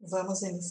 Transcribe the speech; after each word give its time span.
Vamos 0.00 0.42
iniciar. 0.42 0.70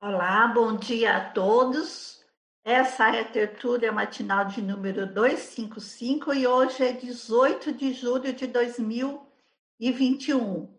Olá, 0.00 0.46
bom 0.48 0.76
dia 0.76 1.16
a 1.16 1.30
todos. 1.32 2.24
Essa 2.64 3.16
é 3.16 3.20
a 3.20 3.30
tertúlia 3.30 3.90
matinal 3.90 4.44
de 4.44 4.62
número 4.62 5.12
255 5.12 6.32
e 6.32 6.46
hoje 6.46 6.84
é 6.84 6.92
18 6.92 7.72
de 7.72 7.92
julho 7.92 8.32
de 8.32 8.46
2021. 8.46 10.72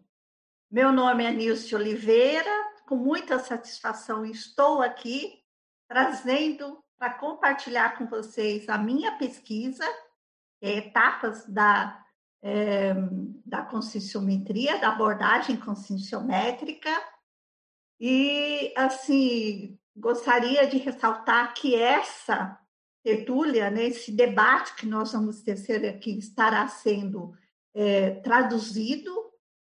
Meu 0.72 0.94
nome 0.94 1.26
é 1.26 1.32
Nilce 1.32 1.76
Oliveira, 1.76 2.72
com 2.88 2.96
muita 2.96 3.38
satisfação 3.38 4.26
estou 4.26 4.82
aqui 4.82 5.44
trazendo 5.88 6.82
para 7.02 7.16
compartilhar 7.16 7.98
com 7.98 8.06
vocês 8.06 8.70
a 8.70 8.78
minha 8.78 9.18
pesquisa, 9.18 9.84
é, 10.62 10.78
etapas 10.78 11.48
da, 11.48 12.00
é, 12.44 12.94
da 13.44 13.64
conscienciometria, 13.64 14.78
da 14.78 14.90
abordagem 14.90 15.58
conscienciométrica. 15.58 16.92
E, 18.00 18.72
assim, 18.78 19.80
gostaria 19.96 20.68
de 20.68 20.78
ressaltar 20.78 21.56
que 21.56 21.74
essa 21.74 22.56
tertúlia, 23.04 23.72
né, 23.72 23.86
esse 23.86 24.12
debate 24.12 24.76
que 24.76 24.86
nós 24.86 25.12
vamos 25.12 25.42
ter 25.42 25.84
aqui, 25.88 26.20
estará 26.20 26.68
sendo 26.68 27.34
é, 27.74 28.12
traduzido 28.20 29.12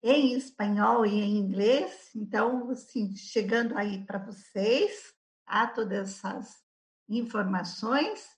em 0.03 0.33
espanhol 0.33 1.05
e 1.05 1.17
em 1.17 1.37
inglês. 1.37 2.09
Então, 2.13 2.69
assim, 2.71 3.15
chegando 3.15 3.77
aí 3.77 4.05
para 4.05 4.19
vocês, 4.19 5.13
tá? 5.45 5.67
todas 5.67 6.09
essas 6.09 6.70
informações. 7.17 8.29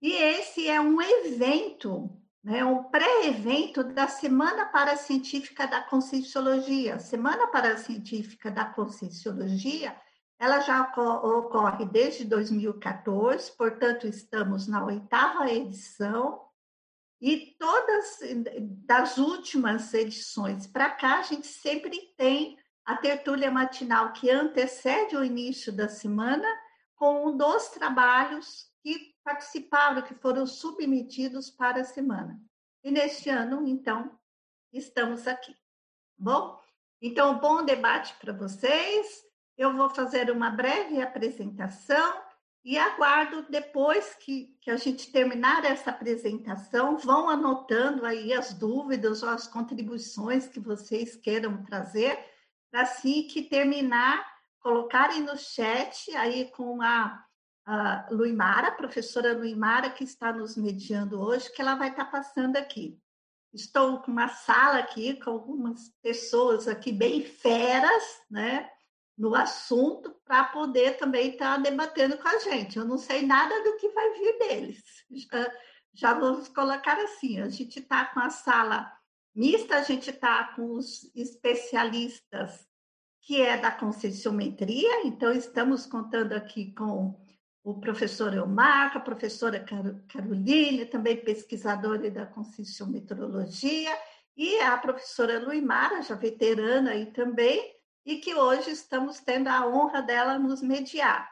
E 0.00 0.12
esse 0.12 0.68
é 0.68 0.80
um 0.80 1.00
evento, 1.02 2.10
né, 2.42 2.64
um 2.64 2.84
pré-evento 2.84 3.82
da 3.82 4.06
Semana 4.06 4.66
Paracientífica 4.66 5.66
da 5.66 5.82
Conscienciologia. 5.82 6.98
Semana 6.98 7.48
Paracientífica 7.48 8.50
da 8.50 8.64
Conscienciologia, 8.64 9.96
ela 10.38 10.60
já 10.60 10.82
ocorre 10.82 11.84
desde 11.86 12.24
2014, 12.24 13.50
portanto, 13.56 14.06
estamos 14.06 14.68
na 14.68 14.84
oitava 14.84 15.50
edição, 15.50 16.48
e 17.20 17.56
todas 17.58 18.20
das 18.86 19.18
últimas 19.18 19.92
edições 19.92 20.68
para 20.68 20.90
cá, 20.90 21.18
a 21.18 21.22
gente 21.22 21.48
sempre 21.48 22.14
tem 22.16 22.56
a 22.84 22.96
tertúlia 22.96 23.50
matinal 23.50 24.12
que 24.12 24.30
antecede 24.30 25.16
o 25.16 25.24
início 25.24 25.72
da 25.72 25.88
semana 25.88 26.48
com 26.98 27.28
um 27.28 27.36
dos 27.36 27.68
trabalhos 27.68 28.68
que 28.82 29.14
participaram, 29.24 30.02
que 30.02 30.14
foram 30.14 30.46
submetidos 30.46 31.48
para 31.48 31.80
a 31.80 31.84
semana. 31.84 32.40
E 32.82 32.90
neste 32.90 33.30
ano, 33.30 33.66
então, 33.66 34.18
estamos 34.72 35.26
aqui. 35.26 35.54
Bom, 36.16 36.60
então, 37.00 37.38
bom 37.38 37.64
debate 37.64 38.14
para 38.20 38.32
vocês. 38.32 39.22
Eu 39.56 39.76
vou 39.76 39.88
fazer 39.88 40.30
uma 40.30 40.50
breve 40.50 41.00
apresentação 41.00 42.22
e 42.64 42.76
aguardo 42.76 43.46
depois 43.48 44.14
que, 44.14 44.56
que 44.60 44.70
a 44.70 44.76
gente 44.76 45.12
terminar 45.12 45.64
essa 45.64 45.90
apresentação, 45.90 46.98
vão 46.98 47.28
anotando 47.28 48.04
aí 48.04 48.32
as 48.32 48.52
dúvidas 48.52 49.22
ou 49.22 49.28
as 49.28 49.46
contribuições 49.46 50.48
que 50.48 50.58
vocês 50.58 51.16
queiram 51.16 51.62
trazer, 51.64 52.18
assim 52.72 53.22
que 53.28 53.42
terminar 53.42 54.37
colocarem 54.60 55.22
no 55.22 55.36
chat 55.36 56.14
aí 56.16 56.50
com 56.50 56.82
a, 56.82 57.24
a 57.66 58.08
Luimara, 58.10 58.72
professora 58.72 59.36
Luimara, 59.36 59.90
que 59.90 60.04
está 60.04 60.32
nos 60.32 60.56
mediando 60.56 61.20
hoje, 61.20 61.52
que 61.52 61.60
ela 61.60 61.74
vai 61.74 61.90
estar 61.90 62.06
passando 62.06 62.56
aqui. 62.56 62.98
Estou 63.52 64.00
com 64.00 64.10
uma 64.10 64.28
sala 64.28 64.78
aqui 64.78 65.14
com 65.20 65.30
algumas 65.30 65.90
pessoas 66.02 66.68
aqui 66.68 66.92
bem 66.92 67.24
feras, 67.24 68.22
né, 68.30 68.70
no 69.16 69.34
assunto, 69.34 70.14
para 70.24 70.44
poder 70.44 70.96
também 70.96 71.30
estar 71.30 71.56
debatendo 71.58 72.18
com 72.18 72.28
a 72.28 72.38
gente. 72.38 72.78
Eu 72.78 72.84
não 72.84 72.98
sei 72.98 73.26
nada 73.26 73.62
do 73.64 73.76
que 73.76 73.88
vai 73.88 74.10
vir 74.12 74.38
deles. 74.38 74.82
Já, 75.10 75.52
já 75.94 76.14
vamos 76.14 76.48
colocar 76.48 76.96
assim: 76.98 77.40
a 77.40 77.48
gente 77.48 77.80
está 77.80 78.04
com 78.04 78.20
a 78.20 78.30
sala 78.30 78.92
mista, 79.34 79.76
a 79.76 79.82
gente 79.82 80.10
está 80.10 80.52
com 80.54 80.72
os 80.72 81.10
especialistas 81.14 82.68
que 83.28 83.42
é 83.42 83.58
da 83.58 83.70
conscienciometria. 83.70 85.06
Então, 85.06 85.30
estamos 85.30 85.84
contando 85.84 86.32
aqui 86.32 86.72
com 86.72 87.14
o 87.62 87.78
professor 87.78 88.32
Elmar, 88.32 88.96
a 88.96 89.00
professora 89.00 89.62
Caroline, 90.08 90.86
também 90.86 91.22
pesquisadora 91.22 92.10
da 92.10 92.24
conscienciometrologia, 92.24 93.94
e 94.34 94.58
a 94.60 94.78
professora 94.78 95.40
Luimara, 95.40 96.00
já 96.00 96.14
veterana 96.14 96.92
aí 96.92 97.12
também, 97.12 97.76
e 98.02 98.16
que 98.16 98.34
hoje 98.34 98.70
estamos 98.70 99.20
tendo 99.20 99.48
a 99.48 99.66
honra 99.66 100.00
dela 100.00 100.38
nos 100.38 100.62
mediar. 100.62 101.30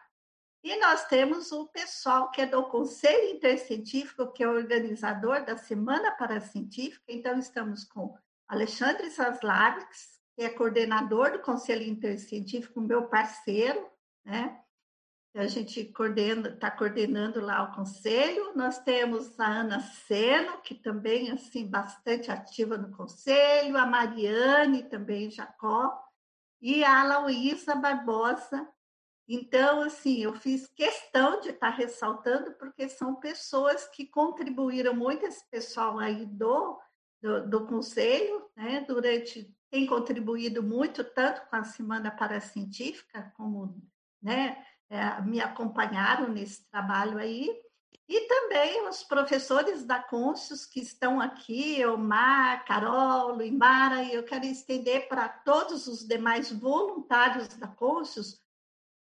E 0.62 0.78
nós 0.78 1.06
temos 1.06 1.50
o 1.50 1.66
pessoal 1.68 2.30
que 2.30 2.42
é 2.42 2.46
do 2.46 2.62
Conselho 2.64 3.30
Intercientífico, 3.30 4.30
que 4.34 4.44
é 4.44 4.48
organizador 4.48 5.46
da 5.46 5.56
Semana 5.56 6.10
Paracientífica. 6.10 7.06
Então, 7.08 7.38
estamos 7.38 7.84
com 7.84 8.14
Alexandre 8.46 9.08
Saslavix, 9.10 10.15
que 10.36 10.42
é 10.42 10.50
coordenador 10.50 11.32
do 11.32 11.38
Conselho 11.38 11.82
Intercientífico, 11.82 12.78
meu 12.78 13.08
parceiro, 13.08 13.90
né? 14.22 14.60
A 15.34 15.46
gente 15.46 15.80
está 15.80 16.70
coordenando 16.70 17.40
lá 17.40 17.62
o 17.62 17.74
conselho. 17.74 18.54
Nós 18.54 18.78
temos 18.78 19.38
a 19.38 19.46
Ana 19.46 19.80
Seno, 19.80 20.62
que 20.62 20.74
também 20.74 21.30
assim 21.30 21.66
bastante 21.66 22.30
ativa 22.30 22.78
no 22.78 22.96
conselho, 22.96 23.76
a 23.76 23.84
Mariane 23.84 24.84
também 24.84 25.30
Jacó 25.30 26.02
e 26.60 26.82
a 26.82 27.02
Lauísa 27.02 27.74
Barbosa. 27.74 28.66
Então, 29.28 29.82
assim, 29.82 30.22
eu 30.22 30.34
fiz 30.34 30.66
questão 30.68 31.40
de 31.40 31.50
estar 31.50 31.70
tá 31.70 31.76
ressaltando 31.76 32.52
porque 32.52 32.88
são 32.88 33.16
pessoas 33.16 33.86
que 33.88 34.06
contribuíram 34.06 34.94
muito 34.94 35.26
esse 35.26 35.44
pessoal 35.50 35.98
aí 35.98 36.24
do 36.24 36.78
do, 37.22 37.48
do 37.48 37.66
conselho, 37.66 38.48
né, 38.56 38.84
durante 38.86 39.54
tem 39.70 39.86
contribuído 39.86 40.62
muito, 40.62 41.02
tanto 41.02 41.42
com 41.48 41.56
a 41.56 41.64
Semana 41.64 42.10
Paracientífica, 42.10 43.32
como 43.36 43.82
né, 44.22 44.64
é, 44.88 45.20
me 45.22 45.40
acompanharam 45.40 46.28
nesse 46.28 46.68
trabalho 46.70 47.18
aí, 47.18 47.50
e 48.08 48.20
também 48.28 48.88
os 48.88 49.02
professores 49.02 49.84
da 49.84 50.00
Conscius 50.00 50.64
que 50.64 50.80
estão 50.80 51.20
aqui, 51.20 51.84
Omar, 51.84 52.64
Carol, 52.64 53.34
Luimara, 53.34 54.04
e 54.04 54.14
eu 54.14 54.22
quero 54.22 54.44
estender 54.44 55.08
para 55.08 55.28
todos 55.28 55.88
os 55.88 56.06
demais 56.06 56.52
voluntários 56.52 57.48
da 57.48 57.66
Conscius, 57.66 58.40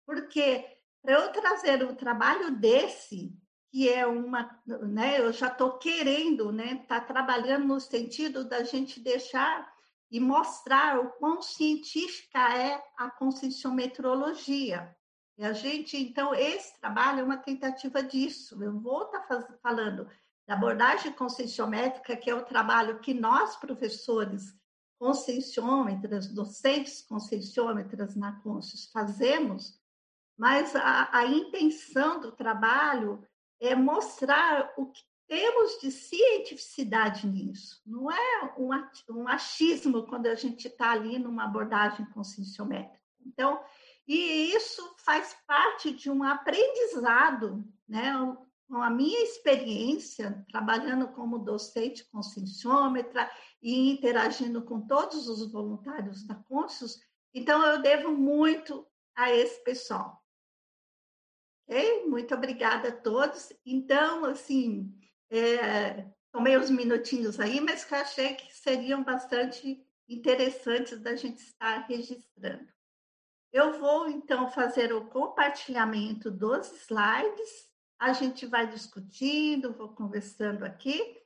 porque 0.06 0.64
para 1.02 1.12
eu 1.12 1.32
trazer 1.32 1.84
um 1.84 1.94
trabalho 1.94 2.52
desse, 2.52 3.36
que 3.70 3.90
é 3.90 4.06
uma, 4.06 4.58
né, 4.66 5.20
eu 5.20 5.32
já 5.32 5.48
estou 5.48 5.78
querendo, 5.78 6.50
né, 6.50 6.82
tá 6.88 6.98
trabalhando 6.98 7.66
no 7.66 7.80
sentido 7.80 8.42
da 8.42 8.64
gente 8.64 9.00
deixar 9.00 9.73
e 10.14 10.20
mostrar 10.20 11.00
o 11.00 11.10
quão 11.14 11.42
científica 11.42 12.38
é 12.56 12.80
a 12.96 13.10
conscienciometrologia. 13.10 14.96
E 15.36 15.44
a 15.44 15.52
gente, 15.52 15.96
então, 15.96 16.32
esse 16.32 16.78
trabalho 16.78 17.18
é 17.18 17.24
uma 17.24 17.36
tentativa 17.36 18.00
disso. 18.00 18.62
Eu 18.62 18.78
vou 18.78 19.06
estar 19.06 19.22
tá 19.22 19.58
falando 19.60 20.08
da 20.46 20.54
abordagem 20.54 21.10
conscienciométrica, 21.14 22.16
que 22.16 22.30
é 22.30 22.34
o 22.34 22.44
trabalho 22.44 23.00
que 23.00 23.12
nós, 23.12 23.56
professores 23.56 24.54
conscienciômetras, 25.00 26.28
docentes 26.28 27.02
conscienciômetras 27.02 28.14
na 28.14 28.40
Consciência, 28.40 28.90
fazemos, 28.92 29.80
mas 30.38 30.76
a, 30.76 31.08
a 31.10 31.26
intenção 31.26 32.20
do 32.20 32.30
trabalho 32.30 33.20
é 33.60 33.74
mostrar 33.74 34.72
o 34.76 34.86
que 34.86 35.02
temos 35.34 35.80
de 35.80 35.90
cientificidade 35.90 37.26
nisso. 37.26 37.82
Não 37.84 38.08
é 38.08 38.54
um, 38.56 39.26
achismo 39.26 40.06
quando 40.06 40.26
a 40.26 40.36
gente 40.36 40.68
está 40.68 40.92
ali 40.92 41.18
numa 41.18 41.44
abordagem 41.44 42.06
conscienciométrica. 42.10 43.02
Então, 43.26 43.60
e 44.06 44.54
isso 44.54 44.94
faz 44.98 45.36
parte 45.44 45.90
de 45.90 46.08
um 46.08 46.22
aprendizado, 46.22 47.64
né? 47.88 48.12
Com 48.68 48.80
a 48.80 48.88
minha 48.88 49.24
experiência 49.24 50.46
trabalhando 50.52 51.08
como 51.08 51.40
docente 51.40 52.04
conscienciômetra 52.12 53.28
e 53.60 53.90
interagindo 53.90 54.62
com 54.62 54.86
todos 54.86 55.28
os 55.28 55.50
voluntários 55.50 56.24
da 56.24 56.36
Conscius, 56.36 57.00
então 57.34 57.60
eu 57.66 57.82
devo 57.82 58.12
muito 58.12 58.86
a 59.16 59.32
esse 59.32 59.64
pessoal. 59.64 60.22
Ok? 61.66 62.06
Muito 62.06 62.32
obrigada 62.34 62.90
a 62.90 62.96
todos. 62.96 63.52
Então, 63.66 64.24
assim, 64.26 64.94
é, 65.30 66.06
tomei 66.32 66.56
uns 66.56 66.70
minutinhos 66.70 67.38
aí, 67.40 67.60
mas 67.60 67.84
que 67.84 67.94
eu 67.94 67.98
achei 67.98 68.34
que 68.34 68.54
seriam 68.54 69.02
bastante 69.02 69.84
interessantes 70.08 71.00
da 71.00 71.16
gente 71.16 71.38
estar 71.38 71.86
registrando. 71.86 72.68
Eu 73.52 73.78
vou, 73.78 74.08
então, 74.08 74.50
fazer 74.50 74.92
o 74.92 75.06
compartilhamento 75.06 76.30
dos 76.30 76.70
slides 76.82 77.72
a 77.98 78.12
gente 78.12 78.44
vai 78.46 78.66
discutindo, 78.66 79.72
vou 79.72 79.88
conversando 79.88 80.64
aqui, 80.64 81.16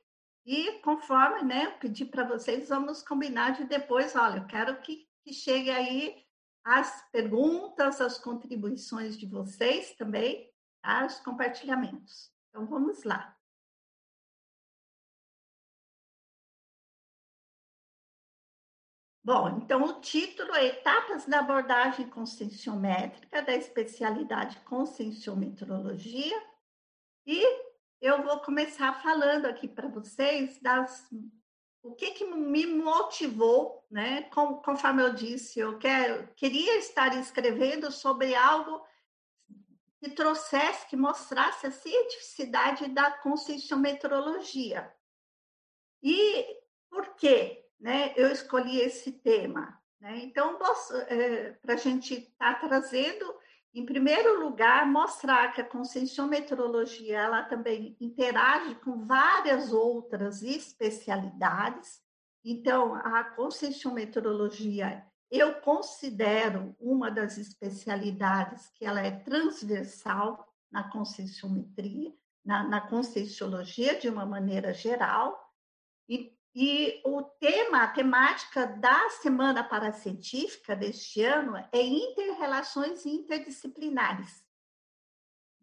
e 0.45 0.79
conforme, 0.79 1.43
né, 1.43 1.65
eu 1.65 1.71
pedi 1.73 2.05
para 2.05 2.23
vocês, 2.23 2.69
vamos 2.69 3.03
combinar 3.03 3.51
de 3.51 3.65
depois, 3.65 4.15
olha, 4.15 4.37
eu 4.37 4.45
quero 4.47 4.79
que, 4.81 5.07
que 5.23 5.33
chegue 5.33 5.69
aí 5.69 6.23
as 6.63 7.03
perguntas, 7.11 7.99
as 7.99 8.17
contribuições 8.17 9.17
de 9.17 9.25
vocês 9.25 9.93
também, 9.95 10.49
tá? 10.81 11.05
os 11.05 11.19
compartilhamentos. 11.19 12.31
Então, 12.49 12.65
vamos 12.65 13.03
lá. 13.03 13.35
Bom, 19.31 19.59
então 19.61 19.83
o 19.83 20.01
título 20.01 20.55
é 20.55 20.65
Etapas 20.65 21.27
da 21.27 21.37
abordagem 21.37 22.09
conscienciométrica 22.09 23.43
da 23.43 23.53
especialidade 23.53 24.57
conscienciometrologia 24.61 26.35
e 27.27 27.39
eu 28.01 28.23
vou 28.23 28.39
começar 28.39 28.91
falando 29.03 29.45
aqui 29.45 29.67
para 29.67 29.87
vocês 29.87 30.59
das 30.59 31.07
o 31.83 31.93
que, 31.93 32.09
que 32.09 32.25
me 32.25 32.65
motivou, 32.65 33.85
né? 33.91 34.23
Como, 34.31 34.63
conforme 34.63 35.03
eu 35.03 35.13
disse, 35.13 35.59
eu 35.59 35.77
quero, 35.77 36.27
queria 36.29 36.79
estar 36.79 37.15
escrevendo 37.15 37.91
sobre 37.91 38.33
algo 38.33 38.83
que 39.99 40.09
trouxesse, 40.09 40.87
que 40.87 40.97
mostrasse 40.97 41.67
a 41.67 41.71
cientificidade 41.71 42.87
da 42.87 43.11
conscienciometrologia. 43.11 44.91
E 46.01 46.47
por 46.89 47.13
quê? 47.13 47.58
Né, 47.79 48.13
eu 48.17 48.29
escolhi 48.31 48.79
esse 48.79 49.11
tema. 49.11 49.79
Né? 50.01 50.19
Então, 50.23 50.57
é, 51.07 51.51
para 51.61 51.75
a 51.75 51.77
gente 51.77 52.13
estar 52.13 52.59
tá 52.59 52.67
trazendo, 52.67 53.33
em 53.73 53.85
primeiro 53.85 54.39
lugar, 54.43 54.85
mostrar 54.85 55.53
que 55.53 55.61
a 55.61 55.65
conscienciometrologia 55.65 57.17
ela 57.17 57.43
também 57.43 57.95
interage 57.99 58.75
com 58.75 59.05
várias 59.05 59.71
outras 59.71 60.41
especialidades. 60.41 62.01
Então, 62.43 62.95
a 62.95 63.23
conscienciometrologia 63.23 65.05
eu 65.31 65.61
considero 65.61 66.75
uma 66.79 67.11
das 67.11 67.37
especialidades 67.37 68.67
que 68.69 68.83
ela 68.83 69.01
é 69.01 69.11
transversal 69.11 70.47
na 70.71 70.89
conscienciometria, 70.89 72.11
na, 72.43 72.63
na 72.63 72.81
conscienciologia 72.81 73.99
de 73.99 74.09
uma 74.09 74.25
maneira 74.25 74.73
geral, 74.73 75.53
e 76.07 76.35
e 76.61 77.01
o 77.05 77.23
tema, 77.23 77.83
a 77.83 77.87
temática 77.87 78.67
da 78.67 79.09
Semana 79.11 79.63
Paracientífica 79.63 80.75
deste 80.75 81.23
ano 81.23 81.55
é 81.71 81.81
interrelações 81.81 83.05
interdisciplinares. 83.05 84.43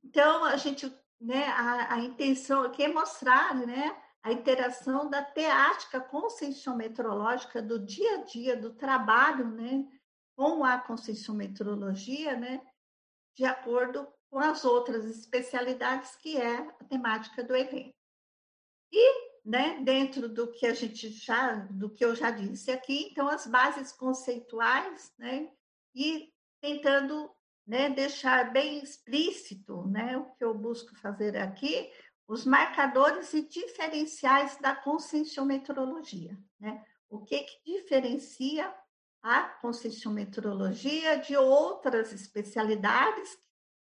Então, 0.02 0.46
a 0.46 0.56
gente, 0.56 0.90
né, 1.20 1.48
a, 1.48 1.96
a 1.96 1.98
intenção 1.98 2.62
aqui 2.62 2.82
é 2.82 2.88
mostrar, 2.88 3.54
né, 3.54 3.94
a 4.22 4.32
interação 4.32 5.10
da 5.10 5.22
teática 5.22 6.00
conscienciometrológica 6.00 7.60
do 7.60 7.78
dia 7.78 8.14
a 8.14 8.24
dia, 8.24 8.56
do 8.56 8.72
trabalho, 8.72 9.48
né, 9.50 9.86
com 10.34 10.64
a 10.64 10.78
conscienciometrologia, 10.78 12.38
né, 12.38 12.66
de 13.36 13.44
acordo 13.44 14.08
com 14.30 14.38
as 14.38 14.64
outras 14.64 15.04
especialidades 15.04 16.16
que 16.16 16.38
é 16.38 16.56
a 16.56 16.84
temática 16.84 17.44
do 17.44 17.54
evento. 17.54 17.94
E 18.90 19.25
né, 19.46 19.80
dentro 19.84 20.28
do 20.28 20.50
que 20.50 20.66
a 20.66 20.74
gente 20.74 21.08
já, 21.08 21.54
do 21.70 21.88
que 21.88 22.04
eu 22.04 22.16
já 22.16 22.32
disse 22.32 22.72
aqui, 22.72 23.08
então 23.10 23.28
as 23.28 23.46
bases 23.46 23.92
conceituais, 23.92 25.14
né, 25.16 25.48
e 25.94 26.32
tentando, 26.60 27.30
né, 27.64 27.88
deixar 27.88 28.52
bem 28.52 28.82
explícito, 28.82 29.86
né, 29.86 30.16
o 30.16 30.24
que 30.34 30.44
eu 30.44 30.52
busco 30.52 30.96
fazer 30.96 31.36
aqui, 31.36 31.92
os 32.26 32.44
marcadores 32.44 33.32
e 33.34 33.42
diferenciais 33.42 34.58
da 34.58 34.74
conscienciometrologia, 34.74 36.36
né? 36.58 36.84
O 37.08 37.20
que 37.24 37.38
que 37.44 37.78
diferencia 37.78 38.74
a 39.22 39.42
conscienciometrologia 39.42 41.18
de 41.20 41.36
outras 41.36 42.12
especialidades, 42.12 43.38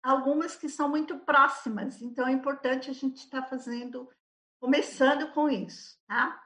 algumas 0.03 0.57
que 0.57 0.67
são 0.67 0.89
muito 0.89 1.19
próximas, 1.19 2.01
então 2.01 2.27
é 2.27 2.33
importante 2.33 2.89
a 2.89 2.95
gente 2.95 3.19
estar 3.19 3.43
tá 3.43 3.49
fazendo 3.49 4.09
começando 4.63 5.33
com 5.33 5.51
isso, 5.51 5.99
tá? 6.07 6.41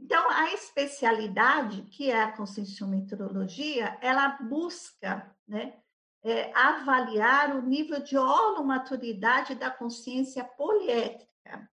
Então, 0.00 0.28
a 0.32 0.52
especialidade, 0.52 1.82
que 1.82 2.10
é 2.10 2.20
a 2.20 2.32
conscienciometrologia, 2.32 3.96
ela 4.02 4.30
busca 4.30 5.32
né, 5.46 5.78
é, 6.24 6.52
avaliar 6.52 7.54
o 7.54 7.62
nível 7.62 8.02
de 8.02 8.18
holomaturidade 8.18 9.54
da 9.54 9.70
consciência 9.70 10.42
poliétrica. 10.42 11.70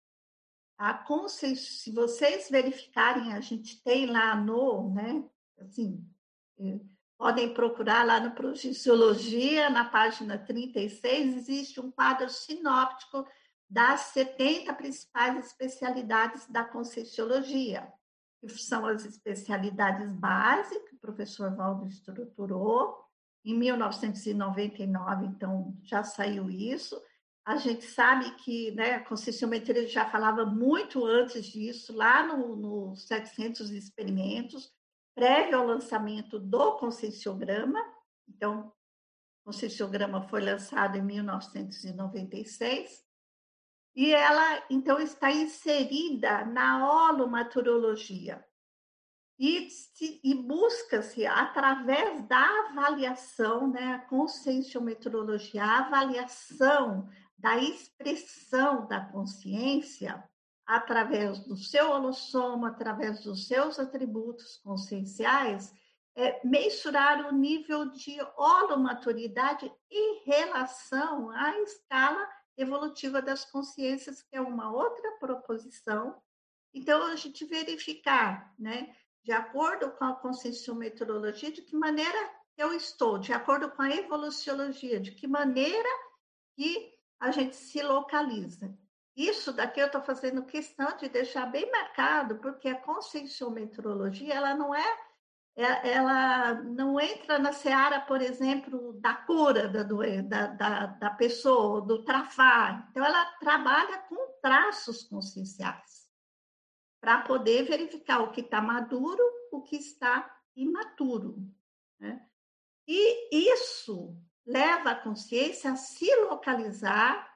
A 0.75 0.95
consciência, 0.95 1.71
se 1.71 1.91
vocês 1.91 2.49
verificarem, 2.49 3.33
a 3.33 3.39
gente 3.39 3.79
tem 3.83 4.07
lá 4.07 4.35
no, 4.35 4.91
né, 4.91 5.23
assim, 5.59 6.03
é, 6.59 6.79
podem 7.15 7.53
procurar 7.53 8.03
lá 8.03 8.19
no 8.19 8.31
Projeciologia, 8.31 9.69
na 9.69 9.85
página 9.85 10.35
36, 10.35 11.37
existe 11.37 11.79
um 11.79 11.91
quadro 11.91 12.27
sinóptico 12.27 13.23
das 13.69 14.01
70 14.13 14.73
principais 14.73 15.45
especialidades 15.45 16.47
da 16.47 16.63
Conscienciologia, 16.63 17.91
que 18.41 18.49
são 18.57 18.85
as 18.85 19.05
especialidades 19.05 20.11
básicas, 20.11 20.89
que 20.89 20.95
o 20.95 20.99
professor 20.99 21.55
Valdo 21.55 21.87
estruturou. 21.87 22.97
Em 23.45 23.57
1999, 23.57 25.27
então, 25.27 25.77
já 25.83 26.03
saiu 26.03 26.49
isso. 26.49 26.99
A 27.45 27.57
gente 27.57 27.85
sabe 27.85 28.31
que 28.37 28.71
né, 28.71 28.95
a 28.95 29.05
conscienciometria 29.05 29.87
já 29.87 30.09
falava 30.09 30.45
muito 30.45 31.05
antes 31.05 31.45
disso, 31.45 31.95
lá 31.95 32.25
no, 32.25 32.55
no 32.55 32.95
700 32.95 33.69
experimentos, 33.71 34.71
prévio 35.15 35.57
ao 35.57 35.65
lançamento 35.65 36.39
do 36.39 36.77
conscienciograma. 36.77 37.79
Então, 38.27 38.73
o 39.41 39.45
conscienciograma 39.45 40.27
foi 40.27 40.41
lançado 40.41 40.97
em 40.97 41.01
1996 41.01 43.08
e 43.99 44.13
ela, 44.13 44.63
então, 44.69 44.97
está 44.97 45.29
inserida 45.29 46.45
na 46.45 46.89
holomaturologia. 46.89 48.41
E, 49.37 49.67
e 50.23 50.33
busca-se, 50.35 51.25
através 51.25 52.25
da 52.25 52.69
avaliação, 52.69 53.69
né, 53.69 53.95
a 53.95 53.99
conscienciometrologia, 53.99 55.65
a 55.65 55.79
avaliação 55.79 57.09
da 57.37 57.57
expressão 57.57 58.87
da 58.87 59.03
consciência, 59.03 60.23
através 60.65 61.39
do 61.39 61.57
seu 61.57 61.91
holossoma, 61.91 62.69
através 62.69 63.21
dos 63.25 63.47
seus 63.47 63.79
atributos 63.79 64.61
conscienciais, 64.63 65.73
é, 66.15 66.39
mensurar 66.47 67.27
o 67.27 67.33
nível 67.33 67.91
de 67.91 68.17
holomaturidade 68.37 69.69
em 69.91 70.23
relação 70.23 71.31
à 71.31 71.59
escala 71.59 72.38
evolutiva 72.61 73.21
das 73.21 73.45
consciências, 73.45 74.21
que 74.21 74.35
é 74.35 74.41
uma 74.41 74.71
outra 74.71 75.11
proposição. 75.13 76.21
Então, 76.73 77.03
a 77.03 77.15
gente 77.15 77.45
verificar, 77.45 78.53
né, 78.59 78.95
de 79.23 79.31
acordo 79.31 79.91
com 79.91 80.05
a 80.05 80.15
conscienciometrologia, 80.15 81.51
de 81.51 81.61
que 81.61 81.75
maneira 81.75 82.17
eu 82.57 82.73
estou, 82.73 83.17
de 83.17 83.31
acordo 83.31 83.71
com 83.71 83.81
a 83.81 83.91
evoluciologia, 83.95 84.99
de 84.99 85.11
que 85.11 85.27
maneira 85.27 85.89
que 86.55 86.93
a 87.19 87.31
gente 87.31 87.55
se 87.55 87.81
localiza. 87.81 88.77
Isso 89.15 89.51
daqui 89.51 89.79
eu 89.79 89.87
estou 89.87 90.01
fazendo 90.01 90.45
questão 90.45 90.95
de 90.97 91.09
deixar 91.09 91.45
bem 91.45 91.69
marcado, 91.71 92.37
porque 92.37 92.69
a 92.69 92.79
conscienciometrologia, 92.79 94.33
ela 94.33 94.53
não 94.53 94.73
é 94.73 94.81
é, 94.81 95.08
ela 95.61 96.53
não 96.63 96.99
entra 96.99 97.37
na 97.37 97.51
seara, 97.51 97.99
por 97.99 98.21
exemplo, 98.21 98.93
da 98.93 99.13
cura 99.13 99.67
da, 99.67 99.83
da, 99.83 100.47
da, 100.47 100.85
da 100.85 101.09
pessoa, 101.11 101.81
do 101.81 102.03
trafar. 102.03 102.87
Então, 102.89 103.05
ela 103.05 103.25
trabalha 103.39 103.99
com 104.03 104.39
traços 104.41 105.03
conscienciais 105.03 106.07
para 107.01 107.21
poder 107.21 107.63
verificar 107.63 108.21
o 108.21 108.31
que 108.31 108.41
está 108.41 108.61
maduro, 108.61 109.23
o 109.51 109.61
que 109.61 109.75
está 109.75 110.29
imaturo. 110.55 111.37
Né? 111.99 112.25
E 112.87 113.51
isso 113.53 114.17
leva 114.45 114.91
a 114.91 114.99
consciência 114.99 115.71
a 115.71 115.75
se 115.75 116.13
localizar, 116.21 117.29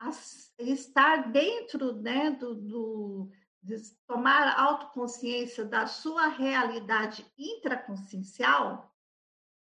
a 0.00 0.10
estar 0.58 1.30
dentro 1.30 1.94
né, 1.94 2.30
do, 2.30 2.54
do 2.54 3.30
de 3.68 3.94
tomar 4.06 4.58
autoconsciência 4.58 5.64
da 5.64 5.86
sua 5.86 6.28
realidade 6.28 7.26
intraconsciencial 7.36 8.90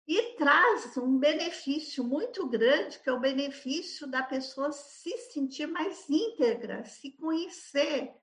e 0.06 0.36
traz 0.36 0.96
um 0.98 1.18
benefício 1.18 2.04
muito 2.04 2.46
grande, 2.46 2.98
que 3.00 3.08
é 3.08 3.12
o 3.12 3.18
benefício 3.18 4.06
da 4.06 4.22
pessoa 4.22 4.70
se 4.70 5.16
sentir 5.32 5.66
mais 5.66 6.08
íntegra, 6.08 6.84
se 6.84 7.10
conhecer, 7.12 8.14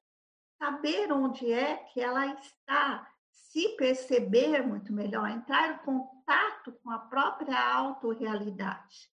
saber 0.57 1.11
onde 1.11 1.51
é 1.51 1.75
que 1.75 1.99
ela 1.99 2.25
está, 2.27 3.11
se 3.31 3.69
perceber 3.69 4.65
muito 4.65 4.93
melhor, 4.93 5.29
entrar 5.29 5.75
em 5.75 5.77
contato 5.79 6.71
com 6.83 6.89
a 6.89 6.99
própria 6.99 7.59
autorrealidade. 7.75 9.11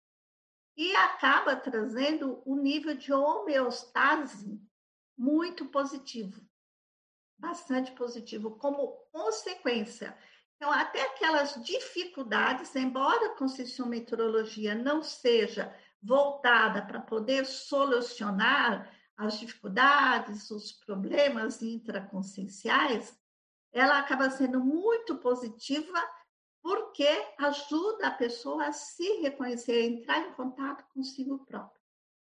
e 0.78 0.96
acaba 0.96 1.58
trazendo 1.58 2.42
um 2.46 2.56
nível 2.56 2.96
de 2.96 3.12
homeostase 3.12 4.62
muito 5.18 5.66
positivo, 5.66 6.49
bastante 7.40 7.92
positivo, 7.94 8.52
como 8.58 8.88
consequência. 9.12 10.16
Então, 10.56 10.72
até 10.72 11.02
aquelas 11.02 11.56
dificuldades, 11.64 12.76
embora 12.76 13.28
a 13.28 13.38
conscienciometrologia 13.38 14.76
não 14.76 15.02
seja 15.02 15.74
voltada 16.02 16.82
para 16.86 17.00
poder 17.00 17.46
solucionar 17.46 18.94
as 19.16 19.40
dificuldades, 19.40 20.52
os 20.52 20.72
problemas 20.72 21.62
intraconscienciais, 21.62 23.18
ela 23.72 24.00
acaba 24.00 24.30
sendo 24.30 24.60
muito 24.60 25.18
positiva 25.18 26.00
porque 26.62 27.08
ajuda 27.38 28.08
a 28.08 28.12
pessoa 28.12 28.66
a 28.66 28.74
se 28.74 29.22
reconhecer, 29.22 29.72
a 29.72 29.86
entrar 29.86 30.20
em 30.20 30.34
contato 30.34 30.86
consigo 30.94 31.46
próprio. 31.46 31.82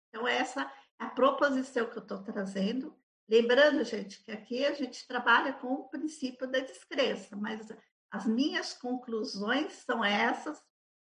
Então, 0.09 0.27
essa 0.27 0.61
é 0.99 1.05
a 1.05 1.09
proposição 1.09 1.89
que 1.89 1.97
eu 1.97 2.01
estou 2.01 2.23
trazendo. 2.23 2.95
Lembrando, 3.27 3.83
gente, 3.83 4.23
que 4.23 4.31
aqui 4.31 4.65
a 4.65 4.73
gente 4.73 5.07
trabalha 5.07 5.53
com 5.53 5.73
o 5.73 5.89
princípio 5.89 6.49
da 6.49 6.59
descrença, 6.59 7.35
mas 7.35 7.67
as 8.11 8.25
minhas 8.25 8.73
conclusões 8.73 9.73
são 9.73 10.03
essas. 10.05 10.61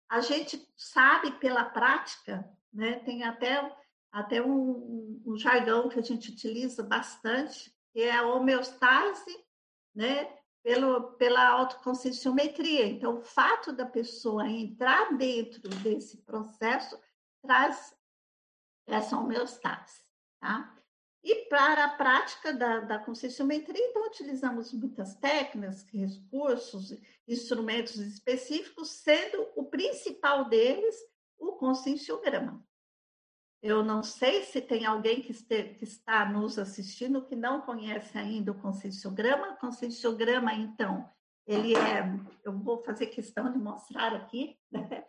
A 0.10 0.22
gente 0.22 0.64
sabe 0.78 1.32
pela 1.40 1.66
prática, 1.66 2.48
né, 2.72 3.00
tem 3.00 3.24
até, 3.24 3.76
até 4.12 4.42
um, 4.42 5.22
um 5.26 5.36
jargão 5.38 5.90
que 5.90 5.98
a 5.98 6.04
gente 6.04 6.32
utiliza 6.32 6.84
bastante, 6.84 7.76
que 7.92 8.02
é 8.02 8.16
a 8.16 8.28
homeostase 8.28 9.36
né, 9.96 10.32
pelo, 10.64 11.14
pela 11.14 11.48
autoconscienciometria. 11.50 12.86
Então, 12.86 13.18
o 13.18 13.24
fato 13.24 13.74
da 13.74 13.86
pessoa 13.86 14.48
entrar 14.48 15.18
dentro 15.18 15.68
desse 15.68 16.24
processo 16.24 17.00
traz 17.42 17.96
essa 18.88 19.18
homeostase. 19.18 20.04
Tá? 20.40 20.83
E 21.24 21.46
para 21.46 21.86
a 21.86 21.90
prática 21.90 22.52
da, 22.52 22.82
da 22.82 23.00
conscienciometria, 23.00 23.82
então, 23.82 24.06
utilizamos 24.06 24.74
muitas 24.74 25.16
técnicas, 25.16 25.84
recursos, 25.84 26.98
instrumentos 27.26 27.96
específicos, 27.96 28.90
sendo 28.90 29.48
o 29.56 29.64
principal 29.64 30.50
deles 30.50 30.96
o 31.40 31.54
conscienciograma. 31.54 32.62
Eu 33.62 33.82
não 33.82 34.04
sei 34.04 34.44
se 34.44 34.60
tem 34.60 34.86
alguém 34.86 35.22
que, 35.22 35.32
este, 35.32 35.76
que, 35.76 35.86
está 35.86 36.26
nos 36.26 36.60
assistindo 36.60 37.26
que 37.26 37.36
não 37.36 37.62
conhece 37.62 38.18
ainda 38.18 38.52
o 38.52 38.60
conscienciograma. 38.60 39.54
O 39.54 39.58
conscienciograma, 39.58 40.54
então, 40.54 41.10
ele 41.48 41.74
é, 41.74 42.04
eu 42.44 42.58
vou 42.60 42.84
fazer 42.84 43.08
questão 43.08 43.50
de 43.50 43.58
mostrar 43.58 44.14
aqui, 44.14 44.60
né? 44.70 45.06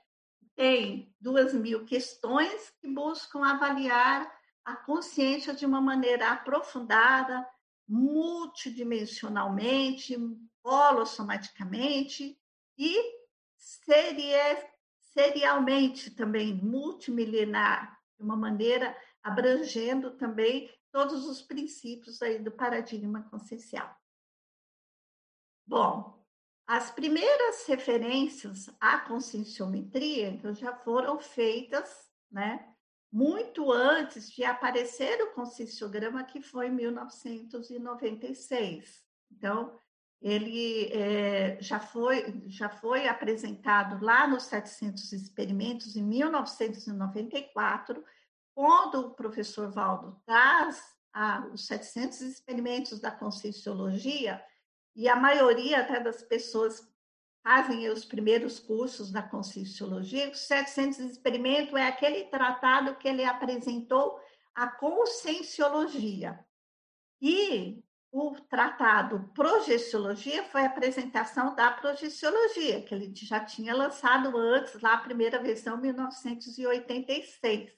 tem 0.54 1.12
duas 1.20 1.52
mil 1.52 1.84
questões 1.84 2.70
que 2.80 2.88
buscam 2.88 3.44
avaliar 3.44 4.32
a 4.64 4.76
consciência 4.76 5.52
de 5.54 5.66
uma 5.66 5.80
maneira 5.80 6.30
aprofundada, 6.30 7.44
multidimensionalmente, 7.86 10.16
holossomaticamente 10.62 12.40
e 12.78 12.96
seria, 13.56 14.70
serialmente 14.98 16.10
também, 16.10 16.54
multimilenar, 16.54 18.00
de 18.16 18.24
uma 18.24 18.36
maneira 18.36 18.96
abrangendo 19.22 20.16
também 20.16 20.72
todos 20.90 21.26
os 21.26 21.42
princípios 21.42 22.22
aí 22.22 22.38
do 22.38 22.50
paradigma 22.50 23.28
consciencial. 23.30 23.94
Bom, 25.66 26.24
as 26.66 26.90
primeiras 26.90 27.66
referências 27.66 28.70
à 28.80 29.00
conscienciometria 29.00 30.28
então, 30.28 30.54
já 30.54 30.74
foram 30.74 31.20
feitas, 31.20 32.10
né, 32.30 32.73
muito 33.14 33.70
antes 33.70 34.28
de 34.28 34.44
aparecer 34.44 35.22
o 35.22 35.32
conscienciograma, 35.34 36.24
que 36.24 36.42
foi 36.42 36.66
em 36.66 36.72
1996. 36.72 39.04
Então, 39.30 39.78
ele 40.20 40.92
é, 40.92 41.56
já, 41.60 41.78
foi, 41.78 42.42
já 42.48 42.68
foi 42.68 43.06
apresentado 43.06 44.04
lá 44.04 44.26
nos 44.26 44.46
700 44.46 45.12
experimentos 45.12 45.94
em 45.94 46.02
1994, 46.02 48.04
quando 48.52 48.98
o 48.98 49.14
professor 49.14 49.70
Valdo 49.70 50.20
traz 50.26 50.82
a, 51.12 51.46
os 51.52 51.68
700 51.68 52.20
experimentos 52.20 52.98
da 52.98 53.12
Conscienciologia, 53.12 54.44
e 54.96 55.08
a 55.08 55.14
maioria 55.14 55.82
até 55.82 56.00
das 56.00 56.20
pessoas 56.20 56.84
fazem 57.44 57.88
os 57.90 58.06
primeiros 58.06 58.58
cursos 58.58 59.12
da 59.12 59.22
Conscienciologia, 59.22 60.30
os 60.30 60.38
700 60.40 60.98
experimentos 61.00 61.74
é 61.74 61.86
aquele 61.86 62.24
tratado 62.24 62.96
que 62.96 63.06
ele 63.06 63.22
apresentou 63.22 64.18
a 64.54 64.66
Conscienciologia. 64.66 66.42
E 67.20 67.84
o 68.10 68.34
tratado 68.48 69.30
Projeciologia 69.34 70.42
foi 70.44 70.62
a 70.62 70.66
apresentação 70.66 71.54
da 71.54 71.70
Projeciologia, 71.70 72.80
que 72.82 72.94
ele 72.94 73.12
já 73.14 73.44
tinha 73.44 73.74
lançado 73.74 74.34
antes, 74.38 74.80
lá 74.80 74.94
a 74.94 74.98
primeira 74.98 75.38
versão, 75.38 75.76
em 75.76 75.82
1986. 75.82 77.70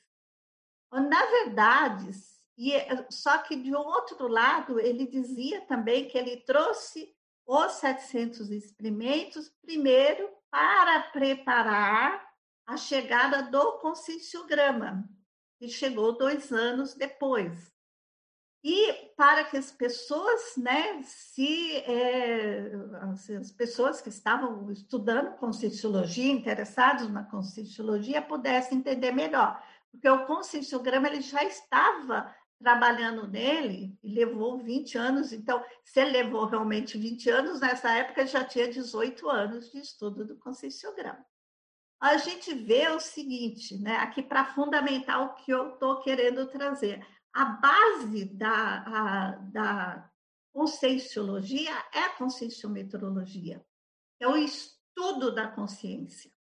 Na 0.93 1.27
verdade, 1.27 2.11
e, 2.57 2.73
só 3.11 3.39
que 3.39 3.57
de 3.57 3.75
outro 3.75 4.29
lado, 4.29 4.79
ele 4.79 5.07
dizia 5.07 5.63
também 5.63 6.07
que 6.07 6.17
ele 6.17 6.37
trouxe 6.37 7.16
os 7.47 7.73
700 7.73 8.51
experimentos 8.51 9.49
primeiro 9.63 10.29
para 10.51 11.01
preparar 11.11 12.27
a 12.67 12.77
chegada 12.77 13.43
do 13.45 13.79
conscienciograma, 13.79 15.09
que 15.59 15.69
chegou 15.69 16.19
dois 16.19 16.53
anos 16.53 16.95
depois. 16.95 17.73
E 18.65 19.13
para 19.17 19.45
que 19.45 19.57
as 19.57 19.71
pessoas, 19.71 20.57
né, 20.57 21.01
se 21.05 21.77
é, 21.77 22.73
as 23.39 23.53
pessoas 23.53 24.01
que 24.01 24.09
estavam 24.09 24.73
estudando 24.73 25.37
conscienciologia, 25.37 26.33
interessados 26.33 27.09
na 27.09 27.23
conscienciologia, 27.23 28.21
pudessem 28.21 28.79
entender 28.79 29.13
melhor, 29.13 29.63
porque 29.93 30.09
o 30.09 30.27
conscienciograma 30.27 31.07
ele 31.07 31.21
já 31.21 31.45
estava 31.45 32.35
trabalhando 32.59 33.27
nele 33.27 33.99
e 34.03 34.15
levou 34.15 34.59
20 34.59 34.97
anos, 34.97 35.33
então, 35.33 35.63
se 35.85 36.01
ele 36.01 36.23
levou 36.23 36.47
realmente 36.47 36.99
20 36.99 37.29
anos, 37.31 37.61
nessa 37.61 37.91
época 37.91 38.27
já 38.27 38.45
tinha 38.45 38.69
18 38.69 39.29
anos 39.29 39.71
de 39.71 39.79
estudo 39.79 40.25
do 40.25 40.37
conscienciograma. 40.37 41.25
A 42.01 42.17
gente 42.17 42.53
vê 42.55 42.89
o 42.89 43.01
seguinte, 43.01 43.79
né, 43.79 43.97
aqui 43.97 44.23
para 44.23 44.45
fundamentar 44.45 45.23
o 45.23 45.35
que 45.35 45.51
eu 45.51 45.75
estou 45.75 46.01
querendo 46.01 46.47
trazer 46.47 47.07
a 47.37 47.45
base 47.45 48.25
da, 48.25 48.79
a, 48.79 49.31
da 49.53 50.11
conscienciologia 50.55 51.71
é 51.93 51.99
a 52.05 52.17
conscienciometrologia, 52.17 53.63
é 54.19 54.27
o 54.27 54.39
estudo 54.39 55.35
da 55.35 55.47
consciência. 55.47 56.33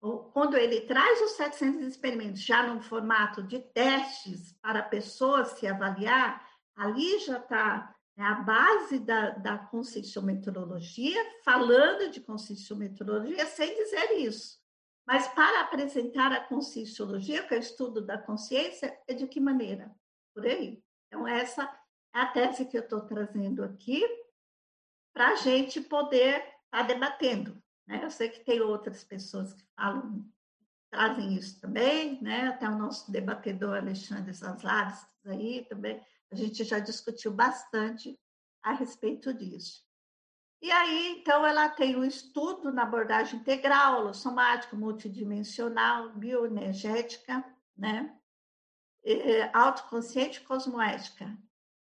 Quando 0.00 0.56
ele 0.56 0.80
traz 0.82 1.20
os 1.20 1.32
700 1.32 1.82
experimentos 1.86 2.40
já 2.40 2.66
no 2.66 2.80
formato 2.80 3.42
de 3.42 3.58
testes 3.58 4.52
para 4.62 4.78
a 4.78 4.88
pessoa 4.88 5.44
se 5.44 5.66
avaliar, 5.66 6.48
ali 6.74 7.18
já 7.18 7.38
está 7.38 7.94
né, 8.16 8.24
a 8.24 8.34
base 8.36 8.98
da, 8.98 9.30
da 9.30 9.58
conscienciometrologia, 9.58 11.22
falando 11.44 12.10
de 12.10 12.20
conscienciometrologia 12.20 13.44
sem 13.44 13.74
dizer 13.74 14.12
isso. 14.18 14.58
Mas 15.06 15.28
para 15.28 15.60
apresentar 15.60 16.32
a 16.32 16.44
conscienciologia, 16.44 17.42
que 17.42 17.54
é 17.54 17.58
o 17.58 17.60
estudo 17.60 18.00
da 18.00 18.16
consciência, 18.16 18.98
é 19.06 19.12
de 19.12 19.26
que 19.26 19.40
maneira? 19.40 19.94
Por 20.34 20.46
aí. 20.46 20.82
Então, 21.08 21.26
essa 21.26 21.64
é 22.14 22.20
a 22.20 22.26
tese 22.26 22.64
que 22.64 22.76
eu 22.76 22.82
estou 22.82 23.00
trazendo 23.02 23.64
aqui 23.64 24.02
para 25.12 25.30
a 25.30 25.34
gente 25.34 25.80
poder 25.80 26.36
estar 26.36 26.54
tá 26.70 26.82
debatendo. 26.82 27.60
Né? 27.90 28.04
Eu 28.04 28.10
sei 28.10 28.28
que 28.28 28.44
tem 28.44 28.60
outras 28.60 29.02
pessoas 29.02 29.52
que 29.52 29.64
falam, 29.74 30.24
trazem 30.92 31.34
isso 31.34 31.60
também, 31.60 32.22
né? 32.22 32.48
até 32.48 32.68
o 32.68 32.78
nosso 32.78 33.10
debatedor 33.10 33.76
Alexandre 33.76 34.32
Zaslares 34.32 35.04
aí 35.26 35.66
também, 35.68 36.00
a 36.30 36.36
gente 36.36 36.62
já 36.62 36.78
discutiu 36.78 37.32
bastante 37.32 38.18
a 38.62 38.72
respeito 38.72 39.34
disso. 39.34 39.84
E 40.62 40.70
aí, 40.70 41.18
então, 41.18 41.44
ela 41.44 41.68
tem 41.68 41.96
um 41.96 42.04
estudo 42.04 42.70
na 42.70 42.82
abordagem 42.82 43.40
integral, 43.40 44.00
holossomática, 44.00 44.76
multidimensional, 44.76 46.10
bioenergética, 46.10 47.44
né? 47.76 48.16
autoconsciente 49.52 50.42
cosmoética. 50.42 51.36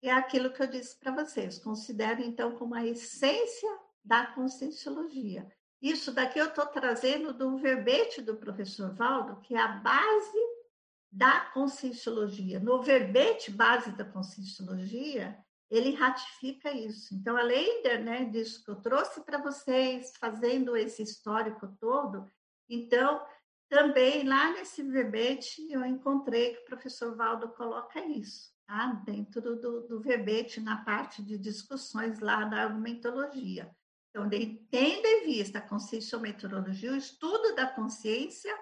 É 0.02 0.10
aquilo 0.10 0.50
que 0.50 0.62
eu 0.62 0.66
disse 0.66 0.98
para 0.98 1.12
vocês. 1.12 1.58
Considero, 1.58 2.22
então, 2.22 2.56
como 2.56 2.74
a 2.74 2.84
essência 2.84 3.78
da 4.02 4.26
conscienciologia. 4.28 5.46
Isso 5.84 6.12
daqui 6.12 6.38
eu 6.38 6.46
estou 6.46 6.64
trazendo 6.64 7.34
do 7.34 7.58
verbete 7.58 8.22
do 8.22 8.38
professor 8.38 8.94
Valdo, 8.94 9.38
que 9.42 9.54
é 9.54 9.60
a 9.60 9.68
base 9.68 10.38
da 11.12 11.40
conscienciologia. 11.52 12.58
No 12.58 12.80
verbete 12.80 13.50
base 13.50 13.92
da 13.92 14.02
conscienciologia, 14.02 15.38
ele 15.70 15.94
ratifica 15.94 16.72
isso. 16.72 17.14
Então, 17.14 17.36
além 17.36 17.82
de, 17.82 17.98
né, 17.98 18.24
disso 18.24 18.64
que 18.64 18.70
eu 18.70 18.76
trouxe 18.76 19.20
para 19.26 19.36
vocês, 19.36 20.14
fazendo 20.18 20.74
esse 20.74 21.02
histórico 21.02 21.68
todo, 21.78 22.26
então, 22.66 23.22
também 23.68 24.26
lá 24.26 24.52
nesse 24.52 24.82
verbete 24.82 25.70
eu 25.70 25.84
encontrei 25.84 26.54
que 26.54 26.62
o 26.62 26.64
professor 26.64 27.14
Valdo 27.14 27.50
coloca 27.50 28.00
isso, 28.06 28.50
tá? 28.66 29.02
dentro 29.04 29.60
do, 29.60 29.86
do 29.86 30.00
verbete, 30.00 30.62
na 30.62 30.82
parte 30.82 31.22
de 31.22 31.36
discussões 31.36 32.20
lá 32.20 32.44
da 32.44 32.62
argumentologia. 32.62 33.70
Então, 34.14 34.30
tendo 34.70 35.06
em 35.06 35.24
vista 35.24 35.58
a 35.58 35.68
conscienciometrologia, 35.68 36.92
o 36.92 36.96
estudo 36.96 37.52
da 37.56 37.66
consciência, 37.66 38.56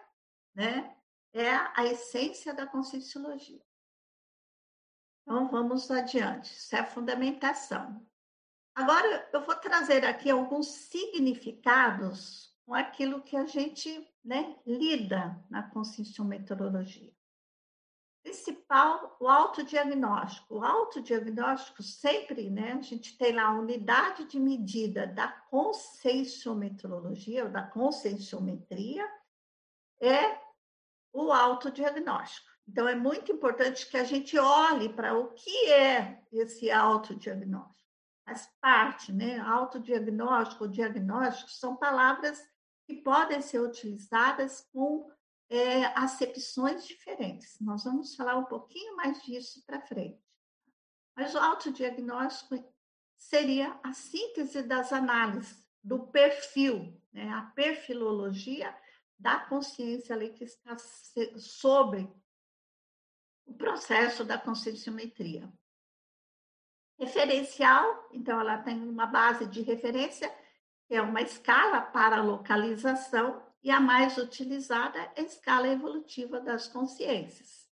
né, 0.54 0.96
é 1.34 1.50
a 1.50 1.84
essência 1.84 2.54
da 2.54 2.66
conscienciologia. 2.66 3.62
Então, 5.20 5.50
vamos 5.50 5.90
adiante. 5.90 6.50
Isso 6.50 6.74
é 6.74 6.78
a 6.78 6.86
fundamentação. 6.86 8.02
Agora, 8.74 9.28
eu 9.30 9.44
vou 9.44 9.54
trazer 9.56 10.06
aqui 10.06 10.30
alguns 10.30 10.68
significados 10.68 12.56
com 12.64 12.72
aquilo 12.72 13.20
que 13.20 13.36
a 13.36 13.44
gente 13.44 14.10
né, 14.24 14.58
lida 14.66 15.38
na 15.50 15.68
conscienciometrologia. 15.68 17.12
Principal, 18.22 19.16
o 19.20 19.28
autodiagnóstico. 19.28 20.56
O 20.56 20.64
autodiagnóstico 20.64 21.82
sempre, 21.82 22.48
né, 22.50 22.72
a 22.72 22.80
gente 22.80 23.18
tem 23.18 23.32
lá 23.32 23.44
a 23.44 23.58
unidade 23.58 24.24
de 24.26 24.38
medida 24.38 25.06
da 25.06 25.28
conscienciometrologia, 25.28 27.44
ou 27.44 27.50
da 27.50 27.62
conscienciometria, 27.62 29.10
é 30.00 30.38
o 31.12 31.32
autodiagnóstico. 31.32 32.50
Então, 32.68 32.88
é 32.88 32.94
muito 32.94 33.32
importante 33.32 33.90
que 33.90 33.96
a 33.96 34.04
gente 34.04 34.38
olhe 34.38 34.88
para 34.88 35.18
o 35.18 35.32
que 35.32 35.72
é 35.72 36.22
esse 36.32 36.70
autodiagnóstico 36.70 37.82
faz 38.24 38.48
parte, 38.60 39.12
né? 39.12 39.38
Autodiagnóstico, 39.40 40.68
diagnóstico 40.68 41.50
são 41.50 41.76
palavras 41.76 42.40
que 42.86 42.96
podem 42.96 43.40
ser 43.40 43.60
utilizadas 43.60 44.68
com 44.72 45.10
é, 45.52 45.84
acepções 45.98 46.86
diferentes. 46.86 47.60
Nós 47.60 47.84
vamos 47.84 48.16
falar 48.16 48.38
um 48.38 48.46
pouquinho 48.46 48.96
mais 48.96 49.22
disso 49.22 49.62
para 49.66 49.82
frente. 49.82 50.18
Mas 51.14 51.34
o 51.34 51.38
autodiagnóstico 51.38 52.56
seria 53.18 53.78
a 53.82 53.92
síntese 53.92 54.62
das 54.62 54.94
análises, 54.94 55.62
do 55.84 56.06
perfil, 56.06 56.98
né? 57.12 57.28
a 57.28 57.42
perfilologia 57.42 58.74
da 59.18 59.40
consciência 59.40 60.14
ali 60.14 60.30
que 60.32 60.44
está 60.44 60.76
sobre 61.36 62.10
o 63.44 63.52
processo 63.52 64.24
da 64.24 64.38
conscienciometria. 64.38 65.52
Referencial, 66.98 68.08
então, 68.10 68.40
ela 68.40 68.56
tem 68.58 68.80
uma 68.88 69.06
base 69.06 69.46
de 69.46 69.60
referência, 69.60 70.34
que 70.86 70.94
é 70.94 71.02
uma 71.02 71.20
escala 71.20 71.82
para 71.82 72.22
localização, 72.22 73.51
e 73.62 73.70
a 73.70 73.80
mais 73.80 74.18
utilizada 74.18 74.98
é 74.98 75.20
a 75.20 75.22
escala 75.22 75.68
evolutiva 75.68 76.40
das 76.40 76.66
consciências, 76.66 77.68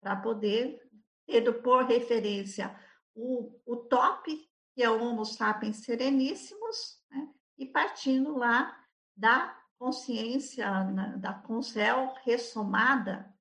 para 0.00 0.16
poder 0.16 0.82
ter 1.26 1.50
por 1.62 1.84
referência 1.84 2.78
o, 3.14 3.58
o 3.64 3.76
top, 3.76 4.50
que 4.74 4.82
é 4.82 4.90
o 4.90 5.02
Homo 5.02 5.24
sapiens 5.24 5.78
sereníssimos, 5.84 7.00
né? 7.10 7.28
e 7.58 7.66
partindo 7.66 8.36
lá 8.36 8.78
da 9.16 9.58
consciência, 9.78 10.66
da 11.18 11.34
concel 11.34 12.14
ressomada, 12.24 13.32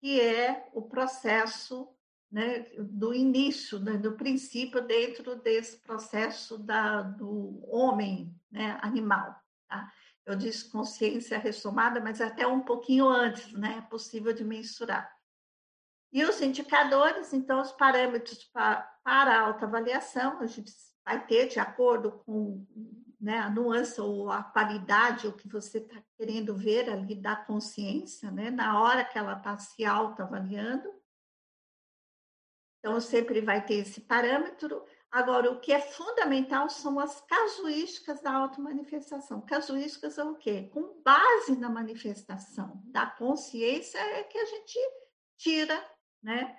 que 0.00 0.20
é 0.20 0.68
o 0.72 0.82
processo 0.82 1.88
né, 2.30 2.60
do 2.78 3.14
início, 3.14 3.78
né, 3.78 3.96
do 3.96 4.12
princípio 4.12 4.86
dentro 4.86 5.36
desse 5.36 5.78
processo 5.78 6.58
da, 6.58 7.00
do 7.02 7.58
homem 7.66 8.34
né, 8.50 8.78
animal. 8.82 9.34
Tá? 9.66 9.90
Eu 10.28 10.36
disse 10.36 10.68
consciência 10.68 11.38
ressomada, 11.38 12.00
mas 12.00 12.20
até 12.20 12.46
um 12.46 12.60
pouquinho 12.60 13.08
antes, 13.08 13.50
né, 13.54 13.78
é 13.78 13.80
possível 13.88 14.30
de 14.30 14.44
mensurar. 14.44 15.10
E 16.12 16.22
os 16.22 16.42
indicadores, 16.42 17.32
então, 17.32 17.62
os 17.62 17.72
parâmetros 17.72 18.44
para, 18.44 18.82
para 19.02 19.40
autoavaliação, 19.40 20.38
a 20.38 20.44
gente 20.44 20.70
vai 21.02 21.26
ter 21.26 21.48
de 21.48 21.58
acordo 21.58 22.12
com 22.26 22.62
né, 23.18 23.38
a 23.38 23.48
nuance 23.48 23.98
ou 24.02 24.30
a 24.30 24.42
qualidade, 24.42 25.26
o 25.26 25.32
que 25.32 25.48
você 25.48 25.78
está 25.78 25.96
querendo 26.18 26.54
ver 26.54 26.90
ali 26.90 27.14
da 27.14 27.34
consciência, 27.34 28.30
né, 28.30 28.50
na 28.50 28.82
hora 28.82 29.06
que 29.06 29.16
ela 29.16 29.32
está 29.32 29.56
se 29.56 29.82
autoavaliando. 29.82 30.92
Então, 32.80 33.00
sempre 33.00 33.40
vai 33.40 33.64
ter 33.64 33.76
esse 33.76 34.02
parâmetro. 34.02 34.84
Agora, 35.10 35.50
o 35.50 35.58
que 35.60 35.72
é 35.72 35.80
fundamental 35.80 36.68
são 36.68 37.00
as 37.00 37.20
casuísticas 37.22 38.20
da 38.20 38.32
automanifestação. 38.32 39.40
Casuísticas 39.40 40.18
é 40.18 40.24
o 40.24 40.34
quê? 40.34 40.70
Com 40.72 41.02
base 41.02 41.56
na 41.56 41.70
manifestação 41.70 42.82
da 42.86 43.06
consciência 43.06 43.98
é 43.98 44.22
que 44.24 44.36
a 44.36 44.44
gente 44.44 44.78
tira, 45.38 45.82
né? 46.22 46.56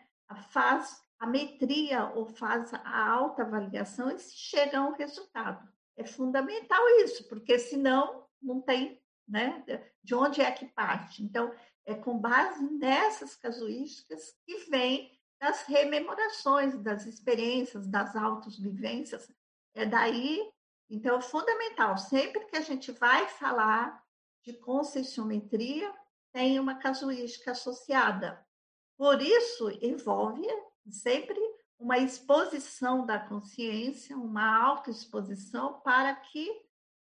faz 0.51 1.01
a 1.19 1.27
metria 1.27 2.05
ou 2.15 2.25
faz 2.25 2.73
a 2.73 3.09
autoavaliação 3.09 4.09
e 4.11 4.19
chega 4.19 4.79
a 4.79 4.85
um 4.85 4.93
resultado. 4.93 5.67
É 5.97 6.05
fundamental 6.05 6.81
isso, 7.03 7.27
porque 7.27 7.59
senão 7.59 8.25
não 8.41 8.61
tem, 8.61 9.01
né? 9.27 9.63
De 10.01 10.15
onde 10.15 10.41
é 10.41 10.49
que 10.51 10.65
parte? 10.65 11.21
Então, 11.21 11.53
é 11.85 11.93
com 11.93 12.17
base 12.17 12.63
nessas 12.77 13.35
casuísticas 13.35 14.33
que 14.45 14.69
vem 14.69 15.18
das 15.39 15.63
rememorações, 15.63 16.77
das 16.81 17.05
experiências, 17.05 17.87
das 17.87 18.15
autovivências. 18.15 19.31
É 19.73 19.85
daí, 19.85 20.51
então, 20.89 21.17
é 21.17 21.21
fundamental. 21.21 21.97
Sempre 21.97 22.45
que 22.45 22.57
a 22.57 22.61
gente 22.61 22.91
vai 22.91 23.27
falar 23.29 24.03
de 24.43 24.53
conscienciometria, 24.53 25.93
tem 26.31 26.59
uma 26.59 26.75
casuística 26.75 27.51
associada. 27.51 28.45
Por 28.97 29.21
isso, 29.21 29.69
envolve 29.81 30.45
sempre 30.89 31.39
uma 31.77 31.97
exposição 31.97 33.05
da 33.05 33.17
consciência, 33.17 34.17
uma 34.17 34.65
autoexposição 34.65 35.79
para 35.79 36.13
que 36.15 36.49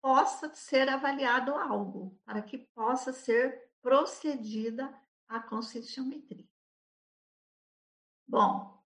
possa 0.01 0.55
ser 0.55 0.89
avaliado 0.89 1.55
algo, 1.55 2.19
para 2.25 2.43
que 2.43 2.59
possa 2.75 3.13
ser 3.13 3.71
procedida 3.81 4.93
a 5.29 5.41
conscienciometria. 5.41 6.48
Bom, 8.29 8.79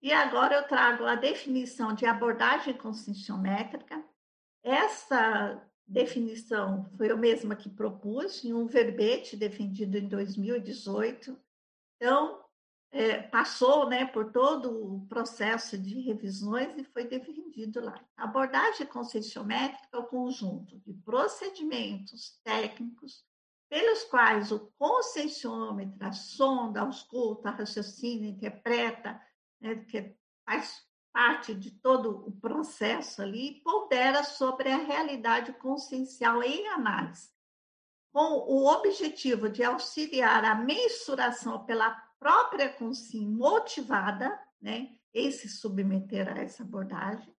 e 0.00 0.12
agora 0.12 0.54
eu 0.54 0.68
trago 0.68 1.04
a 1.04 1.16
definição 1.16 1.92
de 1.92 2.06
abordagem 2.06 2.74
conscienciométrica. 2.74 4.04
Essa 4.62 5.60
definição 5.84 6.88
foi 6.96 7.10
eu 7.10 7.18
mesma 7.18 7.56
que 7.56 7.68
propus 7.68 8.44
em 8.44 8.52
um 8.52 8.66
verbete 8.66 9.36
defendido 9.36 9.98
em 9.98 10.06
2018. 10.06 11.36
Então, 11.96 12.44
é, 12.92 13.20
passou 13.20 13.88
né, 13.88 14.06
por 14.06 14.30
todo 14.30 14.94
o 14.94 15.06
processo 15.08 15.76
de 15.76 16.00
revisões 16.00 16.78
e 16.78 16.84
foi 16.84 17.04
defendido 17.04 17.80
lá. 17.80 18.00
A 18.16 18.24
abordagem 18.24 18.86
conscienciométrica 18.86 19.88
é 19.92 19.98
o 19.98 20.06
conjunto 20.06 20.78
de 20.78 20.92
procedimentos 20.92 22.38
técnicos 22.44 23.24
pelos 23.68 24.04
quais 24.04 24.50
o 24.50 24.72
conscienciômetro 24.78 26.12
sonda, 26.14 26.80
ausculta, 26.80 27.50
raciocina, 27.50 28.26
interpreta, 28.26 29.20
né, 29.60 29.74
que 29.84 30.16
faz 30.44 30.86
parte 31.12 31.54
de 31.54 31.70
todo 31.70 32.26
o 32.26 32.32
processo 32.32 33.20
ali, 33.20 33.48
e 33.48 33.60
pondera 33.62 34.22
sobre 34.22 34.70
a 34.70 34.76
realidade 34.76 35.52
consciencial 35.54 36.42
em 36.42 36.66
análise, 36.68 37.28
com 38.12 38.38
o 38.48 38.66
objetivo 38.66 39.48
de 39.48 39.62
auxiliar 39.62 40.44
a 40.44 40.54
mensuração 40.54 41.64
pela 41.64 41.90
própria 42.18 42.72
consciência 42.72 43.28
motivada, 43.28 44.38
né, 44.60 44.96
em 45.12 45.30
se 45.30 45.48
submeter 45.48 46.28
a 46.28 46.38
essa 46.38 46.62
abordagem, 46.62 47.34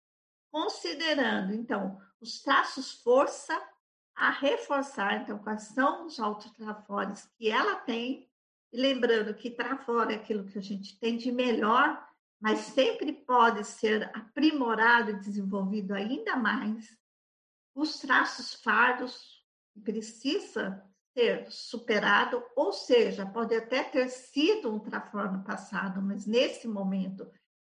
considerando, 0.52 1.54
então, 1.54 2.00
os 2.20 2.42
traços 2.42 2.94
força, 3.02 3.60
a 4.15 4.32
reforçar, 4.32 5.22
então, 5.22 5.39
quais 5.39 5.63
são 5.63 6.06
os 6.06 6.19
autotrafores 6.19 7.30
que 7.38 7.50
ela 7.50 7.76
tem, 7.76 8.30
e 8.72 8.80
lembrando 8.80 9.34
que 9.34 9.50
trafora 9.50 10.13
é 10.13 10.15
aquilo 10.15 10.45
que 10.45 10.58
a 10.58 10.62
gente 10.62 11.00
tem 11.00 11.17
de 11.17 11.32
melhor, 11.32 12.08
mas 12.39 12.60
sempre 12.60 13.12
pode 13.12 13.63
ser 13.65 14.10
aprimorado 14.15 15.12
e 15.12 15.19
desenvolvido 15.19 15.93
ainda 15.93 16.36
mais. 16.36 16.98
Os 17.76 18.00
traços 18.00 18.54
fardos 18.54 19.43
precisa 19.84 20.84
ser 21.13 21.52
superado, 21.52 22.43
ou 22.56 22.72
seja, 22.72 23.26
pode 23.26 23.56
até 23.56 23.84
ter 23.84 24.10
sido 24.10 24.74
um 24.74 24.80
trafor 24.80 25.32
no 25.32 25.43
passado, 25.43 26.02
mas 26.02 26.26
nesse 26.26 26.67
momento 26.67 27.30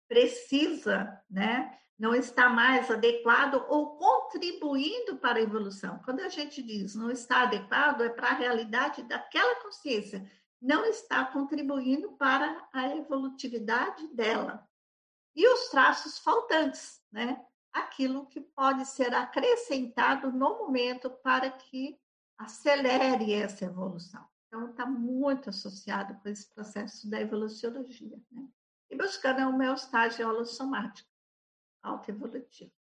precisa, 0.09 1.23
né, 1.31 1.79
não 1.99 2.15
está 2.15 2.49
mais 2.49 2.91
adequado 2.91 3.65
ou 3.69 3.99
contribuindo 4.29 5.17
para 5.17 5.39
a 5.39 5.43
evolução. 5.43 5.99
Quando 6.05 6.21
a 6.21 6.29
gente 6.29 6.63
diz 6.63 6.95
não 6.95 7.11
está 7.11 7.43
adequado, 7.43 8.03
é 8.03 8.11
para 8.11 8.29
a 8.29 8.35
realidade 8.35 9.03
daquela 9.05 9.57
consciência, 9.63 10.31
não 10.61 10.85
está 10.85 11.25
contribuindo 11.25 12.13
para 12.13 12.69
a 12.73 12.95
evolutividade 12.97 14.07
dela. 14.09 14.69
E 15.35 15.47
os 15.49 15.69
traços 15.71 16.19
faltantes, 16.19 17.03
né? 17.11 17.45
Aquilo 17.73 18.27
que 18.27 18.41
pode 18.41 18.85
ser 18.87 19.15
acrescentado 19.15 20.33
no 20.33 20.59
momento 20.59 21.11
para 21.11 21.51
que 21.51 21.99
acelere 22.37 23.33
essa 23.33 23.65
evolução. 23.65 24.27
Então, 24.47 24.71
está 24.71 24.87
muito 24.87 25.51
associado 25.51 26.19
com 26.21 26.29
esse 26.29 26.53
processo 26.55 27.09
da 27.09 27.21
evoluciologia. 27.21 28.19
Né? 28.33 28.49
E 28.91 28.97
buscando 28.97 29.41
a 29.41 29.49
homeostase 29.49 30.25
holossomática, 30.25 31.09
autoevolutiva. 31.83 32.78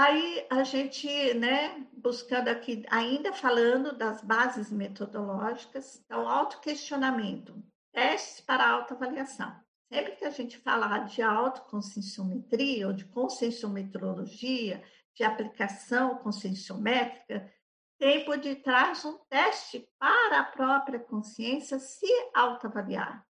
Aí 0.00 0.46
a 0.48 0.64
gente, 0.64 1.34
né, 1.34 1.86
buscando 1.92 2.48
aqui, 2.48 2.86
ainda 2.88 3.34
falando 3.34 3.94
das 3.94 4.22
bases 4.22 4.72
metodológicas, 4.72 6.02
então, 6.02 6.26
autoquestionamento, 6.26 7.62
testes 7.92 8.40
para 8.40 8.66
autoavaliação. 8.66 9.54
Sempre 9.92 10.16
que 10.16 10.24
a 10.24 10.30
gente 10.30 10.56
falar 10.56 11.00
de 11.00 11.20
autoconscienciometria 11.20 12.86
ou 12.86 12.94
de 12.94 13.04
conscienciometrologia, 13.04 14.82
de 15.14 15.22
aplicação 15.22 16.16
conscienciométrica, 16.16 17.52
tem 17.98 18.24
por 18.24 18.38
detrás 18.38 19.04
um 19.04 19.18
teste 19.28 19.86
para 19.98 20.40
a 20.40 20.44
própria 20.44 20.98
consciência 20.98 21.78
se 21.78 22.08
autoavaliar. 22.34 23.22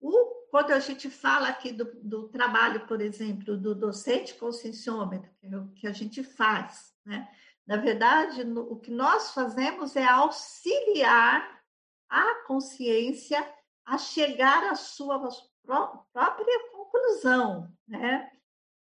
O, 0.00 0.35
quando 0.56 0.70
a 0.70 0.80
gente 0.80 1.10
fala 1.10 1.48
aqui 1.48 1.70
do, 1.70 1.84
do 2.02 2.28
trabalho, 2.30 2.86
por 2.86 3.02
exemplo, 3.02 3.58
do 3.58 3.74
docente 3.74 4.32
conscienciômetro, 4.36 5.30
que, 5.38 5.46
é 5.46 5.50
que 5.74 5.86
a 5.86 5.92
gente 5.92 6.24
faz, 6.24 6.94
né? 7.04 7.28
na 7.66 7.76
verdade, 7.76 8.42
no, 8.42 8.62
o 8.62 8.80
que 8.80 8.90
nós 8.90 9.34
fazemos 9.34 9.94
é 9.96 10.06
auxiliar 10.06 11.62
a 12.08 12.46
consciência 12.46 13.46
a 13.84 13.98
chegar 13.98 14.64
à 14.72 14.74
sua 14.74 15.28
própria 15.66 16.70
conclusão, 16.72 17.70
né? 17.86 18.32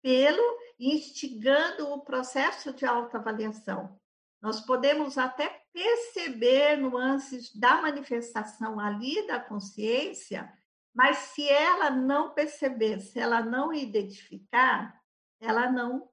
pelo 0.02 0.42
instigando 0.76 1.88
o 1.92 2.00
processo 2.00 2.72
de 2.72 2.84
autoavaliação. 2.84 3.96
Nós 4.42 4.60
podemos 4.60 5.16
até 5.16 5.62
perceber 5.72 6.78
nuances 6.78 7.54
da 7.54 7.80
manifestação 7.80 8.80
ali 8.80 9.24
da 9.28 9.38
consciência, 9.38 10.52
mas 10.94 11.16
se 11.18 11.48
ela 11.48 11.90
não 11.90 12.34
perceber, 12.34 13.00
se 13.00 13.18
ela 13.18 13.42
não 13.42 13.72
identificar, 13.72 15.00
ela 15.40 15.70
não 15.70 16.08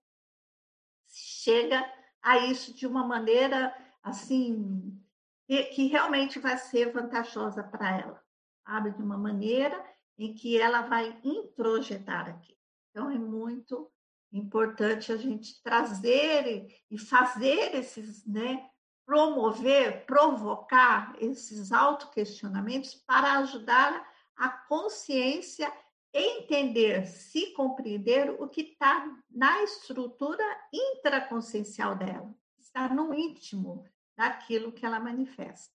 chega 1.07 1.83
a 2.21 2.37
isso 2.37 2.73
de 2.73 2.85
uma 2.85 3.05
maneira 3.05 3.75
assim 4.03 5.01
que, 5.47 5.87
realmente 5.87 6.39
vai 6.39 6.57
ser 6.57 6.91
vantajosa 6.91 7.63
para 7.63 7.97
ela, 7.97 8.23
sabe? 8.65 8.91
De 8.91 9.01
uma 9.01 9.17
maneira 9.17 9.83
em 10.17 10.33
que 10.33 10.59
ela 10.59 10.81
vai 10.81 11.17
introjetar 11.23 12.27
aqui. 12.27 12.57
Então 12.91 13.09
é 13.09 13.17
muito 13.17 13.89
importante 14.31 15.11
a 15.11 15.17
gente 15.17 15.61
trazer 15.63 16.67
e 16.91 16.97
fazer 16.97 17.75
esses, 17.75 18.25
né, 18.25 18.69
promover, 19.05 20.05
provocar 20.05 21.15
esses 21.19 21.71
autoquestionamentos 21.71 22.93
para 22.93 23.37
ajudar 23.39 24.05
a 24.37 24.49
consciência 24.49 25.71
entender, 26.13 27.05
se 27.05 27.53
compreender 27.53 28.29
o 28.41 28.47
que 28.47 28.61
está 28.61 29.05
na 29.29 29.63
estrutura 29.63 30.43
intraconsciencial 30.71 31.95
dela, 31.95 32.33
está 32.57 32.89
no 32.89 33.13
íntimo 33.13 33.85
daquilo 34.15 34.71
que 34.71 34.85
ela 34.85 34.99
manifesta. 34.99 35.75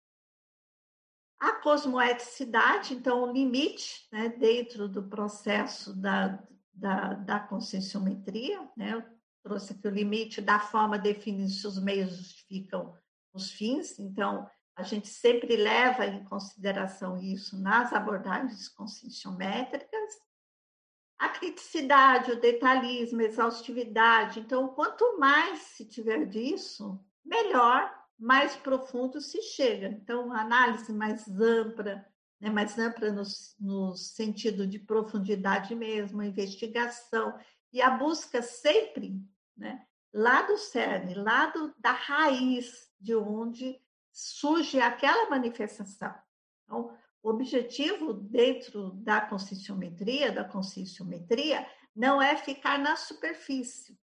A 1.39 1.54
cosmoeticidade, 1.54 2.93
então, 2.93 3.24
o 3.24 3.32
limite 3.32 4.08
né, 4.12 4.30
dentro 4.30 4.88
do 4.88 5.04
processo 5.08 5.96
da, 5.96 6.43
da, 6.74 7.13
da 7.13 7.39
conscienciometria, 7.39 8.67
né? 8.76 8.93
Eu 8.93 9.04
trouxe 9.43 9.74
aqui 9.74 9.88
o 9.88 9.91
limite 9.91 10.41
da 10.41 10.60
forma 10.60 10.98
definir 10.98 11.50
se 11.50 11.65
os 11.65 11.82
meios 11.82 12.15
justificam 12.15 12.98
os 13.34 13.52
fins, 13.52 14.00
então 14.00 14.50
a 14.78 14.84
gente 14.84 15.08
sempre 15.08 15.56
leva 15.56 16.06
em 16.06 16.24
consideração 16.26 17.18
isso 17.18 17.60
nas 17.60 17.92
abordagens 17.92 18.70
conscienciométricas. 18.70 20.13
A 21.18 21.30
criticidade, 21.30 22.32
o 22.32 22.40
detalhismo, 22.40 23.20
a 23.22 23.24
exaustividade, 23.24 24.40
então 24.40 24.68
quanto 24.68 25.18
mais 25.18 25.62
se 25.62 25.84
tiver 25.84 26.28
disso, 26.28 27.04
melhor, 27.26 27.92
mais 28.20 28.56
profundo 28.56 29.20
se 29.20 29.42
chega. 29.42 29.88
Então, 29.88 30.32
análise 30.32 30.94
mais 30.94 31.28
ampla, 31.28 32.06
né, 32.40 32.52
mais 32.52 32.78
ampla 32.78 33.12
no, 33.12 33.24
no 33.60 33.96
sentido 33.96 34.68
de 34.68 34.78
profundidade 34.78 35.74
mesmo, 35.74 36.22
investigação, 36.22 37.36
e 37.74 37.82
a 37.82 37.90
busca 37.90 38.44
sempre 38.44 39.20
né, 39.58 39.84
lá 40.13 40.44
do 40.44 40.56
cerne, 40.56 41.16
lá 41.16 41.48
do, 41.48 41.74
da 41.80 41.94
raiz 41.94 42.92
de 43.00 43.16
onde 43.16 43.82
surge 44.17 44.82
aquela 44.82 45.30
manifestação. 45.30 46.12
Então, 46.63 46.97
o 47.21 47.30
objetivo 47.30 48.13
dentro 48.13 48.89
da 48.93 49.21
conscienciometria, 49.21 50.32
da 50.32 50.43
conscienciometria, 50.43 51.69
não 51.95 52.19
é 52.19 52.36
ficar 52.36 52.80
na 52.80 52.95
superfície, 52.95 53.99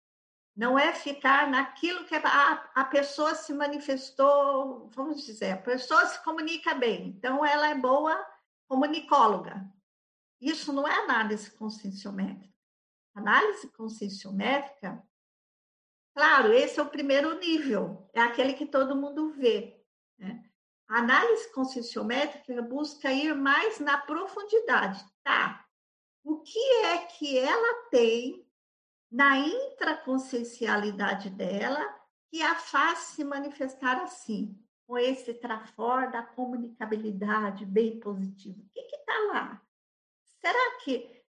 não 0.57 0.77
é 0.77 0.93
ficar 0.93 1.49
naquilo 1.49 2.05
que 2.07 2.15
a, 2.17 2.71
a 2.75 2.85
pessoa 2.85 3.37
se 3.37 3.55
manifestou, 3.55 4.91
vamos 4.93 5.25
dizer, 5.25 5.53
a 5.53 5.59
pessoa 5.59 6.05
se 6.07 6.23
comunica 6.25 6.75
bem, 6.75 7.09
então 7.09 7.47
ela 7.47 7.69
é 7.69 7.75
boa 7.77 8.27
comunicóloga. 8.67 9.65
Isso 10.41 10.73
não 10.73 10.89
é 10.89 10.95
análise 11.05 11.53
conscienciométrica. 11.53 12.53
Análise 13.15 13.69
conscienciométrica, 13.69 15.03
claro, 16.15 16.53
esse 16.53 16.81
é 16.81 16.83
o 16.83 16.89
primeiro 16.89 17.39
nível, 17.39 18.09
é 18.13 18.21
aquele 18.21 18.55
que 18.55 18.67
todo 18.67 18.97
mundo 18.97 19.31
vê. 19.31 19.80
Né? 20.21 20.45
A 20.89 20.99
análise 20.99 21.51
conscienciométrica 21.53 22.63
busca 22.63 23.11
ir 23.11 23.35
mais 23.35 23.81
na 23.81 23.99
profundidade. 23.99 25.05
Tá, 25.25 25.65
o 26.23 26.41
que 26.41 26.59
é 26.85 26.99
que 26.99 27.39
ela 27.39 27.89
tem 27.91 28.47
na 29.11 29.39
intraconsciencialidade 29.39 31.31
dela 31.31 31.99
que 32.31 32.43
a 32.43 32.55
faz 32.55 32.99
se 32.99 33.25
manifestar 33.25 34.01
assim, 34.03 34.57
com 34.87 34.97
esse 34.97 35.35
trafor 35.35 36.11
da 36.11 36.23
comunicabilidade 36.23 37.67
bem 37.67 37.99
positivo. 37.99 38.61
O 38.61 38.69
que 38.73 38.97
está 38.97 39.19
lá? 39.33 39.63
Será 40.41 40.79
que. 40.81 41.21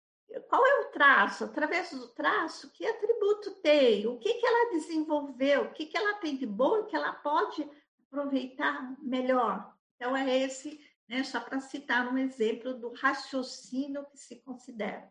Qual 0.48 0.64
é 0.64 0.81
o 0.81 0.90
traço? 0.92 1.44
Através 1.44 1.90
do 1.90 2.07
traço, 2.09 2.70
que 2.70 2.87
atributo 2.87 3.50
tem? 3.57 4.07
O 4.07 4.16
que, 4.18 4.35
que 4.35 4.46
ela 4.46 4.70
desenvolveu? 4.70 5.62
O 5.62 5.72
que, 5.72 5.87
que 5.87 5.96
ela 5.96 6.14
tem 6.20 6.37
de 6.37 6.46
bom 6.46 6.85
que 6.85 6.94
ela 6.94 7.12
pode 7.14 7.68
aproveitar 8.11 8.96
melhor? 9.01 9.75
Então, 9.96 10.16
é 10.16 10.38
esse, 10.38 10.81
né, 11.09 11.23
só 11.23 11.40
para 11.40 11.61
citar 11.61 12.12
um 12.12 12.18
exemplo 12.18 12.75
do 12.75 12.92
raciocínio 12.94 14.05
que 14.07 14.18
se 14.18 14.37
considera. 14.42 15.11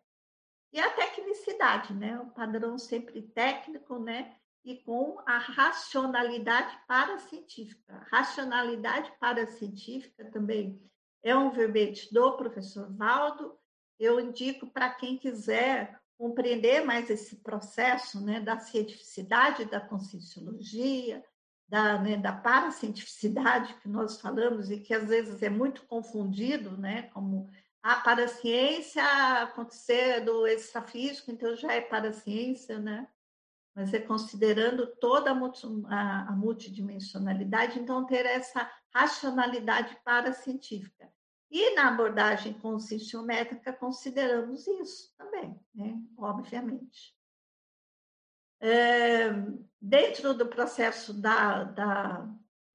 E 0.72 0.80
a 0.80 0.90
tecnicidade, 0.92 1.94
né? 1.94 2.20
O 2.20 2.30
padrão 2.30 2.78
sempre 2.78 3.22
técnico, 3.22 3.98
né? 3.98 4.36
E 4.64 4.78
com 4.78 5.20
a 5.26 5.38
racionalidade 5.38 6.78
paracientífica. 6.88 8.06
Racionalidade 8.12 9.12
paracientífica 9.20 10.30
também 10.32 10.80
é 11.24 11.36
um 11.36 11.50
verbete 11.50 12.14
do 12.14 12.38
professor 12.38 12.92
Valdo. 12.96 13.58
Eu 14.00 14.20
indico 14.20 14.68
para 14.68 14.92
quem 14.92 15.18
quiser 15.18 16.00
compreender 16.18 16.86
mais 16.86 17.10
esse 17.10 17.38
processo 17.38 18.24
né, 18.24 18.42
da 18.42 18.60
cientificidade 18.60 19.66
da 19.66 19.80
conscienciologia, 19.80 21.24
da, 21.70 22.00
né, 22.00 22.18
da 22.18 22.34
paracientificidade 22.34 23.76
que 23.76 23.88
nós 23.88 24.20
falamos 24.20 24.72
e 24.72 24.80
que 24.80 24.94
às 24.94 25.08
vezes 25.08 25.42
é 25.44 25.50
muito 25.50 25.84
confundido, 25.86 26.76
né, 26.78 27.04
como 27.14 27.48
a 27.82 27.96
paraciência 27.98 29.04
acontecer 29.44 30.22
do 30.22 30.46
extrafísico, 30.48 31.32
então 31.32 31.56
já 31.56 31.72
é 31.72 31.80
paraciência, 31.80 32.78
né? 32.80 33.08
Mas 33.74 33.94
é 33.94 34.00
considerando 34.00 34.88
toda 35.00 35.32
a, 35.32 36.28
a 36.28 36.32
multidimensionalidade, 36.34 37.80
então 37.80 38.06
ter 38.06 38.26
essa 38.26 38.70
racionalidade 38.94 39.98
paracientífica. 40.04 41.10
E 41.50 41.74
na 41.76 41.88
abordagem 41.88 42.54
conscienciométrica 42.54 43.72
consideramos 43.72 44.68
isso 44.68 45.14
também, 45.18 45.58
né? 45.74 45.98
obviamente. 46.18 47.18
É, 48.60 49.30
dentro 49.82 50.34
do 50.34 50.46
processo 50.46 51.14
da, 51.14 51.64
da 51.64 52.30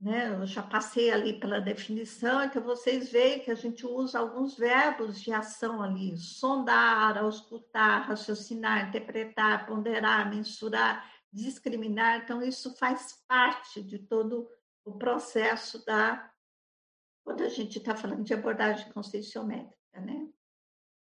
né? 0.04 0.28
Eu 0.28 0.44
já 0.44 0.62
passei 0.62 1.10
ali 1.10 1.40
pela 1.40 1.62
definição, 1.62 2.42
então 2.44 2.62
vocês 2.62 3.10
veem 3.10 3.40
que 3.40 3.50
a 3.50 3.54
gente 3.54 3.86
usa 3.86 4.18
alguns 4.18 4.54
verbos 4.54 5.18
de 5.18 5.32
ação 5.32 5.80
ali: 5.80 6.14
sondar, 6.18 7.16
auscultar, 7.16 8.06
raciocinar, 8.06 8.88
interpretar, 8.88 9.66
ponderar, 9.66 10.28
mensurar, 10.28 11.10
discriminar. 11.32 12.18
Então, 12.18 12.42
isso 12.42 12.76
faz 12.76 13.24
parte 13.26 13.82
de 13.82 13.98
todo 13.98 14.46
o 14.84 14.92
processo 14.98 15.82
da. 15.86 16.30
Quando 17.24 17.42
a 17.42 17.48
gente 17.48 17.78
está 17.78 17.96
falando 17.96 18.24
de 18.24 18.34
abordagem 18.34 18.92
conscienciométrica, 18.92 20.00
né? 20.02 20.28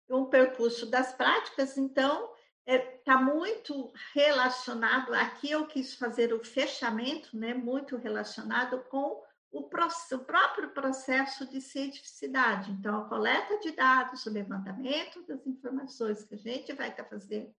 Um 0.07 0.25
percurso 0.25 0.85
das 0.85 1.11
práticas, 1.11 1.75
então, 1.75 2.30
está 2.65 2.73
é, 2.73 2.77
tá 3.03 3.17
muito 3.17 3.91
relacionado, 4.13 5.13
aqui 5.13 5.51
eu 5.51 5.65
quis 5.65 5.95
fazer 5.95 6.33
o 6.33 6.43
fechamento, 6.43 7.35
né, 7.35 7.53
muito 7.53 7.97
relacionado 7.97 8.83
com 8.83 9.21
o, 9.51 9.59
o 9.59 10.19
próprio 10.19 10.69
processo 10.69 11.49
de 11.49 11.59
cientificidade. 11.59 12.71
Então, 12.71 13.01
a 13.01 13.09
coleta 13.09 13.59
de 13.59 13.71
dados, 13.71 14.25
o 14.25 14.31
levantamento 14.31 15.25
das 15.27 15.45
informações 15.45 16.23
que 16.23 16.35
a 16.35 16.37
gente 16.37 16.73
vai 16.73 16.89
estar 16.89 17.05
fazendo, 17.05 17.53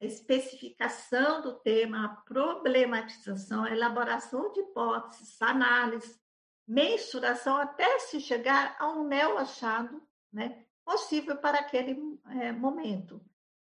a 0.00 0.04
especificação 0.04 1.40
do 1.40 1.54
tema, 1.60 2.04
a 2.04 2.08
problematização, 2.08 3.64
a 3.64 3.70
elaboração 3.70 4.52
de 4.52 4.60
hipóteses, 4.60 5.40
análise, 5.40 6.18
mensuração, 6.66 7.56
até 7.56 7.98
se 8.00 8.20
chegar 8.20 8.76
a 8.78 8.88
um 8.88 9.06
neo 9.06 9.38
achado 9.38 10.02
né, 10.32 10.66
possível 10.84 11.36
para 11.36 11.60
aquele 11.60 12.18
é, 12.40 12.52
momento. 12.52 13.24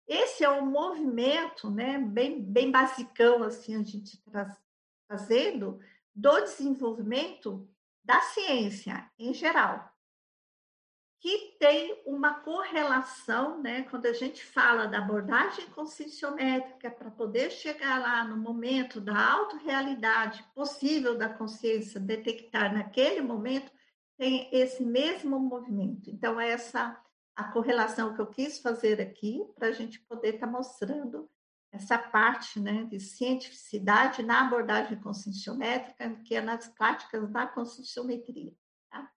Esse 0.09 0.43
é 0.43 0.49
um 0.49 0.65
movimento 0.65 1.71
né, 1.71 1.99
bem, 1.99 2.43
bem 2.43 2.71
basicão, 2.71 3.43
assim, 3.43 3.77
a 3.77 3.83
gente 3.83 4.15
está 4.15 4.57
fazendo, 5.07 5.79
do 6.15 6.41
desenvolvimento 6.41 7.69
da 8.03 8.19
ciência 8.23 9.09
em 9.19 9.35
geral, 9.35 9.93
que 11.21 11.57
tem 11.59 12.03
uma 12.07 12.41
correlação, 12.41 13.61
né, 13.61 13.83
quando 13.91 14.07
a 14.07 14.13
gente 14.15 14.43
fala 14.43 14.87
da 14.87 14.99
abordagem 14.99 15.67
conscienciométrica 15.71 16.91
para 16.91 17.11
poder 17.11 17.51
chegar 17.51 18.01
lá 18.01 18.25
no 18.25 18.37
momento 18.37 19.01
da 19.01 19.33
autorrealidade 19.33 20.43
possível 20.55 21.19
da 21.19 21.29
consciência 21.29 22.01
detectar 22.01 22.73
naquele 22.73 23.21
momento, 23.21 23.71
tem 24.17 24.49
esse 24.53 24.83
mesmo 24.83 25.39
movimento. 25.39 26.09
Então, 26.09 26.41
essa 26.41 26.99
a 27.39 27.45
correlação 27.45 28.15
que 28.15 28.21
eu 28.21 28.27
quis 28.27 28.59
fazer 28.59 29.01
aqui 29.01 29.47
para 29.55 29.69
a 29.69 29.73
gente 29.73 30.01
poder 30.01 30.35
estar 30.35 30.49
tá 30.49 30.53
mostrando 30.53 31.31
essa 31.71 31.97
parte 31.97 32.59
né, 32.59 32.83
de 32.91 32.99
cientificidade 32.99 34.25
na 34.25 34.45
abordagem 34.45 35.01
conscienciométrica, 35.01 36.17
que 36.25 36.35
é 36.35 36.41
nas 36.41 36.67
práticas 36.67 37.31
da 37.31 37.47
conscienciometria. 37.47 38.53
Tá? 38.91 39.09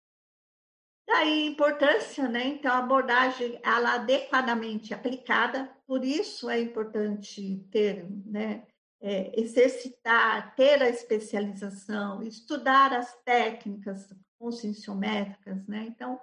Daí 1.07 1.47
a 1.47 1.51
importância, 1.51 2.27
né? 2.27 2.45
Então, 2.45 2.71
a 2.71 2.77
abordagem 2.77 3.59
ela 3.63 3.95
adequadamente 3.95 4.93
aplicada, 4.93 5.75
por 5.87 6.05
isso 6.05 6.47
é 6.47 6.59
importante 6.59 7.65
ter, 7.71 8.07
né, 8.23 8.67
é, 9.01 9.39
exercitar, 9.39 10.53
ter 10.55 10.83
a 10.83 10.89
especialização, 10.89 12.21
estudar 12.21 12.93
as 12.93 13.19
técnicas 13.23 14.07
conscienciométricas, 14.37 15.65
né? 15.65 15.87
Então, 15.87 16.19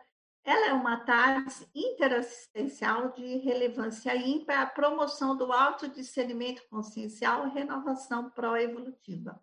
ela 0.49 0.69
é 0.69 0.73
uma 0.73 0.97
TARS 1.01 1.69
interassistencial 1.75 3.13
de 3.13 3.37
relevância 3.37 4.17
ímpar 4.17 4.63
a 4.63 4.67
promoção 4.67 5.37
do 5.37 5.53
autodiscernimento 5.53 6.67
consciencial 6.71 7.47
e 7.47 7.51
renovação 7.51 8.31
pró-evolutiva. 8.31 9.39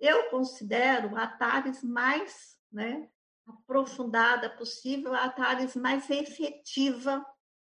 Eu 0.00 0.28
considero 0.30 1.16
a 1.16 1.28
TARS 1.28 1.84
mais 1.84 2.58
né, 2.72 3.08
aprofundada 3.46 4.50
possível, 4.50 5.14
a 5.14 5.28
TARS 5.28 5.76
mais 5.76 6.10
efetiva, 6.10 7.24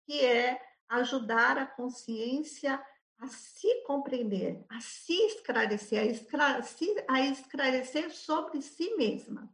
que 0.06 0.24
é 0.24 0.62
ajudar 0.88 1.58
a 1.58 1.66
consciência 1.66 2.80
a 3.18 3.28
se 3.28 3.82
compreender, 3.82 4.64
a 4.70 4.80
se 4.80 5.14
esclarecer, 5.26 6.04
a 7.08 7.22
esclarecer 7.22 8.12
sobre 8.12 8.62
si 8.62 8.96
mesma. 8.96 9.52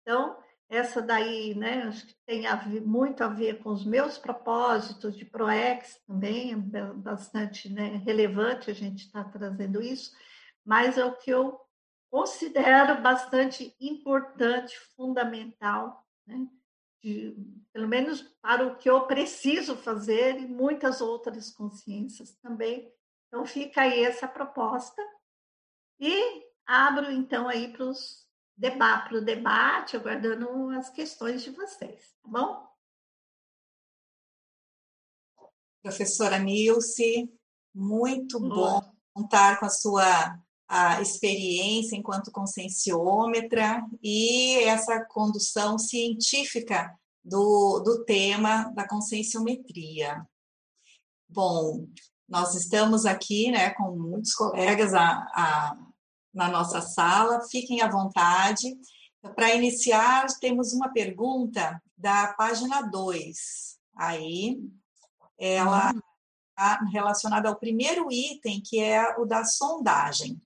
Então, 0.00 0.42
essa 0.68 1.00
daí, 1.00 1.54
né, 1.54 1.82
acho 1.82 2.06
que 2.06 2.14
tem 2.26 2.46
a 2.46 2.56
ver, 2.56 2.80
muito 2.80 3.22
a 3.22 3.28
ver 3.28 3.62
com 3.62 3.70
os 3.70 3.84
meus 3.84 4.18
propósitos 4.18 5.16
de 5.16 5.24
ProEx 5.24 6.00
também, 6.06 6.52
é 6.52 6.82
bastante 6.94 7.68
né, 7.72 8.00
relevante 8.04 8.70
a 8.70 8.74
gente 8.74 9.06
estar 9.06 9.24
tá 9.24 9.30
trazendo 9.38 9.82
isso, 9.82 10.12
mas 10.64 10.96
é 10.98 11.04
o 11.04 11.16
que 11.16 11.30
eu 11.30 11.60
considero 12.10 13.02
bastante 13.02 13.74
importante, 13.80 14.78
fundamental, 14.96 16.04
né, 16.26 16.46
de, 17.02 17.36
pelo 17.72 17.86
menos 17.86 18.22
para 18.40 18.66
o 18.66 18.76
que 18.76 18.88
eu 18.88 19.06
preciso 19.06 19.76
fazer 19.76 20.40
e 20.40 20.46
muitas 20.46 21.02
outras 21.02 21.50
consciências 21.50 22.34
também. 22.36 22.90
Então, 23.28 23.44
fica 23.44 23.82
aí 23.82 24.02
essa 24.04 24.26
proposta. 24.26 25.02
E 26.00 26.46
abro, 26.66 27.10
então, 27.10 27.46
aí 27.46 27.72
para 27.72 27.84
os 27.84 28.23
debate, 28.56 29.08
para 29.08 29.18
o 29.18 29.24
debate, 29.24 29.96
aguardando 29.96 30.70
as 30.70 30.90
questões 30.90 31.42
de 31.42 31.50
vocês, 31.50 32.14
tá 32.22 32.28
bom? 32.28 32.66
Professora 35.82 36.38
Nilce, 36.38 37.30
muito 37.74 38.40
bom 38.40 38.80
contar 39.12 39.60
com 39.60 39.66
a 39.66 39.70
sua 39.70 40.38
a 40.66 41.00
experiência 41.00 41.94
enquanto 41.94 42.32
conscienciômetra 42.32 43.86
e 44.02 44.58
essa 44.64 45.04
condução 45.04 45.78
científica 45.78 46.92
do, 47.22 47.80
do 47.80 48.04
tema 48.04 48.72
da 48.74 48.88
conscienciometria. 48.88 50.26
Bom, 51.28 51.86
nós 52.28 52.54
estamos 52.54 53.04
aqui 53.04 53.50
né, 53.50 53.70
com 53.70 53.96
muitos 53.96 54.34
colegas 54.34 54.94
a, 54.94 55.10
a 55.34 55.76
na 56.34 56.48
nossa 56.48 56.80
sala, 56.80 57.40
fiquem 57.48 57.80
à 57.80 57.88
vontade. 57.88 58.76
Para 59.34 59.54
iniciar, 59.54 60.26
temos 60.40 60.72
uma 60.72 60.92
pergunta 60.92 61.80
da 61.96 62.34
página 62.34 62.82
2. 62.82 63.78
Aí, 63.96 64.58
ela 65.38 65.94
está 66.50 66.80
relacionada 66.92 67.48
ao 67.48 67.56
primeiro 67.56 68.10
item, 68.10 68.60
que 68.60 68.80
é 68.80 69.16
o 69.18 69.24
da 69.24 69.44
sondagem. 69.44 70.40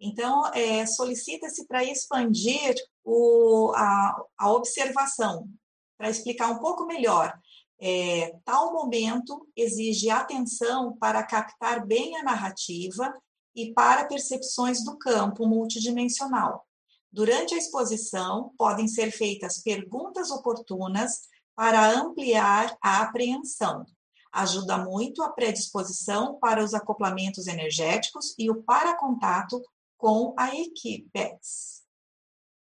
Então, 0.00 0.46
é, 0.48 0.84
solicita-se 0.86 1.66
para 1.66 1.84
expandir 1.84 2.74
o, 3.04 3.72
a, 3.74 4.22
a 4.38 4.52
observação, 4.52 5.48
para 5.96 6.10
explicar 6.10 6.50
um 6.50 6.58
pouco 6.58 6.84
melhor. 6.84 7.38
É, 7.78 8.34
tal 8.44 8.72
momento 8.72 9.46
exige 9.54 10.10
atenção 10.10 10.96
para 10.96 11.22
captar 11.22 11.86
bem 11.86 12.16
a 12.16 12.22
narrativa 12.22 13.12
e 13.56 13.72
para 13.72 14.04
percepções 14.04 14.84
do 14.84 14.98
campo 14.98 15.46
multidimensional. 15.46 16.66
Durante 17.10 17.54
a 17.54 17.58
exposição, 17.58 18.52
podem 18.58 18.86
ser 18.86 19.10
feitas 19.10 19.62
perguntas 19.62 20.30
oportunas 20.30 21.22
para 21.54 21.90
ampliar 21.90 22.76
a 22.82 23.00
apreensão. 23.00 23.86
Ajuda 24.30 24.76
muito 24.76 25.22
a 25.22 25.30
predisposição 25.30 26.38
para 26.38 26.62
os 26.62 26.74
acoplamentos 26.74 27.46
energéticos 27.46 28.34
e 28.38 28.50
o 28.50 28.62
para-contato 28.62 29.62
com 29.96 30.34
a 30.38 30.54
equipe. 30.54 31.38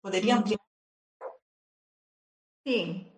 Poderia 0.02 0.36
uhum. 0.36 0.40
ampliar? 0.40 0.60
Sim. 2.66 3.12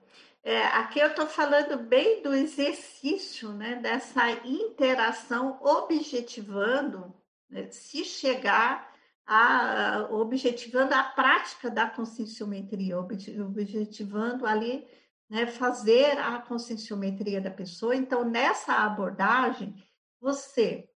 É, 0.44 0.64
aqui 0.68 1.00
eu 1.00 1.10
estou 1.10 1.28
falando 1.28 1.78
bem 1.78 2.24
do 2.24 2.34
exercício, 2.34 3.52
né, 3.54 3.76
dessa 3.76 4.32
interação 4.46 5.60
objetivando 5.62 7.14
né? 7.50 7.70
se 7.72 8.04
chegar 8.04 8.94
a 9.26 10.08
objetivando 10.10 10.94
a 10.94 11.04
prática 11.04 11.70
da 11.70 11.90
conscienciometria, 11.90 12.98
objetivando 12.98 14.46
ali 14.46 14.88
né, 15.30 15.46
fazer 15.48 16.18
a 16.18 16.40
conscienciometria 16.40 17.42
da 17.42 17.52
pessoa. 17.52 17.96
Então, 17.96 18.24
nessa 18.24 18.74
abordagem, 18.74 19.76
você 20.20 20.90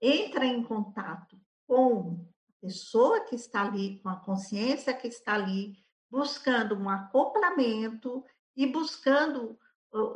entra 0.00 0.44
em 0.44 0.62
contato 0.64 1.38
com 1.66 2.26
a 2.48 2.66
pessoa 2.66 3.20
que 3.20 3.36
está 3.36 3.62
ali, 3.62 4.00
com 4.00 4.08
a 4.08 4.16
consciência 4.16 4.92
que 4.92 5.06
está 5.06 5.34
ali, 5.34 5.76
buscando 6.10 6.76
um 6.76 6.88
acoplamento 6.88 8.24
e 8.56 8.66
buscando 8.66 9.58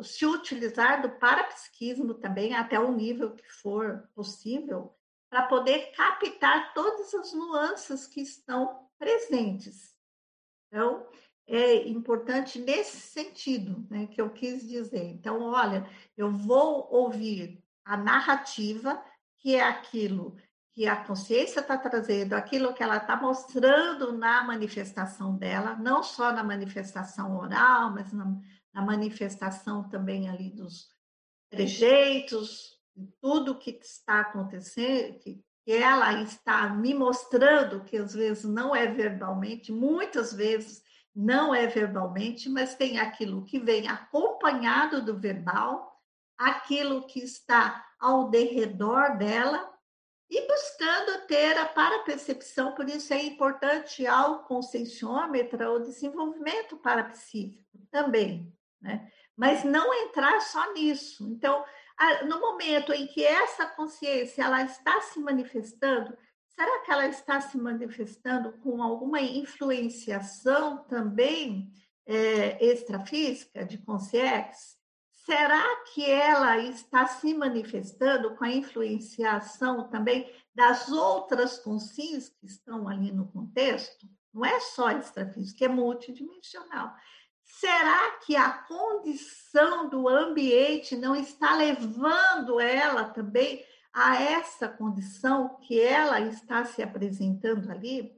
se 0.02 0.26
utilizar 0.26 1.00
do 1.00 1.08
parapsiquismo 1.08 2.14
também, 2.14 2.54
até 2.54 2.78
o 2.78 2.92
nível 2.92 3.34
que 3.34 3.48
for 3.48 4.08
possível, 4.14 4.94
para 5.30 5.44
poder 5.44 5.92
captar 5.92 6.74
todas 6.74 7.14
as 7.14 7.32
nuances 7.32 8.06
que 8.06 8.20
estão 8.20 8.88
presentes. 8.98 9.94
Então, 10.66 11.06
é 11.46 11.88
importante 11.88 12.58
nesse 12.58 12.98
sentido 12.98 13.86
né, 13.88 14.06
que 14.08 14.20
eu 14.20 14.30
quis 14.30 14.68
dizer. 14.68 15.04
Então, 15.04 15.40
olha, 15.42 15.88
eu 16.16 16.30
vou 16.30 16.88
ouvir 16.92 17.62
a 17.84 17.96
narrativa, 17.96 19.02
que 19.38 19.54
é 19.54 19.62
aquilo 19.62 20.36
que 20.72 20.86
a 20.86 21.04
consciência 21.04 21.60
está 21.60 21.76
trazendo, 21.76 22.34
aquilo 22.34 22.72
que 22.74 22.82
ela 22.82 22.98
está 22.98 23.16
mostrando 23.16 24.12
na 24.12 24.44
manifestação 24.44 25.36
dela, 25.36 25.76
não 25.76 26.02
só 26.02 26.32
na 26.32 26.44
manifestação 26.44 27.36
oral, 27.36 27.90
mas 27.92 28.12
na, 28.12 28.36
na 28.72 28.82
manifestação 28.82 29.88
também 29.88 30.28
ali 30.28 30.50
dos 30.50 30.88
trejeitos, 31.50 32.79
tudo 33.20 33.58
que 33.58 33.70
está 33.82 34.20
acontecendo, 34.20 35.18
que, 35.18 35.42
ela 35.66 36.20
está 36.22 36.68
me 36.68 36.92
mostrando, 36.92 37.84
que 37.84 37.96
às 37.96 38.12
vezes 38.12 38.44
não 38.44 38.74
é 38.74 38.86
verbalmente, 38.88 39.70
muitas 39.70 40.32
vezes 40.32 40.82
não 41.14 41.54
é 41.54 41.66
verbalmente, 41.68 42.48
mas 42.48 42.74
tem 42.74 42.98
aquilo 42.98 43.44
que 43.44 43.60
vem 43.60 43.86
acompanhado 43.86 45.00
do 45.00 45.16
verbal, 45.16 46.00
aquilo 46.36 47.06
que 47.06 47.20
está 47.20 47.86
ao 48.00 48.30
derredor 48.30 49.16
dela, 49.16 49.70
e 50.30 50.46
buscando 50.46 51.26
ter 51.26 51.58
a 51.58 51.66
parapercepção, 51.66 52.72
por 52.74 52.88
isso 52.88 53.12
é 53.12 53.20
importante 53.24 54.06
ao 54.06 54.44
conscienciômetra 54.44 55.72
o 55.72 55.80
desenvolvimento 55.80 56.76
parapsíquico 56.76 57.78
também, 57.90 58.52
né? 58.80 59.10
Mas 59.36 59.64
não 59.64 59.92
entrar 59.92 60.40
só 60.40 60.72
nisso. 60.72 61.28
Então, 61.32 61.64
no 62.26 62.40
momento 62.40 62.92
em 62.92 63.06
que 63.06 63.24
essa 63.24 63.66
consciência 63.66 64.42
ela 64.42 64.62
está 64.62 65.00
se 65.02 65.20
manifestando, 65.20 66.16
será 66.46 66.80
que 66.80 66.90
ela 66.90 67.06
está 67.06 67.40
se 67.40 67.58
manifestando 67.58 68.52
com 68.58 68.82
alguma 68.82 69.20
influenciação 69.20 70.84
também 70.84 71.70
é, 72.06 72.64
extrafísica 72.64 73.64
de 73.64 73.78
consciência? 73.78 74.78
Será 75.24 75.62
que 75.92 76.10
ela 76.10 76.58
está 76.58 77.06
se 77.06 77.34
manifestando 77.34 78.34
com 78.34 78.44
a 78.44 78.50
influenciação 78.50 79.88
também 79.88 80.32
das 80.54 80.88
outras 80.88 81.58
consciências 81.58 82.30
que 82.30 82.46
estão 82.46 82.88
ali 82.88 83.12
no 83.12 83.28
contexto? 83.28 84.08
Não 84.32 84.44
é 84.44 84.58
só 84.60 84.90
extrafísica, 84.90 85.66
é 85.66 85.68
multidimensional. 85.68 86.94
Será 87.58 88.12
que 88.24 88.36
a 88.36 88.52
condição 88.52 89.88
do 89.88 90.08
ambiente 90.08 90.96
não 90.96 91.16
está 91.16 91.54
levando 91.54 92.60
ela 92.60 93.04
também 93.04 93.64
a 93.92 94.22
essa 94.22 94.68
condição 94.68 95.58
que 95.58 95.80
ela 95.80 96.20
está 96.20 96.64
se 96.64 96.82
apresentando 96.82 97.70
ali? 97.70 98.16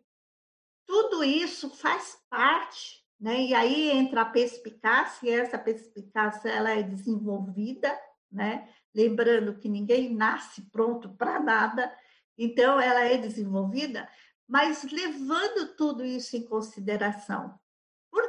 Tudo 0.86 1.24
isso 1.24 1.70
faz 1.70 2.18
parte, 2.28 3.02
né? 3.18 3.42
E 3.42 3.54
aí 3.54 3.90
entra 3.90 4.22
a 4.22 4.26
perspicácia, 4.26 5.26
e 5.26 5.32
essa 5.32 5.58
perspicácia 5.58 6.50
ela 6.50 6.70
é 6.70 6.82
desenvolvida, 6.82 7.98
né? 8.30 8.68
Lembrando 8.94 9.58
que 9.58 9.68
ninguém 9.68 10.14
nasce 10.14 10.62
pronto 10.70 11.08
para 11.16 11.40
nada, 11.40 11.92
então 12.36 12.78
ela 12.78 13.00
é 13.00 13.16
desenvolvida, 13.16 14.08
mas 14.46 14.82
levando 14.84 15.74
tudo 15.74 16.04
isso 16.04 16.36
em 16.36 16.44
consideração. 16.44 17.58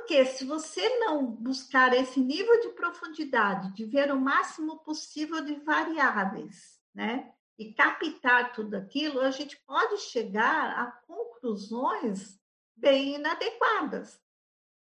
Porque 0.04 0.26
se 0.26 0.44
você 0.44 1.00
não 1.00 1.26
buscar 1.26 1.94
esse 1.94 2.20
nível 2.20 2.60
de 2.60 2.70
profundidade, 2.72 3.74
de 3.74 3.86
ver 3.86 4.12
o 4.12 4.20
máximo 4.20 4.80
possível 4.80 5.42
de 5.46 5.56
variáveis, 5.62 6.78
né? 6.94 7.32
E 7.58 7.74
captar 7.74 8.52
tudo 8.52 8.76
aquilo, 8.76 9.22
a 9.22 9.32
gente 9.32 9.58
pode 9.66 9.98
chegar 10.02 10.78
a 10.78 10.92
conclusões 11.08 12.38
bem 12.76 13.16
inadequadas. 13.16 14.22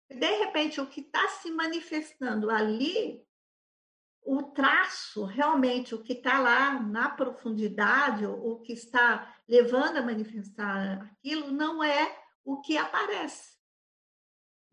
De 0.09 0.29
repente, 0.39 0.81
o 0.81 0.87
que 0.87 0.99
está 0.99 1.25
se 1.29 1.49
manifestando 1.51 2.49
ali, 2.49 3.25
o 4.25 4.43
traço, 4.43 5.23
realmente, 5.23 5.95
o 5.95 6.03
que 6.03 6.13
está 6.13 6.37
lá 6.37 6.81
na 6.81 7.07
profundidade, 7.07 8.25
o 8.25 8.59
que 8.59 8.73
está 8.73 9.33
levando 9.47 9.97
a 9.97 10.01
manifestar 10.01 11.01
aquilo, 11.01 11.49
não 11.49 11.81
é 11.81 12.13
o 12.43 12.59
que 12.59 12.77
aparece. 12.77 13.52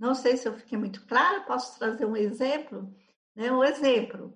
Não 0.01 0.15
sei 0.15 0.39
se 0.39 0.49
eu 0.49 0.57
fiquei 0.57 0.79
muito 0.79 1.07
clara, 1.07 1.43
posso 1.43 1.79
trazer 1.79 2.07
um 2.07 2.17
exemplo? 2.17 2.91
Né? 3.37 3.53
Um 3.53 3.63
exemplo, 3.63 4.35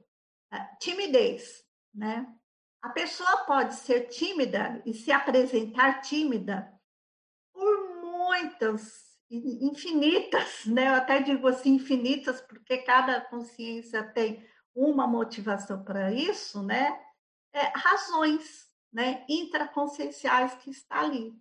timidez. 0.78 1.64
Né? 1.94 2.30
A 2.82 2.90
pessoa 2.90 3.46
pode 3.46 3.74
ser 3.76 4.08
tímida 4.08 4.82
e 4.84 4.92
se 4.92 5.10
apresentar 5.10 6.02
tímida 6.02 6.70
por 7.50 8.02
muitas, 8.02 9.16
infinitas, 9.30 10.66
né? 10.68 10.88
eu 10.88 10.94
até 10.94 11.22
digo 11.22 11.48
assim, 11.48 11.76
infinitas, 11.76 12.42
porque 12.42 12.78
cada 12.78 13.22
consciência 13.22 14.02
tem 14.12 14.46
uma 14.74 15.06
motivação 15.06 15.82
para 15.82 16.12
isso, 16.12 16.62
né? 16.62 17.00
É, 17.54 17.72
razões 17.74 18.66
né? 18.92 19.24
intraconscienciais 19.28 20.54
que 20.56 20.70
está 20.70 21.00
ali. 21.00 21.32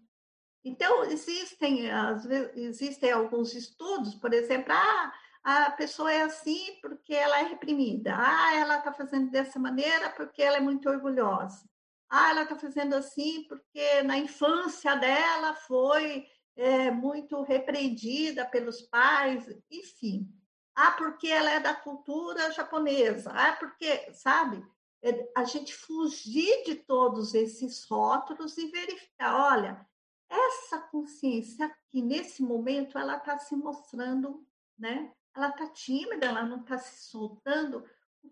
Então, 0.64 1.04
existem, 1.06 1.92
às 1.92 2.26
vezes, 2.26 2.56
existem 2.56 3.12
alguns 3.12 3.54
estudos, 3.54 4.16
por 4.16 4.34
exemplo, 4.34 4.74
ah, 4.74 5.14
a 5.44 5.72
pessoa 5.72 6.12
é 6.12 6.22
assim 6.22 6.80
porque 6.82 7.14
ela 7.14 7.40
é 7.40 7.44
reprimida, 7.44 8.16
ah, 8.16 8.56
ela 8.56 8.78
está 8.78 8.94
fazendo 8.94 9.30
dessa 9.30 9.60
maneira 9.60 10.10
porque 10.12 10.42
ela 10.42 10.58
é 10.58 10.62
muito 10.62 10.90
orgulhosa, 10.90 11.68
ah, 12.10 12.30
ela 12.30 12.44
está 12.44 12.56
fazendo 12.56 12.94
assim 12.96 13.46
porque 13.50 14.04
na 14.04 14.18
infância 14.18 14.96
dela 14.96 15.54
foi 15.68 16.26
é, 16.56 16.92
muito 16.92 17.42
repreendida 17.42 18.46
pelos 18.46 18.82
pais, 18.84 19.46
enfim. 19.70 20.28
Ah, 20.76 20.92
porque 20.92 21.28
ela 21.28 21.52
é 21.52 21.60
da 21.60 21.76
cultura 21.76 22.52
japonesa, 22.52 23.32
ah, 23.32 23.54
porque, 23.54 24.12
sabe, 24.14 24.64
é, 25.04 25.30
a 25.36 25.44
gente 25.44 25.74
fugir 25.74 26.64
de 26.64 26.76
todos 26.76 27.34
esses 27.34 27.86
rótulos 27.90 28.58
e 28.58 28.72
verificar, 28.72 29.54
olha, 29.54 29.88
essa 30.30 30.80
consciência 30.80 31.66
aqui, 31.66 32.02
nesse 32.02 32.42
momento, 32.42 32.98
ela 32.98 33.18
está 33.18 33.38
se 33.38 33.56
mostrando, 33.56 34.46
né? 34.78 35.14
Ela 35.36 35.50
está 35.50 35.68
tímida, 35.70 36.28
ela 36.28 36.44
não 36.44 36.62
está 36.62 36.78
se 36.78 37.10
soltando. 37.10 37.80
O 38.24 38.32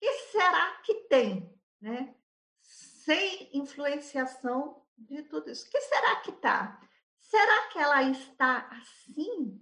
que 0.00 0.12
será 0.30 0.80
que 0.82 0.94
tem, 1.08 1.52
né? 1.80 2.14
Sem 2.60 3.50
influenciação 3.56 4.84
de 4.96 5.22
tudo 5.22 5.50
isso. 5.50 5.66
O 5.66 5.70
que 5.70 5.80
será 5.80 6.16
que 6.20 6.30
está? 6.30 6.80
Será 7.20 7.68
que 7.68 7.78
ela 7.78 8.02
está 8.02 8.68
assim? 8.68 9.60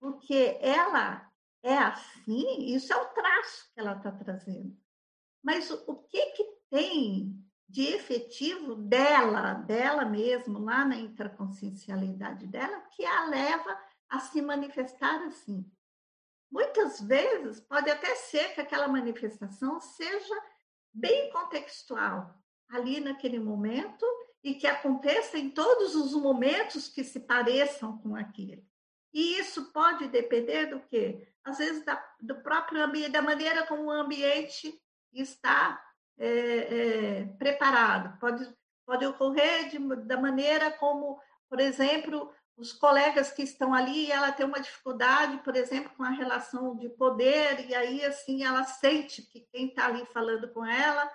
Porque 0.00 0.58
ela 0.60 1.30
é 1.62 1.76
assim? 1.76 2.74
Isso 2.74 2.92
é 2.92 2.96
o 2.96 3.08
traço 3.08 3.72
que 3.72 3.80
ela 3.80 3.96
está 3.96 4.12
trazendo. 4.12 4.76
Mas 5.42 5.70
o, 5.70 5.84
o 5.86 6.02
que, 6.04 6.24
que 6.32 6.44
tem 6.70 7.45
de 7.68 7.82
efetivo 7.82 8.76
dela, 8.76 9.54
dela 9.54 10.04
mesmo, 10.04 10.58
lá 10.58 10.84
na 10.84 10.96
intraconsciencialidade 10.96 12.46
dela, 12.46 12.80
que 12.92 13.04
a 13.04 13.26
leva 13.26 13.78
a 14.08 14.20
se 14.20 14.40
manifestar 14.40 15.22
assim. 15.24 15.68
Muitas 16.50 17.00
vezes 17.00 17.60
pode 17.60 17.90
até 17.90 18.14
ser 18.14 18.54
que 18.54 18.60
aquela 18.60 18.86
manifestação 18.86 19.80
seja 19.80 20.34
bem 20.92 21.30
contextual, 21.30 22.34
ali 22.68 23.00
naquele 23.00 23.38
momento, 23.38 24.06
e 24.42 24.54
que 24.54 24.66
aconteça 24.66 25.36
em 25.36 25.50
todos 25.50 25.96
os 25.96 26.14
momentos 26.14 26.88
que 26.88 27.02
se 27.02 27.20
pareçam 27.20 27.98
com 27.98 28.14
aquele. 28.14 28.64
E 29.12 29.38
isso 29.38 29.72
pode 29.72 30.08
depender 30.08 30.66
do 30.66 30.80
quê? 30.80 31.26
Às 31.42 31.58
vezes 31.58 31.84
da, 31.84 32.02
do 32.20 32.42
próprio 32.42 32.82
ambiente, 32.82 33.10
da 33.10 33.22
maneira 33.22 33.66
como 33.66 33.84
o 33.84 33.90
ambiente 33.90 34.80
está 35.12 35.82
é, 36.18 36.28
é, 36.28 37.24
preparado. 37.38 38.18
Pode, 38.18 38.48
pode 38.86 39.06
ocorrer 39.06 39.68
de, 39.68 39.78
da 40.04 40.20
maneira 40.20 40.70
como, 40.72 41.20
por 41.48 41.60
exemplo, 41.60 42.32
os 42.56 42.72
colegas 42.72 43.30
que 43.30 43.42
estão 43.42 43.74
ali, 43.74 44.10
ela 44.10 44.32
tem 44.32 44.46
uma 44.46 44.60
dificuldade, 44.60 45.38
por 45.38 45.54
exemplo, 45.54 45.92
com 45.96 46.02
a 46.02 46.10
relação 46.10 46.76
de 46.76 46.88
poder, 46.88 47.68
e 47.68 47.74
aí, 47.74 48.04
assim, 48.04 48.44
ela 48.44 48.64
sente 48.64 49.22
que 49.22 49.46
quem 49.52 49.68
está 49.68 49.86
ali 49.86 50.06
falando 50.06 50.48
com 50.52 50.64
ela 50.64 51.10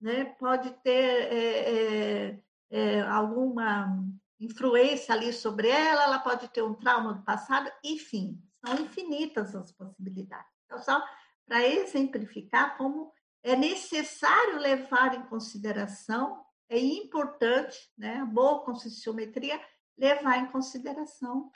né, 0.00 0.24
pode 0.38 0.70
ter 0.82 1.32
é, 1.32 2.30
é, 2.30 2.40
é, 2.70 3.00
alguma 3.02 4.02
influência 4.40 5.14
ali 5.14 5.32
sobre 5.32 5.68
ela, 5.68 6.04
ela 6.04 6.18
pode 6.18 6.48
ter 6.48 6.62
um 6.62 6.74
trauma 6.74 7.14
do 7.14 7.22
passado, 7.22 7.70
enfim, 7.82 8.40
são 8.64 8.74
infinitas 8.76 9.54
as 9.54 9.72
possibilidades. 9.72 10.50
Então, 10.64 10.78
só 10.78 11.02
para 11.46 11.66
exemplificar 11.66 12.76
como 12.76 13.12
é 13.42 13.54
necessário 13.56 14.58
levar 14.58 15.14
em 15.14 15.26
consideração, 15.26 16.44
é 16.68 16.78
importante, 16.78 17.90
né, 17.96 18.18
a 18.18 18.26
boa 18.26 18.64
conscienciometria, 18.64 19.60
levar 19.96 20.38
em 20.38 20.50
consideração 20.50 21.50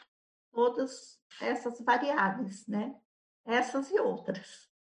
todas 0.53 1.20
essas 1.41 1.81
variáveis, 1.81 2.66
né, 2.66 2.95
essas 3.45 3.91
e 3.91 3.99
outras. 4.01 4.70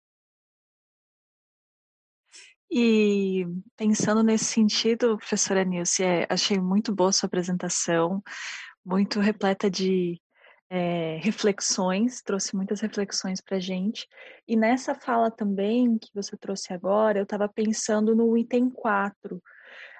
E 2.70 3.44
pensando 3.76 4.22
nesse 4.22 4.44
sentido, 4.44 5.18
professora 5.18 5.64
Nilce, 5.64 6.04
é, 6.04 6.26
achei 6.30 6.60
muito 6.60 6.94
boa 6.94 7.10
sua 7.10 7.26
apresentação, 7.26 8.22
muito 8.84 9.18
repleta 9.18 9.68
de 9.68 10.20
é, 10.70 11.18
reflexões, 11.20 12.22
trouxe 12.22 12.54
muitas 12.54 12.80
reflexões 12.80 13.40
para 13.40 13.56
a 13.56 13.60
gente. 13.60 14.06
E 14.46 14.54
nessa 14.54 14.94
fala 14.94 15.28
também 15.28 15.98
que 15.98 16.08
você 16.14 16.36
trouxe 16.36 16.72
agora, 16.72 17.18
eu 17.18 17.24
estava 17.24 17.48
pensando 17.48 18.14
no 18.14 18.38
item 18.38 18.70
4 18.70 19.42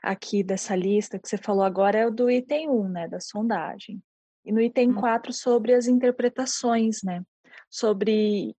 aqui 0.00 0.44
dessa 0.44 0.76
lista 0.76 1.18
que 1.18 1.28
você 1.28 1.36
falou 1.36 1.64
agora, 1.64 1.98
é 1.98 2.06
o 2.06 2.10
do 2.10 2.30
item 2.30 2.70
1, 2.70 2.88
né, 2.88 3.08
da 3.08 3.18
sondagem. 3.18 4.00
E 4.44 4.52
no 4.52 4.60
item 4.60 4.94
4 4.94 5.30
hum. 5.30 5.32
sobre 5.32 5.74
as 5.74 5.88
interpretações, 5.88 7.02
né, 7.02 7.22
sobre 7.68 8.54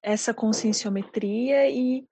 essa 0.00 0.32
conscienciometria 0.32 1.68
e 1.68 2.06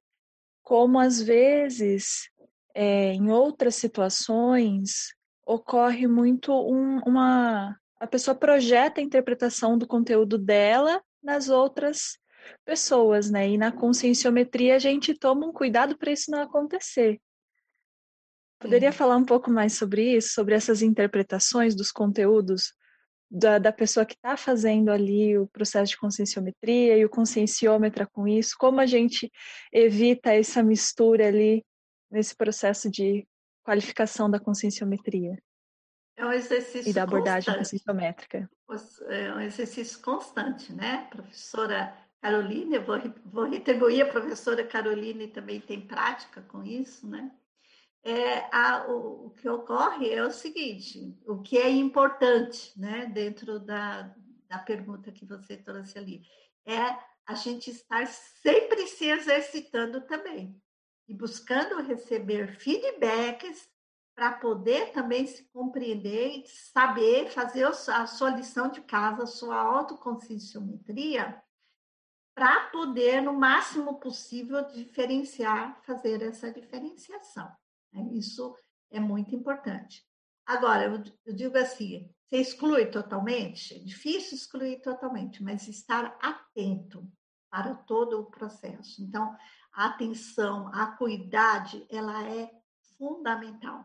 como 0.63 0.99
às 0.99 1.21
vezes, 1.21 2.29
é, 2.75 3.13
em 3.13 3.31
outras 3.31 3.77
situações, 3.77 5.15
ocorre 5.47 6.07
muito 6.07 6.53
um, 6.53 7.01
uma 7.01 7.77
a 8.03 8.07
pessoa 8.09 8.35
projeta 8.35 9.01
a 9.01 9.05
interpretação 9.05 9.79
do 9.79 9.87
conteúdo 9.87 10.37
dela 10.37 11.01
nas 11.23 11.49
outras 11.49 12.19
pessoas, 12.65 13.31
né? 13.31 13.49
E 13.51 13.57
na 13.57 13.71
conscienciometria 13.71 14.75
a 14.75 14.79
gente 14.81 15.15
toma 15.15 15.47
um 15.47 15.53
cuidado 15.53 15.97
para 15.97 16.11
isso 16.11 16.29
não 16.29 16.41
acontecer. 16.41 17.21
Poderia 18.59 18.91
falar 18.91 19.17
um 19.17 19.25
pouco 19.25 19.53
mais 19.53 19.75
sobre 19.75 20.17
isso, 20.17 20.35
sobre 20.35 20.53
essas 20.53 20.83
interpretações 20.83 21.77
dos 21.77 21.93
conteúdos 21.93 22.75
da, 23.31 23.61
da 23.61 23.73
pessoa 23.73 24.05
que 24.05 24.15
está 24.15 24.37
fazendo 24.37 24.89
ali 24.91 25.39
o 25.39 25.47
processo 25.47 25.93
de 25.93 25.99
conscienciometria 25.99 26.99
e 26.99 27.05
o 27.05 27.09
conscienciômetra 27.09 28.05
com 28.05 28.27
isso, 28.27 28.57
como 28.59 28.81
a 28.81 28.87
gente 28.87 29.31
evita 29.73 30.35
essa 30.35 30.61
mistura 30.61 31.29
ali 31.29 31.65
nesse 32.11 32.35
processo 32.35 32.91
de 32.91 33.25
qualificação 33.63 34.29
da 34.29 34.41
conscienciometria? 34.41 35.37
É 36.23 36.27
um 36.27 36.33
exercício 36.33 36.89
E 36.89 36.93
da 36.93 37.03
abordagem 37.03 37.53
conscienciométrica. 37.53 38.49
É 39.09 39.35
um 39.35 39.41
exercício 39.41 40.01
constante, 40.01 40.73
né? 40.73 41.09
Professora 41.11 41.93
Caroline, 42.21 42.77
eu 42.77 42.85
vou, 42.85 42.97
vou 43.25 43.45
retribuir 43.51 44.03
a 44.03 44.09
professora 44.09 44.65
Caroline 44.65 45.27
também 45.27 45.61
tem 45.61 45.81
prática 45.81 46.41
com 46.43 46.63
isso, 46.63 47.09
né? 47.09 47.29
É, 48.05 48.49
a, 48.57 48.87
o, 48.89 49.27
o, 49.27 49.31
que 49.31 49.49
ocorre 49.49 50.11
é 50.11 50.25
o 50.25 50.31
seguinte: 50.31 51.13
o 51.27 51.43
que 51.43 51.59
é 51.59 51.69
importante, 51.69 52.73
né, 52.79 53.07
dentro 53.07 53.59
da, 53.59 54.15
da 54.49 54.59
pergunta 54.59 55.11
que 55.11 55.27
você 55.27 55.57
trouxe 55.57 55.99
ali, 55.99 56.23
é 56.65 56.97
a 57.27 57.35
gente 57.35 57.69
estar 57.69 58.07
sempre 58.07 58.87
se 58.87 59.07
exercitando 59.07 60.01
também 60.03 60.57
e 61.09 61.15
buscando 61.15 61.83
receber 61.83 62.57
feedbacks 62.59 63.72
para 64.23 64.35
poder 64.35 64.93
também 64.93 65.27
se 65.27 65.43
compreender 65.53 66.45
saber 66.47 67.29
fazer 67.33 67.65
a 67.65 68.07
sua 68.07 68.31
lição 68.31 68.71
de 68.71 68.81
casa, 68.83 69.25
a 69.25 69.27
sua 69.27 69.57
autoconscienciometria, 69.57 71.43
para 72.33 72.69
poder, 72.71 73.21
no 73.21 73.33
máximo 73.33 73.99
possível, 73.99 74.65
diferenciar, 74.69 75.83
fazer 75.83 76.23
essa 76.23 76.53
diferenciação. 76.53 77.51
Né? 77.93 78.11
Isso 78.13 78.57
é 78.93 79.01
muito 79.01 79.35
importante. 79.35 80.07
Agora, 80.47 80.85
eu 81.27 81.35
digo 81.35 81.59
assim, 81.59 82.09
você 82.25 82.37
exclui 82.37 82.87
totalmente? 82.87 83.75
É 83.75 83.79
difícil 83.81 84.37
excluir 84.37 84.83
totalmente, 84.83 85.43
mas 85.43 85.67
estar 85.67 86.17
atento 86.23 87.11
para 87.51 87.75
todo 87.75 88.21
o 88.21 88.31
processo. 88.31 89.03
Então, 89.03 89.37
a 89.73 89.87
atenção, 89.87 90.69
a 90.69 90.85
acuidade, 90.85 91.85
ela 91.91 92.25
é 92.29 92.49
fundamental 92.97 93.85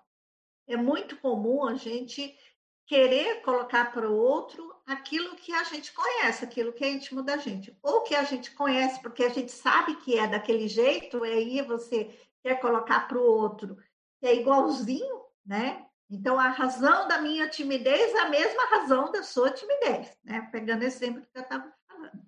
é 0.68 0.76
muito 0.76 1.18
comum 1.18 1.66
a 1.66 1.76
gente 1.76 2.38
querer 2.86 3.42
colocar 3.42 3.92
para 3.92 4.10
o 4.10 4.16
outro 4.16 4.74
aquilo 4.86 5.36
que 5.36 5.52
a 5.54 5.64
gente 5.64 5.94
conhece, 5.94 6.44
aquilo 6.44 6.72
que 6.72 6.84
é 6.84 6.92
íntimo 6.92 7.22
da 7.22 7.38
gente. 7.38 7.78
Ou 7.84 8.04
que 8.04 8.16
a 8.16 8.24
gente 8.24 8.52
conhece 8.52 9.02
porque 9.02 9.24
a 9.24 9.30
gente 9.30 9.52
sabe 9.52 9.96
que 9.98 10.18
é 10.18 10.28
daquele 10.28 10.68
jeito, 10.68 11.26
e 11.26 11.32
aí 11.32 11.62
você 11.62 12.18
quer 12.42 12.60
colocar 12.60 13.08
para 13.08 13.18
o 13.18 13.24
outro 13.24 13.78
que 14.20 14.26
é 14.26 14.36
igualzinho, 14.36 15.26
né? 15.46 15.86
Então, 16.10 16.40
a 16.40 16.48
razão 16.48 17.08
da 17.08 17.22
minha 17.22 17.50
timidez 17.50 18.14
é 18.14 18.20
a 18.20 18.30
mesma 18.30 18.66
razão 18.66 19.12
da 19.12 19.22
sua 19.24 19.52
timidez, 19.52 20.18
né? 20.24 20.48
Pegando 20.52 20.84
esse 20.84 21.04
exemplo 21.04 21.22
que 21.22 21.38
eu 21.38 21.42
estava 21.42 21.72
falando. 21.88 22.22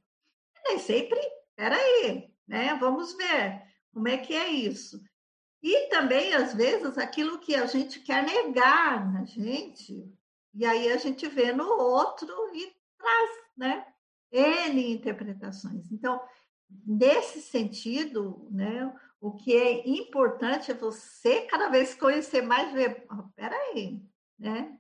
Nem 0.65 0.77
sempre, 0.77 1.19
peraí, 1.55 2.29
né? 2.45 2.75
Vamos 2.75 3.15
ver 3.15 3.63
como 3.93 4.07
é 4.07 4.17
que 4.17 4.35
é 4.35 4.49
isso. 4.49 5.01
E 5.61 5.87
também, 5.89 6.33
às 6.33 6.53
vezes, 6.53 6.97
aquilo 6.97 7.39
que 7.39 7.55
a 7.55 7.65
gente 7.65 7.99
quer 7.99 8.23
negar 8.23 9.11
na 9.11 9.25
gente, 9.25 10.09
e 10.53 10.65
aí 10.65 10.91
a 10.91 10.97
gente 10.97 11.27
vê 11.27 11.51
no 11.51 11.69
outro 11.69 12.33
e 12.53 12.73
traz, 12.97 13.29
né? 13.57 13.85
N 14.31 14.93
interpretações. 14.93 15.91
Então, 15.91 16.21
nesse 16.85 17.41
sentido, 17.41 18.47
né, 18.51 18.93
o 19.19 19.35
que 19.35 19.55
é 19.55 19.87
importante 19.89 20.71
é 20.71 20.73
você 20.73 21.41
cada 21.41 21.69
vez 21.69 21.93
conhecer 21.93 22.41
mais, 22.41 22.71
ver, 22.71 23.05
oh, 23.11 23.23
peraí, 23.35 24.01
né? 24.37 24.77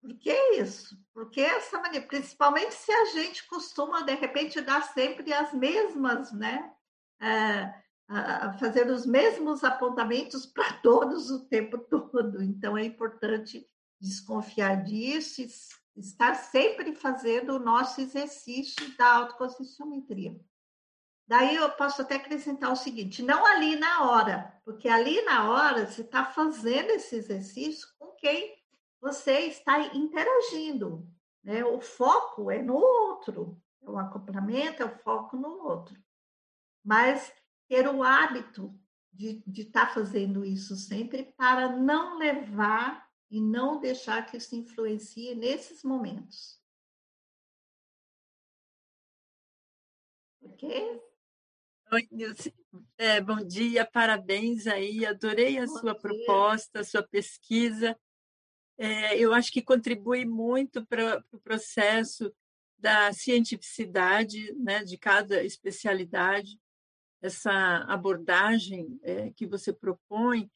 Por 0.00 0.14
que 0.18 0.32
isso? 0.60 0.96
Porque 1.12 1.40
essa 1.40 1.80
maneira, 1.80 2.06
principalmente 2.06 2.74
se 2.74 2.92
a 2.92 3.04
gente 3.06 3.46
costuma, 3.48 4.02
de 4.02 4.14
repente, 4.14 4.60
dar 4.60 4.82
sempre 4.82 5.32
as 5.32 5.52
mesmas, 5.52 6.32
né? 6.32 6.72
É, 7.20 7.74
a 8.08 8.52
fazer 8.54 8.90
os 8.90 9.04
mesmos 9.04 9.62
apontamentos 9.62 10.46
para 10.46 10.72
todos 10.74 11.30
o 11.30 11.46
tempo 11.46 11.76
todo. 11.90 12.42
Então, 12.42 12.76
é 12.76 12.84
importante 12.84 13.68
desconfiar 14.00 14.82
disso 14.82 15.42
e 15.42 16.00
estar 16.00 16.34
sempre 16.34 16.94
fazendo 16.94 17.56
o 17.56 17.58
nosso 17.58 18.00
exercício 18.00 18.96
da 18.96 19.16
autoconscienciometria. 19.16 20.40
Daí 21.26 21.56
eu 21.56 21.70
posso 21.72 22.00
até 22.00 22.14
acrescentar 22.14 22.72
o 22.72 22.76
seguinte: 22.76 23.22
não 23.22 23.44
ali 23.44 23.76
na 23.76 24.10
hora, 24.10 24.58
porque 24.64 24.88
ali 24.88 25.20
na 25.22 25.50
hora 25.50 25.86
você 25.86 26.00
está 26.00 26.24
fazendo 26.24 26.90
esse 26.90 27.16
exercício 27.16 27.86
com 27.98 28.12
quem 28.12 28.56
você 29.00 29.40
está 29.40 29.78
interagindo. 29.94 31.06
Né? 31.44 31.62
O 31.64 31.80
foco 31.80 32.50
é 32.50 32.62
no 32.62 32.76
outro, 32.76 33.60
o 33.82 33.98
acoplamento 33.98 34.82
é 34.82 34.86
o 34.86 34.98
foco 35.00 35.36
no 35.36 35.62
outro. 35.64 35.94
Mas 36.82 37.30
ter 37.68 37.86
o 37.86 38.02
hábito 38.02 38.74
de 39.12 39.42
estar 39.62 39.86
tá 39.86 39.94
fazendo 39.94 40.44
isso 40.44 40.76
sempre 40.76 41.24
para 41.36 41.76
não 41.76 42.18
levar 42.18 43.08
e 43.30 43.40
não 43.40 43.80
deixar 43.80 44.24
que 44.24 44.36
isso 44.36 44.54
influencie 44.54 45.34
nesses 45.34 45.82
momentos. 45.82 46.58
Ok? 50.40 51.02
Oi, 51.92 52.08
Nilce. 52.10 52.54
É, 52.96 53.20
bom 53.20 53.44
dia, 53.44 53.84
parabéns 53.84 54.66
aí, 54.66 55.04
adorei 55.04 55.58
a 55.58 55.66
bom 55.66 55.78
sua 55.78 55.92
dia. 55.92 56.00
proposta, 56.00 56.80
a 56.80 56.84
sua 56.84 57.02
pesquisa. 57.02 57.98
É, 58.76 59.18
eu 59.18 59.34
acho 59.34 59.50
que 59.50 59.60
contribui 59.62 60.24
muito 60.24 60.86
para 60.86 61.18
o 61.18 61.22
pro 61.24 61.40
processo 61.40 62.32
da 62.78 63.12
cientificidade 63.12 64.52
né, 64.54 64.84
de 64.84 64.96
cada 64.96 65.42
especialidade 65.42 66.58
essa 67.20 67.52
abordagem 67.88 68.98
é, 69.02 69.30
que 69.30 69.46
você 69.46 69.72
propõe, 69.72 70.50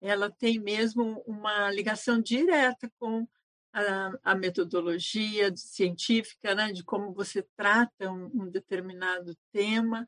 ela 0.00 0.30
tem 0.30 0.58
mesmo 0.58 1.22
uma 1.26 1.70
ligação 1.70 2.20
direta 2.20 2.90
com 2.98 3.26
a, 3.72 4.12
a 4.22 4.34
metodologia 4.34 5.54
científica, 5.56 6.54
né, 6.54 6.72
de 6.72 6.84
como 6.84 7.12
você 7.12 7.46
trata 7.56 8.10
um, 8.10 8.30
um 8.34 8.50
determinado 8.50 9.36
tema 9.52 10.06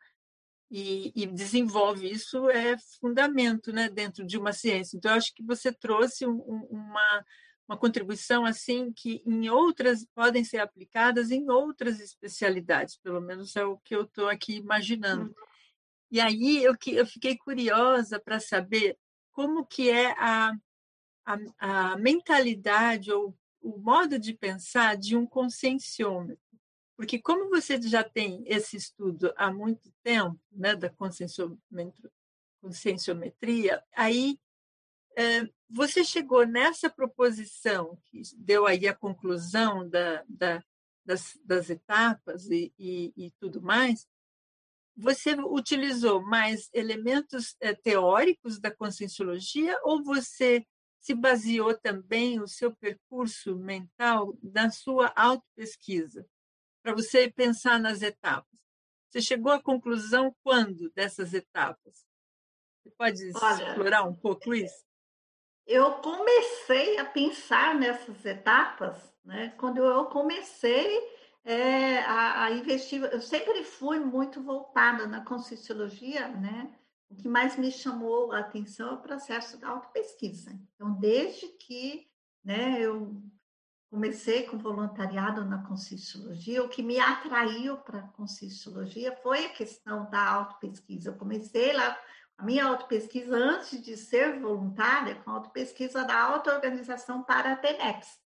e, 0.71 1.13
e, 1.15 1.27
desenvolve 1.27 2.09
isso 2.09 2.49
é 2.49 2.77
fundamento, 3.01 3.73
né, 3.73 3.89
dentro 3.89 4.25
de 4.25 4.39
uma 4.39 4.53
ciência. 4.53 4.97
Então, 4.97 5.11
eu 5.11 5.17
acho 5.17 5.35
que 5.35 5.43
você 5.43 5.73
trouxe 5.73 6.27
um, 6.27 6.39
uma 6.71 7.25
uma 7.71 7.77
contribuição 7.77 8.45
assim 8.45 8.93
que 8.93 9.23
em 9.25 9.49
outras 9.49 10.05
podem 10.13 10.43
ser 10.43 10.59
aplicadas 10.59 11.31
em 11.31 11.49
outras 11.49 12.01
especialidades, 12.01 12.97
pelo 12.97 13.21
menos 13.21 13.55
é 13.55 13.65
o 13.65 13.79
que 13.79 13.95
eu 13.95 14.03
estou 14.03 14.29
aqui 14.29 14.57
imaginando. 14.57 15.27
Uhum. 15.27 15.50
E 16.11 16.21
aí 16.21 16.63
eu, 16.63 16.75
eu 16.89 17.07
fiquei 17.07 17.37
curiosa 17.37 18.19
para 18.19 18.41
saber 18.41 18.99
como 19.31 19.65
que 19.65 19.89
é 19.89 20.13
a, 20.19 20.53
a, 21.25 21.39
a, 21.59 21.97
mentalidade 21.97 23.13
ou 23.13 23.37
o 23.61 23.79
modo 23.79 24.19
de 24.19 24.35
pensar 24.35 24.97
de 24.97 25.17
um 25.17 25.25
conscienciômetro. 25.25 26.43
Porque 26.97 27.19
como 27.19 27.49
você 27.49 27.81
já 27.81 28.03
tem 28.03 28.43
esse 28.47 28.77
estudo 28.77 29.33
há 29.37 29.53
muito 29.53 29.91
tempo, 30.03 30.39
né, 30.51 30.75
da 30.75 30.91
conscienciometria, 32.61 33.83
aí 33.95 34.39
é, 35.17 35.49
você 35.69 36.05
chegou 36.05 36.47
nessa 36.47 36.91
proposição 36.91 37.99
que 38.07 38.23
deu 38.37 38.67
aí 38.67 38.87
a 38.89 38.95
conclusão 38.95 39.89
da, 39.89 40.25
da, 40.29 40.63
das, 41.05 41.39
das 41.45 41.71
etapas 41.71 42.51
e, 42.51 42.73
e, 42.79 43.13
e 43.17 43.31
tudo 43.39 43.63
mais, 43.63 44.07
você 45.01 45.35
utilizou 45.35 46.23
mais 46.23 46.69
elementos 46.73 47.57
eh, 47.61 47.75
teóricos 47.75 48.61
da 48.61 48.71
conscienciologia 48.71 49.79
ou 49.83 50.03
você 50.03 50.65
se 51.01 51.15
baseou 51.15 51.77
também 51.77 52.41
o 52.41 52.47
seu 52.47 52.77
percurso 52.77 53.57
mental 53.57 54.37
na 54.43 54.71
sua 54.71 55.13
autopesquisa, 55.17 56.27
para 56.83 56.95
você 56.95 57.31
pensar 57.31 57.81
nas 57.81 58.03
etapas? 58.03 58.61
Você 59.09 59.23
chegou 59.23 59.51
à 59.51 59.61
conclusão 59.61 60.37
quando 60.43 60.91
dessas 60.91 61.33
etapas? 61.33 62.05
Você 62.83 62.91
pode 62.97 63.33
Olha, 63.35 63.69
explorar 63.69 64.05
um 64.05 64.15
pouco 64.15 64.55
isso? 64.55 64.85
Eu 65.67 65.95
comecei 65.95 66.99
a 66.99 67.05
pensar 67.05 67.75
nessas 67.75 68.25
etapas 68.25 68.97
né, 69.25 69.55
quando 69.59 69.79
eu 69.79 70.05
comecei 70.07 71.20
é, 71.45 71.99
a, 72.01 72.45
a, 72.45 72.51
investir. 72.53 73.03
Eu 73.05 73.20
sempre 73.20 73.64
fui 73.64 73.99
muito 73.99 74.43
voltada 74.43 75.07
na 75.07 75.24
Conscienciologia, 75.24 76.28
né? 76.28 76.74
O 77.11 77.16
que 77.16 77.28
mais 77.28 77.57
me 77.57 77.72
chamou 77.72 78.32
a 78.32 78.38
atenção 78.38 78.91
é 78.91 78.93
o 78.93 79.01
processo 79.01 79.59
da 79.59 79.68
autopesquisa. 79.68 80.53
Então, 80.74 80.93
desde 80.93 81.49
que 81.49 82.07
né, 82.45 82.80
eu 82.80 83.20
comecei 83.91 84.45
com 84.45 84.57
voluntariado 84.57 85.45
na 85.45 85.66
Conscienciologia, 85.66 86.62
o 86.62 86.68
que 86.68 86.82
me 86.82 87.01
atraiu 87.01 87.78
para 87.78 87.99
a 87.99 88.09
Conscienciologia 88.09 89.16
foi 89.16 89.47
a 89.47 89.53
questão 89.53 90.09
da 90.09 90.24
autopesquisa. 90.24 91.11
Eu 91.11 91.16
comecei 91.16 91.72
lá 91.72 91.99
a 92.38 92.45
minha 92.45 92.64
autopesquisa 92.64 93.36
antes 93.36 93.82
de 93.82 93.97
ser 93.97 94.38
voluntária, 94.38 95.16
com 95.16 95.30
a 95.30 95.34
autopesquisa 95.34 96.05
da 96.05 96.16
auto-organização 96.22 97.24
para 97.24 97.53
a 97.53 97.57
TENEX. 97.57 98.20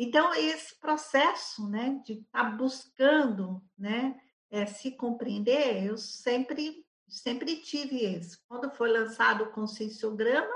Então, 0.00 0.32
esse 0.32 0.78
processo 0.78 1.68
né, 1.68 2.00
de 2.04 2.12
estar 2.12 2.44
tá 2.44 2.50
buscando 2.50 3.60
né, 3.76 4.16
é, 4.48 4.64
se 4.64 4.92
compreender, 4.92 5.84
eu 5.84 5.98
sempre, 5.98 6.86
sempre 7.08 7.56
tive 7.56 8.06
isso. 8.06 8.38
Quando 8.46 8.70
foi 8.70 8.92
lançado 8.92 9.42
o 9.42 9.50
conscienciograma, 9.50 10.54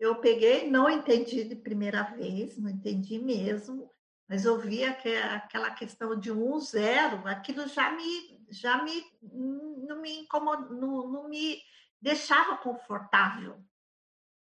eu 0.00 0.16
peguei, 0.16 0.68
não 0.68 0.90
entendi 0.90 1.44
de 1.44 1.54
primeira 1.54 2.02
vez, 2.02 2.58
não 2.58 2.68
entendi 2.68 3.20
mesmo, 3.20 3.88
mas 4.28 4.44
eu 4.44 4.58
vi 4.58 4.82
aquela 4.82 5.70
questão 5.70 6.18
de 6.18 6.32
um 6.32 6.58
zero, 6.58 7.24
aquilo 7.28 7.68
já 7.68 7.92
me, 7.92 8.44
já 8.50 8.82
me, 8.82 9.04
não 9.22 10.00
me 10.00 10.22
incomodou, 10.22 10.74
não, 10.74 11.08
não 11.08 11.28
me 11.28 11.62
deixava 12.00 12.56
confortável. 12.56 13.62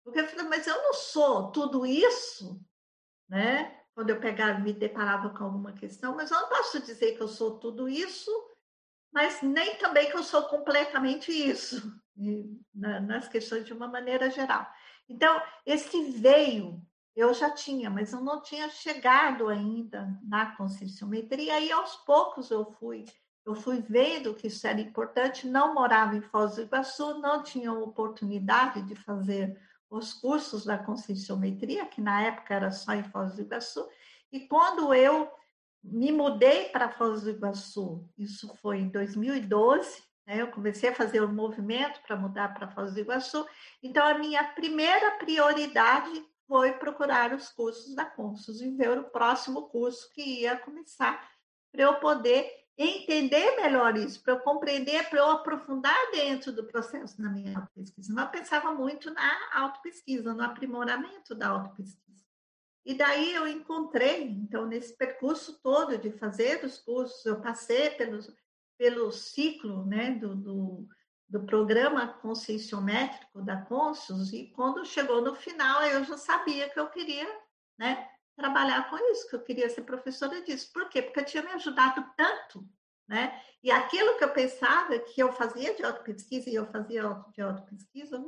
Porque 0.04 0.20
eu 0.20 0.28
falei, 0.28 0.46
mas 0.46 0.64
eu 0.68 0.80
não 0.80 0.94
sou 0.94 1.50
tudo 1.50 1.84
isso, 1.84 2.64
né? 3.28 3.77
Quando 3.98 4.10
eu 4.10 4.20
pegava, 4.20 4.60
me 4.60 4.72
deparava 4.72 5.30
com 5.30 5.42
alguma 5.42 5.72
questão, 5.72 6.14
mas 6.14 6.30
eu 6.30 6.40
não 6.40 6.48
posso 6.48 6.78
dizer 6.78 7.16
que 7.16 7.20
eu 7.20 7.26
sou 7.26 7.58
tudo 7.58 7.88
isso, 7.88 8.30
mas 9.12 9.42
nem 9.42 9.74
também 9.74 10.08
que 10.08 10.16
eu 10.16 10.22
sou 10.22 10.44
completamente 10.44 11.32
isso, 11.32 12.00
nas 12.72 13.26
questões 13.26 13.64
de 13.64 13.72
uma 13.72 13.88
maneira 13.88 14.30
geral. 14.30 14.64
Então, 15.08 15.42
esse 15.66 16.12
veio, 16.12 16.80
eu 17.16 17.34
já 17.34 17.50
tinha, 17.50 17.90
mas 17.90 18.12
eu 18.12 18.20
não 18.20 18.40
tinha 18.40 18.68
chegado 18.68 19.48
ainda 19.48 20.16
na 20.22 20.54
conscienciometria, 20.54 21.58
e 21.58 21.72
aos 21.72 21.96
poucos 21.96 22.52
eu 22.52 22.66
fui 22.78 23.04
eu 23.44 23.54
fui 23.54 23.80
vendo 23.80 24.34
que 24.34 24.46
isso 24.46 24.66
era 24.66 24.80
importante, 24.80 25.48
não 25.48 25.74
morava 25.74 26.14
em 26.14 26.20
Foz 26.20 26.54
do 26.54 26.62
Iguaçu, 26.62 27.18
não 27.18 27.42
tinha 27.42 27.72
oportunidade 27.72 28.82
de 28.82 28.94
fazer 28.94 29.58
os 29.90 30.12
cursos 30.12 30.64
da 30.64 30.78
conscienciometria, 30.78 31.86
que 31.86 32.00
na 32.00 32.22
época 32.22 32.54
era 32.54 32.70
só 32.70 32.92
em 32.92 33.04
Foz 33.04 33.34
do 33.34 33.42
Iguaçu, 33.42 33.88
e 34.30 34.40
quando 34.40 34.92
eu 34.92 35.30
me 35.82 36.12
mudei 36.12 36.68
para 36.68 36.90
Foz 36.90 37.22
do 37.22 37.30
Iguaçu, 37.30 38.06
isso 38.16 38.54
foi 38.56 38.78
em 38.78 38.88
2012, 38.88 40.02
né, 40.26 40.42
eu 40.42 40.50
comecei 40.50 40.90
a 40.90 40.94
fazer 40.94 41.22
o 41.22 41.28
um 41.28 41.34
movimento 41.34 42.00
para 42.02 42.16
mudar 42.16 42.52
para 42.52 42.68
Foz 42.68 42.92
do 42.92 43.00
Iguaçu, 43.00 43.46
então 43.82 44.06
a 44.06 44.18
minha 44.18 44.44
primeira 44.44 45.12
prioridade 45.12 46.24
foi 46.46 46.72
procurar 46.72 47.32
os 47.34 47.50
cursos 47.50 47.94
da 47.94 48.04
Consus 48.04 48.60
e 48.60 48.70
ver 48.70 48.98
o 48.98 49.10
próximo 49.10 49.68
curso 49.68 50.10
que 50.12 50.40
ia 50.40 50.56
começar 50.56 51.30
para 51.70 51.82
eu 51.82 51.94
poder 51.96 52.50
entender 52.78 53.56
melhor 53.56 53.96
isso, 53.96 54.22
para 54.22 54.34
eu 54.34 54.40
compreender, 54.40 55.10
para 55.10 55.18
eu 55.18 55.30
aprofundar 55.30 56.10
dentro 56.12 56.52
do 56.52 56.64
processo 56.64 57.20
na 57.20 57.28
minha 57.28 57.58
autopesquisa. 57.58 58.20
Eu 58.20 58.28
pensava 58.28 58.72
muito 58.72 59.12
na 59.12 59.36
autopesquisa, 59.52 60.32
no 60.32 60.42
aprimoramento 60.42 61.34
da 61.34 61.48
autopesquisa. 61.48 61.98
E 62.86 62.94
daí 62.94 63.34
eu 63.34 63.46
encontrei, 63.46 64.22
então, 64.22 64.64
nesse 64.64 64.96
percurso 64.96 65.60
todo 65.60 65.98
de 65.98 66.10
fazer 66.12 66.64
os 66.64 66.78
cursos, 66.78 67.26
eu 67.26 67.40
passei 67.40 67.90
pelo, 67.90 68.20
pelo 68.78 69.10
ciclo 69.10 69.84
né, 69.84 70.12
do, 70.12 70.36
do, 70.36 70.88
do 71.28 71.44
programa 71.44 72.06
conscienciométrico 72.06 73.42
da 73.42 73.60
Consus, 73.62 74.32
e 74.32 74.46
quando 74.52 74.86
chegou 74.86 75.20
no 75.20 75.34
final, 75.34 75.82
eu 75.82 76.04
já 76.04 76.16
sabia 76.16 76.70
que 76.70 76.78
eu 76.78 76.88
queria 76.88 77.28
né, 77.76 78.08
trabalhar 78.38 78.88
com 78.88 78.96
isso, 79.10 79.28
que 79.28 79.34
eu 79.34 79.42
queria 79.42 79.68
ser 79.68 79.82
professora 79.82 80.40
disso. 80.40 80.70
Por 80.72 80.88
quê? 80.88 81.02
Porque 81.02 81.24
tinha 81.24 81.42
me 81.42 81.50
ajudado 81.50 82.08
tanto, 82.16 82.64
né? 83.06 83.42
E 83.62 83.70
aquilo 83.70 84.16
que 84.16 84.22
eu 84.22 84.32
pensava 84.32 84.96
que 85.00 85.20
eu 85.20 85.32
fazia 85.32 85.74
de 85.74 85.84
autopesquisa 85.84 86.48
e 86.48 86.54
eu 86.54 86.64
fazia 86.70 87.02
de 87.34 87.42
autopesquisa, 87.42 88.16
eu 88.16 88.22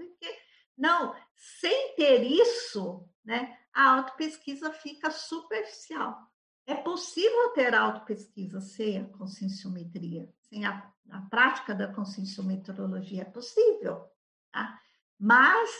não, 0.76 1.14
sem 1.36 1.94
ter 1.94 2.24
isso, 2.24 3.06
né, 3.22 3.56
a 3.72 3.96
autopesquisa 3.96 4.72
fica 4.72 5.10
superficial. 5.10 6.18
É 6.66 6.74
possível 6.74 7.50
ter 7.50 7.74
autopesquisa 7.74 8.60
sem 8.60 8.98
a 8.98 9.04
conscienciometria, 9.04 10.32
sem 10.40 10.64
a, 10.64 10.90
a 11.10 11.20
prática 11.22 11.74
da 11.74 11.92
conscienciometrologia, 11.92 13.22
é 13.22 13.24
possível, 13.26 14.08
tá? 14.50 14.80
Mas, 15.18 15.70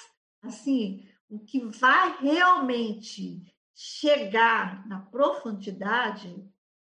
assim, 0.42 1.08
o 1.30 1.38
que 1.38 1.64
vai 1.64 2.18
realmente 2.18 3.49
chegar 3.74 4.86
na 4.86 5.00
profundidade, 5.00 6.48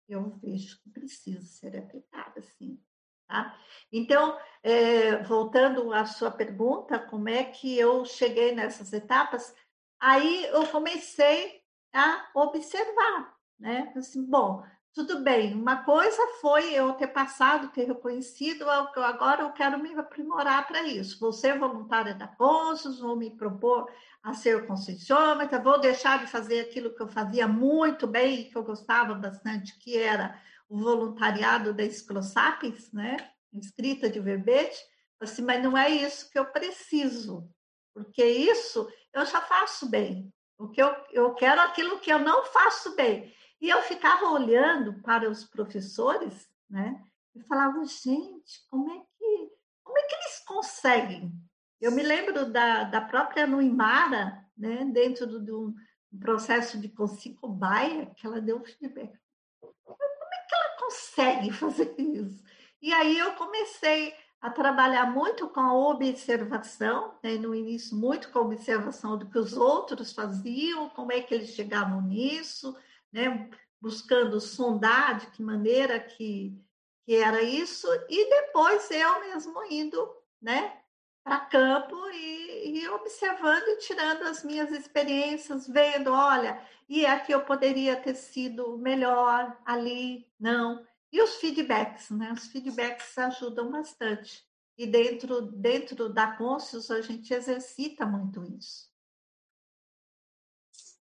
eu 0.08 0.30
vejo 0.42 0.82
que 0.82 0.90
precisa 0.90 1.42
ser 1.42 1.78
aplicada, 1.78 2.42
sim. 2.42 2.82
Tá? 3.28 3.60
Então, 3.92 4.40
é, 4.64 5.22
voltando 5.24 5.92
à 5.92 6.06
sua 6.06 6.32
pergunta, 6.32 6.98
como 6.98 7.28
é 7.28 7.44
que 7.44 7.78
eu 7.78 8.06
cheguei 8.06 8.54
nessas 8.54 8.94
etapas? 8.94 9.54
Aí 10.00 10.46
eu 10.46 10.66
comecei 10.68 11.62
a 11.94 12.30
observar, 12.34 13.38
né? 13.60 13.92
Assim, 13.98 14.26
bom, 14.26 14.64
tudo 14.98 15.20
bem, 15.20 15.54
uma 15.54 15.84
coisa 15.84 16.20
foi 16.42 16.74
eu 16.74 16.92
ter 16.94 17.06
passado, 17.06 17.68
ter 17.68 17.86
reconhecido, 17.86 18.68
agora 18.68 19.44
eu 19.44 19.52
quero 19.52 19.78
me 19.78 19.94
aprimorar 19.94 20.66
para 20.66 20.82
isso. 20.82 21.20
Vou 21.20 21.32
ser 21.32 21.60
voluntária 21.60 22.16
da 22.16 22.28
CONSUS, 22.28 23.00
vou 23.00 23.16
me 23.16 23.30
propor 23.30 23.88
a 24.24 24.34
ser 24.34 24.66
conscienciômetra, 24.66 25.62
vou 25.62 25.80
deixar 25.80 26.18
de 26.18 26.26
fazer 26.26 26.62
aquilo 26.62 26.96
que 26.96 27.04
eu 27.04 27.08
fazia 27.08 27.48
muito 27.48 28.08
bem, 28.08 28.50
que 28.50 28.58
eu 28.58 28.64
gostava 28.64 29.14
bastante, 29.14 29.78
que 29.78 29.96
era 29.96 30.42
o 30.68 30.80
voluntariado 30.80 31.76
da 31.76 31.84
Escrosapiens, 31.84 32.92
né? 32.92 33.18
escrita 33.54 34.10
de 34.10 34.20
verbete, 34.20 34.80
assim, 35.20 35.44
mas 35.44 35.62
não 35.62 35.78
é 35.78 35.90
isso 35.90 36.32
que 36.32 36.40
eu 36.40 36.46
preciso, 36.46 37.48
porque 37.94 38.26
isso 38.26 38.92
eu 39.14 39.24
já 39.28 39.42
faço 39.42 39.88
bem. 39.92 40.34
O 40.58 40.68
que 40.70 40.82
eu, 40.82 40.92
eu 41.12 41.36
quero 41.36 41.62
aquilo 41.62 42.00
que 42.00 42.12
eu 42.12 42.18
não 42.18 42.44
faço 42.46 42.96
bem. 42.96 43.32
E 43.60 43.70
eu 43.70 43.82
ficava 43.82 44.30
olhando 44.30 45.02
para 45.02 45.30
os 45.30 45.44
professores, 45.44 46.48
né? 46.70 47.04
E 47.36 47.42
falava, 47.44 47.84
gente, 47.86 48.66
como 48.70 48.90
é 48.92 49.00
que, 49.18 49.52
como 49.84 49.98
é 49.98 50.02
que 50.04 50.16
eles 50.16 50.40
conseguem? 50.46 51.32
Eu 51.80 51.92
me 51.92 52.04
lembro 52.04 52.52
da, 52.52 52.84
da 52.84 53.02
própria 53.02 53.46
Nuimara, 53.48 54.46
né? 54.58 54.86
Dentro 54.86 55.28
do, 55.28 55.40
do 55.40 55.76
processo 56.20 56.80
de 56.80 56.90
Consico 56.90 57.48
Baia, 57.48 58.08
que 58.16 58.26
ela 58.26 58.42
deu 58.42 58.64
feedback. 58.64 59.18
Como 59.60 59.98
é 60.04 60.48
que 60.48 60.56
ela 60.56 60.78
consegue 60.80 61.52
fazer 61.52 61.96
isso? 61.98 62.44
E 62.82 62.94
aí 62.94 63.18
eu 63.18 63.34
comecei 63.34 64.14
a 64.40 64.50
trabalhar 64.52 65.12
muito 65.12 65.50
com 65.50 65.60
a 65.60 65.74
observação, 65.74 67.16
né? 67.24 67.34
no 67.38 67.56
início 67.56 67.98
muito 67.98 68.32
com 68.32 68.40
a 68.40 68.44
observação 68.44 69.18
do 69.18 69.28
que 69.28 69.38
os 69.38 69.58
outros 69.58 70.14
faziam, 70.14 70.90
como 70.90 71.12
é 71.12 71.22
que 71.22 71.34
eles 71.34 71.50
chegavam 71.50 72.02
nisso, 72.02 72.76
né, 73.12 73.50
buscando 73.80 74.40
sondar 74.40 75.20
de 75.20 75.28
que 75.28 75.42
maneira 75.42 76.00
que, 76.00 76.60
que 77.06 77.16
era 77.16 77.42
isso, 77.42 77.88
e 78.10 78.30
depois 78.30 78.90
eu 78.92 79.20
mesmo 79.22 79.64
indo 79.70 80.10
né, 80.42 80.82
para 81.24 81.42
campo 81.42 81.96
e, 82.12 82.80
e, 82.80 82.90
observando 82.90 83.68
e 83.68 83.78
tirando 83.80 84.24
as 84.24 84.44
minhas 84.44 84.72
experiências, 84.72 85.68
vendo, 85.68 86.12
olha, 86.12 86.66
e 86.88 87.06
aqui 87.06 87.34
eu 87.34 87.44
poderia 87.44 88.02
ter 88.02 88.16
sido 88.16 88.78
melhor, 88.78 89.60
ali, 89.66 90.32
não. 90.40 90.86
E 91.12 91.22
os 91.22 91.36
feedbacks, 91.36 92.10
né? 92.12 92.32
Os 92.32 92.48
feedbacks 92.48 93.18
ajudam 93.18 93.72
bastante. 93.72 94.46
E 94.78 94.86
dentro, 94.86 95.42
dentro 95.42 96.08
da 96.08 96.32
Conscius, 96.38 96.92
a 96.92 97.02
gente 97.02 97.34
exercita 97.34 98.06
muito 98.06 98.44
isso. 98.44 98.90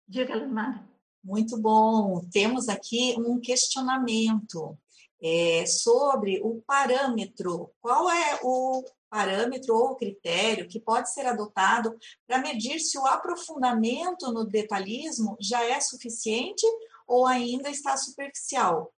Diga, 0.07 0.35
Lemar. 0.35 0.87
Muito 1.23 1.57
bom. 1.57 2.21
Temos 2.31 2.67
aqui 2.67 3.15
um 3.17 3.39
questionamento 3.39 4.77
é, 5.23 5.65
sobre 5.65 6.41
o 6.43 6.61
parâmetro. 6.67 7.71
Qual 7.79 8.09
é 8.11 8.39
o 8.43 8.83
parâmetro 9.09 9.73
ou 9.73 9.95
critério 9.95 10.67
que 10.67 10.81
pode 10.81 11.13
ser 11.13 11.25
adotado 11.25 11.97
para 12.27 12.39
medir 12.39 12.79
se 12.79 12.97
o 12.97 13.05
aprofundamento 13.05 14.33
no 14.33 14.43
detalhismo 14.43 15.37
já 15.39 15.63
é 15.63 15.79
suficiente 15.79 16.65
ou 17.07 17.25
ainda 17.25 17.69
está 17.69 17.95
superficial? 17.95 18.93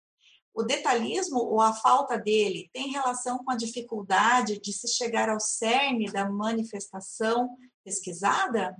O 0.54 0.62
detalhismo 0.62 1.40
ou 1.40 1.60
a 1.60 1.74
falta 1.74 2.16
dele 2.16 2.70
tem 2.72 2.90
relação 2.90 3.38
com 3.44 3.50
a 3.50 3.56
dificuldade 3.56 4.58
de 4.60 4.72
se 4.72 4.88
chegar 4.88 5.28
ao 5.28 5.40
cerne 5.40 6.10
da 6.10 6.30
manifestação 6.30 7.54
pesquisada? 7.84 8.74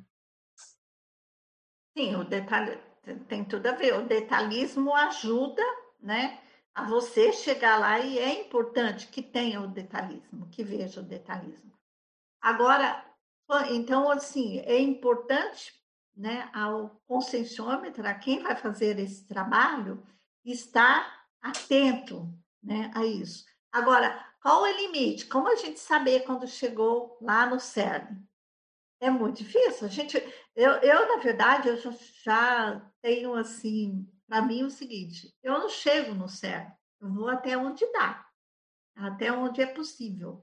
Sim, 1.96 2.14
o 2.14 2.24
detalhe 2.24 2.93
tem 3.28 3.44
tudo 3.44 3.66
a 3.66 3.72
ver. 3.72 3.94
O 3.94 4.06
detalhismo 4.06 4.94
ajuda, 4.94 5.62
né, 6.00 6.40
a 6.74 6.84
você 6.84 7.32
chegar 7.32 7.78
lá 7.78 8.00
e 8.00 8.18
é 8.18 8.40
importante 8.40 9.06
que 9.06 9.22
tenha 9.22 9.60
o 9.60 9.68
detalhismo, 9.68 10.48
que 10.50 10.64
veja 10.64 11.00
o 11.00 11.04
detalhismo. 11.04 11.72
Agora, 12.40 13.04
então, 13.70 14.10
assim, 14.10 14.58
é 14.60 14.78
importante, 14.78 15.72
né, 16.16 16.50
ao 16.52 17.00
conscienciômetro, 17.06 18.06
a 18.06 18.14
quem 18.14 18.42
vai 18.42 18.56
fazer 18.56 18.98
esse 18.98 19.26
trabalho, 19.26 20.04
estar 20.44 21.26
atento, 21.40 22.28
né, 22.62 22.90
a 22.94 23.04
isso. 23.04 23.44
Agora, 23.70 24.24
qual 24.42 24.66
é 24.66 24.72
o 24.72 24.76
limite? 24.76 25.26
Como 25.26 25.48
a 25.48 25.56
gente 25.56 25.80
saber 25.80 26.20
quando 26.24 26.46
chegou 26.46 27.16
lá 27.20 27.46
no 27.46 27.58
CERN? 27.58 28.22
É 29.04 29.10
muito 29.10 29.44
difícil. 29.44 29.86
A 29.86 29.90
gente, 29.90 30.16
eu, 30.56 30.72
eu 30.76 31.08
na 31.08 31.22
verdade, 31.22 31.68
eu 31.68 31.76
já, 31.76 31.92
já 32.24 32.90
tenho 33.02 33.34
assim, 33.34 34.10
para 34.26 34.40
mim 34.40 34.64
o 34.64 34.70
seguinte: 34.70 35.30
eu 35.42 35.58
não 35.58 35.68
chego 35.68 36.14
no 36.14 36.26
CERN, 36.26 36.72
eu 37.02 37.12
vou 37.12 37.28
até 37.28 37.54
onde 37.54 37.84
dá, 37.92 38.26
até 38.96 39.30
onde 39.30 39.60
é 39.60 39.66
possível. 39.66 40.42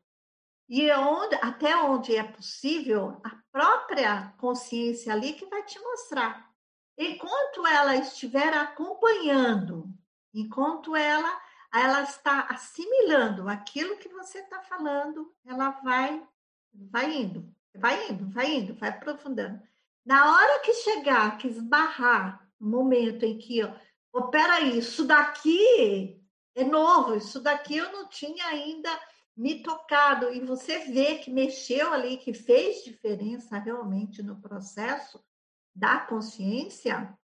E 0.70 0.92
onde, 0.92 1.36
até 1.42 1.76
onde 1.76 2.16
é 2.16 2.24
possível, 2.24 3.20
a 3.24 3.36
própria 3.52 4.32
consciência 4.38 5.12
ali 5.12 5.34
que 5.34 5.48
vai 5.48 5.64
te 5.64 5.80
mostrar. 5.80 6.48
Enquanto 6.96 7.66
ela 7.66 7.96
estiver 7.96 8.54
acompanhando, 8.54 9.92
enquanto 10.32 10.96
ela 10.96 11.42
ela 11.74 12.04
está 12.04 12.42
assimilando 12.50 13.50
aquilo 13.50 13.98
que 13.98 14.10
você 14.10 14.40
está 14.40 14.62
falando, 14.62 15.34
ela 15.44 15.72
vai 15.72 16.24
vai 16.74 17.12
indo, 17.12 17.52
vai 17.76 18.10
indo, 18.10 18.30
vai 18.30 18.56
indo, 18.56 18.74
vai 18.76 18.90
aprofundando. 18.90 19.62
Na 20.06 20.34
hora 20.34 20.60
que 20.62 20.74
chegar, 20.74 21.38
que 21.38 21.48
esbarrar, 21.48 22.50
momento 22.60 23.24
em 23.24 23.38
que, 23.38 23.64
ó, 23.64 23.74
oh, 24.14 24.30
peraí, 24.30 24.78
isso 24.78 25.06
daqui 25.06 26.20
é 26.56 26.64
novo, 26.64 27.16
isso 27.16 27.40
daqui 27.40 27.78
eu 27.78 27.92
não 27.92 28.08
tinha 28.08 28.46
ainda 28.48 28.90
me 29.36 29.64
tocado, 29.64 30.34
e 30.34 30.42
você 30.42 30.80
vê 30.80 31.16
que 31.16 31.32
mexeu 31.32 31.94
ali, 31.94 32.18
que 32.18 32.34
fez 32.34 32.84
diferença 32.84 33.58
realmente 33.58 34.22
no 34.22 34.40
processo 34.42 35.24
da 35.74 36.00
consciência, 36.00 37.18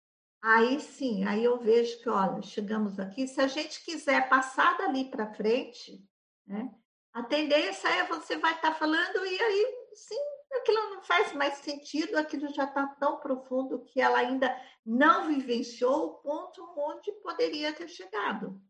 aí 0.41 0.80
sim, 0.80 1.26
aí 1.26 1.43
eu 1.43 1.60
vejo 1.60 2.00
que, 2.02 2.08
olha, 2.08 2.41
chegamos 2.43 3.00
aqui, 3.00 3.28
se 3.28 3.41
a 3.41 3.48
gente 3.48 3.84
quiser 3.84 4.30
passar 4.30 4.78
dali 4.78 5.10
para 5.10 5.34
frente, 5.34 6.06
né, 6.46 6.72
a 7.12 7.24
tendência 7.24 7.88
é 7.88 8.06
você 8.06 8.38
vai 8.38 8.54
estar 8.54 8.72
tá 8.72 8.76
falando 8.76 9.26
e 9.26 9.41
aí, 9.41 9.76
sim, 9.93 10.34
aquilo 10.58 10.89
não 10.91 11.01
faz 11.01 11.34
mais 11.34 11.56
sentido, 11.56 12.18
aquilo 12.18 12.47
já 12.53 12.66
está 12.66 12.88
tão 12.99 13.18
profundo 13.18 13.84
que 13.86 14.01
ela 14.01 14.20
ainda 14.20 14.56
não 14.86 15.28
vivenciou 15.28 16.06
o 16.06 16.14
ponto 16.16 16.64
onde 16.78 17.12
poderia 17.24 17.74
ter 17.74 17.88
chegado. 17.88 18.62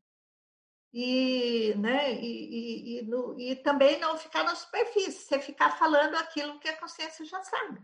E, 0.94 1.76
né, 1.78 2.14
e, 2.14 2.20
e, 2.24 3.00
e, 3.00 3.02
no, 3.02 3.38
e 3.38 3.56
também 3.58 4.00
não 4.00 4.18
ficar 4.18 4.44
na 4.44 4.56
superfície, 4.56 5.28
você 5.28 5.40
ficar 5.40 5.72
falando 5.78 6.16
aquilo 6.16 6.60
que 6.60 6.70
a 6.70 6.78
consciência 6.78 7.26
já 7.26 7.44
sabe. 7.44 7.82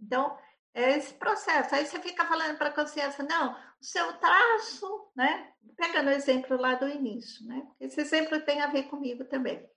Então, 0.00 0.38
é 0.72 0.96
esse 0.96 1.14
processo. 1.14 1.74
Aí 1.74 1.86
você 1.86 2.00
fica 2.00 2.24
falando 2.26 2.56
para 2.56 2.68
a 2.68 2.74
consciência, 2.74 3.24
não, 3.24 3.52
o 3.52 3.84
seu 3.84 4.12
traço, 4.18 5.10
né? 5.14 5.52
Pegando 5.76 6.08
o 6.08 6.12
exemplo 6.12 6.56
lá 6.56 6.74
do 6.74 6.88
início, 6.88 7.46
né? 7.46 7.66
Esse 7.80 8.00
exemplo 8.00 8.40
tem 8.42 8.60
a 8.60 8.68
ver 8.68 8.84
comigo 8.84 9.24
também. 9.24 9.68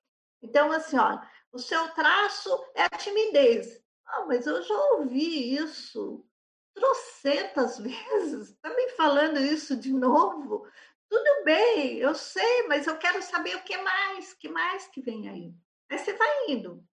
Então, 0.42 0.72
assim, 0.72 0.98
ó, 0.98 1.20
o 1.52 1.60
seu 1.60 1.90
traço 1.94 2.50
é 2.76 2.84
a 2.84 2.98
timidez. 2.98 3.82
Ah, 4.06 4.26
mas 4.26 4.48
eu 4.48 4.62
já 4.62 4.76
ouvi 4.94 5.56
isso 5.56 6.26
trocentas 6.74 7.78
vezes. 7.80 8.50
Está 8.50 8.70
me 8.70 8.90
falando 8.92 9.40
isso 9.40 9.76
de 9.76 9.92
novo? 9.92 10.68
Tudo 11.10 11.44
bem, 11.44 11.98
eu 11.98 12.14
sei, 12.14 12.68
mas 12.68 12.88
eu 12.88 12.98
quero 12.98 13.22
saber 13.22 13.56
o 13.56 13.64
que 13.64 13.78
mais, 13.78 14.34
que 14.34 14.48
mais 14.48 14.88
que 14.88 15.02
vem 15.02 15.28
aí. 15.28 15.54
Aí 15.90 15.98
você 15.98 16.14
vai 16.14 16.48
indo. 16.50 16.84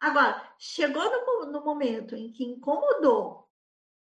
Agora, 0.00 0.54
chegou 0.58 1.02
no, 1.02 1.52
no 1.52 1.64
momento 1.64 2.14
em 2.14 2.30
que 2.30 2.44
incomodou 2.44 3.44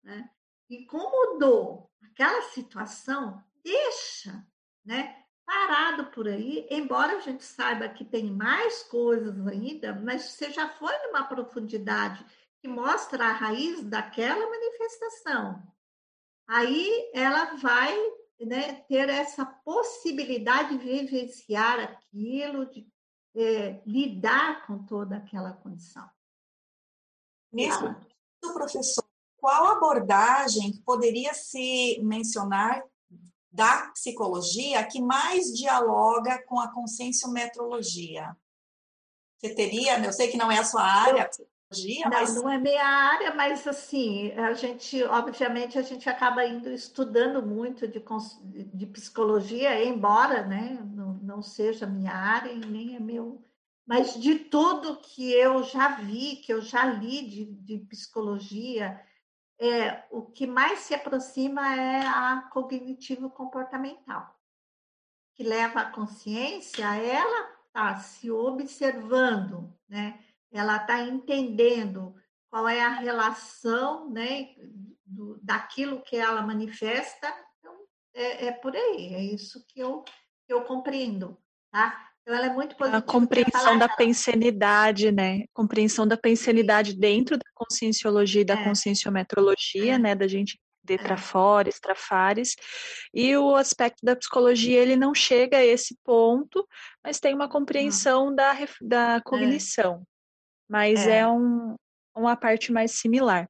né? 0.02 0.30
incomodou 0.68 1.90
aquela 2.02 2.42
situação, 2.42 3.42
deixa, 3.62 4.46
né? 4.84 5.21
Parado 5.52 6.06
por 6.06 6.26
aí, 6.26 6.66
embora 6.70 7.18
a 7.18 7.20
gente 7.20 7.44
saiba 7.44 7.86
que 7.86 8.06
tem 8.06 8.30
mais 8.32 8.82
coisas 8.84 9.46
ainda, 9.46 9.94
mas 9.94 10.22
você 10.22 10.50
já 10.50 10.66
foi 10.66 10.96
numa 11.06 11.24
profundidade 11.24 12.24
que 12.62 12.66
mostra 12.66 13.26
a 13.26 13.32
raiz 13.32 13.84
daquela 13.84 14.48
manifestação. 14.48 15.62
Aí 16.48 17.10
ela 17.12 17.54
vai 17.56 17.94
né, 18.40 18.82
ter 18.88 19.10
essa 19.10 19.44
possibilidade 19.44 20.78
de 20.78 20.84
vivenciar 20.84 21.80
aquilo, 21.80 22.64
de 22.70 22.90
é, 23.36 23.82
lidar 23.84 24.66
com 24.66 24.82
toda 24.86 25.18
aquela 25.18 25.52
condição. 25.52 26.08
Mesmo, 27.52 27.94
professor 28.40 29.04
qual 29.36 29.66
abordagem 29.66 30.80
poderia 30.86 31.34
se 31.34 32.00
mencionar 32.02 32.82
da 33.52 33.90
psicologia 33.92 34.82
que 34.84 35.00
mais 35.00 35.52
dialoga 35.52 36.42
com 36.46 36.58
a 36.58 36.72
conscienciometrologia? 36.72 38.34
Você 39.36 39.54
teria, 39.54 39.98
eu 39.98 40.12
sei 40.12 40.28
que 40.28 40.36
não 40.36 40.50
é 40.50 40.58
a 40.58 40.64
sua 40.64 40.82
área, 40.82 41.28
psicologia, 41.28 42.04
não, 42.04 42.10
mas... 42.10 42.34
Não 42.34 42.50
é 42.50 42.58
minha 42.58 42.86
área, 42.86 43.34
mas 43.34 43.66
assim, 43.66 44.32
a 44.32 44.54
gente, 44.54 45.02
obviamente, 45.04 45.78
a 45.78 45.82
gente 45.82 46.08
acaba 46.08 46.44
indo 46.46 46.70
estudando 46.70 47.42
muito 47.44 47.86
de, 47.86 48.02
de 48.72 48.86
psicologia, 48.86 49.84
embora 49.84 50.46
né, 50.46 50.78
não, 50.94 51.14
não 51.14 51.42
seja 51.42 51.86
minha 51.86 52.12
área 52.12 52.50
e 52.50 52.58
nem 52.58 52.96
é 52.96 53.00
meu... 53.00 53.44
Mas 53.84 54.14
de 54.14 54.36
tudo 54.36 55.00
que 55.00 55.32
eu 55.32 55.64
já 55.64 55.88
vi, 55.96 56.36
que 56.36 56.52
eu 56.52 56.62
já 56.62 56.86
li 56.86 57.28
de, 57.28 57.44
de 57.46 57.78
psicologia, 57.86 58.98
é, 59.62 60.04
o 60.10 60.22
que 60.22 60.44
mais 60.44 60.80
se 60.80 60.92
aproxima 60.92 61.76
é 61.76 62.04
a 62.04 62.48
cognitivo-comportamental, 62.52 64.36
que 65.36 65.44
leva 65.44 65.80
a 65.80 65.90
consciência, 65.90 66.84
ela 66.96 67.48
está 67.68 67.96
se 67.96 68.28
observando, 68.28 69.72
né? 69.88 70.18
ela 70.50 70.78
está 70.78 71.00
entendendo 71.00 72.12
qual 72.50 72.68
é 72.68 72.82
a 72.82 72.88
relação 72.88 74.10
né, 74.10 74.52
do, 75.06 75.38
daquilo 75.40 76.02
que 76.02 76.16
ela 76.16 76.42
manifesta. 76.42 77.32
Então, 77.58 77.86
é, 78.14 78.46
é 78.46 78.52
por 78.52 78.74
aí, 78.74 79.14
é 79.14 79.22
isso 79.22 79.64
que 79.68 79.78
eu, 79.78 80.02
que 80.44 80.52
eu 80.52 80.64
compreendo. 80.64 81.38
Tá? 81.70 82.11
Então, 82.22 82.36
ela 82.36 82.46
é 82.46 82.52
muito 82.52 82.76
positiva. 82.76 82.98
A 82.98 83.02
compreensão 83.02 83.78
da 83.78 83.88
pensenidade, 83.88 85.10
né? 85.10 85.44
Compreensão 85.52 86.06
da 86.06 86.16
pensenidade 86.16 86.94
dentro 86.94 87.36
da 87.36 87.44
conscienciologia 87.54 88.42
e 88.42 88.44
da 88.44 88.54
é. 88.54 88.64
conscienciometrologia, 88.64 89.94
é. 89.94 89.98
né? 89.98 90.14
Da 90.14 90.28
gente 90.28 90.58
de 90.84 90.94
é. 90.94 91.16
fora, 91.16 91.68
extrafares, 91.68 92.56
e 93.14 93.36
o 93.36 93.54
aspecto 93.54 94.04
da 94.04 94.16
psicologia 94.16 94.80
ele 94.80 94.96
não 94.96 95.14
chega 95.14 95.58
a 95.58 95.64
esse 95.64 95.96
ponto, 96.04 96.66
mas 97.04 97.20
tem 97.20 97.34
uma 97.34 97.48
compreensão 97.48 98.34
da, 98.34 98.52
da 98.80 99.14
é. 99.16 99.20
cognição, 99.20 100.02
mas 100.68 101.06
é, 101.06 101.18
é 101.18 101.28
um, 101.28 101.76
uma 102.16 102.36
parte 102.36 102.72
mais 102.72 102.92
similar. 102.92 103.48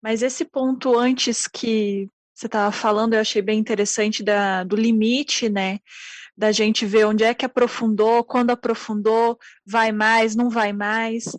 Mas 0.00 0.22
esse 0.22 0.44
ponto 0.44 0.96
antes 0.96 1.48
que 1.48 2.08
você 2.32 2.46
estava 2.46 2.70
falando, 2.70 3.14
eu 3.14 3.20
achei 3.20 3.42
bem 3.42 3.58
interessante 3.58 4.22
da, 4.22 4.62
do 4.62 4.76
limite, 4.76 5.48
né? 5.48 5.80
Da 6.38 6.52
gente 6.52 6.86
ver 6.86 7.04
onde 7.04 7.24
é 7.24 7.34
que 7.34 7.44
aprofundou, 7.44 8.22
quando 8.22 8.50
aprofundou, 8.50 9.36
vai 9.66 9.90
mais, 9.90 10.36
não 10.36 10.48
vai 10.48 10.72
mais. 10.72 11.36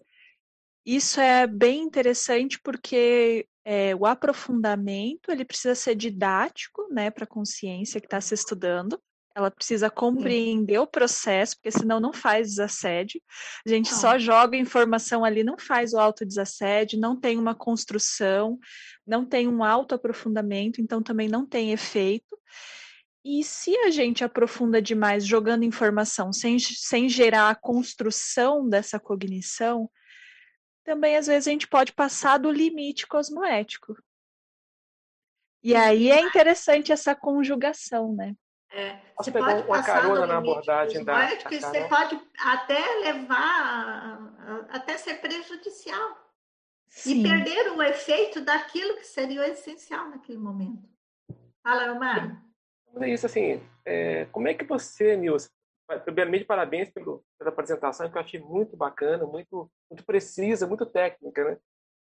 Isso 0.85 1.21
é 1.21 1.47
bem 1.47 1.81
interessante 1.83 2.59
porque 2.61 3.47
é, 3.63 3.95
o 3.95 4.05
aprofundamento 4.05 5.31
ele 5.31 5.45
precisa 5.45 5.73
ser 5.73 5.95
didático, 5.95 6.85
né, 6.91 7.09
para 7.09 7.23
a 7.23 7.27
consciência 7.27 8.01
que 8.01 8.07
está 8.07 8.19
se 8.19 8.33
estudando. 8.33 9.01
Ela 9.33 9.49
precisa 9.49 9.89
compreender 9.89 10.79
o 10.79 10.87
processo, 10.87 11.55
porque 11.55 11.71
senão 11.71 12.01
não 12.01 12.11
faz 12.11 12.49
desassédio. 12.49 13.21
A 13.65 13.69
gente 13.69 13.91
não. 13.91 13.97
só 13.97 14.19
joga 14.19 14.57
informação 14.57 15.23
ali, 15.23 15.45
não 15.45 15.57
faz 15.57 15.93
o 15.93 15.97
autodesassédio, 15.97 16.99
não 16.99 17.17
tem 17.17 17.37
uma 17.37 17.55
construção, 17.55 18.59
não 19.07 19.25
tem 19.25 19.47
um 19.47 19.63
autoaprofundamento, 19.63 20.81
então 20.81 21.01
também 21.01 21.29
não 21.29 21.45
tem 21.45 21.71
efeito. 21.71 22.37
E 23.23 23.43
se 23.43 23.77
a 23.79 23.89
gente 23.89 24.23
aprofunda 24.23 24.81
demais 24.81 25.25
jogando 25.25 25.63
informação 25.63 26.31
sem, 26.31 26.57
sem 26.57 27.09
gerar 27.09 27.49
a 27.49 27.55
construção 27.55 28.67
dessa 28.67 28.99
cognição, 28.99 29.89
também 30.83 31.17
às 31.17 31.27
vezes 31.27 31.47
a 31.47 31.51
gente 31.51 31.67
pode 31.67 31.91
passar 31.93 32.37
do 32.37 32.49
limite 32.49 33.05
cosmoético. 33.05 33.95
E 35.61 35.75
aí 35.75 36.09
é 36.09 36.21
interessante 36.21 36.91
essa 36.91 37.13
conjugação, 37.13 38.15
né? 38.15 38.33
É, 38.71 38.99
você 39.17 39.31
pode 39.31 39.63
uma 39.63 39.83
carona 39.83 40.27
na 40.27 40.37
abordagem 40.37 41.03
da, 41.03 41.25
da 41.25 41.49
você 41.49 41.87
pode 41.87 42.21
até 42.39 42.79
levar 42.99 44.67
até 44.69 44.95
ser 44.95 45.15
prejudicial 45.15 46.17
Sim. 46.87 47.19
e 47.19 47.23
perder 47.23 47.71
o 47.71 47.81
efeito 47.81 48.41
daquilo 48.41 48.95
que 48.97 49.07
seria 49.07 49.41
o 49.41 49.43
essencial 49.43 50.09
naquele 50.09 50.37
momento. 50.37 50.87
Fala, 51.63 51.91
Omar. 51.91 52.48
Mas 52.93 53.03
é 53.03 53.09
isso, 53.09 53.25
assim, 53.25 53.61
é, 53.85 54.25
como 54.25 54.47
é 54.47 54.53
que 54.53 54.65
você, 54.65 55.15
Nilson, 55.15 55.49
primeiramente 56.05 56.45
parabéns 56.45 56.89
pelo, 56.91 57.23
pela 57.37 57.51
apresentação, 57.51 58.09
que 58.09 58.17
eu 58.17 58.21
achei 58.21 58.39
muito 58.39 58.77
bacana, 58.77 59.25
muito, 59.25 59.71
muito 59.89 60.05
precisa, 60.05 60.67
muito 60.67 60.85
técnica, 60.85 61.43
né? 61.43 61.57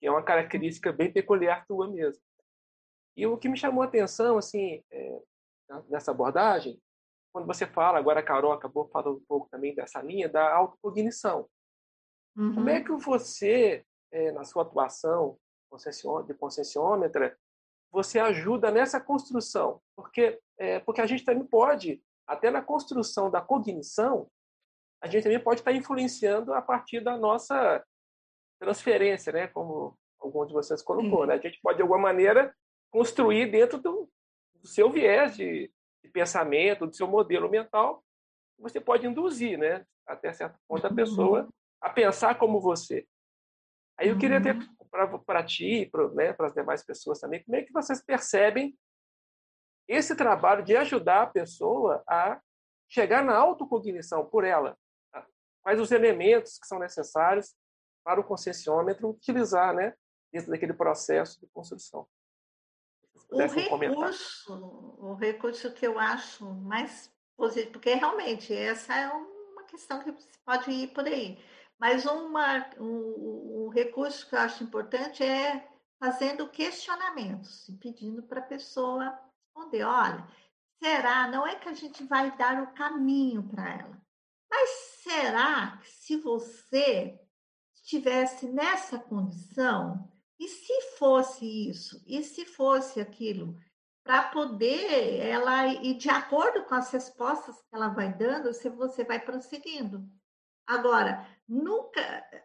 Que 0.01 0.07
é 0.07 0.11
uma 0.11 0.22
característica 0.22 0.93
bem 0.93 1.12
peculiar 1.12 1.66
tua 1.66 1.89
mesmo. 1.89 2.22
E 3.16 3.26
o 3.26 3.37
que 3.37 3.49
me 3.49 3.57
chamou 3.57 3.83
a 3.83 3.87
atenção, 3.87 4.39
assim, 4.39 4.83
é, 4.91 5.20
nessa 5.89 6.11
abordagem, 6.11 6.80
quando 7.33 7.47
você 7.47 7.66
fala, 7.66 7.99
agora 7.99 8.20
a 8.20 8.22
Carol 8.22 8.53
acabou 8.53 8.89
falando 8.89 9.16
um 9.16 9.24
pouco 9.26 9.49
também 9.51 9.74
dessa 9.74 10.01
linha 10.03 10.28
da 10.28 10.53
autocognição. 10.53 11.49
Uhum. 12.37 12.55
Como 12.55 12.68
é 12.68 12.78
uhum. 12.78 12.85
que 12.85 12.93
você, 13.05 13.85
é, 14.11 14.33
na 14.33 14.45
sua 14.45 14.62
atuação 14.62 15.39
de 16.26 16.35
conscienciômetra, 16.35 17.37
você 17.91 18.18
ajuda 18.18 18.70
nessa 18.70 19.01
construção? 19.01 19.80
Porque, 19.97 20.39
é, 20.62 20.78
porque 20.78 21.00
a 21.00 21.06
gente 21.06 21.24
também 21.24 21.44
pode, 21.44 22.00
até 22.24 22.48
na 22.48 22.62
construção 22.62 23.28
da 23.28 23.40
cognição, 23.40 24.30
a 25.02 25.08
gente 25.08 25.24
também 25.24 25.40
pode 25.40 25.60
estar 25.60 25.72
influenciando 25.72 26.54
a 26.54 26.62
partir 26.62 27.00
da 27.00 27.18
nossa 27.18 27.84
transferência, 28.60 29.32
né? 29.32 29.48
Como 29.48 29.98
algum 30.20 30.46
de 30.46 30.52
vocês 30.52 30.80
colocou, 30.80 31.26
né? 31.26 31.34
A 31.34 31.38
gente 31.38 31.58
pode, 31.60 31.78
de 31.78 31.82
alguma 31.82 31.98
maneira, 31.98 32.54
construir 32.92 33.50
dentro 33.50 33.76
do, 33.76 34.08
do 34.54 34.68
seu 34.68 34.88
viés 34.88 35.34
de, 35.34 35.68
de, 36.00 36.10
pensamento, 36.10 36.86
do 36.86 36.94
seu 36.94 37.08
modelo 37.08 37.50
mental, 37.50 38.00
você 38.56 38.80
pode 38.80 39.04
induzir, 39.04 39.58
né? 39.58 39.84
Até 40.06 40.32
certo 40.32 40.56
ponto, 40.68 40.86
a 40.86 40.90
uhum. 40.90 40.94
pessoa 40.94 41.48
a 41.80 41.90
pensar 41.90 42.38
como 42.38 42.60
você. 42.60 43.04
Aí 43.98 44.10
eu 44.10 44.16
queria 44.16 44.40
ter 44.40 44.54
uhum. 44.54 45.18
para 45.26 45.42
ti 45.42 45.82
e 45.82 45.90
para 45.90 46.08
né, 46.10 46.36
as 46.38 46.54
demais 46.54 46.84
pessoas 46.84 47.18
também, 47.18 47.42
como 47.42 47.56
é 47.56 47.62
que 47.62 47.72
vocês 47.72 48.00
percebem 48.00 48.78
esse 49.89 50.14
trabalho 50.14 50.64
de 50.64 50.76
ajudar 50.76 51.22
a 51.22 51.26
pessoa 51.26 52.03
a 52.07 52.41
chegar 52.89 53.22
na 53.24 53.37
autocognição 53.37 54.24
por 54.24 54.45
ela? 54.45 54.76
Tá? 55.12 55.26
Quais 55.62 55.80
os 55.80 55.91
elementos 55.93 56.59
que 56.59 56.66
são 56.66 56.78
necessários 56.78 57.55
para 58.05 58.20
o 58.20 58.24
conscienciômetro 58.24 59.11
utilizar, 59.11 59.74
né, 59.74 59.95
dentro 60.33 60.51
daquele 60.51 60.72
processo 60.72 61.41
de 61.41 61.47
construção? 61.49 62.07
O 63.30 63.39
recurso, 63.47 64.97
o 64.99 65.14
recurso 65.14 65.72
que 65.72 65.87
eu 65.87 65.99
acho 65.99 66.45
mais 66.45 67.11
positivo, 67.37 67.72
porque 67.72 67.95
realmente 67.95 68.53
essa 68.55 68.95
é 68.95 69.09
uma 69.09 69.64
questão 69.64 70.03
que 70.03 70.14
pode 70.45 70.70
ir 70.70 70.89
por 70.89 71.07
aí. 71.07 71.43
Mas 71.78 72.05
uma, 72.05 72.70
um, 72.78 73.64
um 73.64 73.68
recurso 73.68 74.28
que 74.28 74.35
eu 74.35 74.39
acho 74.39 74.62
importante 74.62 75.24
é 75.24 75.66
fazendo 75.99 76.49
questionamentos 76.49 77.68
e 77.68 77.72
pedindo 77.72 78.22
para 78.22 78.41
a 78.41 78.45
pessoa 78.45 79.18
responder: 79.55 79.84
olha, 79.84 80.26
será? 80.82 81.28
Não 81.28 81.46
é 81.46 81.57
que 81.57 81.68
a 81.68 81.74
gente 81.74 82.05
vai 82.05 82.36
dar 82.36 82.62
o 82.62 82.74
caminho 82.74 83.42
para 83.48 83.70
ela, 83.70 84.03
mas 84.50 84.70
será 85.03 85.78
que 85.78 85.90
se 85.90 86.16
você 86.16 87.18
estivesse 87.74 88.48
nessa 88.48 88.98
condição, 88.98 90.09
e 90.42 90.48
se 90.48 90.80
fosse 90.98 91.68
isso? 91.70 92.03
E 92.05 92.20
se 92.24 92.44
fosse 92.44 93.00
aquilo? 93.00 93.57
Para 94.05 94.24
poder 94.30 95.20
ela 95.20 95.68
ir 95.68 95.94
de 95.94 96.11
acordo 96.11 96.64
com 96.64 96.74
as 96.74 96.90
respostas 96.90 97.55
que 97.62 97.68
ela 97.72 97.88
vai 97.88 98.12
dando, 98.12 98.53
se 98.53 98.68
você 98.68 99.05
vai 99.05 99.20
prosseguindo. 99.20 100.05
Agora, 100.66 101.24
nunca, 101.46 102.00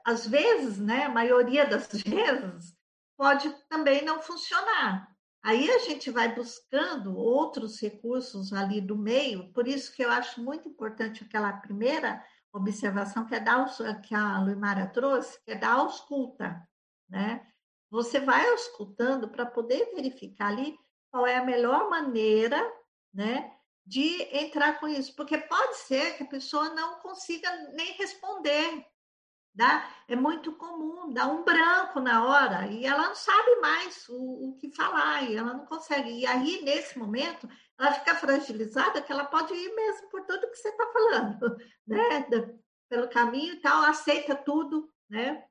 às 0.05 0.28
vezes, 0.28 0.78
né, 0.78 1.05
a 1.05 1.10
maioria 1.10 1.66
das 1.66 1.88
vezes, 2.03 2.78
pode 3.18 3.49
também 3.68 4.05
não 4.05 4.22
funcionar. 4.22 5.16
Aí 5.48 5.72
a 5.72 5.80
gente 5.80 6.12
vai 6.12 6.36
buscando 6.36 7.18
outros 7.18 7.80
recursos 7.80 8.52
ali 8.52 8.82
do 8.82 8.98
meio, 8.98 9.50
por 9.54 9.66
isso 9.66 9.95
que 9.95 10.04
eu 10.04 10.12
acho 10.12 10.43
muito 10.43 10.68
importante 10.68 11.24
aquela 11.24 11.54
primeira 11.54 12.22
observação 12.52 13.26
que, 13.26 13.34
é 13.34 13.39
da, 13.39 13.66
que 14.06 14.14
a 14.14 14.41
Luimara 14.41 14.88
trouxe, 14.88 15.41
que 15.45 15.52
é 15.52 15.56
da 15.56 15.72
ausculta, 15.72 16.62
né? 17.08 17.48
Você 17.89 18.20
vai 18.20 18.45
auscultando 18.50 19.30
para 19.30 19.45
poder 19.45 19.89
verificar 19.95 20.50
ali 20.50 20.78
qual 21.10 21.26
é 21.26 21.38
a 21.38 21.45
melhor 21.45 21.89
maneira, 21.89 22.62
né, 23.14 23.50
de 23.86 24.24
entrar 24.36 24.82
com 24.82 24.88
isso, 24.89 25.16
porque 25.16 25.38
pode 25.38 25.78
ser 25.78 26.18
que 26.18 26.24
a 26.24 26.28
pessoa 26.28 26.74
não 26.74 27.00
consiga 27.00 27.50
nem 27.72 27.93
responder, 27.93 28.86
Dá, 29.58 29.89
é 30.08 30.16
muito 30.16 30.53
comum, 30.53 31.12
dá 31.12 31.26
um 31.26 31.43
branco 31.43 31.99
na 31.99 32.24
hora 32.24 32.68
e 32.68 32.86
ela 32.86 33.08
não 33.08 33.16
sabe 33.16 33.55
mais 33.55 34.08
o, 34.08 34.49
o, 34.49 34.58
que 34.60 34.70
falar 34.70 35.24
e 35.24 35.36
ela 35.36 35.51
não 35.51 35.66
consegue. 35.66 36.12
E 36.12 36.28
aí, 36.28 36.62
nesse 36.62 36.99
momento, 36.99 37.49
ela 37.80 37.91
fica 37.93 38.14
fragilizada 38.14 39.01
que 39.01 39.12
ela 39.12 39.26
pode 39.26 39.55
ir 39.55 39.74
mesmo 39.74 40.10
por 40.12 40.24
tudo 40.28 40.47
que 40.51 40.58
você 40.58 40.70
está 40.70 40.86
falando, 40.93 41.58
né? 41.88 42.28
Pelo 42.88 43.10
caminho 43.10 43.55
e 43.55 43.60
tal, 43.60 43.84
aceita 43.84 44.36
tudo, 44.36 44.93
né? 45.10 45.43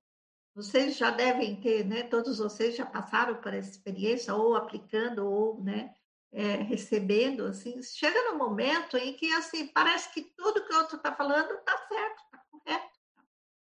Vocês 0.55 0.97
já 0.97 1.11
devem 1.11 1.61
ter, 1.61 1.85
né? 1.85 2.05
Todos 2.05 2.39
vocês 2.39 2.77
já 2.77 2.87
passaram 2.87 3.41
por 3.41 3.53
essa 3.53 3.71
experiência, 3.71 4.33
ou 4.37 4.55
aplicando, 4.55 5.27
ou, 5.27 5.61
né? 5.65 5.93
É, 6.33 6.63
recebendo, 6.63 7.45
assim, 7.47 7.83
chega 7.83 8.31
no 8.31 8.39
momento 8.39 8.97
em 8.97 9.15
que, 9.15 9.33
assim, 9.33 9.67
parece 9.67 10.15
que 10.15 10.23
tudo 10.37 10.65
que 10.65 10.73
o 10.73 10.79
outro 10.79 10.97
está 10.97 11.13
falando 11.13 11.51
está 11.51 11.77
certo, 11.89 12.23
está 12.23 12.39
correto. 12.51 12.96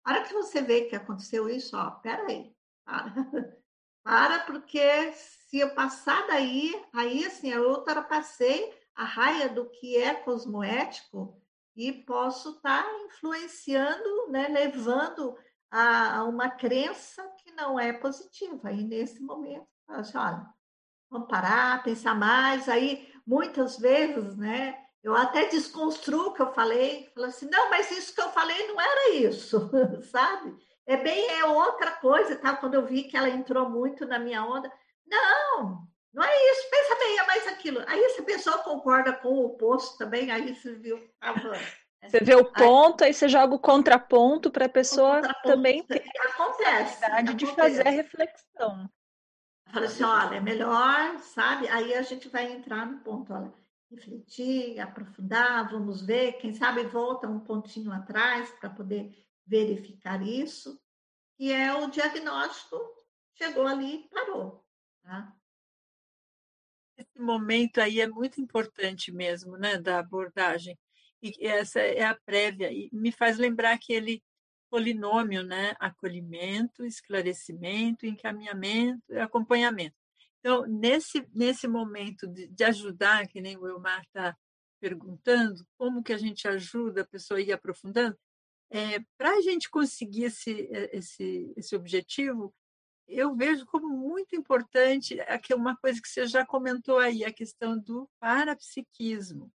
A 0.08 0.14
hora 0.14 0.24
que 0.24 0.34
você 0.34 0.62
vê 0.62 0.86
que 0.86 0.96
aconteceu 0.96 1.50
isso, 1.50 1.76
ó, 1.76 1.92
peraí, 1.92 2.56
para. 2.86 3.14
para, 4.02 4.40
porque 4.46 5.12
se 5.12 5.60
eu 5.60 5.76
passar 5.76 6.26
daí, 6.28 6.82
aí, 6.94 7.26
assim, 7.26 7.50
eu 7.50 7.72
ultrapassei 7.72 8.74
a 8.96 9.04
raia 9.04 9.50
do 9.50 9.70
que 9.70 9.98
é 9.98 10.14
cosmoético 10.14 11.38
e 11.76 11.92
posso 11.92 12.52
estar 12.52 12.84
tá 12.84 13.00
influenciando, 13.04 14.30
né, 14.30 14.48
levando 14.48 15.38
a, 15.70 16.20
a 16.20 16.24
uma 16.24 16.52
crença 16.52 17.22
que 17.40 17.52
não 17.52 17.78
é 17.78 17.92
positiva. 17.92 18.72
E 18.72 18.86
nesse 18.86 19.22
momento, 19.22 19.68
assim, 19.90 20.18
olha, 20.18 20.48
vamos 21.10 21.28
parar, 21.28 21.84
pensar 21.84 22.16
mais. 22.16 22.70
Aí, 22.70 23.14
muitas 23.26 23.78
vezes, 23.78 24.38
né, 24.38 24.87
eu 25.04 25.16
até 25.16 25.46
desconstruo 25.46 26.28
o 26.28 26.34
que 26.34 26.42
eu 26.42 26.54
falei, 26.54 27.10
falo 27.14 27.28
assim, 27.28 27.50
não, 27.50 27.70
mas 27.70 27.92
isso 27.92 28.14
que 28.14 28.22
eu 28.22 28.30
falei 28.30 28.68
não 28.68 28.80
era 28.80 29.16
isso, 29.16 29.70
sabe? 30.12 30.56
É 30.86 30.98
bem, 30.98 31.30
é 31.40 31.46
outra 31.46 31.92
coisa, 31.92 32.36
tá? 32.36 32.56
Quando 32.56 32.76
eu 32.76 32.86
vi 32.86 33.04
que 33.04 33.18
ela 33.18 33.30
entrou 33.30 33.70
muito 33.70 34.06
na 34.06 34.18
minha 34.18 34.44
onda, 34.44 34.72
não, 35.06 35.88
não 36.14 36.24
é 36.24 36.52
isso, 36.52 36.70
pensa 36.70 36.96
bem, 36.96 37.20
é 37.20 37.28
mais 37.28 37.48
aquilo. 37.48 37.84
Aí 37.88 38.04
essa 38.04 38.24
pessoa 38.24 38.60
concorda 38.60 39.14
com 39.14 39.30
o 39.30 39.46
oposto 39.46 39.98
também, 39.98 40.32
aí 40.32 40.56
você 40.56 40.74
viu, 40.74 41.00
tava 41.20 41.58
você 42.06 42.20
vê 42.20 42.36
o 42.36 42.46
ponto, 42.46 43.04
aí, 43.04 43.10
aí 43.10 43.14
você 43.14 43.28
joga 43.28 43.56
o 43.56 43.60
contraponto 43.60 44.52
para 44.52 44.66
a 44.66 44.70
pessoa 44.70 45.22
também 45.44 45.84
ter 45.88 46.04
acontece, 46.32 47.04
a 47.04 47.08
acontece. 47.08 47.34
de 47.36 47.46
fazer 47.48 47.88
a 47.88 47.92
reflexão. 47.92 48.90
Fala 49.72 49.86
assim, 49.86 50.04
olha, 50.04 50.36
é 50.36 50.40
melhor, 50.40 51.18
sabe? 51.20 51.68
Aí 51.68 51.94
a 51.94 52.02
gente 52.02 52.30
vai 52.30 52.52
entrar 52.52 52.86
no 52.86 53.00
ponto, 53.00 53.34
olha, 53.34 53.54
refletir, 53.90 54.80
aprofundar, 54.80 55.70
vamos 55.72 56.02
ver, 56.06 56.34
quem 56.34 56.54
sabe 56.54 56.84
volta 56.84 57.28
um 57.28 57.40
pontinho 57.40 57.92
atrás 57.92 58.50
para 58.60 58.70
poder 58.70 59.26
verificar 59.46 60.22
isso, 60.22 60.80
e 61.40 61.52
é 61.52 61.74
o 61.74 61.90
diagnóstico, 61.90 62.78
chegou 63.34 63.66
ali 63.66 63.96
e 63.96 64.10
parou. 64.10 64.66
Tá? 65.04 65.34
Esse 66.98 67.20
momento 67.20 67.80
aí 67.80 68.02
é 68.02 68.08
muito 68.08 68.42
importante 68.42 69.12
mesmo, 69.12 69.58
né, 69.58 69.78
da 69.78 70.00
abordagem 70.00 70.78
e 71.22 71.48
essa 71.48 71.80
é 71.80 72.04
a 72.04 72.16
prévia, 72.16 72.72
e 72.72 72.90
me 72.94 73.12
faz 73.12 73.38
lembrar 73.38 73.74
aquele 73.74 74.24
polinômio, 74.70 75.44
né? 75.44 75.76
Acolhimento, 75.80 76.86
esclarecimento, 76.86 78.06
encaminhamento 78.06 79.02
acompanhamento. 79.20 79.96
Então, 80.48 80.66
nesse, 80.66 81.28
nesse 81.34 81.68
momento 81.68 82.26
de, 82.26 82.48
de 82.48 82.64
ajudar, 82.64 83.28
que 83.28 83.42
nem 83.42 83.58
o 83.58 83.68
Elmar 83.68 84.02
está 84.04 84.34
perguntando, 84.80 85.62
como 85.78 86.02
que 86.02 86.14
a 86.14 86.18
gente 86.18 86.48
ajuda 86.48 87.02
a 87.02 87.06
pessoa 87.06 87.38
a 87.38 87.44
ir 87.44 87.52
aprofundando, 87.52 88.18
é, 88.72 89.02
para 89.18 89.32
a 89.32 89.42
gente 89.42 89.70
conseguir 89.70 90.24
esse, 90.24 90.70
esse, 90.94 91.54
esse 91.58 91.76
objetivo, 91.76 92.56
eu 93.10 93.36
vejo 93.36 93.66
como 93.66 93.90
muito 93.90 94.38
importante 94.38 95.18
uma 95.54 95.76
coisa 95.76 96.02
que 96.02 96.08
você 96.08 96.26
já 96.26 96.46
comentou 96.46 96.98
aí, 96.98 97.26
a 97.26 97.34
questão 97.34 97.78
do 97.78 98.10
parapsiquismo. 98.18 99.52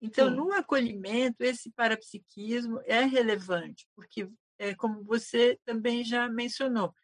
Então, 0.00 0.30
Sim. 0.30 0.36
no 0.36 0.52
acolhimento, 0.54 1.42
esse 1.42 1.70
parapsiquismo 1.70 2.80
é 2.86 3.04
relevante, 3.04 3.86
porque, 3.94 4.26
é, 4.58 4.74
como 4.74 5.04
você 5.04 5.60
também 5.66 6.02
já 6.02 6.30
mencionou, 6.30 6.94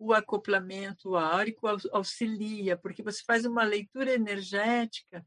o 0.00 0.14
acoplamento 0.14 1.14
áurico 1.14 1.68
auxilia, 1.92 2.74
porque 2.74 3.02
você 3.02 3.22
faz 3.22 3.44
uma 3.44 3.62
leitura 3.62 4.14
energética 4.14 5.22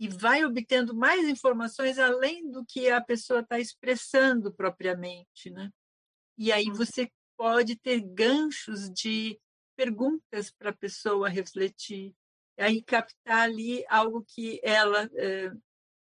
e 0.00 0.08
vai 0.08 0.42
obtendo 0.46 0.96
mais 0.96 1.28
informações 1.28 1.98
além 1.98 2.50
do 2.50 2.64
que 2.64 2.88
a 2.88 3.02
pessoa 3.02 3.40
está 3.40 3.60
expressando 3.60 4.50
propriamente, 4.50 5.50
né? 5.50 5.70
E 6.38 6.50
aí 6.50 6.68
uhum. 6.68 6.74
você 6.74 7.10
pode 7.36 7.76
ter 7.76 8.00
ganchos 8.00 8.88
de 8.90 9.38
perguntas 9.76 10.50
para 10.50 10.70
a 10.70 10.76
pessoa 10.76 11.28
refletir, 11.28 12.14
aí 12.58 12.82
captar 12.82 13.40
ali 13.40 13.84
algo 13.90 14.24
que 14.26 14.58
ela 14.64 15.08
eh, 15.16 15.52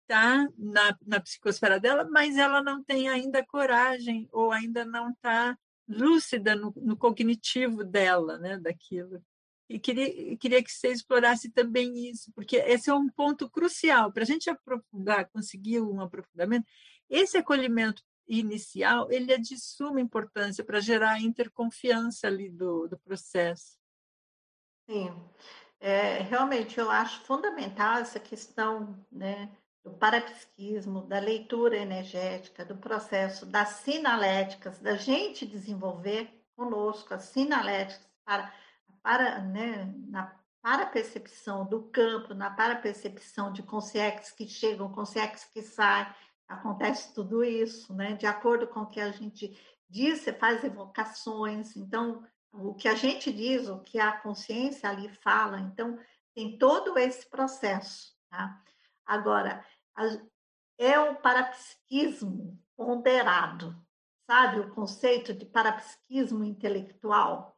está 0.02 0.46
na, 0.58 0.98
na 1.06 1.22
psicosfera 1.22 1.80
dela, 1.80 2.06
mas 2.12 2.38
ela 2.38 2.62
não 2.62 2.84
tem 2.84 3.08
ainda 3.08 3.46
coragem 3.46 4.28
ou 4.34 4.52
ainda 4.52 4.84
não 4.84 5.12
está 5.12 5.58
lúcida 5.88 6.56
no, 6.56 6.74
no, 6.78 6.98
cognitivo 6.98 7.84
dela, 7.84 8.38
né, 8.38 8.58
daquilo. 8.58 9.24
E 9.68 9.80
queria, 9.80 10.38
queria 10.38 10.64
que 10.64 10.72
você 10.72 10.90
explorasse 10.90 11.50
também 11.52 12.10
isso, 12.10 12.32
porque 12.34 12.58
esse 12.58 12.90
é 12.90 12.94
um 12.94 13.10
ponto 13.10 13.50
crucial. 13.50 14.12
Para 14.12 14.24
a 14.24 14.26
gente 14.26 14.50
aprofundar, 14.50 15.30
conseguir 15.30 15.82
um 15.82 16.02
aprofundamento, 16.02 16.66
esse 17.10 17.38
acolhimento 17.38 18.04
inicial 18.28 19.12
ele 19.12 19.32
é 19.32 19.38
de 19.38 19.58
suma 19.60 20.02
importância 20.02 20.64
para 20.64 20.80
gerar 20.80 21.22
interconfiança 21.22 22.28
ali 22.28 22.50
do, 22.50 22.88
do 22.88 22.98
processo. 23.00 23.78
Sim, 24.90 25.12
é, 25.80 26.20
realmente 26.20 26.80
eu 26.80 26.90
acho 26.90 27.22
fundamental 27.22 27.98
essa 27.98 28.20
questão 28.20 29.04
né, 29.12 29.56
do 29.86 29.92
parapsiquismo, 29.92 31.04
da 31.04 31.20
leitura 31.20 31.78
energética, 31.78 32.66
do 32.66 32.76
processo 32.76 33.46
das 33.46 33.70
sinaléticas, 33.70 34.80
da 34.80 34.96
gente 34.96 35.46
desenvolver 35.46 36.44
conosco 36.56 37.14
as 37.14 37.26
sinaléticas 37.26 38.06
para 38.26 38.52
para, 39.04 39.40
né, 39.40 39.94
na 40.08 40.36
para-percepção 40.64 41.64
do 41.64 41.84
campo, 41.84 42.34
na 42.34 42.50
para-percepção 42.50 43.54
de 43.54 43.62
consciências 43.62 44.32
que 44.32 44.48
chegam, 44.48 44.92
consciências 44.92 45.44
que 45.46 45.62
saem, 45.62 46.08
acontece 46.48 47.14
tudo 47.14 47.44
isso, 47.44 47.94
né? 47.94 48.14
De 48.14 48.26
acordo 48.26 48.66
com 48.66 48.80
o 48.80 48.88
que 48.88 49.00
a 49.00 49.12
gente 49.12 49.56
diz, 49.88 50.22
você 50.22 50.34
faz 50.34 50.64
evocações, 50.64 51.76
então 51.76 52.24
o 52.52 52.74
que 52.74 52.88
a 52.88 52.96
gente 52.96 53.32
diz, 53.32 53.70
o 53.70 53.80
que 53.82 54.00
a 54.00 54.14
consciência 54.14 54.90
ali 54.90 55.08
fala, 55.08 55.60
então 55.60 56.00
tem 56.34 56.58
todo 56.58 56.98
esse 56.98 57.30
processo, 57.30 58.16
tá? 58.28 58.60
Agora, 59.06 59.64
é 60.78 61.00
o 61.00 61.16
parapsiquismo 61.16 62.60
ponderado, 62.76 63.76
sabe? 64.30 64.60
O 64.60 64.74
conceito 64.74 65.34
de 65.34 65.46
parapsiquismo 65.46 66.44
intelectual, 66.44 67.58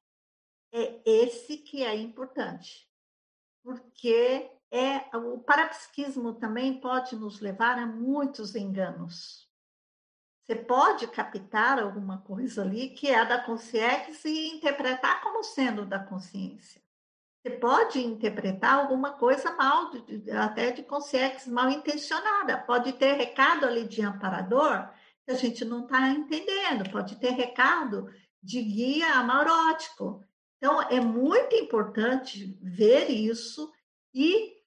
é 0.71 1.01
esse 1.05 1.57
que 1.57 1.83
é 1.83 1.95
importante, 1.95 2.87
porque 3.63 4.51
é 4.69 5.15
o 5.17 5.39
parapsiquismo 5.39 6.33
também 6.33 6.79
pode 6.79 7.15
nos 7.15 7.39
levar 7.39 7.79
a 7.79 7.85
muitos 7.85 8.53
enganos. 8.53 9.49
Você 10.43 10.55
pode 10.55 11.07
captar 11.07 11.79
alguma 11.79 12.21
coisa 12.21 12.61
ali 12.61 12.89
que 12.89 13.09
é 13.09 13.25
da 13.25 13.41
consciência 13.43 14.29
e 14.29 14.55
interpretar 14.55 15.21
como 15.21 15.43
sendo 15.43 15.85
da 15.85 15.99
consciência. 15.99 16.81
Você 17.47 17.51
pode 17.51 17.99
interpretar 17.99 18.75
alguma 18.75 19.11
coisa 19.11 19.55
mal, 19.55 19.91
até 20.41 20.71
de 20.71 20.83
consciência 20.83 21.51
mal 21.51 21.69
intencionada. 21.69 22.57
Pode 22.57 22.93
ter 22.93 23.13
recado 23.13 23.65
ali 23.65 23.85
de 23.87 24.01
amparador 24.01 24.89
que 25.25 25.31
a 25.31 25.35
gente 25.35 25.63
não 25.63 25.83
está 25.83 26.09
entendendo. 26.09 26.89
Pode 26.91 27.15
ter 27.15 27.31
recado 27.31 28.09
de 28.43 28.61
guia 28.61 29.13
amarótico 29.13 30.27
então, 30.57 30.81
é 30.81 30.99
muito 30.99 31.55
importante 31.55 32.57
ver 32.61 33.09
isso 33.09 33.71
e 34.13 34.57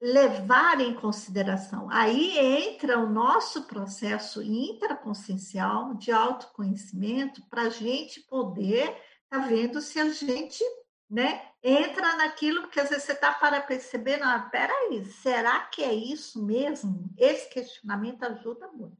levar 0.00 0.80
em 0.80 0.94
consideração. 0.94 1.88
Aí 1.90 2.38
entra 2.38 2.98
o 2.98 3.08
nosso 3.08 3.64
processo 3.64 4.42
intraconsciencial 4.42 5.94
de 5.94 6.12
autoconhecimento 6.12 7.42
para 7.48 7.62
a 7.62 7.70
gente 7.70 8.20
poder 8.20 8.84
estar 9.24 9.40
tá 9.42 9.48
vendo 9.48 9.80
se 9.80 9.98
a 9.98 10.10
gente 10.10 10.62
né, 11.08 11.50
entra 11.62 12.16
naquilo 12.16 12.68
que 12.68 12.78
às 12.78 12.90
vezes 12.90 13.04
você 13.04 13.12
está 13.12 13.32
para 13.32 13.60
perceber, 13.60 14.18
não, 14.18 14.50
peraí, 14.50 15.04
será 15.06 15.60
que 15.60 15.82
é 15.82 15.92
isso 15.92 16.44
mesmo? 16.44 17.10
Esse 17.16 17.48
questionamento 17.48 18.22
ajuda 18.24 18.68
muito. 18.68 18.96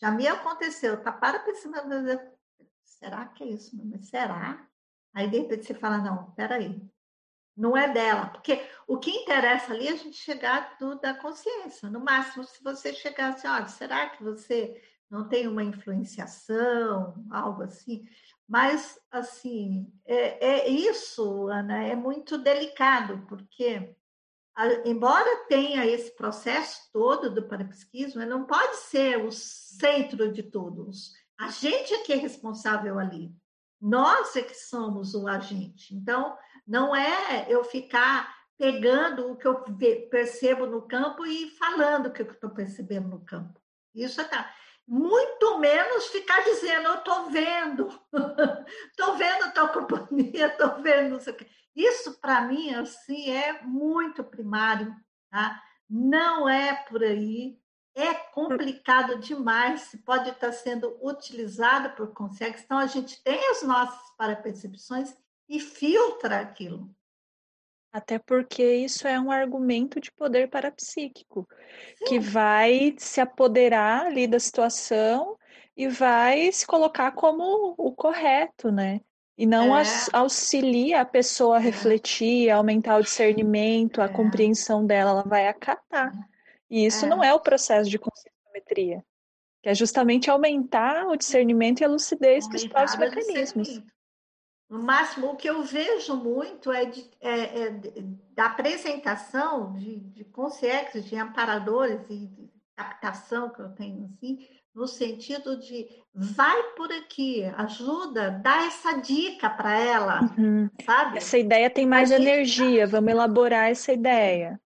Já 0.00 0.10
me 0.10 0.26
aconteceu, 0.28 1.02
tá 1.02 1.10
para 1.10 1.40
perceber, 1.40 1.82
será 2.84 3.26
que 3.26 3.42
é 3.42 3.48
isso? 3.48 3.76
Mas 3.84 4.08
será? 4.08 4.66
Aí, 5.12 5.28
de 5.28 5.38
repente, 5.38 5.66
você 5.66 5.74
fala, 5.74 5.98
não, 5.98 6.30
peraí, 6.32 6.80
não 7.56 7.76
é 7.76 7.92
dela. 7.92 8.28
Porque 8.28 8.64
o 8.86 8.98
que 8.98 9.10
interessa 9.10 9.72
ali 9.72 9.88
é 9.88 9.92
a 9.92 9.96
gente 9.96 10.16
chegar 10.16 10.76
do, 10.78 10.98
da 11.00 11.12
consciência. 11.14 11.90
No 11.90 11.98
máximo, 11.98 12.44
se 12.44 12.62
você 12.62 12.94
chegar 12.94 13.30
assim, 13.30 13.48
olha, 13.48 13.66
será 13.66 14.10
que 14.10 14.22
você 14.22 14.80
não 15.10 15.28
tem 15.28 15.48
uma 15.48 15.64
influenciação, 15.64 17.26
algo 17.30 17.62
assim? 17.62 18.06
Mas, 18.48 18.98
assim, 19.10 19.92
é, 20.06 20.46
é 20.46 20.68
isso, 20.68 21.48
Ana, 21.48 21.84
é 21.84 21.94
muito 21.94 22.38
delicado, 22.38 23.26
porque 23.28 23.94
embora 24.86 25.44
tenha 25.48 25.86
esse 25.86 26.16
processo 26.16 26.90
todo 26.92 27.30
do 27.30 27.46
parapsiquismo, 27.46 28.24
não 28.24 28.44
pode 28.44 28.76
ser 28.76 29.22
o 29.24 29.30
centro 29.30 30.32
de 30.32 30.42
todos. 30.42 31.12
A 31.38 31.48
gente 31.48 31.92
é 31.92 31.98
que 31.98 32.12
é 32.12 32.16
responsável 32.16 32.98
ali. 32.98 33.30
Nós 33.80 34.34
é 34.34 34.42
que 34.42 34.54
somos 34.54 35.14
o 35.14 35.28
agente. 35.28 35.94
Então, 35.94 36.36
não 36.66 36.96
é 36.96 37.46
eu 37.48 37.62
ficar 37.62 38.34
pegando 38.58 39.30
o 39.30 39.36
que 39.36 39.46
eu 39.46 39.62
percebo 40.10 40.66
no 40.66 40.82
campo 40.82 41.24
e 41.24 41.50
falando 41.50 42.06
o 42.06 42.12
que 42.12 42.22
eu 42.22 42.32
estou 42.32 42.50
percebendo 42.50 43.08
no 43.08 43.20
campo. 43.20 43.60
Isso 43.94 44.20
é 44.20 44.24
tá. 44.24 44.52
Muito 44.88 45.58
menos 45.58 46.06
ficar 46.06 46.42
dizendo, 46.44 46.88
eu 46.88 46.94
estou 46.94 47.30
vendo, 47.30 47.88
estou 48.90 49.16
vendo 49.16 49.52
tua 49.52 49.68
companhia, 49.68 50.46
estou 50.48 50.82
vendo 50.82 51.10
não 51.10 51.20
sei 51.20 51.34
o 51.34 51.36
quê. 51.36 51.46
Isso, 51.76 52.18
para 52.20 52.40
mim, 52.40 52.74
assim, 52.74 53.30
é 53.30 53.60
muito 53.62 54.24
primário. 54.24 54.96
Tá? 55.30 55.62
Não 55.88 56.48
é 56.48 56.74
por 56.74 57.02
aí 57.02 57.60
é 57.98 58.14
complicado 58.14 59.18
demais, 59.18 59.96
pode 60.04 60.30
estar 60.30 60.52
sendo 60.52 60.96
utilizado 61.02 61.90
por 61.96 62.12
consciência. 62.14 62.62
Então, 62.64 62.78
a 62.78 62.86
gente 62.86 63.20
tem 63.24 63.50
as 63.50 63.62
nossas 63.62 64.14
parapercepções 64.16 65.16
e 65.48 65.58
filtra 65.58 66.40
aquilo. 66.40 66.88
Até 67.92 68.18
porque 68.18 68.62
isso 68.62 69.08
é 69.08 69.18
um 69.18 69.30
argumento 69.30 70.00
de 70.00 70.12
poder 70.12 70.48
parapsíquico, 70.48 71.48
que 72.06 72.18
vai 72.18 72.94
se 72.98 73.20
apoderar 73.20 74.06
ali 74.06 74.26
da 74.26 74.38
situação 74.38 75.36
e 75.76 75.88
vai 75.88 76.52
se 76.52 76.66
colocar 76.66 77.12
como 77.12 77.74
o 77.78 77.92
correto, 77.92 78.70
né? 78.70 79.00
E 79.38 79.46
não 79.46 79.76
é. 79.76 79.84
auxilia 80.12 81.00
a 81.00 81.04
pessoa 81.04 81.58
a 81.58 81.60
é. 81.60 81.62
refletir, 81.62 82.50
a 82.50 82.56
aumentar 82.56 82.96
o 82.96 83.02
discernimento, 83.02 84.02
a 84.02 84.06
é. 84.06 84.08
compreensão 84.08 84.84
dela, 84.84 85.10
ela 85.10 85.22
vai 85.22 85.46
acatar. 85.46 86.12
E 86.68 86.84
isso 86.84 87.06
é. 87.06 87.08
não 87.08 87.22
é 87.22 87.32
o 87.32 87.40
processo 87.40 87.88
de 87.88 87.98
conscienciometria, 87.98 89.02
que 89.62 89.68
é 89.68 89.74
justamente 89.74 90.28
aumentar 90.28 91.06
o 91.06 91.16
discernimento 91.16 91.80
e 91.80 91.84
a 91.84 91.88
lucidez 91.88 92.46
para 92.48 92.56
os 92.56 92.64
próprios 92.64 92.96
mecanismos. 92.98 93.80
No 94.68 94.82
máximo, 94.82 95.28
o 95.28 95.36
que 95.36 95.48
eu 95.48 95.62
vejo 95.62 96.14
muito 96.14 96.70
é, 96.70 96.84
de, 96.84 97.10
é, 97.20 97.62
é 97.62 97.80
da 98.34 98.46
apresentação 98.46 99.72
de, 99.72 100.00
de 100.00 100.24
consciências, 100.24 101.06
de 101.06 101.16
amparadores 101.16 102.00
e 102.10 102.26
de 102.26 102.50
captação 102.76 103.50
que 103.50 103.60
eu 103.60 103.70
tenho, 103.70 104.04
assim, 104.04 104.46
no 104.74 104.86
sentido 104.86 105.58
de 105.58 105.88
vai 106.14 106.62
por 106.76 106.92
aqui, 106.92 107.44
ajuda, 107.56 108.30
dá 108.30 108.66
essa 108.66 108.92
dica 108.92 109.50
para 109.50 109.76
ela, 109.76 110.20
uhum. 110.38 110.68
sabe? 110.84 111.18
Essa 111.18 111.38
ideia 111.38 111.68
tem 111.68 111.86
mais 111.86 112.10
energia, 112.10 112.86
vamos 112.86 113.10
elaborar 113.10 113.70
essa 113.70 113.92
ideia. 113.92 114.60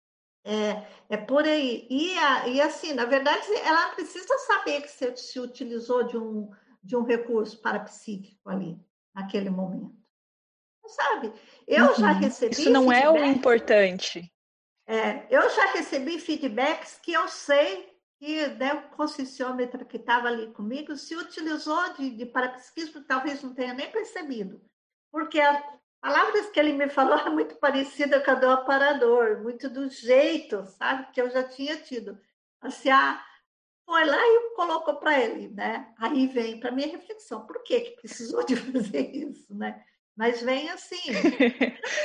É, 0.44 0.82
é 1.08 1.16
por 1.16 1.44
aí. 1.44 1.86
E, 1.88 2.18
a, 2.18 2.48
e 2.48 2.60
assim, 2.60 2.92
na 2.92 3.04
verdade, 3.04 3.46
ela 3.64 3.90
precisa 3.90 4.36
saber 4.46 4.82
que 4.82 4.88
você 4.88 5.16
se 5.16 5.40
utilizou 5.40 6.02
de 6.04 6.18
um, 6.18 6.50
de 6.82 6.96
um 6.96 7.04
recurso 7.04 7.60
parapsíquico 7.62 8.50
ali, 8.50 8.78
naquele 9.14 9.50
momento. 9.50 9.94
Sabe? 10.86 11.32
Eu 11.66 11.86
uhum. 11.86 11.94
já 11.94 12.12
recebi. 12.12 12.52
Isso 12.52 12.70
não 12.70 12.90
é 12.92 13.08
o 13.08 13.24
importante. 13.24 14.30
É, 14.86 15.26
eu 15.30 15.48
já 15.50 15.72
recebi 15.72 16.18
feedbacks 16.18 16.98
que 17.02 17.12
eu 17.12 17.28
sei 17.28 17.92
que 18.18 18.46
né, 18.48 18.74
o 18.74 18.96
conscienciômetro 18.96 19.84
que 19.84 19.96
estava 19.96 20.28
ali 20.28 20.52
comigo 20.52 20.96
se 20.96 21.16
utilizou 21.16 21.92
de, 21.94 22.10
de 22.10 22.26
parapsiquismo, 22.26 23.02
talvez 23.02 23.42
não 23.42 23.54
tenha 23.54 23.74
nem 23.74 23.90
percebido. 23.90 24.60
Porque 25.10 25.40
a, 25.40 25.60
palavras 26.00 26.48
que 26.50 26.60
ele 26.60 26.72
me 26.72 26.88
falou 26.88 27.18
é 27.26 27.30
muito 27.30 27.56
parecida 27.56 28.20
com 28.20 28.30
a 28.30 28.34
do 28.34 28.50
aparador, 28.50 29.42
muito 29.42 29.68
do 29.68 29.88
jeito, 29.88 30.64
sabe, 30.66 31.10
que 31.12 31.20
eu 31.20 31.30
já 31.30 31.42
tinha 31.42 31.76
tido. 31.76 32.18
Assim, 32.60 32.90
ah, 32.90 33.24
foi 33.84 34.04
lá 34.04 34.18
e 34.18 34.54
colocou 34.54 34.96
para 34.96 35.18
ele, 35.18 35.48
né? 35.48 35.92
Aí 35.98 36.26
vem 36.26 36.60
para 36.60 36.70
minha 36.70 36.88
reflexão, 36.88 37.46
por 37.46 37.62
que 37.62 37.80
que 37.80 37.96
precisou 38.00 38.44
de 38.44 38.56
fazer 38.56 39.14
isso, 39.14 39.54
né? 39.54 39.84
Mas 40.14 40.42
vem 40.42 40.68
assim, 40.68 41.00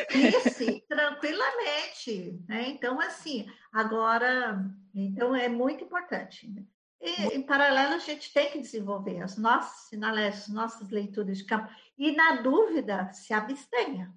disse 0.09 0.81
tranquilamente, 0.87 2.41
né? 2.47 2.69
Então, 2.69 2.99
assim, 3.01 3.45
agora, 3.71 4.63
então 4.95 5.35
é 5.35 5.49
muito 5.49 5.83
importante. 5.83 6.49
Né? 6.49 6.65
E, 7.01 7.35
em 7.35 7.43
paralelo, 7.43 7.95
a 7.95 7.99
gente 7.99 8.33
tem 8.33 8.49
que 8.49 8.61
desenvolver 8.61 9.21
as 9.21 9.37
nossas 9.37 9.89
sinaletas, 9.89 10.43
as 10.43 10.47
nossas 10.47 10.89
leituras 10.89 11.37
de 11.37 11.45
campo. 11.45 11.69
E, 11.97 12.13
na 12.13 12.41
dúvida, 12.41 13.11
se 13.11 13.33
abstenha. 13.33 14.13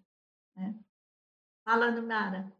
Né? 0.56 0.74
Fala, 1.64 1.90
Nara. 1.90 2.52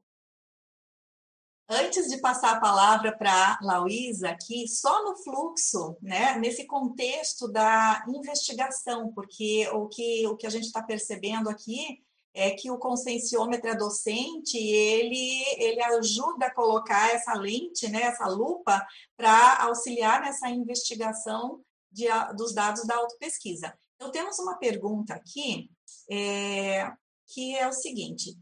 Antes 1.72 2.08
de 2.08 2.18
passar 2.18 2.56
a 2.56 2.60
palavra 2.60 3.16
para 3.16 3.30
a 3.30 3.58
Lauísa 3.62 4.30
aqui, 4.30 4.66
só 4.66 5.04
no 5.04 5.16
fluxo, 5.18 5.96
né, 6.02 6.36
nesse 6.36 6.66
contexto 6.66 7.46
da 7.46 8.04
investigação, 8.08 9.12
porque 9.12 9.68
o 9.72 9.86
que, 9.86 10.26
o 10.26 10.36
que 10.36 10.48
a 10.48 10.50
gente 10.50 10.64
está 10.64 10.82
percebendo 10.82 11.48
aqui 11.48 12.02
é 12.34 12.50
que 12.50 12.72
o 12.72 12.78
conscienciômetra 12.78 13.76
docente 13.76 14.58
ele, 14.58 15.44
ele 15.58 15.80
ajuda 15.80 16.46
a 16.46 16.54
colocar 16.54 17.14
essa 17.14 17.34
lente, 17.34 17.88
né, 17.88 18.02
essa 18.02 18.26
lupa, 18.26 18.84
para 19.16 19.62
auxiliar 19.62 20.22
nessa 20.22 20.48
investigação 20.48 21.60
de, 21.88 22.06
dos 22.36 22.52
dados 22.52 22.84
da 22.84 22.96
autopesquisa. 22.96 23.72
Então, 23.94 24.10
temos 24.10 24.40
uma 24.40 24.58
pergunta 24.58 25.14
aqui, 25.14 25.70
é, 26.10 26.90
que 27.28 27.56
é 27.56 27.68
o 27.68 27.72
seguinte: 27.72 28.36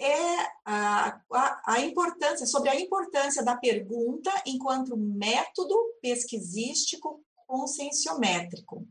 é 0.00 0.46
a, 0.64 1.20
a, 1.32 1.62
a, 1.74 1.80
importância, 1.80 2.46
sobre 2.46 2.70
a 2.70 2.80
importância 2.80 3.44
da 3.44 3.54
pergunta 3.56 4.32
enquanto 4.46 4.96
método 4.96 5.76
pesquisístico 6.00 7.22
conscienciométrico. 7.46 8.86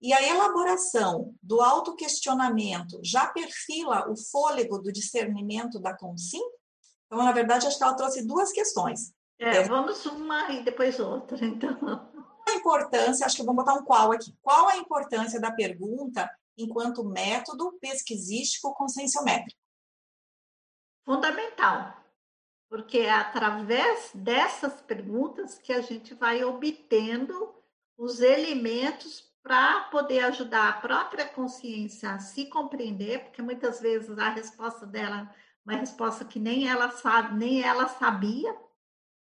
E 0.00 0.12
a 0.12 0.22
elaboração 0.22 1.34
do 1.42 1.60
autoquestionamento 1.60 3.00
já 3.02 3.26
perfila 3.26 4.08
o 4.08 4.16
fôlego 4.16 4.78
do 4.78 4.92
discernimento 4.92 5.80
da 5.80 5.96
consim? 5.96 6.42
Então, 7.06 7.24
na 7.24 7.32
verdade, 7.32 7.66
acho 7.66 7.78
que 7.78 7.82
ela 7.82 7.94
trouxe 7.94 8.26
duas 8.26 8.52
questões. 8.52 9.12
É, 9.40 9.56
é. 9.56 9.62
vamos 9.64 10.04
uma 10.06 10.52
e 10.52 10.62
depois 10.62 11.00
outra, 11.00 11.44
então. 11.44 11.76
A 12.46 12.52
importância, 12.52 13.26
acho 13.26 13.36
que 13.36 13.42
vamos 13.42 13.64
botar 13.64 13.74
um 13.74 13.84
qual 13.84 14.12
aqui. 14.12 14.36
Qual 14.42 14.68
a 14.68 14.76
importância 14.76 15.40
da 15.40 15.50
pergunta 15.50 16.30
enquanto 16.56 17.02
método 17.02 17.72
pesquisístico 17.80 18.74
conscienciométrico? 18.74 19.63
Fundamental, 21.04 21.94
porque 22.68 22.98
é 22.98 23.12
através 23.12 24.10
dessas 24.14 24.80
perguntas 24.80 25.58
que 25.58 25.72
a 25.72 25.80
gente 25.80 26.14
vai 26.14 26.42
obtendo 26.42 27.54
os 27.96 28.20
elementos 28.20 29.32
para 29.42 29.80
poder 29.90 30.20
ajudar 30.24 30.70
a 30.70 30.80
própria 30.80 31.26
consciência 31.28 32.12
a 32.12 32.18
se 32.18 32.46
compreender, 32.46 33.24
porque 33.24 33.42
muitas 33.42 33.80
vezes 33.80 34.18
a 34.18 34.30
resposta 34.30 34.86
dela 34.86 35.30
é 35.30 35.70
uma 35.70 35.78
resposta 35.78 36.24
que 36.24 36.40
nem 36.40 36.66
ela 36.66 36.90
sabe, 36.90 37.36
nem 37.36 37.62
ela 37.62 37.86
sabia, 37.86 38.56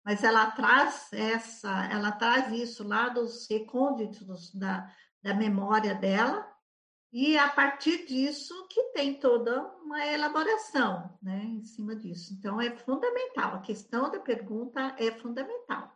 mas 0.05 0.23
ela 0.23 0.53
traz 0.53 1.13
essa, 1.13 1.87
ela 1.87 2.13
traz 2.13 2.53
isso 2.53 2.87
lá 2.87 3.09
dos 3.09 3.49
recônditos 3.49 4.55
da, 4.55 4.89
da 5.21 5.35
memória 5.35 5.95
dela, 5.95 6.49
e 7.15 7.39
a 7.39 7.49
partir 7.49 8.07
disso 8.07 8.67
que 8.69 8.83
tem 8.93 9.15
toda 9.15 9.63
uma 9.85 10.05
elaboração 10.05 11.17
né, 11.23 11.45
em 11.45 11.63
cima 11.63 11.95
disso. 11.95 12.35
Então, 12.35 12.61
é 12.61 12.77
fundamental, 12.77 13.55
a 13.55 13.61
questão 13.61 14.11
da 14.11 14.19
pergunta 14.19 14.97
é 14.99 15.13
fundamental 15.13 15.95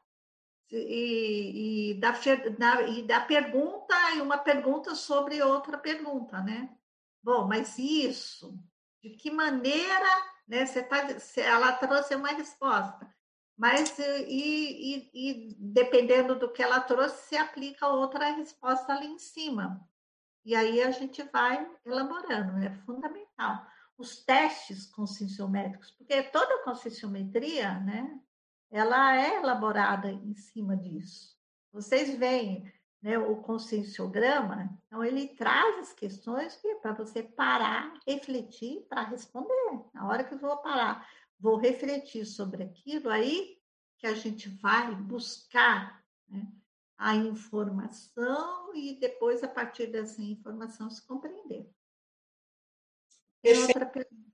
e, 0.70 1.90
e, 1.90 1.94
da, 1.94 2.12
da, 2.56 2.82
e 2.82 3.02
da 3.02 3.20
pergunta 3.20 3.94
e 4.14 4.20
uma 4.20 4.38
pergunta 4.38 4.94
sobre 4.94 5.42
outra 5.42 5.76
pergunta, 5.76 6.40
né? 6.40 6.76
Bom, 7.20 7.48
mas 7.48 7.76
isso, 7.78 8.56
de 9.02 9.10
que 9.10 9.28
maneira, 9.28 10.08
né? 10.46 10.66
Você 10.66 10.84
tá, 10.84 11.04
ela 11.36 11.72
trouxe 11.72 12.14
uma 12.14 12.28
resposta, 12.28 13.12
mas 13.56 13.98
e, 13.98 14.04
e, 14.28 15.10
e 15.12 15.56
dependendo 15.58 16.38
do 16.38 16.52
que 16.52 16.62
ela 16.62 16.80
trouxe, 16.80 17.28
se 17.28 17.36
aplica 17.36 17.88
outra 17.88 18.30
resposta 18.30 18.92
ali 18.92 19.06
em 19.06 19.18
cima. 19.18 19.84
E 20.44 20.54
aí 20.54 20.82
a 20.82 20.90
gente 20.90 21.22
vai 21.24 21.68
elaborando, 21.84 22.58
é 22.64 22.70
fundamental. 22.84 23.66
Os 23.96 24.24
testes 24.24 24.86
conscienciométricos, 24.86 25.90
porque 25.90 26.22
toda 26.22 26.62
conscienciometria, 26.62 27.78
né? 27.80 28.20
ela 28.70 29.16
é 29.16 29.36
elaborada 29.36 30.10
em 30.10 30.34
cima 30.34 30.76
disso. 30.76 31.36
Vocês 31.72 32.16
veem 32.16 32.70
né, 33.02 33.18
o 33.18 33.36
conscienciograma, 33.36 34.78
então 34.86 35.04
ele 35.04 35.28
traz 35.28 35.78
as 35.78 35.92
questões 35.92 36.60
para 36.82 36.92
você 36.92 37.22
parar, 37.22 37.92
refletir 38.06 38.84
para 38.88 39.02
responder. 39.02 39.84
Na 39.94 40.06
hora 40.08 40.24
que 40.24 40.34
eu 40.34 40.38
vou 40.38 40.56
parar, 40.58 41.08
vou 41.38 41.56
refletir 41.56 42.26
sobre 42.26 42.64
aquilo, 42.64 43.10
aí 43.10 43.56
que 43.98 44.06
a 44.06 44.14
gente 44.14 44.48
vai 44.48 44.94
buscar 44.94 46.02
né, 46.28 46.46
a 46.98 47.14
informação 47.14 48.74
e 48.74 48.98
depois, 48.98 49.44
a 49.44 49.48
partir 49.48 49.86
dessa 49.86 50.20
informação, 50.20 50.90
se 50.90 51.06
compreender. 51.06 51.70
Perfeito. 53.40 53.68
Outra 53.68 53.86
pergunta. 53.86 54.28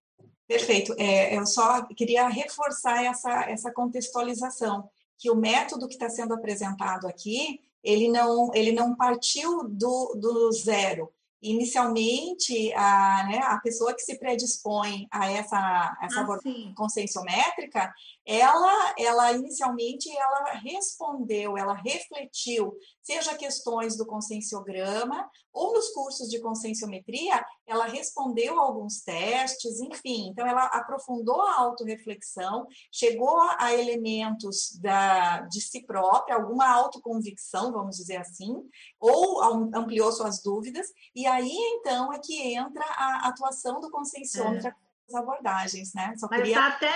Perfeito. 0.46 0.94
É, 0.98 1.36
eu 1.36 1.46
só 1.46 1.84
queria 1.94 2.26
reforçar 2.28 3.04
essa, 3.04 3.44
essa 3.50 3.70
contextualização, 3.70 4.88
que 5.18 5.30
o 5.30 5.36
método 5.36 5.86
que 5.86 5.94
está 5.94 6.08
sendo 6.08 6.34
apresentado 6.34 7.06
aqui, 7.06 7.60
ele 7.82 8.08
não, 8.08 8.50
ele 8.54 8.72
não 8.72 8.96
partiu 8.96 9.68
do, 9.68 10.14
do 10.14 10.52
zero. 10.52 11.12
Inicialmente, 11.46 12.72
a, 12.72 13.26
né, 13.28 13.38
a 13.44 13.58
pessoa 13.58 13.92
que 13.94 14.00
se 14.00 14.18
predispõe 14.18 15.06
a 15.10 15.30
essa, 15.30 15.98
essa 16.02 16.22
ah, 16.22 16.74
conscienciométrica, 16.74 17.92
ela, 18.24 18.94
ela 18.98 19.32
inicialmente 19.32 20.10
ela 20.16 20.54
respondeu, 20.54 21.58
ela 21.58 21.74
refletiu, 21.74 22.74
seja 23.02 23.36
questões 23.36 23.94
do 23.94 24.06
conscienciograma 24.06 25.28
ou 25.54 25.72
nos 25.72 25.90
cursos 25.90 26.28
de 26.28 26.40
conscienciometria, 26.40 27.44
ela 27.64 27.86
respondeu 27.86 28.58
alguns 28.58 29.00
testes, 29.02 29.80
enfim, 29.80 30.28
então 30.28 30.46
ela 30.46 30.64
aprofundou 30.66 31.40
a 31.40 31.60
autorreflexão, 31.60 32.66
chegou 32.92 33.40
a 33.58 33.72
elementos 33.72 34.76
da, 34.80 35.42
de 35.42 35.60
si 35.60 35.86
própria, 35.86 36.34
alguma 36.34 36.68
autoconvicção, 36.68 37.72
vamos 37.72 37.96
dizer 37.96 38.16
assim, 38.16 38.52
ou 38.98 39.40
ampliou 39.72 40.10
suas 40.10 40.42
dúvidas, 40.42 40.88
e 41.14 41.24
aí 41.26 41.56
então 41.78 42.12
é 42.12 42.18
que 42.18 42.54
entra 42.54 42.84
a 42.84 43.28
atuação 43.28 43.80
do 43.80 43.90
conscienciômetro 43.90 44.68
é 44.68 44.84
abordagens, 45.16 45.92
né? 45.92 46.14
Só 46.16 46.26
Mas 46.30 46.40
queria... 46.40 46.66
até, 46.66 46.90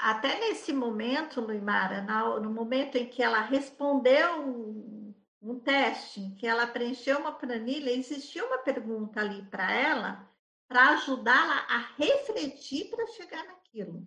até 0.00 0.40
nesse 0.40 0.72
momento, 0.72 1.40
Luimara, 1.40 2.02
no 2.40 2.50
momento 2.50 2.96
em 2.96 3.06
que 3.06 3.22
ela 3.22 3.40
respondeu 3.40 4.42
um 5.42 5.58
teste, 5.58 6.20
em 6.20 6.34
que 6.34 6.46
ela 6.46 6.66
preencheu 6.66 7.18
uma 7.18 7.32
planilha, 7.32 7.90
existia 7.90 8.46
uma 8.46 8.58
pergunta 8.58 9.20
ali 9.20 9.42
para 9.46 9.72
ela, 9.72 10.30
para 10.68 10.90
ajudá-la 10.90 11.66
a 11.68 11.78
refletir 11.98 12.88
para 12.88 13.06
chegar 13.08 13.44
naquilo. 13.44 14.06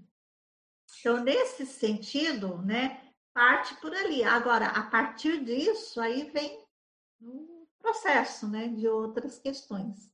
Então, 1.00 1.22
nesse 1.22 1.66
sentido, 1.66 2.60
né, 2.62 3.02
parte 3.34 3.76
por 3.76 3.94
ali. 3.94 4.24
Agora, 4.24 4.68
a 4.68 4.84
partir 4.84 5.44
disso, 5.44 6.00
aí 6.00 6.32
vem 6.32 6.64
um 7.22 7.68
processo, 7.80 8.48
né, 8.48 8.70
de 8.70 8.88
outras 8.88 9.38
questões. 9.38 10.10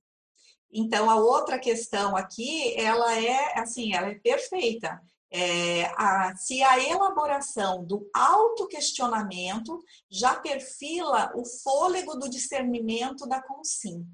Então, 0.72 1.10
a 1.10 1.16
outra 1.16 1.60
questão 1.60 2.18
aqui, 2.18 2.74
ela 2.80 3.14
é 3.16 3.60
assim, 3.60 3.94
ela 3.94 4.08
é 4.08 4.16
perfeita. 4.16 5.02
É, 5.34 5.86
a, 5.96 6.36
se 6.36 6.62
a 6.62 6.78
elaboração 6.78 7.86
do 7.86 8.10
autoquestionamento 8.14 9.80
já 10.10 10.36
perfila 10.36 11.32
o 11.36 11.46
fôlego 11.46 12.16
do 12.16 12.30
discernimento 12.30 13.28
da 13.28 13.42
consim. 13.42 14.06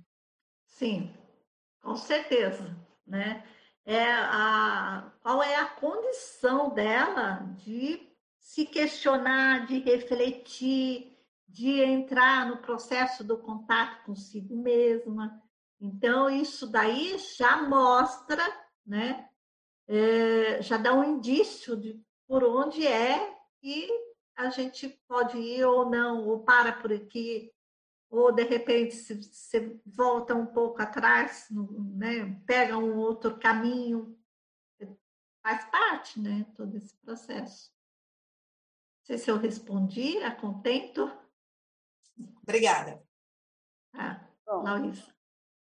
Sim, 0.68 1.12
com 1.82 1.96
certeza, 1.96 2.76
né? 3.06 3.44
É 3.84 4.04
a, 4.04 5.12
qual 5.22 5.42
é 5.42 5.56
a 5.56 5.66
condição 5.66 6.70
dela 6.70 7.40
de 7.58 8.08
se 8.40 8.66
questionar, 8.66 9.66
de 9.66 9.80
refletir, 9.80 11.18
de 11.48 11.82
entrar 11.82 12.46
no 12.46 12.58
processo 12.58 13.24
do 13.24 13.38
contato 13.38 14.04
consigo 14.06 14.56
mesma, 14.56 15.42
então, 15.80 16.30
isso 16.30 16.68
daí 16.68 17.18
já 17.38 17.62
mostra, 17.68 18.44
né? 18.86 19.30
É, 19.88 20.62
já 20.62 20.78
dá 20.78 20.94
um 20.94 21.04
indício 21.04 21.76
de 21.78 22.02
por 22.28 22.44
onde 22.44 22.86
é 22.86 23.38
que 23.62 23.88
a 24.36 24.50
gente 24.50 24.90
pode 25.08 25.38
ir 25.38 25.66
ou 25.66 25.90
não, 25.90 26.28
ou 26.28 26.44
para 26.44 26.74
por 26.74 26.92
aqui, 26.92 27.52
ou 28.10 28.32
de 28.32 28.44
repente 28.44 28.96
você 28.96 29.80
volta 29.86 30.36
um 30.36 30.46
pouco 30.46 30.82
atrás, 30.82 31.48
né? 31.50 32.40
pega 32.46 32.78
um 32.78 32.98
outro 32.98 33.38
caminho. 33.40 34.18
Faz 35.42 35.64
parte, 35.72 36.20
né? 36.20 36.46
Todo 36.56 36.76
esse 36.76 36.96
processo. 36.98 37.72
Não 39.00 39.06
sei 39.06 39.18
se 39.18 39.32
eu 39.32 39.38
respondi 39.38 40.22
a 40.22 40.36
contento. 40.36 41.10
Obrigada. 42.44 43.02
Ah, 43.94 44.28
Bom. 44.46 44.64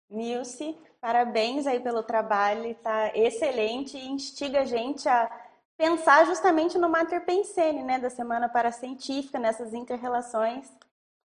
Nilce, 0.09 0.77
parabéns 0.99 1.67
aí 1.67 1.79
pelo 1.79 2.03
trabalho, 2.03 2.65
está 2.65 3.11
excelente 3.15 3.97
e 3.97 4.07
instiga 4.07 4.61
a 4.61 4.65
gente 4.65 5.07
a 5.07 5.29
pensar 5.77 6.25
justamente 6.25 6.77
no 6.77 6.89
Mater 6.89 7.23
Pensene, 7.25 7.83
né, 7.83 7.99
da 7.99 8.09
Semana 8.09 8.49
Paracientífica, 8.49 9.37
nessas 9.37 9.73
interrelações 9.73 10.71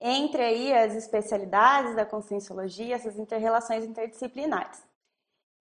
entre 0.05 0.43
aí 0.43 0.75
as 0.75 0.97
especialidades 0.97 1.95
da 1.95 2.05
conscienciologia, 2.05 2.97
essas 2.97 3.17
interrelações 3.17 3.85
interdisciplinares. 3.85 4.83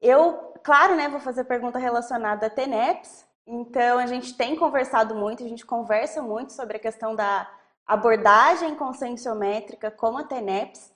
Eu, 0.01 0.55
claro, 0.63 0.95
né, 0.95 1.07
vou 1.07 1.19
fazer 1.19 1.43
pergunta 1.43 1.77
relacionada 1.77 2.47
a 2.47 2.49
TENEPS, 2.49 3.23
então 3.45 3.99
a 3.99 4.07
gente 4.07 4.35
tem 4.35 4.55
conversado 4.55 5.13
muito, 5.13 5.43
a 5.43 5.47
gente 5.47 5.63
conversa 5.63 6.23
muito 6.23 6.53
sobre 6.53 6.77
a 6.77 6.79
questão 6.79 7.15
da 7.15 7.47
abordagem 7.85 8.73
conscienciométrica 8.73 9.91
como 9.91 10.17
a 10.17 10.23
TENEPS, 10.23 10.91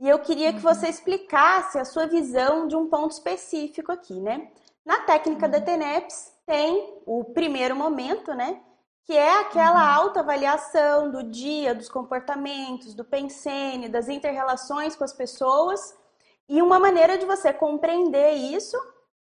E 0.00 0.08
eu 0.08 0.18
queria 0.18 0.52
que 0.52 0.60
você 0.60 0.88
explicasse 0.88 1.78
a 1.78 1.84
sua 1.84 2.06
visão 2.06 2.66
de 2.66 2.76
um 2.76 2.88
ponto 2.88 3.12
específico 3.12 3.92
aqui, 3.92 4.20
né? 4.20 4.50
Na 4.84 5.00
técnica 5.00 5.48
da 5.48 5.60
TENEPS 5.60 6.32
tem 6.44 7.00
o 7.06 7.24
primeiro 7.24 7.76
momento, 7.76 8.34
né? 8.34 8.60
Que 9.04 9.16
é 9.16 9.40
aquela 9.40 9.94
autoavaliação 9.94 11.10
do 11.10 11.22
dia, 11.22 11.74
dos 11.74 11.88
comportamentos, 11.88 12.94
do 12.94 13.04
pensene, 13.04 13.88
das 13.88 14.08
interrelações 14.08 14.96
com 14.96 15.04
as 15.04 15.12
pessoas 15.12 15.96
e 16.48 16.60
uma 16.60 16.78
maneira 16.78 17.16
de 17.16 17.24
você 17.24 17.52
compreender 17.52 18.32
isso 18.32 18.76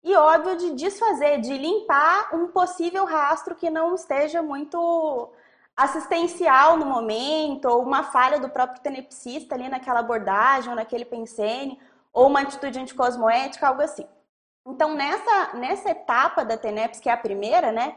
e, 0.03 0.15
óbvio, 0.15 0.55
de 0.55 0.71
desfazer, 0.71 1.39
de 1.39 1.55
limpar 1.57 2.33
um 2.33 2.47
possível 2.47 3.05
rastro 3.05 3.55
que 3.55 3.69
não 3.69 3.93
esteja 3.93 4.41
muito 4.41 5.31
assistencial 5.75 6.77
no 6.77 6.85
momento, 6.85 7.65
ou 7.65 7.81
uma 7.81 8.03
falha 8.03 8.39
do 8.39 8.49
próprio 8.49 8.81
tenepsista 8.81 9.55
ali 9.55 9.69
naquela 9.69 9.99
abordagem, 9.99 10.69
ou 10.69 10.75
naquele 10.75 11.05
pensene, 11.05 11.79
ou 12.13 12.27
uma 12.27 12.41
atitude 12.41 12.79
anticosmoética, 12.79 13.67
algo 13.67 13.81
assim. 13.81 14.07
Então, 14.67 14.93
nessa, 14.93 15.53
nessa 15.55 15.89
etapa 15.89 16.45
da 16.45 16.57
TENEPS, 16.57 16.99
que 16.99 17.09
é 17.09 17.13
a 17.13 17.17
primeira, 17.17 17.71
né, 17.71 17.95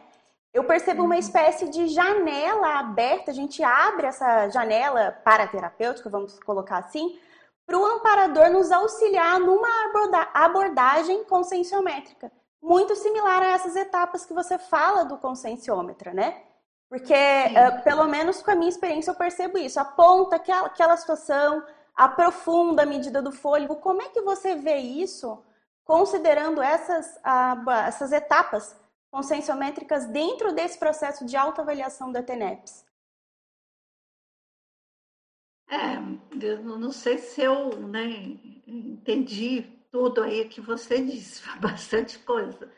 eu 0.53 0.65
percebo 0.65 1.03
uma 1.03 1.15
uhum. 1.15 1.21
espécie 1.21 1.69
de 1.69 1.89
janela 1.89 2.79
aberta, 2.79 3.33
a 3.33 3.35
gente 3.35 3.63
abre 3.63 4.07
essa 4.07 4.49
janela 4.49 5.11
paraterapêutica, 5.25 6.09
vamos 6.09 6.39
colocar 6.41 6.79
assim, 6.79 7.19
para 7.67 7.77
o 7.77 7.85
amparador 7.85 8.51
nos 8.51 8.71
auxiliar 8.71 9.41
numa 9.41 9.69
abordagem 10.33 11.25
conscienciométrica, 11.25 12.31
muito 12.63 12.95
similar 12.95 13.43
a 13.43 13.53
essas 13.53 13.75
etapas 13.75 14.25
que 14.25 14.33
você 14.33 14.57
fala 14.57 15.05
do 15.05 15.19
conscienciômetra, 15.19 16.15
né? 16.15 16.43
Porque, 16.95 17.13
uh, 17.13 17.83
pelo 17.83 18.07
menos 18.07 18.41
com 18.41 18.53
a 18.53 18.55
minha 18.55 18.69
experiência, 18.69 19.11
eu 19.11 19.17
percebo 19.17 19.59
isso. 19.59 19.81
Aponta 19.81 20.37
aquela, 20.37 20.69
aquela 20.69 20.97
situação, 20.97 21.67
aprofunda 21.93 22.85
a 22.85 22.87
medida 22.87 23.21
do 23.21 23.33
fôlego. 23.33 23.75
Como 23.75 24.01
é 24.01 24.11
que 24.11 24.21
você 24.21 24.55
vê 24.55 24.77
isso, 24.77 25.43
considerando 25.85 26.63
essas, 26.63 27.17
uh, 27.17 27.71
essas 27.85 28.13
etapas 28.13 28.77
conscienciométricas 29.11 30.07
dentro 30.07 30.53
desse 30.53 30.79
processo 30.79 31.27
de 31.27 31.37
autoavaliação 31.37 32.13
da 32.13 32.23
TENEPS? 32.23 32.85
É, 35.69 35.97
eu 36.41 36.63
não 36.63 36.93
sei 36.93 37.19
se 37.19 37.43
eu 37.43 37.77
né, 37.77 38.39
entendi 38.69 39.63
tudo 39.91 40.23
aí 40.23 40.49
que 40.49 40.61
você 40.61 41.03
disse, 41.03 41.43
bastante 41.59 42.21
coisa. 42.21 42.71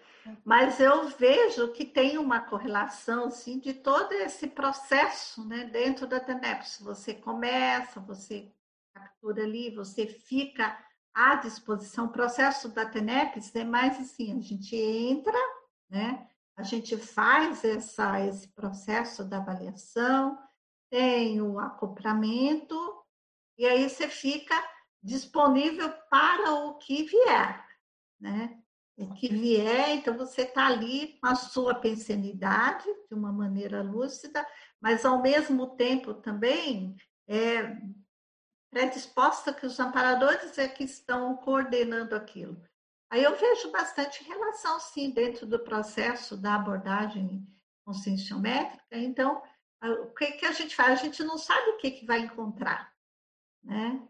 Mas 0.45 0.81
eu 0.81 1.09
vejo 1.09 1.73
que 1.73 1.85
tem 1.85 2.19
uma 2.19 2.41
correlação 2.41 3.27
assim, 3.27 3.59
de 3.59 3.75
todo 3.75 4.13
esse 4.13 4.47
processo 4.47 5.47
né, 5.47 5.65
dentro 5.65 6.07
da 6.07 6.21
TENEPS. 6.21 6.81
Você 6.81 7.15
começa, 7.15 8.01
você 8.01 8.53
captura 8.95 9.43
ali, 9.43 9.75
você 9.75 10.07
fica 10.07 10.79
à 11.15 11.37
disposição. 11.37 12.07
O 12.07 12.13
processo 12.13 12.69
da 12.69 12.87
TENEPS 12.87 13.55
é 13.55 13.65
mais 13.65 13.99
assim, 13.99 14.37
a 14.37 14.41
gente 14.41 14.77
entra, 14.77 15.39
né, 15.89 16.29
a 16.57 16.63
gente 16.63 16.97
faz 16.97 17.65
essa, 17.65 18.21
esse 18.25 18.49
processo 18.49 19.25
da 19.25 19.39
avaliação, 19.39 20.39
tem 20.91 21.41
o 21.43 21.59
acoplamento, 21.59 22.77
e 23.59 23.67
aí 23.67 23.89
você 23.89 24.09
fica 24.09 24.55
disponível 25.03 25.91
para 26.11 26.55
o 26.55 26.79
que 26.79 27.05
vier, 27.05 27.67
né? 28.21 28.59
O 28.97 29.13
que 29.13 29.29
vier, 29.29 29.91
então 29.91 30.17
você 30.17 30.43
está 30.43 30.67
ali 30.67 31.19
com 31.21 31.27
a 31.27 31.35
sua 31.35 31.75
pensenidade, 31.75 32.87
de 33.09 33.15
uma 33.15 33.31
maneira 33.31 33.83
lúcida, 33.83 34.47
mas 34.81 35.05
ao 35.05 35.21
mesmo 35.21 35.77
tempo 35.77 36.15
também 36.15 36.97
é 37.29 37.77
predisposta 38.71 39.53
que 39.53 39.67
os 39.67 39.79
amparadores 39.79 40.57
é 40.59 40.67
que 40.67 40.85
estão 40.85 41.37
coordenando 41.37 42.15
aquilo. 42.15 42.61
Aí 43.11 43.23
eu 43.23 43.37
vejo 43.37 43.71
bastante 43.71 44.25
relação, 44.25 44.81
sim, 44.81 45.11
dentro 45.11 45.47
do 45.47 45.59
processo 45.59 46.37
da 46.37 46.55
abordagem 46.55 47.47
conscienciométrica. 47.85 48.97
Então, 48.97 49.43
o 49.83 50.07
que, 50.15 50.33
que 50.33 50.47
a 50.47 50.53
gente 50.53 50.75
faz? 50.75 51.01
A 51.01 51.03
gente 51.05 51.23
não 51.23 51.39
sabe 51.39 51.71
o 51.71 51.77
que, 51.77 51.91
que 51.91 52.07
vai 52.07 52.21
encontrar, 52.21 52.93
né? 53.63 54.03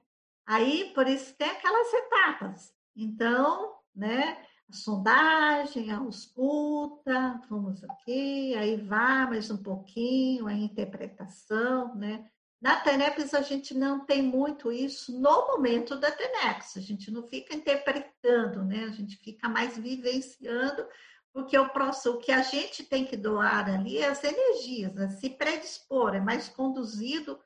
Aí, 0.47 0.93
por 0.95 1.07
isso, 1.07 1.35
tem 1.35 1.51
aquelas 1.51 1.93
etapas. 1.93 2.73
Então, 2.95 3.77
né, 3.95 4.47
a 4.69 4.73
sondagem, 4.73 5.91
a 5.91 5.99
ausculta, 5.99 7.41
vamos 7.49 7.83
aqui, 7.85 8.55
aí 8.55 8.77
vai 8.77 9.27
mais 9.29 9.51
um 9.51 9.63
pouquinho, 9.63 10.47
a 10.47 10.53
interpretação, 10.53 11.95
né? 11.95 12.29
Na 12.61 12.81
TENEPS, 12.81 13.35
a 13.35 13.43
gente 13.43 13.75
não 13.75 14.05
tem 14.05 14.23
muito 14.23 14.73
isso 14.73 15.13
no 15.21 15.47
momento 15.49 15.95
da 15.97 16.11
TENEPS, 16.11 16.77
a 16.77 16.81
gente 16.81 17.11
não 17.11 17.23
fica 17.23 17.55
interpretando, 17.55 18.65
né? 18.65 18.85
A 18.85 18.91
gente 18.91 19.17
fica 19.19 19.49
mais 19.49 19.77
vivenciando 19.77 20.87
porque 21.33 21.57
o, 21.59 21.67
o 21.67 22.19
que 22.19 22.33
a 22.33 22.41
gente 22.41 22.83
tem 22.83 23.05
que 23.05 23.15
doar 23.15 23.69
ali 23.69 23.99
é 23.99 24.09
as 24.09 24.25
energias, 24.25 24.95
né? 24.95 25.11
se 25.11 25.29
predispor, 25.29 26.15
é 26.15 26.21
mais 26.21 26.49
conduzido 26.49 27.39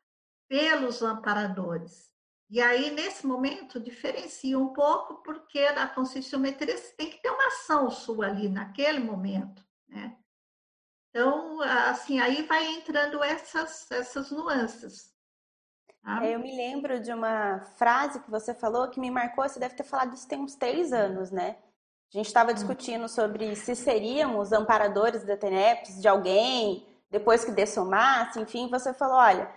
pelos 0.48 1.02
amparadores. 1.02 2.09
E 2.50 2.60
aí, 2.60 2.90
nesse 2.90 3.24
momento, 3.24 3.78
diferencia 3.78 4.58
um 4.58 4.72
pouco, 4.72 5.22
porque 5.22 5.60
a 5.60 5.86
conscienciometria 5.86 6.76
tem 6.96 7.08
que 7.08 7.22
ter 7.22 7.30
uma 7.30 7.46
ação 7.46 7.88
sua 7.88 8.26
ali 8.26 8.48
naquele 8.48 8.98
momento, 8.98 9.64
né? 9.88 10.16
Então, 11.10 11.60
assim, 11.60 12.18
aí 12.18 12.42
vai 12.42 12.66
entrando 12.74 13.22
essas, 13.22 13.88
essas 13.92 14.32
nuances. 14.32 15.14
Tá? 16.02 16.24
É, 16.24 16.34
eu 16.34 16.40
me 16.40 16.56
lembro 16.56 17.00
de 17.00 17.12
uma 17.12 17.60
frase 17.76 18.20
que 18.20 18.30
você 18.30 18.52
falou 18.52 18.88
que 18.88 18.98
me 18.98 19.12
marcou, 19.12 19.48
você 19.48 19.60
deve 19.60 19.76
ter 19.76 19.84
falado 19.84 20.14
isso 20.14 20.26
tem 20.26 20.40
uns 20.40 20.56
três 20.56 20.92
anos, 20.92 21.30
né? 21.30 21.56
A 22.12 22.16
gente 22.16 22.26
estava 22.26 22.52
discutindo 22.52 23.08
sobre 23.08 23.54
se 23.54 23.76
seríamos 23.76 24.52
amparadores 24.52 25.22
da 25.22 25.36
TENEPS 25.36 26.00
de 26.00 26.08
alguém, 26.08 26.84
depois 27.08 27.44
que 27.44 27.52
dessomasse, 27.52 28.40
enfim, 28.40 28.68
você 28.68 28.92
falou, 28.92 29.18
olha, 29.18 29.48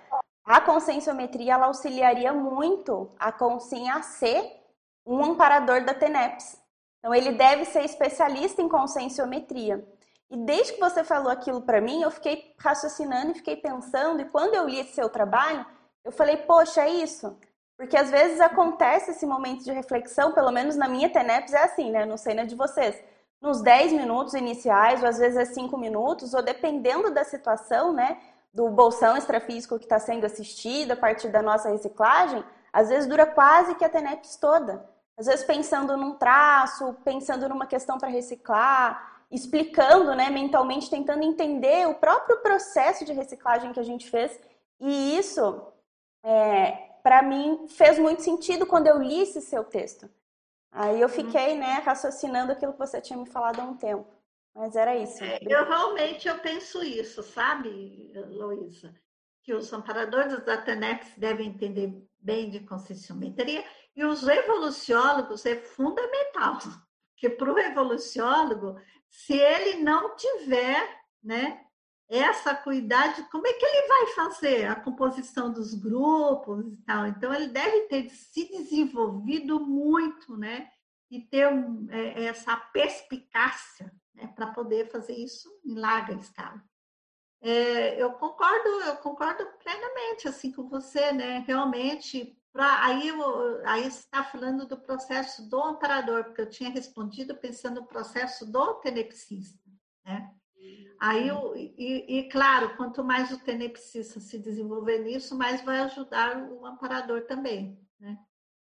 a 0.46 0.60
conscienciometria 0.62 1.54
ela 1.54 1.68
auxiliaria 1.68 2.34
muito 2.34 3.10
a 3.18 3.32
consciência 3.32 3.96
a 3.96 4.02
ser 4.02 4.64
um 5.06 5.24
amparador 5.24 5.84
da 5.86 5.94
TENEPS. 5.94 6.58
Então, 7.00 7.14
ele 7.14 7.34
deve 7.34 7.66
ser 7.66 7.84
especialista 7.84 8.62
em 8.62 8.70
conscienciometria. 8.70 9.86
E 10.30 10.38
desde 10.38 10.74
que 10.74 10.80
você 10.80 11.04
falou 11.04 11.32
aquilo 11.32 11.62
para 11.62 11.82
mim, 11.82 12.02
eu 12.02 12.10
fiquei 12.10 12.56
raciocinando 12.58 13.32
e 13.32 13.36
fiquei 13.36 13.58
pensando, 13.58 14.22
e 14.22 14.26
quando 14.26 14.56
eu 14.56 14.68
li 14.68 14.80
esse 14.80 14.94
seu 14.94 15.10
trabalho, 15.10 15.66
eu 16.04 16.12
falei, 16.12 16.38
poxa, 16.38 16.82
é 16.82 16.90
isso. 16.90 17.38
Porque 17.78 17.98
às 17.98 18.10
vezes 18.10 18.40
acontece 18.40 19.12
esse 19.12 19.26
momento 19.26 19.64
de 19.64 19.72
reflexão, 19.72 20.32
pelo 20.32 20.52
menos 20.52 20.76
na 20.76 20.88
minha 20.88 21.10
TENEPS 21.10 21.54
é 21.54 21.64
assim, 21.64 21.92
né? 21.92 22.06
Não 22.06 22.18
sei 22.18 22.34
na 22.34 22.46
de 22.46 22.56
vocês. 22.56 23.02
Nos 23.42 23.62
10 23.62 23.92
minutos 23.94 24.34
iniciais, 24.34 25.02
ou 25.02 25.10
às 25.10 25.18
vezes 25.18 25.38
é 25.38 25.46
5 25.46 25.78
minutos, 25.78 26.34
ou 26.34 26.42
dependendo 26.42 27.12
da 27.12 27.24
situação, 27.24 27.92
né? 27.92 28.18
Do 28.54 28.70
bolsão 28.70 29.18
extrafísico 29.18 29.80
que 29.80 29.86
está 29.86 30.00
sendo 30.00 30.26
assistido 30.26 30.92
a 30.92 30.96
partir 30.96 31.30
da 31.30 31.42
nossa 31.42 31.70
reciclagem, 31.70 32.44
às 32.72 32.90
vezes 32.90 33.08
dura 33.08 33.26
quase 33.26 33.76
que 33.76 33.84
a 33.84 33.90
TENEPS 33.90 34.36
toda. 34.38 34.88
Às 35.18 35.28
vezes 35.28 35.46
pensando 35.46 35.96
num 35.98 36.16
traço, 36.16 36.96
pensando 37.04 37.48
numa 37.50 37.66
questão 37.66 37.98
para 37.98 38.10
reciclar, 38.10 39.14
explicando, 39.32 40.16
né, 40.16 40.30
mentalmente, 40.30 40.90
tentando 40.90 41.24
entender 41.24 41.88
o 41.88 41.96
próprio 41.96 42.38
processo 42.38 43.04
de 43.04 43.14
reciclagem 43.14 43.74
que 43.74 43.80
a 43.80 43.84
gente 43.84 44.10
fez. 44.10 44.40
E 44.80 45.18
isso 45.18 45.62
é, 46.24 46.72
para 47.02 47.22
mim 47.22 47.68
fez 47.68 47.98
muito 47.98 48.22
sentido 48.22 48.66
quando 48.66 48.88
eu 48.88 48.98
li 49.00 49.22
esse 49.22 49.42
seu 49.42 49.64
texto. 49.64 50.10
Aí 50.72 51.00
eu 51.00 51.08
uhum. 51.08 51.14
fiquei, 51.14 51.58
né, 51.58 51.82
raciocinando 51.86 52.52
aquilo 52.52 52.74
que 52.74 52.80
você 52.80 53.00
tinha 53.00 53.18
me 53.18 53.26
falado 53.26 53.60
há 53.60 53.64
um 53.64 53.76
tempo. 53.76 54.06
Mas 54.56 54.76
era 54.76 54.96
isso. 54.96 55.24
É, 55.24 55.40
eu 55.42 55.66
realmente 55.66 56.28
eu 56.28 56.38
penso 56.40 56.84
isso, 56.84 57.24
sabe, 57.24 58.12
Luísa? 58.30 58.94
Que 59.44 59.54
os 59.54 59.72
amparadores 59.74 60.44
da 60.46 60.58
TENEPS 60.58 61.18
devem 61.18 61.50
entender 61.50 61.92
bem 62.20 62.50
de 62.50 62.62
conscienciometria 62.62 63.66
e 63.96 64.06
os 64.06 64.28
evoluciólogos 64.28 65.46
é 65.46 65.56
fundamental. 65.56 66.60
Porque 67.14 67.30
para 67.30 67.54
o 67.54 67.60
evoluciólogo, 67.60 68.80
se 69.10 69.34
ele 69.34 69.82
não 69.82 70.16
tiver 70.16 71.02
né, 71.24 71.66
essa 72.10 72.54
cuidade, 72.54 73.24
como 73.32 73.48
é 73.48 73.54
que 73.54 73.66
ele 73.66 73.88
vai 73.88 74.08
fazer 74.08 74.66
a 74.66 74.76
composição 74.76 75.52
dos 75.52 75.74
grupos 75.74 76.74
e 76.74 76.84
tal? 76.84 77.08
Então, 77.08 77.34
ele 77.34 77.48
deve 77.48 77.82
ter 77.88 78.10
se 78.10 78.50
desenvolvido 78.50 79.60
muito, 79.60 80.38
né? 80.38 80.70
E 81.10 81.22
ter 81.22 81.48
um, 81.48 81.88
é, 81.92 82.26
essa 82.26 82.56
perspicácia 82.56 83.92
né? 84.14 84.28
para 84.36 84.48
poder 84.48 84.90
fazer 84.90 85.14
isso 85.14 85.50
em 85.66 85.76
larga 85.76 86.14
escala. 86.14 86.64
É, 87.42 88.02
eu 88.02 88.14
concordo, 88.14 88.70
eu 88.86 88.96
concordo 88.98 89.46
plenamente 89.62 90.28
assim 90.30 90.52
com 90.52 90.70
você, 90.70 91.12
né? 91.12 91.44
Realmente, 91.46 92.40
pra, 92.54 92.86
aí, 92.86 93.12
aí 93.66 93.86
está 93.86 94.24
falando 94.24 94.66
do 94.66 94.78
processo 94.78 95.50
do 95.50 95.62
amparador, 95.62 96.24
porque 96.24 96.42
eu 96.42 96.50
tinha 96.50 96.70
respondido 96.70 97.36
pensando 97.36 97.82
no 97.82 97.88
processo 97.88 98.50
do 98.50 98.76
tenepsista, 98.76 99.70
né? 100.06 100.34
Aí, 101.00 101.28
eu, 101.28 101.54
e, 101.58 102.06
e, 102.20 102.30
claro, 102.30 102.78
quanto 102.78 103.04
mais 103.04 103.30
o 103.30 103.44
tenepsista 103.44 104.22
se 104.22 104.40
desenvolver 104.40 105.00
nisso, 105.00 105.38
mais 105.38 105.62
vai 105.62 105.80
ajudar 105.80 106.50
o 106.50 106.66
amparador 106.66 107.26
também, 107.26 107.78
né? 108.00 108.18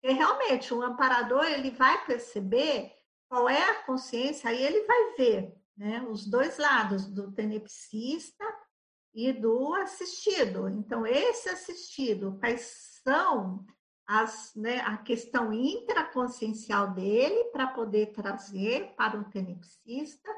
Porque 0.02 0.14
realmente 0.14 0.74
o 0.74 0.82
amparador 0.82 1.46
ele 1.46 1.72
vai 1.72 2.06
perceber 2.06 2.94
qual 3.28 3.50
é 3.50 3.70
a 3.70 3.84
consciência, 3.84 4.50
aí 4.50 4.64
ele 4.64 4.86
vai 4.86 5.16
ver 5.18 5.56
né, 5.78 6.02
os 6.10 6.26
dois 6.26 6.58
lados, 6.58 7.06
do 7.06 7.32
tenepsista 7.32 8.46
e 9.14 9.32
do 9.34 9.74
assistido. 9.76 10.70
Então, 10.70 11.06
esse 11.06 11.50
assistido, 11.50 12.38
quais 12.40 13.00
são 13.04 13.66
as, 14.08 14.54
né, 14.56 14.80
a 14.82 14.98
questão 14.98 15.52
intraconsciencial 15.52 16.94
dele 16.94 17.46
para 17.46 17.68
poder 17.68 18.14
trazer 18.14 18.94
para 18.96 19.20
o 19.20 19.30
tenepsista, 19.30 20.30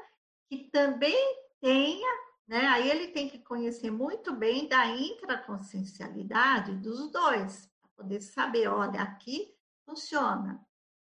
que 0.48 0.70
também 0.70 1.16
tenha, 1.60 2.08
né, 2.46 2.66
aí 2.66 2.90
ele 2.90 3.08
tem 3.08 3.28
que 3.28 3.38
conhecer 3.40 3.90
muito 3.90 4.34
bem 4.34 4.68
da 4.68 4.86
intraconsciencialidade 4.86 6.74
dos 6.76 7.10
dois, 7.12 7.66
para 7.82 8.04
poder 8.04 8.20
saber, 8.22 8.68
olha, 8.68 9.02
aqui 9.02 9.54
funciona, 9.84 10.64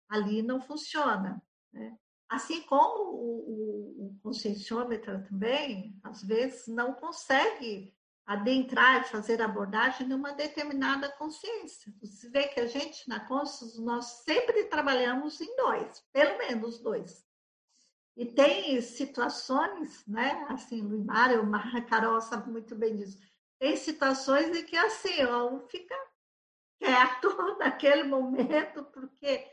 ali 0.10 0.42
não 0.42 0.62
funciona. 0.62 1.42
Né? 1.74 1.98
Assim 2.30 2.62
como 2.64 3.12
o, 3.12 4.20
o, 4.24 4.30
o 4.30 4.32
também, 5.00 6.00
às 6.04 6.24
vezes, 6.24 6.68
não 6.68 6.94
consegue 6.94 7.94
adentrar 8.26 9.02
e 9.02 9.10
fazer 9.10 9.42
abordagem 9.42 10.08
numa 10.08 10.32
determinada 10.32 11.12
consciência. 11.12 11.94
Você 12.02 12.30
vê 12.30 12.48
que 12.48 12.60
a 12.60 12.66
gente, 12.66 13.08
na 13.10 13.20
consciência, 13.28 13.82
nós 13.82 14.06
sempre 14.24 14.66
trabalhamos 14.66 15.42
em 15.42 15.56
dois, 15.56 16.02
pelo 16.14 16.38
menos 16.38 16.80
dois. 16.80 17.26
E 18.16 18.26
tem 18.26 18.80
situações, 18.80 20.06
né? 20.08 20.46
Assim, 20.50 20.82
o 20.82 21.04
Mário, 21.04 21.44
a 21.54 21.82
Carol 21.82 22.22
sabe 22.22 22.50
muito 22.52 22.76
bem 22.76 22.96
disso. 22.96 23.20
Tem 23.60 23.76
situações 23.76 24.56
em 24.56 24.64
que, 24.66 24.78
assim, 24.78 25.24
ó, 25.26 25.50
um 25.50 25.60
fica 25.68 25.96
quieto 26.80 27.28
naquele 27.58 28.04
momento, 28.04 28.84
porque 28.86 29.48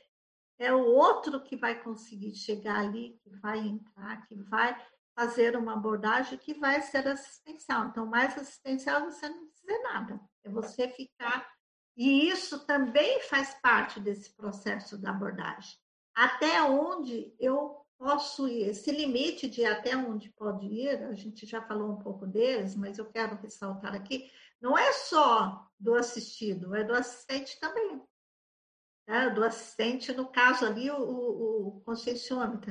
é 0.61 0.73
o 0.75 0.85
outro 0.85 1.43
que 1.43 1.57
vai 1.57 1.83
conseguir 1.83 2.35
chegar 2.35 2.81
ali, 2.81 3.19
que 3.25 3.31
vai 3.31 3.59
entrar, 3.59 4.27
que 4.27 4.35
vai 4.35 4.79
fazer 5.19 5.57
uma 5.57 5.73
abordagem 5.73 6.39
que 6.39 6.53
vai 6.53 6.83
ser 6.83 7.09
assistencial. 7.09 7.87
Então, 7.87 8.05
mais 8.05 8.37
assistencial 8.37 9.07
você 9.07 9.27
não 9.27 9.49
dizer 9.49 9.79
nada, 9.83 10.21
é 10.45 10.51
você 10.51 10.87
ficar. 10.89 11.51
E 11.97 12.29
isso 12.29 12.67
também 12.67 13.23
faz 13.23 13.55
parte 13.63 13.99
desse 13.99 14.37
processo 14.37 14.99
da 14.99 15.11
abordagem. 15.11 15.79
Até 16.15 16.63
onde 16.63 17.35
eu 17.41 17.81
posso 17.99 18.47
ir, 18.47 18.69
esse 18.69 18.91
limite 18.93 19.49
de 19.49 19.65
até 19.65 19.97
onde 19.97 20.31
pode 20.31 20.67
ir, 20.67 21.03
a 21.05 21.15
gente 21.15 21.47
já 21.47 21.63
falou 21.63 21.91
um 21.91 21.99
pouco 21.99 22.27
deles, 22.27 22.77
mas 22.77 22.99
eu 22.99 23.07
quero 23.11 23.37
ressaltar 23.37 23.95
aqui, 23.95 24.31
não 24.61 24.77
é 24.77 24.93
só 24.93 25.67
do 25.79 25.95
assistido, 25.95 26.75
é 26.75 26.85
do 26.85 26.95
assistente 26.95 27.59
também 27.59 28.03
né, 29.11 29.29
do 29.29 29.43
assistente, 29.43 30.13
no 30.13 30.29
caso 30.29 30.65
ali, 30.65 30.89
o, 30.89 30.97
o, 30.97 31.83
o 31.85 31.93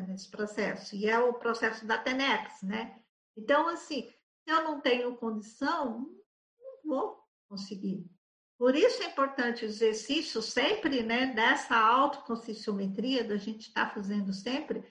nesse 0.08 0.32
processo, 0.32 0.96
e 0.96 1.06
é 1.06 1.20
o 1.20 1.34
processo 1.34 1.86
da 1.86 1.98
TENEX, 1.98 2.64
né? 2.64 2.98
Então, 3.38 3.68
assim, 3.68 4.04
se 4.04 4.50
eu 4.50 4.64
não 4.64 4.80
tenho 4.80 5.18
condição, 5.18 6.10
não 6.58 6.82
vou 6.86 7.20
conseguir. 7.50 8.10
Por 8.58 8.74
isso 8.74 9.04
é 9.04 9.08
importante 9.08 9.66
o 9.66 9.68
exercício 9.68 10.42
sempre, 10.42 11.04
né, 11.04 11.28
dessa 11.28 11.76
autoconscienciometria, 11.76 13.24
da 13.26 13.36
gente 13.36 13.68
estar 13.68 13.88
tá 13.88 13.94
fazendo 13.94 14.32
sempre, 14.32 14.82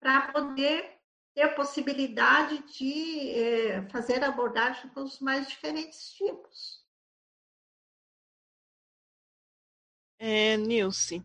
para 0.00 0.32
poder 0.32 1.00
ter 1.34 1.48
possibilidade 1.56 2.62
de 2.78 3.30
eh, 3.30 3.88
fazer 3.90 4.22
abordagem 4.22 4.88
com 4.90 5.02
os 5.02 5.18
mais 5.18 5.48
diferentes 5.48 6.12
tipos. 6.12 6.75
É, 10.18 10.56
Nilce, 10.56 11.22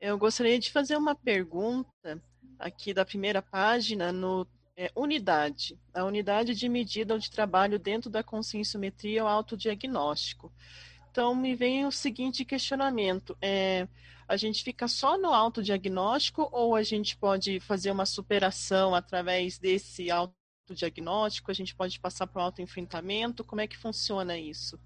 eu 0.00 0.18
gostaria 0.18 0.58
de 0.58 0.70
fazer 0.70 0.96
uma 0.96 1.14
pergunta 1.14 2.22
aqui 2.58 2.92
da 2.92 3.04
primeira 3.04 3.40
página 3.40 4.12
no 4.12 4.46
é, 4.76 4.90
unidade, 4.96 5.78
a 5.94 6.04
unidade 6.04 6.54
de 6.54 6.68
medida 6.68 7.18
de 7.18 7.30
trabalho 7.30 7.78
dentro 7.78 8.10
da 8.10 8.22
conscienciometria 8.22 9.22
ou 9.22 9.28
autodiagnóstico. 9.28 10.52
Então, 11.10 11.34
me 11.34 11.54
vem 11.54 11.86
o 11.86 11.92
seguinte 11.92 12.44
questionamento: 12.44 13.36
é, 13.40 13.86
a 14.26 14.36
gente 14.36 14.64
fica 14.64 14.88
só 14.88 15.18
no 15.18 15.32
autodiagnóstico 15.32 16.48
ou 16.52 16.74
a 16.74 16.82
gente 16.82 17.16
pode 17.16 17.60
fazer 17.60 17.90
uma 17.90 18.06
superação 18.06 18.94
através 18.94 19.58
desse 19.58 20.10
autodiagnóstico? 20.10 21.50
A 21.50 21.54
gente 21.54 21.74
pode 21.74 22.00
passar 22.00 22.26
para 22.26 22.40
o 22.40 22.44
autoenfrentamento? 22.44 23.44
Como 23.44 23.60
é 23.60 23.66
que 23.66 23.76
funciona 23.76 24.38
isso? 24.38 24.80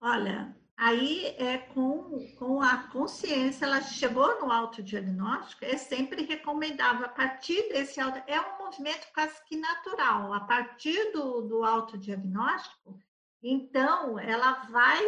Olha, 0.00 0.54
Aí 0.78 1.34
é 1.38 1.56
com, 1.56 2.18
com 2.36 2.60
a 2.60 2.88
consciência, 2.88 3.64
ela 3.64 3.80
chegou 3.80 4.38
no 4.40 4.52
autodiagnóstico, 4.52 5.64
é 5.64 5.78
sempre 5.78 6.22
recomendável, 6.24 7.06
a 7.06 7.08
partir 7.08 7.66
desse 7.70 7.98
auto, 7.98 8.22
é 8.26 8.38
um 8.38 8.58
movimento 8.58 9.06
quase 9.14 9.42
que 9.46 9.56
natural, 9.56 10.34
a 10.34 10.40
partir 10.40 11.12
do, 11.12 11.40
do 11.40 11.64
autodiagnóstico, 11.64 12.98
então 13.42 14.18
ela 14.18 14.52
vai 14.64 15.02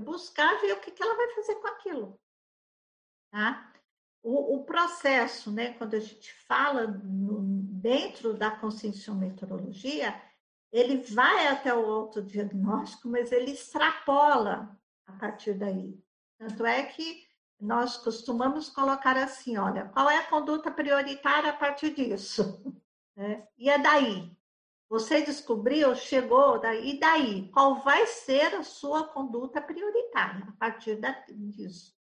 buscar 0.00 0.60
ver 0.60 0.74
o 0.74 0.80
que, 0.80 0.92
que 0.92 1.02
ela 1.02 1.16
vai 1.16 1.34
fazer 1.34 1.56
com 1.56 1.66
aquilo. 1.66 2.20
Tá? 3.32 3.72
O, 4.22 4.56
o 4.56 4.64
processo, 4.64 5.50
né, 5.50 5.72
quando 5.72 5.94
a 5.94 6.00
gente 6.00 6.32
fala 6.46 6.86
no, 6.86 7.42
dentro 7.42 8.34
da 8.34 8.52
conscienciometrologia, 8.52 10.14
ele 10.70 10.98
vai 10.98 11.48
até 11.48 11.74
o 11.74 11.84
autodiagnóstico, 11.84 13.08
mas 13.08 13.32
ele 13.32 13.50
extrapola 13.50 14.78
a 15.06 15.12
partir 15.12 15.54
daí. 15.54 15.98
Tanto 16.38 16.66
é 16.66 16.82
que 16.84 17.26
nós 17.60 17.96
costumamos 17.96 18.68
colocar 18.68 19.16
assim: 19.16 19.56
olha, 19.56 19.88
qual 19.88 20.10
é 20.10 20.18
a 20.18 20.28
conduta 20.28 20.70
prioritária 20.70 21.50
a 21.50 21.56
partir 21.56 21.94
disso? 21.94 22.62
Né? 23.14 23.46
E 23.58 23.68
é 23.68 23.78
daí. 23.78 24.34
Você 24.88 25.20
descobriu, 25.20 25.94
chegou, 25.94 26.58
daí, 26.58 26.94
e 26.94 26.98
daí? 26.98 27.50
Qual 27.50 27.74
vai 27.82 28.06
ser 28.06 28.54
a 28.54 28.62
sua 28.62 29.06
conduta 29.06 29.60
prioritária 29.60 30.46
a 30.48 30.52
partir 30.52 30.98
disso? 31.28 31.94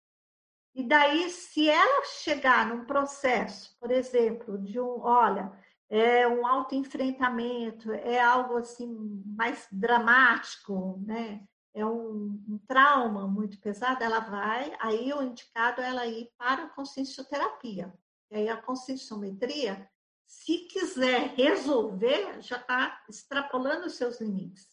E 0.74 0.84
daí, 0.84 1.30
se 1.30 1.68
ela 1.68 2.04
chegar 2.04 2.66
num 2.66 2.84
processo, 2.84 3.74
por 3.80 3.90
exemplo, 3.90 4.58
de 4.58 4.78
um, 4.78 5.00
olha, 5.00 5.50
é 5.88 6.28
um 6.28 6.46
autoenfrentamento, 6.46 7.90
é 7.92 8.20
algo 8.20 8.58
assim 8.58 9.22
mais 9.24 9.66
dramático, 9.72 11.02
né? 11.06 11.42
É 11.74 11.84
um, 11.84 12.42
um, 12.48 12.58
trauma 12.66 13.26
muito 13.26 13.60
pesado, 13.60 14.02
ela 14.02 14.20
vai, 14.20 14.76
aí 14.80 15.12
o 15.12 15.22
indicado 15.22 15.80
é 15.80 15.88
ela 15.88 16.06
ir 16.06 16.30
para 16.36 16.64
a 16.64 16.68
consciencioterapia. 16.68 17.92
E 18.30 18.36
aí 18.36 18.48
a 18.48 18.60
conscienciometria, 18.60 19.88
se 20.26 20.58
quiser 20.66 21.34
resolver, 21.34 22.40
já 22.42 22.56
está 22.56 23.02
extrapolando 23.08 23.86
os 23.86 23.94
seus 23.94 24.20
limites. 24.20 24.66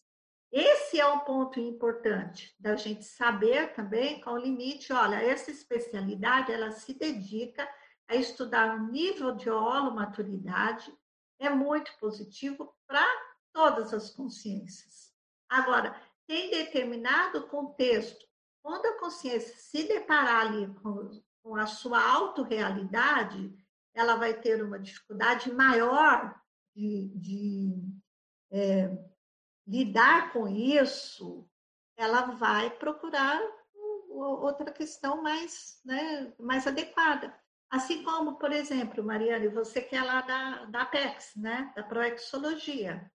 Esse 0.52 1.00
é 1.00 1.06
o 1.06 1.22
ponto 1.22 1.60
importante 1.60 2.56
da 2.60 2.76
gente 2.76 3.04
saber 3.04 3.74
também 3.74 4.22
qual 4.22 4.36
o 4.36 4.40
limite. 4.40 4.94
Olha, 4.94 5.18
essa 5.18 5.52
especialidade, 5.52 6.52
ela 6.52 6.72
se 6.72 6.94
dedica 6.94 7.68
a 8.08 8.16
estudar 8.16 8.76
o 8.76 8.88
nível 8.88 9.36
de 9.36 9.50
holo-maturidade, 9.50 10.94
é 11.40 11.50
muito 11.50 11.92
positivo 12.00 12.74
para 12.88 13.06
todas 13.52 13.94
as 13.94 14.10
consciências. 14.12 15.14
Agora, 15.50 16.00
tem 16.27 16.49
determinado 16.49 17.47
contexto, 17.47 18.26
quando 18.64 18.85
a 18.85 18.99
consciência 18.99 19.56
se 19.56 19.88
deparar 19.88 20.47
ali 20.47 20.68
com, 20.81 21.10
com 21.43 21.56
a 21.56 21.68
sua 21.68 22.02
autorrealidade, 22.02 23.53
ela 23.93 24.15
vai 24.15 24.34
ter 24.34 24.64
uma 24.64 24.80
dificuldade 24.80 25.52
maior 25.53 26.35
de, 26.76 27.11
de 27.15 27.73
é, 28.52 28.97
lidar 29.68 30.34
com 30.34 30.47
isso, 30.47 31.47
ela 31.97 32.22
vai 32.22 32.69
procurar 32.69 33.39
outra 34.10 34.72
questão 34.72 35.22
mais, 35.22 35.80
né, 35.85 36.34
mais 36.39 36.65
adequada. 36.65 37.38
Assim 37.69 38.03
como, 38.03 38.38
por 38.38 38.52
exemplo, 38.52 39.03
Mariane, 39.03 39.47
você 39.47 39.81
que 39.81 39.95
é 39.95 40.02
lá 40.02 40.22
da, 40.22 40.65
da 40.65 40.81
Apex, 40.84 41.35
né, 41.35 41.72
da 41.76 41.84
Proexologia 41.84 43.11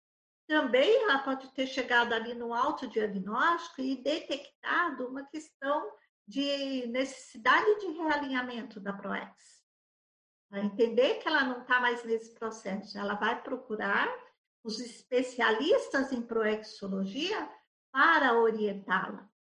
também 0.51 1.05
ela 1.05 1.21
pode 1.21 1.49
ter 1.53 1.69
chegado 1.69 2.13
ali 2.13 2.35
no 2.35 2.53
autodiagnóstico 2.53 3.83
e 3.83 4.03
detectado 4.03 5.07
uma 5.07 5.25
questão 5.27 5.93
de 6.27 6.89
necessidade 6.89 7.79
de 7.79 7.93
realinhamento 7.93 8.81
da 8.81 8.93
ProEx. 8.93 9.63
Para 10.51 10.65
entender 10.65 11.21
que 11.21 11.29
ela 11.29 11.45
não 11.45 11.61
está 11.63 11.79
mais 11.79 12.03
nesse 12.03 12.35
processo, 12.35 12.99
ela 12.99 13.15
vai 13.15 13.41
procurar 13.41 14.13
os 14.65 14.81
especialistas 14.81 16.11
em 16.11 16.21
proexologia 16.21 17.49
para 17.93 18.37
orientá-la. 18.37 19.31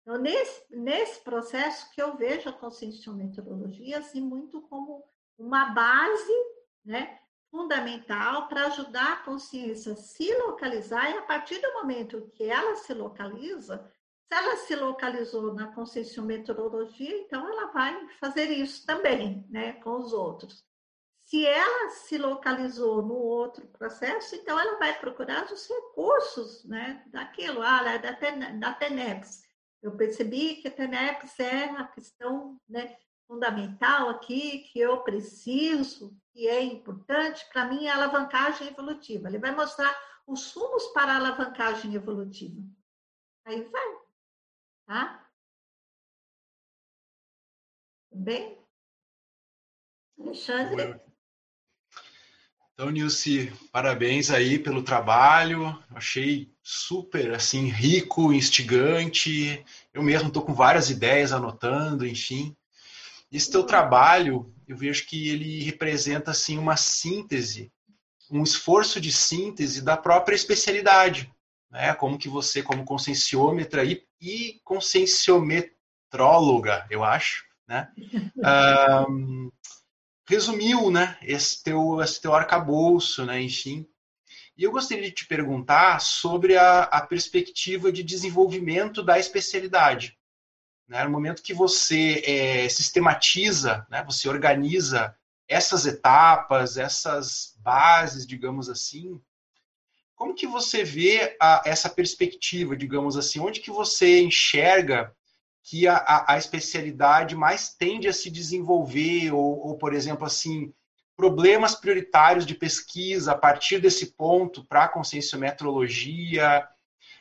Então, 0.00 0.16
nesse, 0.16 0.64
nesse 0.74 1.20
processo 1.20 1.90
que 1.92 2.00
eu 2.00 2.16
vejo 2.16 2.48
a 2.48 2.54
conscienciometrologia 2.54 3.98
assim, 3.98 4.22
muito 4.22 4.62
como 4.62 5.04
uma 5.36 5.66
base 5.74 6.32
né, 6.86 7.20
fundamental 7.50 8.48
para 8.48 8.66
ajudar 8.66 9.12
a 9.12 9.24
consciência 9.24 9.92
a 9.92 9.96
se 9.96 10.32
localizar 10.38 11.10
e 11.10 11.18
a 11.18 11.22
partir 11.22 11.58
do 11.60 11.72
momento 11.74 12.30
que 12.34 12.44
ela 12.44 12.76
se 12.76 12.92
localiza, 12.94 13.90
Se 14.30 14.34
ela 14.34 14.56
se 14.56 14.76
localizou 14.76 15.54
na 15.54 15.72
conscienciometeorologia, 15.74 17.18
então 17.18 17.48
ela 17.48 17.72
vai 17.72 18.08
fazer 18.20 18.50
isso 18.50 18.84
também, 18.84 19.46
né, 19.48 19.72
com 19.74 19.96
os 19.96 20.12
outros. 20.12 20.62
Se 21.22 21.46
ela 21.46 21.90
se 21.90 22.18
localizou 22.18 23.02
no 23.02 23.14
outro 23.14 23.66
processo, 23.68 24.34
então 24.34 24.60
ela 24.60 24.78
vai 24.78 24.98
procurar 24.98 25.50
os 25.50 25.66
recursos, 25.66 26.64
né, 26.64 27.02
daquilo, 27.06 27.62
ah, 27.62 27.96
da, 27.96 28.12
da 28.52 28.74
TENEPS. 28.74 29.42
Eu 29.82 29.96
percebi 29.96 30.56
que 30.56 30.68
a 30.68 30.70
TENEPS 30.70 31.40
é 31.40 31.64
a 31.64 31.84
questão 31.84 32.60
né, 32.68 32.96
fundamental 33.28 34.08
aqui, 34.08 34.60
que 34.60 34.80
eu 34.80 35.02
preciso, 35.02 36.18
que 36.32 36.48
é 36.48 36.62
importante, 36.62 37.46
para 37.52 37.66
mim 37.66 37.84
é 37.84 37.90
a 37.90 37.94
alavancagem 37.94 38.68
evolutiva. 38.68 39.28
Ele 39.28 39.38
vai 39.38 39.54
mostrar 39.54 39.94
os 40.26 40.50
rumos 40.52 40.86
para 40.88 41.12
a 41.12 41.16
alavancagem 41.16 41.94
evolutiva. 41.94 42.60
Aí 43.44 43.62
vai. 43.62 43.98
Tá? 44.86 45.30
Bem? 48.10 48.58
Alexandre? 50.18 51.00
Então, 52.72 52.90
Nilce, 52.90 53.52
parabéns 53.72 54.30
aí 54.30 54.58
pelo 54.58 54.82
trabalho. 54.82 55.76
Achei 55.90 56.52
super 56.62 57.34
assim 57.34 57.66
rico, 57.66 58.32
instigante. 58.32 59.64
Eu 59.92 60.02
mesmo 60.02 60.28
estou 60.28 60.44
com 60.44 60.54
várias 60.54 60.88
ideias 60.88 61.32
anotando, 61.32 62.06
enfim. 62.06 62.56
Esse 63.30 63.50
teu 63.50 63.64
trabalho, 63.64 64.52
eu 64.66 64.76
vejo 64.76 65.06
que 65.06 65.28
ele 65.28 65.62
representa 65.62 66.30
assim 66.30 66.58
uma 66.58 66.76
síntese, 66.76 67.70
um 68.30 68.42
esforço 68.42 69.00
de 69.00 69.12
síntese 69.12 69.82
da 69.82 69.96
própria 69.96 70.34
especialidade 70.34 71.30
né? 71.70 71.94
Como 71.94 72.18
que 72.18 72.28
você, 72.28 72.62
como 72.62 72.84
conscienciômetra 72.84 73.82
e, 73.84 74.04
e 74.20 74.60
conscienciometróloga, 74.64 76.84
eu 76.90 77.04
acho, 77.04 77.44
né? 77.66 77.90
Um, 79.08 79.50
resumiu, 80.26 80.90
né? 80.90 81.16
Esse 81.22 81.62
teu, 81.62 82.02
esse 82.02 82.20
teu 82.20 82.34
arcabouço, 82.34 83.24
né? 83.24 83.40
Enfim. 83.40 83.86
E 84.56 84.64
eu 84.64 84.72
gostaria 84.72 85.04
de 85.04 85.12
te 85.12 85.24
perguntar 85.26 86.00
sobre 86.00 86.56
a, 86.56 86.82
a 86.82 87.00
perspectiva 87.00 87.92
de 87.92 88.02
desenvolvimento 88.02 89.00
da 89.02 89.18
especialidade. 89.18 90.17
Né? 90.88 91.04
No 91.04 91.10
momento 91.10 91.42
que 91.42 91.52
você 91.52 92.22
é, 92.24 92.68
sistematiza, 92.68 93.86
né? 93.90 94.02
você 94.04 94.28
organiza 94.28 95.14
essas 95.46 95.86
etapas, 95.86 96.76
essas 96.76 97.54
bases, 97.60 98.26
digamos 98.26 98.68
assim, 98.68 99.20
como 100.18 100.34
que 100.34 100.46
você 100.46 100.82
vê 100.82 101.36
a, 101.40 101.62
essa 101.64 101.88
perspectiva, 101.88 102.76
digamos 102.76 103.16
assim? 103.16 103.38
Onde 103.38 103.60
que 103.60 103.70
você 103.70 104.20
enxerga 104.20 105.14
que 105.62 105.86
a, 105.86 105.96
a, 105.96 106.34
a 106.34 106.38
especialidade 106.38 107.36
mais 107.36 107.72
tende 107.72 108.08
a 108.08 108.12
se 108.12 108.28
desenvolver? 108.28 109.32
Ou, 109.32 109.68
ou, 109.68 109.78
por 109.78 109.94
exemplo, 109.94 110.26
assim, 110.26 110.74
problemas 111.16 111.76
prioritários 111.76 112.44
de 112.44 112.54
pesquisa 112.54 113.32
a 113.32 113.38
partir 113.38 113.80
desse 113.80 114.12
ponto 114.14 114.64
para 114.64 114.84
a 114.84 114.88
conscienciometrologia? 114.88 116.66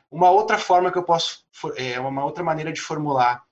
Uma 0.10 0.32
outra 0.32 0.58
forma 0.58 0.92
que 0.92 0.98
eu 0.98 1.04
posso, 1.04 1.46
é, 1.76 2.00
uma 2.00 2.26
outra 2.26 2.44
maneira 2.44 2.74
de 2.74 2.82
formular. 2.82 3.47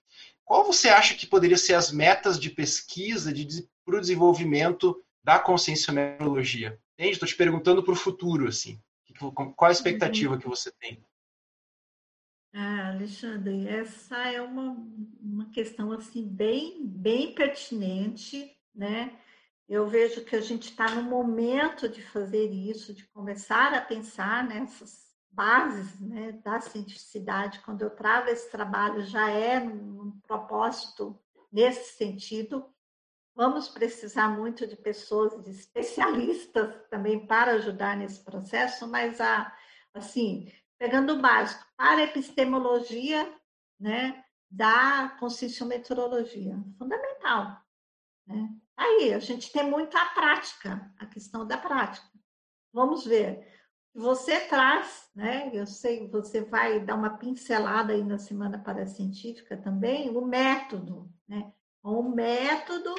Qual 0.46 0.64
você 0.64 0.90
acha 0.90 1.16
que 1.16 1.26
poderia 1.26 1.58
ser 1.58 1.74
as 1.74 1.92
metas 1.92 2.40
de 2.40 2.52
pesquisa 2.52 3.34
de, 3.34 3.68
para 3.84 3.98
o 3.98 4.00
desenvolvimento 4.00 5.04
da 5.24 5.40
conscienciometrologia? 5.40 6.80
Entende? 6.94 7.14
Estou 7.14 7.28
te 7.28 7.36
perguntando 7.36 7.84
para 7.84 7.94
o 7.94 7.98
futuro, 7.98 8.48
assim. 8.48 8.80
Qual 9.34 9.70
a 9.70 9.72
expectativa 9.72 10.34
uhum. 10.34 10.40
que 10.40 10.48
você 10.48 10.72
tem? 10.80 11.04
Ah, 12.54 12.92
Alexandre, 12.92 13.68
essa 13.68 14.18
é 14.32 14.42
uma, 14.42 14.78
uma 15.20 15.50
questão 15.50 15.92
assim 15.92 16.26
bem, 16.26 16.86
bem 16.86 17.34
pertinente, 17.34 18.56
né? 18.74 19.20
Eu 19.68 19.88
vejo 19.88 20.24
que 20.24 20.36
a 20.36 20.42
gente 20.42 20.70
está 20.70 20.94
no 20.94 21.04
momento 21.04 21.90
de 21.90 22.02
fazer 22.02 22.52
isso, 22.52 22.94
de 22.94 23.04
começar 23.08 23.74
a 23.74 23.82
pensar 23.82 24.48
nessas 24.48 25.15
bases 25.36 26.00
né, 26.00 26.32
da 26.44 26.60
cientificidade. 26.62 27.60
Quando 27.60 27.82
eu 27.82 27.90
trago 27.90 28.30
esse 28.30 28.50
trabalho, 28.50 29.06
já 29.06 29.30
é 29.30 29.60
um 29.60 30.20
propósito 30.26 31.20
nesse 31.52 31.98
sentido. 31.98 32.66
Vamos 33.36 33.68
precisar 33.68 34.30
muito 34.30 34.66
de 34.66 34.78
pessoas, 34.78 35.44
de 35.44 35.52
especialistas 35.52 36.74
também 36.90 37.28
para 37.28 37.54
ajudar 37.54 37.98
nesse 37.98 38.24
processo, 38.24 38.88
mas 38.88 39.20
a, 39.20 39.54
assim, 39.94 40.52
pegando 40.80 41.14
o 41.14 41.22
básico, 41.22 41.66
para 41.76 42.02
a 42.02 42.04
epistemologia, 42.04 43.32
né, 43.78 44.24
da 44.50 45.10
conscienciometeorologia, 45.20 46.58
fundamental, 46.78 47.62
né? 48.26 48.50
Aí, 48.78 49.14
a 49.14 49.20
gente 49.20 49.52
tem 49.52 49.64
muito 49.64 49.98
a 49.98 50.06
prática, 50.08 50.94
a 51.00 51.06
questão 51.06 51.48
da 51.48 51.58
prática. 51.58 52.08
Vamos 52.74 53.06
ver. 53.06 53.55
Você 53.96 54.42
traz, 54.42 55.10
né? 55.16 55.50
Eu 55.54 55.66
sei, 55.66 56.08
você 56.10 56.42
vai 56.42 56.82
dar 56.82 56.96
uma 56.96 57.18
pincelada 57.18 57.94
aí 57.94 58.04
na 58.04 58.18
semana 58.18 58.60
paracientífica 58.60 59.56
também, 59.56 60.10
o 60.10 60.26
método, 60.26 61.10
né? 61.28 61.54
O 61.82 62.04
método 62.04 62.94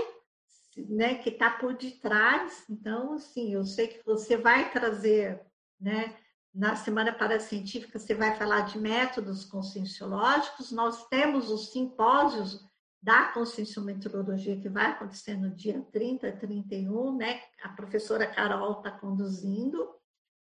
né, 0.88 1.16
que 1.16 1.30
está 1.30 1.50
por 1.50 1.74
detrás. 1.74 2.64
Então, 2.68 3.14
assim, 3.14 3.52
eu 3.52 3.64
sei 3.64 3.88
que 3.88 4.04
você 4.04 4.36
vai 4.36 4.70
trazer, 4.70 5.40
né, 5.80 6.16
na 6.54 6.74
Semana 6.74 7.12
Paracientífica, 7.12 7.98
você 7.98 8.14
vai 8.14 8.34
falar 8.36 8.62
de 8.62 8.78
métodos 8.78 9.44
conscienciológicos. 9.44 10.72
Nós 10.72 11.06
temos 11.08 11.50
os 11.50 11.70
simpósios 11.70 12.64
da 13.02 13.26
conscienciometeorologia 13.32 14.58
que 14.58 14.68
vai 14.68 14.86
acontecer 14.86 15.36
no 15.36 15.54
dia 15.54 15.86
30 15.92 16.28
e 16.28 16.32
31, 16.38 17.16
né? 17.16 17.42
A 17.62 17.68
professora 17.68 18.26
Carol 18.26 18.78
está 18.78 18.90
conduzindo, 18.90 19.86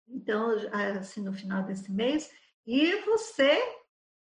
então, 0.07 0.51
assim, 0.99 1.21
no 1.21 1.33
final 1.33 1.63
desse 1.63 1.91
mês. 1.91 2.29
E 2.65 2.95
você 3.01 3.61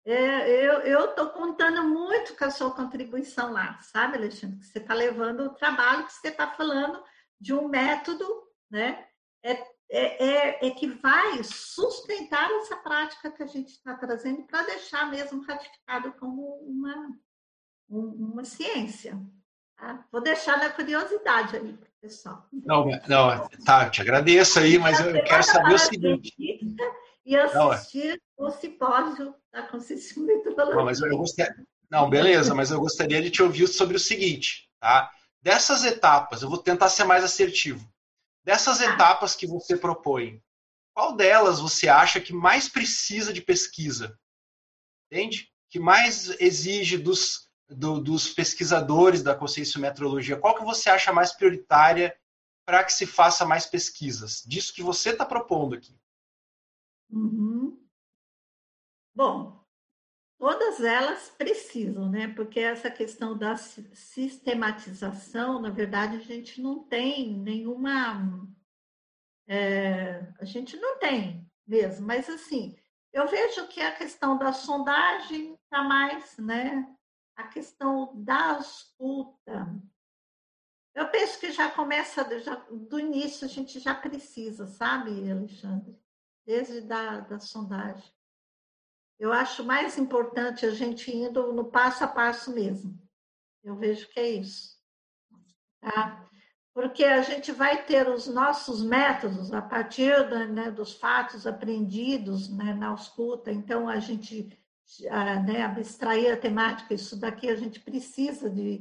é, 0.05 0.67
eu 0.67 1.05
estou 1.11 1.31
contando 1.31 1.85
muito 1.85 2.37
com 2.37 2.45
a 2.45 2.51
sua 2.51 2.75
contribuição 2.75 3.53
lá, 3.53 3.79
sabe, 3.83 4.17
Alexandre? 4.17 4.65
Você 4.65 4.79
está 4.79 4.95
levando 4.95 5.41
o 5.45 5.55
trabalho 5.55 6.07
que 6.07 6.13
você 6.13 6.29
está 6.29 6.51
falando 6.51 7.03
de 7.41 7.55
um 7.55 7.69
método, 7.69 8.27
né? 8.69 9.07
É, 9.45 9.53
é, 9.91 10.25
é, 10.25 10.67
é, 10.67 10.71
que 10.71 10.89
vai 10.89 11.45
sustentar 11.45 12.51
essa 12.53 12.77
prática 12.77 13.31
que 13.31 13.43
a 13.43 13.47
gente 13.47 13.73
está 13.73 13.95
trazendo 13.95 14.45
para 14.45 14.63
deixar 14.63 15.11
mesmo 15.11 15.43
ratificado 15.43 16.13
como 16.15 16.57
uma, 16.65 17.19
uma 17.89 18.45
ciência. 18.45 19.21
Tá? 19.77 20.07
Vou 20.11 20.21
deixar 20.21 20.59
na 20.59 20.71
curiosidade 20.71 21.57
aí, 21.57 21.79
pessoal. 22.03 22.45
Não, 22.53 22.87
não, 23.07 23.49
tá, 23.65 23.89
te 23.89 24.03
agradeço 24.03 24.59
aí, 24.59 24.77
mas 24.77 24.99
eu 24.99 25.13
quero 25.23 25.45
saber 25.45 25.75
o 25.75 25.79
seguinte 25.79 26.35
e 27.25 27.37
assistir 27.37 28.21
não, 28.37 28.49
o 28.49 28.51
simpósio 28.51 29.35
da 29.53 29.63
Conceição 29.63 30.25
Meteorologia. 30.25 30.75
Não, 30.75 30.85
mas 30.85 31.01
eu 31.01 31.17
gostaria... 31.17 31.55
não, 31.89 32.11
beleza, 32.11 32.55
mas 32.55 32.73
eu 32.73 32.81
gostaria 32.81 33.23
de 33.23 33.31
te 33.31 33.41
ouvir 33.41 33.69
sobre 33.69 33.97
o 33.97 34.01
seguinte, 34.01 34.69
tá? 34.81 35.13
Dessas 35.41 35.85
etapas, 35.85 36.43
eu 36.43 36.49
vou 36.49 36.59
tentar 36.59 36.89
ser 36.89 37.05
mais 37.05 37.23
assertivo. 37.23 37.89
Dessas 38.45 38.81
ah. 38.81 38.87
etapas 38.87 39.37
que 39.37 39.47
você 39.47 39.77
propõe, 39.77 40.43
qual 40.93 41.15
delas 41.15 41.61
você 41.61 41.89
acha 41.89 42.21
que 42.21 42.33
mais 42.33 42.69
precisa 42.69 43.33
de 43.33 43.41
pesquisa? 43.41 44.19
Entende? 45.07 45.49
Que 45.71 45.79
mais 45.79 46.29
exige 46.41 46.99
dos, 46.99 47.49
do, 47.73 48.01
dos 48.01 48.29
pesquisadores 48.29 49.23
da 49.23 49.35
consciência 49.35 49.81
metrologia? 49.81 50.37
Qual 50.37 50.55
que 50.55 50.65
você 50.65 50.91
acha 50.91 51.13
mais 51.13 51.33
prioritária 51.33 52.17
para 52.65 52.85
que 52.85 52.93
se 52.93 53.07
faça 53.07 53.45
mais 53.45 53.67
pesquisas? 53.67 54.43
Disso 54.47 54.75
que 54.75 54.83
você 54.83 55.11
está 55.11 55.25
propondo 55.25 55.75
aqui. 55.75 55.97
Uhum. 57.11 57.81
Bom, 59.15 59.65
todas 60.39 60.81
elas 60.81 61.31
precisam, 61.31 62.09
né? 62.09 62.29
Porque 62.29 62.61
essa 62.61 62.91
questão 62.91 63.37
da 63.37 63.57
sistematização, 63.57 65.61
na 65.61 65.71
verdade, 65.71 66.17
a 66.17 66.21
gente 66.21 66.61
não 66.61 66.83
tem 66.83 67.37
nenhuma. 67.37 68.49
É, 69.47 70.33
a 70.41 70.45
gente 70.45 70.77
não 70.77 70.99
tem 70.99 71.47
mesmo, 71.67 72.07
mas 72.07 72.29
assim, 72.29 72.77
eu 73.13 73.29
vejo 73.29 73.69
que 73.69 73.81
a 73.81 73.95
questão 73.95 74.39
da 74.39 74.53
sondagem 74.53 75.55
está 75.55 75.83
mais, 75.83 76.37
né? 76.39 76.87
A 77.37 77.45
questão 77.45 78.13
da 78.15 78.59
escuta. 78.59 79.75
Eu 80.95 81.09
penso 81.09 81.41
que 81.41 81.51
já 81.51 81.71
começa, 81.71 82.39
já, 82.41 82.55
do 82.71 83.01
início 83.01 83.47
a 83.47 83.49
gente 83.49 83.81
já 83.81 83.95
precisa, 83.95 84.67
sabe, 84.67 85.31
Alexandre? 85.31 86.03
desde 86.45 86.81
da, 86.83 87.21
da 87.21 87.39
sondagem. 87.39 88.11
Eu 89.19 89.33
acho 89.33 89.65
mais 89.65 89.99
importante 89.99 90.67
a 90.67 90.71
gente 90.71 91.15
indo 91.15 91.53
no 91.53 91.67
passo 91.67 92.05
a 92.05 92.09
passo 92.09 92.53
mesmo. 92.53 92.99
Eu 93.63 93.77
vejo 93.77 94.09
que 94.09 94.19
é 94.19 94.31
isso. 94.31 94.77
Tá? 95.81 96.29
Porque 96.75 97.05
a 97.05 97.23
gente 97.23 97.53
vai 97.53 97.85
ter 97.85 98.09
os 98.09 98.27
nossos 98.27 98.83
métodos 98.83 99.53
a 99.53 99.63
partir 99.63 100.29
né, 100.49 100.71
dos 100.71 100.95
fatos 100.95 101.47
aprendidos 101.47 102.49
né, 102.49 102.75
na 102.75 102.95
escuta. 102.95 103.53
Então, 103.53 103.89
a 103.89 104.01
gente 104.01 104.59
né, 105.45 105.63
abstrair 105.63 106.33
a 106.33 106.37
temática, 106.37 106.95
isso 106.95 107.19
daqui 107.19 107.49
a 107.49 107.57
gente 107.57 107.81
precisa 107.81 108.51
de, 108.51 108.79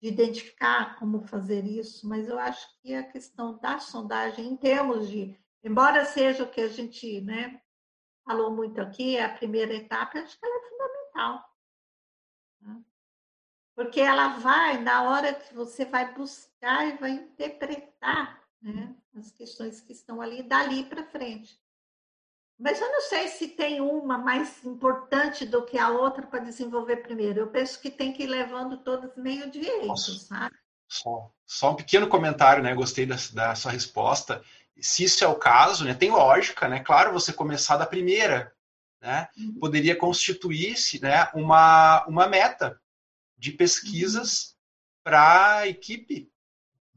de 0.00 0.08
identificar 0.08 0.98
como 0.98 1.26
fazer 1.26 1.64
isso, 1.64 2.08
mas 2.08 2.28
eu 2.28 2.38
acho 2.38 2.66
que 2.80 2.94
a 2.94 3.02
questão 3.02 3.58
da 3.58 3.78
sondagem, 3.78 4.46
em 4.46 4.56
termos 4.56 5.08
de, 5.08 5.38
embora 5.62 6.04
seja 6.04 6.44
o 6.44 6.50
que 6.50 6.60
a 6.60 6.68
gente 6.68 7.20
né, 7.22 7.60
falou 8.24 8.50
muito 8.50 8.80
aqui, 8.80 9.18
a 9.18 9.28
primeira 9.28 9.74
etapa, 9.74 10.18
acho 10.18 10.38
que 10.38 10.44
ela 10.44 10.56
é 10.56 10.68
fundamental. 10.68 11.44
Né? 12.60 12.84
Porque 13.74 14.00
ela 14.00 14.28
vai, 14.38 14.80
na 14.82 15.02
hora 15.04 15.34
que 15.34 15.54
você 15.54 15.84
vai 15.84 16.14
buscar 16.14 16.88
e 16.88 16.96
vai 16.98 17.10
interpretar 17.12 18.42
né, 18.60 18.94
as 19.14 19.30
questões 19.30 19.80
que 19.80 19.92
estão 19.92 20.20
ali, 20.20 20.42
dali 20.42 20.84
para 20.84 21.04
frente. 21.04 21.62
Mas 22.58 22.80
eu 22.80 22.88
não 22.90 23.00
sei 23.00 23.28
se 23.28 23.48
tem 23.48 23.80
uma 23.80 24.16
mais 24.16 24.64
importante 24.64 25.44
do 25.44 25.64
que 25.64 25.76
a 25.76 25.90
outra 25.90 26.26
para 26.26 26.38
desenvolver 26.38 26.98
primeiro. 26.98 27.40
Eu 27.40 27.46
penso 27.48 27.80
que 27.80 27.90
tem 27.90 28.12
que 28.12 28.22
ir 28.22 28.28
levando 28.28 28.76
todas 28.78 29.16
meio 29.16 29.50
de 29.50 29.60
eixo, 29.60 30.14
sabe? 30.18 30.54
Só, 30.88 31.30
só 31.44 31.72
um 31.72 31.76
pequeno 31.76 32.08
comentário, 32.08 32.62
né? 32.62 32.72
Gostei 32.74 33.06
da, 33.06 33.16
da 33.32 33.54
sua 33.54 33.72
resposta. 33.72 34.42
Se 34.78 35.04
isso 35.04 35.24
é 35.24 35.26
o 35.26 35.34
caso, 35.34 35.84
né? 35.84 35.94
Tem 35.94 36.10
lógica, 36.10 36.68
né? 36.68 36.80
Claro, 36.80 37.12
você 37.12 37.32
começar 37.32 37.76
da 37.76 37.86
primeira, 37.86 38.54
né? 39.00 39.28
Uhum. 39.36 39.58
Poderia 39.58 39.96
constituir-se, 39.96 41.02
né? 41.02 41.28
Uma, 41.34 42.04
uma 42.06 42.28
meta 42.28 42.80
de 43.36 43.50
pesquisas 43.50 44.50
uhum. 44.50 44.54
para 45.02 45.56
a 45.58 45.68
equipe 45.68 46.32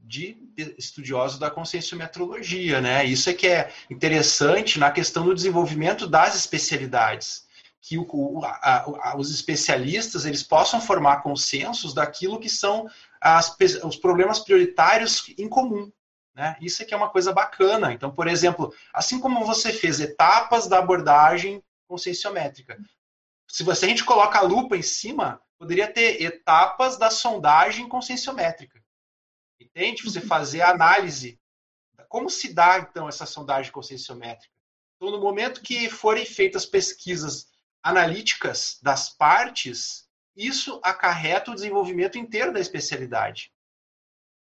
de 0.07 0.37
estudiosos 0.77 1.37
da 1.37 1.51
conscienciometrologia, 1.51 2.79
né? 2.79 3.03
Isso 3.03 3.29
é 3.29 3.33
que 3.33 3.45
é 3.45 3.73
interessante 3.89 4.79
na 4.79 4.89
questão 4.89 5.25
do 5.25 5.35
desenvolvimento 5.35 6.07
das 6.07 6.33
especialidades, 6.33 7.45
que 7.81 7.97
o, 7.97 8.41
a, 8.43 9.09
a, 9.11 9.17
os 9.17 9.29
especialistas 9.29 10.25
eles 10.25 10.41
possam 10.41 10.79
formar 10.79 11.17
consensos 11.17 11.93
daquilo 11.93 12.39
que 12.39 12.49
são 12.49 12.89
as, 13.19 13.53
os 13.83 13.97
problemas 13.97 14.39
prioritários 14.39 15.33
em 15.37 15.49
comum, 15.49 15.91
né? 16.33 16.55
Isso 16.61 16.81
é 16.81 16.85
que 16.85 16.93
é 16.93 16.97
uma 16.97 17.09
coisa 17.09 17.33
bacana. 17.33 17.91
Então, 17.91 18.09
por 18.09 18.27
exemplo, 18.27 18.73
assim 18.93 19.19
como 19.19 19.45
você 19.45 19.73
fez 19.73 19.99
etapas 19.99 20.67
da 20.67 20.79
abordagem 20.79 21.61
conscienciométrica, 21.85 22.79
se 23.45 23.63
você 23.63 23.85
a 23.85 23.89
gente 23.89 24.05
coloca 24.05 24.39
a 24.39 24.43
lupa 24.43 24.77
em 24.77 24.81
cima, 24.81 25.41
poderia 25.59 25.91
ter 25.91 26.21
etapas 26.21 26.97
da 26.97 27.09
sondagem 27.09 27.89
conscienciométrica. 27.89 28.86
Entende? 29.59 30.03
Você 30.03 30.21
fazer 30.21 30.61
a 30.61 30.71
análise. 30.71 31.39
Como 32.07 32.29
se 32.29 32.53
dá, 32.53 32.79
então, 32.79 33.07
essa 33.09 33.25
sondagem 33.25 33.71
conscienciométrica? 33.71 34.53
Então, 34.95 35.11
no 35.11 35.19
momento 35.19 35.61
que 35.61 35.89
forem 35.89 36.25
feitas 36.25 36.65
pesquisas 36.65 37.47
analíticas 37.83 38.79
das 38.81 39.09
partes, 39.09 40.07
isso 40.35 40.79
acarreta 40.83 41.51
o 41.51 41.55
desenvolvimento 41.55 42.17
inteiro 42.17 42.53
da 42.53 42.59
especialidade. 42.59 43.51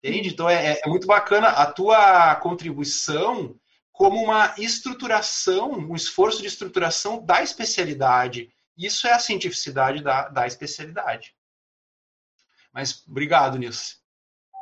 Entende? 0.02 0.28
Então, 0.28 0.48
é, 0.48 0.80
é 0.84 0.88
muito 0.88 1.06
bacana 1.06 1.48
a 1.48 1.70
tua 1.70 2.36
contribuição 2.36 3.58
como 3.92 4.22
uma 4.22 4.54
estruturação, 4.58 5.72
um 5.72 5.94
esforço 5.96 6.40
de 6.40 6.46
estruturação 6.46 7.24
da 7.24 7.42
especialidade. 7.42 8.52
Isso 8.76 9.08
é 9.08 9.12
a 9.12 9.18
cientificidade 9.18 10.02
da, 10.02 10.28
da 10.28 10.46
especialidade. 10.46 11.34
Mas 12.72 13.04
obrigado, 13.08 13.58
Nilce. 13.58 13.96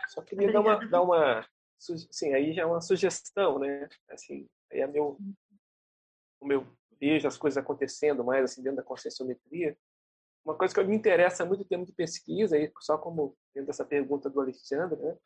Só 0.09 0.23
queria 0.23 0.53
dar 0.53 0.61
uma, 0.61 0.87
dar 0.87 1.03
uma, 1.03 1.47
sim, 1.79 2.33
aí 2.35 2.53
já 2.53 2.63
é 2.63 2.67
uma 2.67 2.81
sugestão, 2.81 3.59
né? 3.59 3.89
Assim, 4.11 4.49
aí 4.71 4.81
é 4.81 4.87
meu, 4.87 5.19
o 6.41 6.47
meu 6.47 6.67
vejo 6.99 7.29
as 7.29 7.37
coisas 7.37 7.59
acontecendo 7.59 8.25
mais 8.25 8.45
assim 8.45 8.63
dentro 8.63 8.79
da 8.79 8.83
conscienciometria. 8.83 9.77
Uma 10.45 10.57
coisa 10.57 10.75
que 10.75 10.85
me 10.85 10.97
interessa 10.97 11.45
muito 11.45 11.63
em 11.63 11.67
termos 11.67 11.89
de 11.89 11.93
pesquisa, 11.93 12.57
só 12.81 12.97
como 12.97 13.37
dentro 13.55 13.67
dessa 13.67 13.85
pergunta 13.85 14.31
do 14.31 14.41
Alexandre, 14.41 14.99
né? 15.01 15.17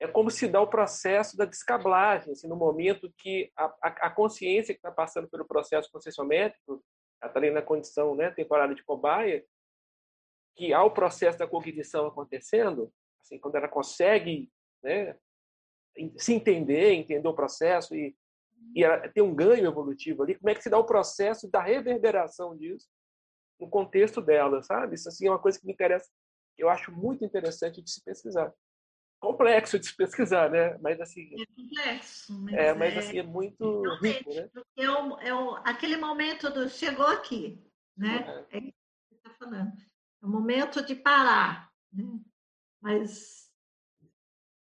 É 0.00 0.06
como 0.06 0.30
se 0.30 0.46
dá 0.46 0.60
o 0.60 0.66
processo 0.66 1.36
da 1.36 1.44
descablagem, 1.44 2.32
assim, 2.32 2.46
no 2.46 2.56
momento 2.56 3.12
que 3.18 3.50
a, 3.56 3.64
a, 3.64 3.88
a 4.06 4.10
consciência 4.10 4.72
que 4.72 4.78
está 4.78 4.92
passando 4.92 5.28
pelo 5.28 5.44
processo 5.44 5.90
conscienciométrico, 5.90 6.82
está 7.14 7.38
ali 7.38 7.50
na 7.50 7.60
condição 7.60 8.14
né, 8.14 8.30
temporária 8.30 8.76
de 8.76 8.84
cobaia, 8.84 9.44
que 10.56 10.72
há 10.72 10.82
o 10.84 10.90
processo 10.90 11.38
da 11.38 11.48
cognição 11.48 12.06
acontecendo, 12.06 12.92
assim, 13.28 13.38
quando 13.38 13.56
ela 13.56 13.68
consegue 13.68 14.50
né, 14.82 15.16
se 16.16 16.32
entender, 16.32 16.92
entender 16.92 17.28
o 17.28 17.34
processo 17.34 17.94
e, 17.94 18.16
e 18.74 18.82
ela 18.82 19.08
tem 19.08 19.22
um 19.22 19.34
ganho 19.34 19.66
evolutivo 19.66 20.22
ali, 20.22 20.34
como 20.34 20.50
é 20.50 20.54
que 20.54 20.62
se 20.62 20.70
dá 20.70 20.78
o 20.78 20.86
processo 20.86 21.50
da 21.50 21.62
reverberação 21.62 22.56
disso 22.56 22.88
no 23.60 23.68
contexto 23.68 24.20
dela, 24.20 24.62
sabe? 24.62 24.94
Isso 24.94 25.08
assim, 25.08 25.26
é 25.26 25.30
uma 25.30 25.38
coisa 25.38 25.58
que 25.58 25.66
me 25.66 25.72
interessa, 25.72 26.08
que 26.56 26.62
eu 26.62 26.68
acho 26.68 26.92
muito 26.92 27.24
interessante 27.24 27.82
de 27.82 27.90
se 27.90 28.02
pesquisar. 28.02 28.52
Complexo 29.20 29.80
de 29.80 29.86
se 29.86 29.96
pesquisar, 29.96 30.48
né? 30.48 30.78
Mas 30.78 31.00
assim. 31.00 31.28
É 31.34 31.46
complexo. 31.46 32.40
Mas 32.40 32.54
é, 32.54 32.72
mas 32.72 32.96
assim, 32.96 33.18
é 33.18 33.22
muito 33.24 33.82
rico, 34.00 34.32
né? 34.32 34.48
É, 34.76 35.28
é 35.28 35.32
aquele 35.64 35.96
momento 35.96 36.48
do 36.50 36.68
chegou 36.68 37.06
aqui, 37.08 37.60
né? 37.96 38.46
É, 38.52 38.58
é 38.58 38.60
isso 38.60 38.72
que 38.72 39.08
você 39.08 39.14
está 39.16 39.30
falando. 39.30 39.72
É 40.22 40.26
o 40.26 40.28
momento 40.28 40.86
de 40.86 40.94
parar, 40.94 41.68
né? 41.92 42.04
Mas 42.80 43.48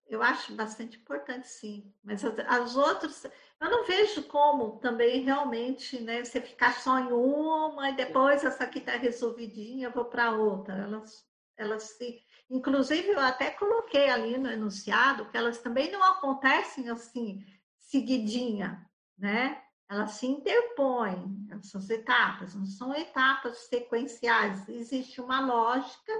eu 0.09 0.23
acho 0.23 0.55
bastante 0.55 0.97
importante, 0.99 1.47
sim. 1.49 1.93
Mas 2.03 2.25
as, 2.25 2.39
as 2.39 2.77
outras, 2.77 3.25
eu 3.25 3.71
não 3.71 3.85
vejo 3.85 4.23
como 4.25 4.79
também 4.79 5.23
realmente 5.23 6.01
né, 6.01 6.25
você 6.25 6.41
ficar 6.41 6.73
só 6.81 6.99
em 6.99 7.13
uma 7.13 7.91
e 7.91 7.97
depois 7.97 8.43
essa 8.43 8.65
aqui 8.65 8.79
está 8.79 8.93
resolvidinha, 8.93 9.89
eu 9.89 9.93
vou 9.93 10.07
para 10.07 10.33
outra. 10.33 10.75
Elas, 10.75 11.27
elas 11.57 11.83
se. 11.83 12.23
Inclusive, 12.51 13.09
eu 13.11 13.21
até 13.21 13.51
coloquei 13.51 14.09
ali 14.09 14.39
no 14.39 14.51
enunciado 14.51 15.29
que 15.29 15.37
elas 15.37 15.59
também 15.59 15.93
não 15.93 16.03
acontecem 16.03 16.89
assim, 16.89 17.45
seguidinha, 17.79 18.89
né? 19.19 19.63
Elas 19.91 20.13
se 20.13 20.27
interpõem, 20.27 21.47
essas 21.51 21.89
etapas, 21.91 22.55
não 22.55 22.65
são 22.65 22.95
etapas 22.95 23.59
sequenciais. 23.69 24.67
Existe 24.69 25.21
uma 25.21 25.41
lógica 25.41 26.13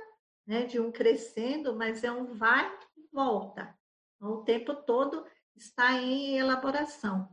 né, 0.49 0.65
de 0.65 0.81
um 0.81 0.91
crescendo, 0.91 1.77
mas 1.77 2.03
é 2.03 2.11
um 2.11 2.33
vai 2.35 2.67
e 2.97 3.07
volta. 3.13 3.79
Então, 4.17 4.31
o 4.31 4.45
tempo 4.45 4.75
todo 4.75 5.27
está 5.55 5.93
em 6.01 6.39
elaboração. 6.39 7.29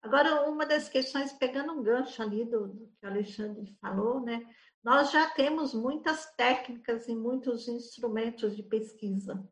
Agora, 0.00 0.48
uma 0.48 0.64
das 0.64 0.88
questões, 0.88 1.32
pegando 1.32 1.72
um 1.72 1.82
gancho 1.82 2.22
ali 2.22 2.44
do, 2.44 2.68
do 2.68 2.86
que 2.86 3.04
o 3.04 3.08
Alexandre 3.08 3.76
falou, 3.80 4.20
né, 4.20 4.48
nós 4.84 5.10
já 5.10 5.28
temos 5.30 5.74
muitas 5.74 6.32
técnicas 6.36 7.08
e 7.08 7.14
muitos 7.14 7.66
instrumentos 7.66 8.54
de 8.54 8.62
pesquisa 8.62 9.44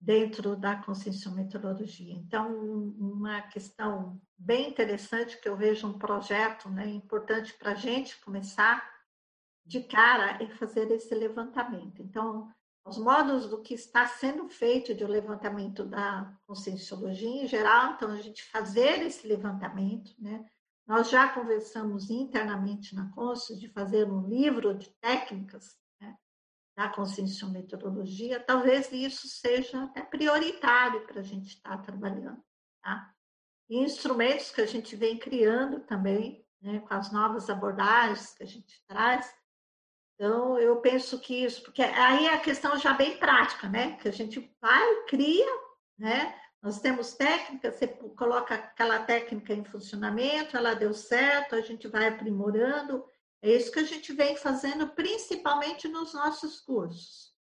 dentro 0.00 0.56
da 0.56 0.82
conscienciometrologia. 0.82 2.14
Então, 2.14 2.50
uma 2.98 3.42
questão 3.42 4.18
bem 4.38 4.70
interessante 4.70 5.38
que 5.38 5.48
eu 5.48 5.56
vejo 5.56 5.86
um 5.86 5.98
projeto 5.98 6.70
né, 6.70 6.88
importante 6.88 7.52
para 7.52 7.72
a 7.72 7.74
gente 7.74 8.18
começar 8.24 8.90
de 9.64 9.82
cara 9.82 10.42
é 10.42 10.48
fazer 10.56 10.90
esse 10.90 11.14
levantamento. 11.14 12.02
Então, 12.02 12.52
os 12.84 12.98
modos 12.98 13.48
do 13.48 13.62
que 13.62 13.74
está 13.74 14.06
sendo 14.06 14.48
feito 14.48 14.94
de 14.94 15.04
um 15.04 15.08
levantamento 15.08 15.84
da 15.84 16.36
conscienciologia 16.46 17.44
em 17.44 17.46
geral, 17.46 17.92
então 17.92 18.10
a 18.10 18.20
gente 18.20 18.42
fazer 18.44 19.02
esse 19.02 19.26
levantamento, 19.26 20.12
né? 20.18 20.44
Nós 20.84 21.08
já 21.08 21.28
conversamos 21.28 22.10
internamente 22.10 22.94
na 22.94 23.08
Consciência 23.12 23.56
de 23.56 23.72
fazer 23.72 24.10
um 24.10 24.28
livro 24.28 24.76
de 24.76 24.90
técnicas 25.00 25.76
né, 26.00 26.16
da 26.76 26.88
conscienciometodologia, 26.88 28.40
talvez 28.40 28.90
isso 28.90 29.28
seja 29.28 29.84
até 29.84 30.02
prioritário 30.02 31.06
para 31.06 31.20
a 31.20 31.22
gente 31.22 31.54
estar 31.54 31.78
trabalhando, 31.78 32.42
tá? 32.82 33.14
E 33.70 33.78
instrumentos 33.78 34.50
que 34.50 34.60
a 34.60 34.66
gente 34.66 34.96
vem 34.96 35.16
criando 35.16 35.80
também, 35.80 36.44
né, 36.60 36.80
com 36.80 36.92
as 36.92 37.12
novas 37.12 37.48
abordagens 37.48 38.34
que 38.34 38.42
a 38.42 38.46
gente 38.46 38.82
traz, 38.88 39.32
então, 40.22 40.56
eu 40.56 40.76
penso 40.76 41.18
que 41.18 41.34
isso, 41.34 41.64
porque 41.64 41.82
aí 41.82 42.26
é 42.26 42.34
a 42.34 42.40
questão 42.40 42.78
já 42.78 42.92
bem 42.92 43.16
prática, 43.16 43.68
né? 43.68 43.96
Que 43.96 44.06
a 44.06 44.12
gente 44.12 44.56
vai, 44.60 45.02
cria, 45.08 45.52
né? 45.98 46.40
Nós 46.62 46.78
temos 46.78 47.14
técnica, 47.14 47.72
você 47.72 47.88
coloca 47.88 48.54
aquela 48.54 49.00
técnica 49.00 49.52
em 49.52 49.64
funcionamento, 49.64 50.56
ela 50.56 50.74
deu 50.74 50.94
certo, 50.94 51.56
a 51.56 51.60
gente 51.60 51.88
vai 51.88 52.06
aprimorando. 52.06 53.04
É 53.42 53.50
isso 53.50 53.72
que 53.72 53.80
a 53.80 53.84
gente 53.84 54.12
vem 54.12 54.36
fazendo, 54.36 54.90
principalmente 54.90 55.88
nos 55.88 56.14
nossos 56.14 56.60
cursos. 56.60 57.34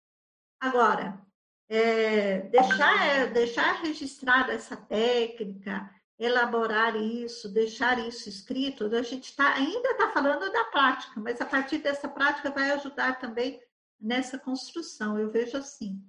Agora, 0.57 1.21
é, 1.67 2.43
deixar, 2.43 3.07
é, 3.07 3.27
deixar 3.27 3.81
registrada 3.81 4.53
essa 4.53 4.77
técnica, 4.77 5.93
elaborar 6.19 6.97
isso, 6.97 7.47
deixar 7.47 8.05
isso 8.05 8.27
escrito, 8.27 8.93
a 8.93 9.01
gente 9.01 9.33
tá, 9.35 9.53
ainda 9.53 9.91
está 9.91 10.11
falando 10.11 10.51
da 10.51 10.65
prática, 10.65 11.17
mas 11.19 11.39
a 11.39 11.45
partir 11.45 11.77
dessa 11.77 12.09
prática 12.09 12.51
vai 12.51 12.69
ajudar 12.71 13.17
também 13.19 13.59
nessa 13.99 14.37
construção, 14.37 15.17
eu 15.17 15.31
vejo 15.31 15.55
assim. 15.57 16.03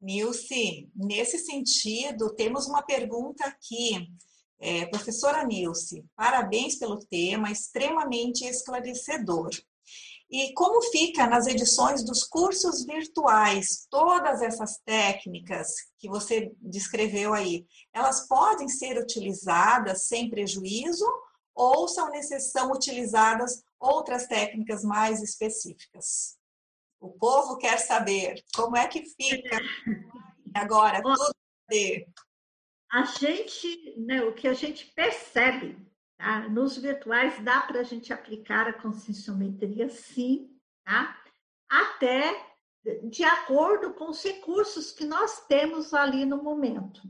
Nilce, 0.00 0.90
nesse 0.96 1.38
sentido, 1.38 2.34
temos 2.34 2.66
uma 2.66 2.82
pergunta 2.82 3.46
aqui. 3.46 4.12
É, 4.58 4.86
professora 4.86 5.44
Nilce, 5.44 6.04
parabéns 6.16 6.76
pelo 6.76 6.98
tema, 6.98 7.50
extremamente 7.50 8.44
esclarecedor. 8.44 9.50
E 10.32 10.54
como 10.54 10.80
fica 10.90 11.26
nas 11.26 11.46
edições 11.46 12.02
dos 12.02 12.24
cursos 12.24 12.86
virtuais, 12.86 13.86
todas 13.90 14.40
essas 14.40 14.78
técnicas 14.78 15.74
que 15.98 16.08
você 16.08 16.50
descreveu 16.58 17.34
aí, 17.34 17.66
elas 17.92 18.26
podem 18.26 18.66
ser 18.66 18.96
utilizadas 18.96 20.08
sem 20.08 20.30
prejuízo 20.30 21.04
ou 21.54 21.86
são, 21.86 22.10
são 22.40 22.72
utilizadas 22.72 23.62
outras 23.78 24.26
técnicas 24.26 24.82
mais 24.82 25.22
específicas? 25.22 26.38
O 26.98 27.10
povo 27.10 27.58
quer 27.58 27.78
saber 27.78 28.42
como 28.54 28.74
é 28.74 28.88
que 28.88 29.04
fica 29.04 29.60
agora 30.54 31.02
tudo 31.02 31.30
a 32.90 33.04
gente, 33.04 33.94
né, 33.98 34.22
o 34.22 34.34
que 34.34 34.46
a 34.46 34.52
gente 34.52 34.86
percebe 34.94 35.76
tá? 36.22 36.48
nos 36.48 36.78
virtuais, 36.78 37.42
dá 37.42 37.62
para 37.62 37.80
a 37.80 37.82
gente 37.82 38.12
aplicar 38.12 38.68
a 38.68 38.72
conscienciometria, 38.72 39.88
sim, 39.88 40.56
tá? 40.84 41.20
até 41.68 42.52
de 43.08 43.24
acordo 43.24 43.92
com 43.94 44.10
os 44.10 44.22
recursos 44.22 44.92
que 44.92 45.04
nós 45.04 45.46
temos 45.46 45.92
ali 45.92 46.24
no 46.24 46.42
momento. 46.42 47.02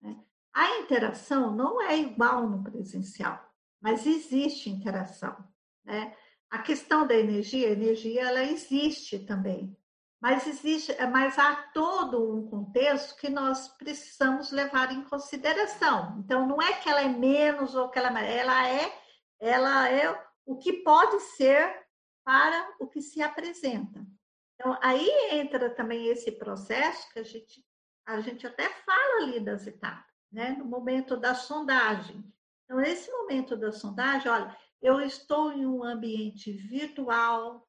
Né? 0.00 0.16
A 0.52 0.78
interação 0.78 1.54
não 1.54 1.82
é 1.82 1.98
igual 1.98 2.48
no 2.48 2.62
presencial, 2.62 3.44
mas 3.80 4.06
existe 4.06 4.70
interação. 4.70 5.36
Né? 5.84 6.16
A 6.48 6.58
questão 6.60 7.06
da 7.06 7.14
energia, 7.14 7.68
a 7.68 7.72
energia 7.72 8.22
ela 8.22 8.44
existe 8.44 9.18
também, 9.18 9.76
mas 10.24 10.46
existe, 10.46 10.96
mas 11.12 11.38
há 11.38 11.54
todo 11.74 12.34
um 12.34 12.48
contexto 12.48 13.14
que 13.14 13.28
nós 13.28 13.68
precisamos 13.76 14.50
levar 14.50 14.90
em 14.90 15.04
consideração. 15.04 16.18
Então, 16.18 16.48
não 16.48 16.62
é 16.62 16.72
que 16.72 16.88
ela 16.88 17.02
é 17.02 17.08
menos 17.08 17.74
ou 17.74 17.90
que 17.90 17.98
ela 17.98 18.18
é, 18.18 18.38
ela 18.38 18.66
é, 18.66 19.02
ela 19.38 19.90
é 19.90 20.26
o 20.46 20.56
que 20.56 20.72
pode 20.82 21.20
ser 21.36 21.78
para 22.24 22.74
o 22.80 22.86
que 22.88 23.02
se 23.02 23.20
apresenta. 23.20 24.02
Então, 24.54 24.78
aí 24.80 25.06
entra 25.30 25.68
também 25.68 26.06
esse 26.06 26.32
processo 26.32 27.06
que 27.12 27.18
a 27.18 27.22
gente, 27.22 27.62
a 28.06 28.18
gente 28.22 28.46
até 28.46 28.70
fala 28.70 29.24
ali 29.24 29.40
das 29.40 29.66
etapas, 29.66 30.10
né? 30.32 30.52
No 30.52 30.64
momento 30.64 31.18
da 31.18 31.34
sondagem. 31.34 32.24
Então, 32.64 32.78
nesse 32.78 33.12
momento 33.12 33.58
da 33.58 33.70
sondagem, 33.72 34.32
olha, 34.32 34.56
eu 34.80 35.02
estou 35.02 35.52
em 35.52 35.66
um 35.66 35.84
ambiente 35.84 36.50
virtual, 36.50 37.68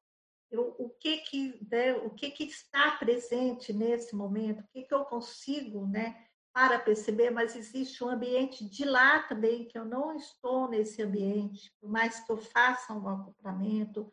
eu, 0.50 0.74
o 0.78 0.90
que 0.90 1.18
que 1.18 1.66
né, 1.70 1.94
o 1.94 2.10
que 2.10 2.30
que 2.30 2.44
está 2.44 2.92
presente 2.92 3.72
nesse 3.72 4.14
momento, 4.14 4.60
o 4.60 4.68
que 4.68 4.82
que 4.84 4.94
eu 4.94 5.04
consigo, 5.04 5.86
né, 5.86 6.26
para 6.52 6.78
perceber, 6.78 7.30
mas 7.30 7.54
existe 7.54 8.02
um 8.02 8.08
ambiente 8.08 8.64
de 8.64 8.84
lá 8.84 9.22
também 9.24 9.66
que 9.66 9.78
eu 9.78 9.84
não 9.84 10.16
estou 10.16 10.68
nesse 10.68 11.02
ambiente, 11.02 11.70
por 11.80 11.90
mais 11.90 12.20
que 12.20 12.32
eu 12.32 12.38
faça 12.38 12.94
um 12.94 13.08
acoplamento. 13.08 14.10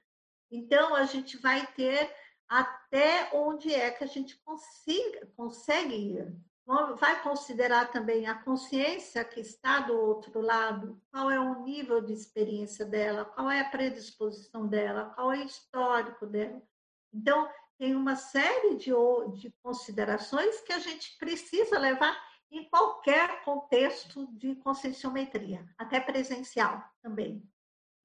Então 0.51 0.93
a 0.93 1.03
gente 1.05 1.37
vai 1.37 1.65
ter 1.73 2.13
até 2.49 3.29
onde 3.33 3.73
é 3.73 3.89
que 3.91 4.03
a 4.03 4.07
gente 4.07 4.37
consiga, 4.43 5.25
consegue 5.35 5.95
ir 5.95 6.35
vai 6.65 7.21
considerar 7.21 7.91
também 7.91 8.25
a 8.27 8.35
consciência 8.35 9.23
que 9.23 9.39
está 9.39 9.81
do 9.81 9.99
outro 9.99 10.39
lado, 10.39 11.01
qual 11.11 11.29
é 11.29 11.39
o 11.39 11.63
nível 11.63 12.01
de 12.01 12.13
experiência 12.13 12.85
dela, 12.85 13.25
qual 13.25 13.49
é 13.49 13.59
a 13.59 13.69
predisposição 13.69 14.67
dela, 14.67 15.11
qual 15.13 15.33
é 15.33 15.39
o 15.39 15.45
histórico 15.45 16.25
dela. 16.25 16.61
Então, 17.13 17.49
tem 17.77 17.95
uma 17.95 18.15
série 18.15 18.75
de, 18.75 18.91
de 19.33 19.51
considerações 19.61 20.61
que 20.61 20.71
a 20.71 20.79
gente 20.79 21.17
precisa 21.17 21.77
levar 21.77 22.17
em 22.49 22.69
qualquer 22.69 23.43
contexto 23.43 24.27
de 24.31 24.55
conscienciometria, 24.55 25.67
até 25.77 25.99
presencial 25.99 26.81
também. 27.01 27.43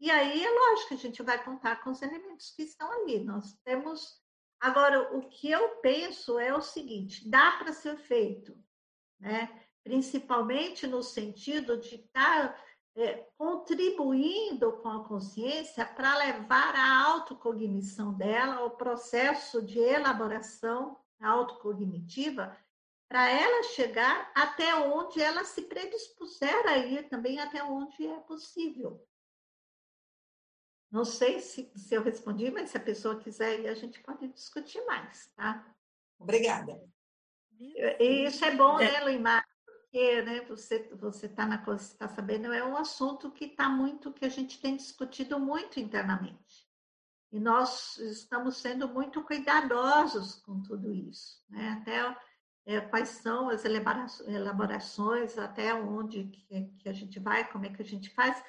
E 0.01 0.11
aí, 0.11 0.45
é 0.45 0.51
lógico 0.51 0.89
que 0.89 0.95
a 0.95 0.99
gente 0.99 1.23
vai 1.23 1.43
contar 1.45 1.83
com 1.83 1.91
os 1.91 2.03
elementos 2.03 2.51
que 2.53 2.63
estão 2.63 2.91
ali. 2.91 3.21
Nós 3.21 3.59
temos 3.65 4.18
Agora, 4.61 5.17
o 5.17 5.29
que 5.29 5.51
eu 5.51 5.77
penso 5.77 6.39
é 6.39 6.53
o 6.55 6.61
seguinte: 6.61 7.29
dá 7.29 7.53
para 7.53 7.73
ser 7.73 7.97
feito, 7.97 8.57
né? 9.19 9.65
principalmente 9.85 10.87
no 10.87 11.03
sentido 11.03 11.79
de 11.79 11.95
estar 11.95 12.49
tá, 12.49 12.65
é, 12.97 13.27
contribuindo 13.39 14.73
com 14.79 14.89
a 14.89 15.05
consciência 15.05 15.87
para 15.87 16.17
levar 16.19 16.75
a 16.75 17.07
autocognição 17.07 18.13
dela, 18.13 18.65
o 18.65 18.71
processo 18.71 19.63
de 19.63 19.79
elaboração 19.79 20.99
autocognitiva, 21.21 22.57
para 23.09 23.31
ela 23.31 23.63
chegar 23.63 24.31
até 24.35 24.75
onde 24.75 25.23
ela 25.23 25.45
se 25.45 25.63
predispuser 25.63 26.67
a 26.67 26.77
ir, 26.77 27.09
também 27.09 27.41
até 27.41 27.63
onde 27.65 28.07
é 28.07 28.21
possível. 28.21 29.03
Não 30.91 31.05
sei 31.05 31.41
se, 31.41 31.71
se 31.77 31.95
eu 31.95 32.03
respondi, 32.03 32.51
mas 32.51 32.71
se 32.71 32.77
a 32.77 32.81
pessoa 32.81 33.19
quiser 33.19 33.69
a 33.69 33.75
gente 33.75 34.01
pode 34.01 34.29
discutir 34.29 34.85
mais, 34.87 35.31
tá? 35.37 35.67
Obrigada. 36.19 36.83
E 37.61 38.25
isso 38.25 38.45
é 38.45 38.55
bom, 38.55 38.79
é. 38.81 38.91
né, 38.91 39.01
Luimar? 39.01 39.47
Porque 39.65 40.23
né, 40.23 40.41
você 40.43 40.89
você 40.95 41.27
está 41.27 41.47
na 41.47 41.59
coisa, 41.59 41.83
está 41.83 42.09
sabendo, 42.09 42.53
é 42.53 42.65
um 42.65 42.77
assunto 42.77 43.31
que 43.31 43.47
está 43.47 43.69
muito, 43.69 44.13
que 44.13 44.25
a 44.25 44.29
gente 44.29 44.61
tem 44.61 44.77
discutido 44.77 45.39
muito 45.39 45.81
internamente. 45.81 46.69
E 47.31 47.39
nós 47.39 47.99
estamos 47.99 48.57
sendo 48.57 48.89
muito 48.89 49.23
cuidadosos 49.23 50.37
com 50.37 50.63
tudo 50.63 50.93
isso, 50.93 51.43
né? 51.49 51.79
Até 51.81 52.17
é, 52.65 52.81
quais 52.81 53.09
são 53.09 53.49
as 53.49 53.65
elaborações, 53.65 55.37
até 55.39 55.75
onde 55.75 56.25
que, 56.25 56.65
que 56.79 56.89
a 56.89 56.93
gente 56.93 57.19
vai, 57.19 57.51
como 57.51 57.67
é 57.67 57.71
que 57.71 57.83
a 57.83 57.85
gente 57.85 58.11
faz. 58.11 58.43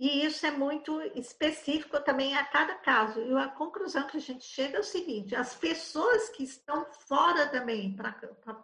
E 0.00 0.24
isso 0.24 0.46
é 0.46 0.50
muito 0.50 0.98
específico 1.14 2.00
também 2.00 2.34
a 2.34 2.42
cada 2.42 2.74
caso. 2.76 3.20
E 3.20 3.36
a 3.36 3.48
conclusão 3.48 4.06
que 4.06 4.16
a 4.16 4.20
gente 4.20 4.46
chega 4.46 4.78
é 4.78 4.80
o 4.80 4.84
seguinte: 4.84 5.36
as 5.36 5.54
pessoas 5.54 6.30
que 6.30 6.42
estão 6.42 6.86
fora 7.06 7.46
também, 7.48 7.94
para, 7.94 8.18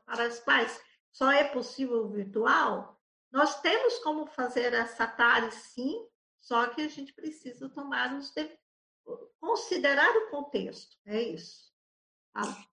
as 0.06 0.40
quais 0.40 0.80
só 1.12 1.30
é 1.30 1.44
possível 1.44 2.06
o 2.06 2.08
virtual, 2.08 2.98
nós 3.30 3.60
temos 3.60 3.98
como 3.98 4.24
fazer 4.24 4.72
essa 4.72 5.06
TARE 5.06 5.52
sim, 5.52 6.08
só 6.40 6.68
que 6.68 6.80
a 6.80 6.88
gente 6.88 7.12
precisa 7.12 7.68
tomar 7.68 8.14
os. 8.14 8.32
considerar 9.38 10.16
o 10.16 10.30
contexto. 10.30 10.96
É 11.04 11.20
isso. 11.20 11.70
Tá? 12.32 12.66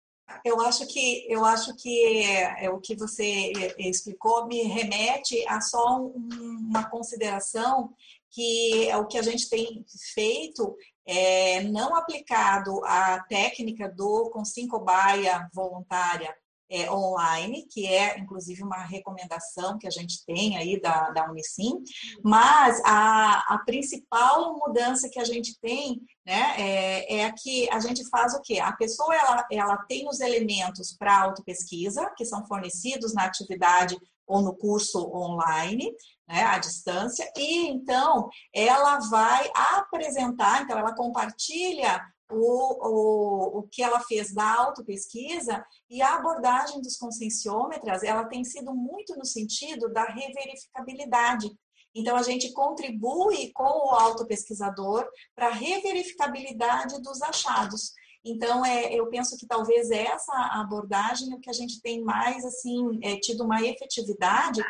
Eu 0.45 0.61
acho 0.61 0.87
que 0.87 1.25
eu 1.29 1.43
acho 1.43 1.75
que 1.75 2.23
é, 2.23 2.65
é, 2.65 2.69
o 2.69 2.79
que 2.79 2.95
você 2.95 3.51
explicou 3.77 4.47
me 4.47 4.63
remete 4.63 5.45
a 5.49 5.59
só 5.59 5.99
um, 5.99 6.29
uma 6.69 6.89
consideração 6.89 7.93
que 8.33 8.89
é 8.89 8.97
o 8.97 9.07
que 9.07 9.17
a 9.17 9.21
gente 9.21 9.49
tem 9.49 9.85
feito 10.13 10.75
é 11.05 11.61
não 11.63 11.95
aplicado 11.95 12.83
a 12.85 13.19
técnica 13.29 13.89
do 13.89 14.29
com 14.31 14.43
cinco 14.43 14.79
baia 14.79 15.49
voluntária 15.53 16.33
é, 16.69 16.89
online, 16.89 17.67
que 17.69 17.85
é 17.85 18.17
inclusive 18.17 18.63
uma 18.63 18.83
recomendação 18.83 19.77
que 19.77 19.85
a 19.85 19.91
gente 19.91 20.25
tem 20.25 20.57
aí 20.57 20.81
da, 20.81 21.11
da 21.11 21.29
Unicim, 21.29 21.83
mas 22.23 22.81
a, 22.83 23.53
a 23.53 23.59
principal 23.59 24.57
mudança 24.57 25.07
que 25.07 25.19
a 25.19 25.23
gente 25.23 25.59
tem 25.59 26.01
né, 26.25 26.55
é, 26.57 27.19
é 27.19 27.31
que 27.31 27.69
a 27.69 27.79
gente 27.79 28.07
faz 28.09 28.33
o 28.33 28.41
quê? 28.41 28.59
A 28.59 28.71
pessoa 28.71 29.13
ela, 29.13 29.47
ela 29.51 29.77
tem 29.77 30.07
os 30.07 30.19
elementos 30.19 30.95
para 30.97 31.21
autopesquisa, 31.21 32.11
que 32.17 32.25
são 32.25 32.43
fornecidos 32.47 33.13
na 33.13 33.25
atividade 33.25 33.95
ou 34.25 34.41
no 34.41 34.55
curso 34.55 34.99
online, 35.13 35.93
né, 36.33 36.41
à 36.45 36.57
distância, 36.57 37.31
e 37.37 37.67
então 37.67 38.27
ela 38.51 38.97
vai 39.01 39.51
apresentar, 39.53 40.63
então 40.63 40.79
ela 40.79 40.95
compartilha 40.95 42.01
o, 42.31 42.87
o, 42.87 43.59
o 43.59 43.63
que 43.71 43.83
ela 43.83 43.99
fez 43.99 44.33
da 44.33 44.55
autopesquisa 44.55 45.63
e 45.87 46.01
a 46.01 46.15
abordagem 46.15 46.81
dos 46.81 46.97
conscienciômetras, 46.97 48.01
ela 48.01 48.25
tem 48.25 48.43
sido 48.43 48.73
muito 48.73 49.15
no 49.15 49.23
sentido 49.23 49.93
da 49.93 50.05
reverificabilidade. 50.05 51.51
Então, 51.93 52.15
a 52.15 52.23
gente 52.23 52.51
contribui 52.53 53.51
com 53.53 53.63
o 53.63 53.91
autopesquisador 53.91 55.07
para 55.35 55.49
a 55.49 55.53
reverificabilidade 55.53 56.99
dos 57.03 57.21
achados. 57.21 57.93
Então, 58.25 58.65
é, 58.65 58.91
eu 58.91 59.07
penso 59.09 59.37
que 59.37 59.45
talvez 59.45 59.91
essa 59.91 60.33
abordagem 60.53 61.31
é 61.31 61.35
o 61.35 61.39
que 61.39 61.49
a 61.49 61.53
gente 61.53 61.81
tem 61.81 62.01
mais, 62.01 62.43
assim, 62.43 62.99
é, 63.03 63.17
tido 63.17 63.43
uma 63.43 63.61
efetividade. 63.61 64.63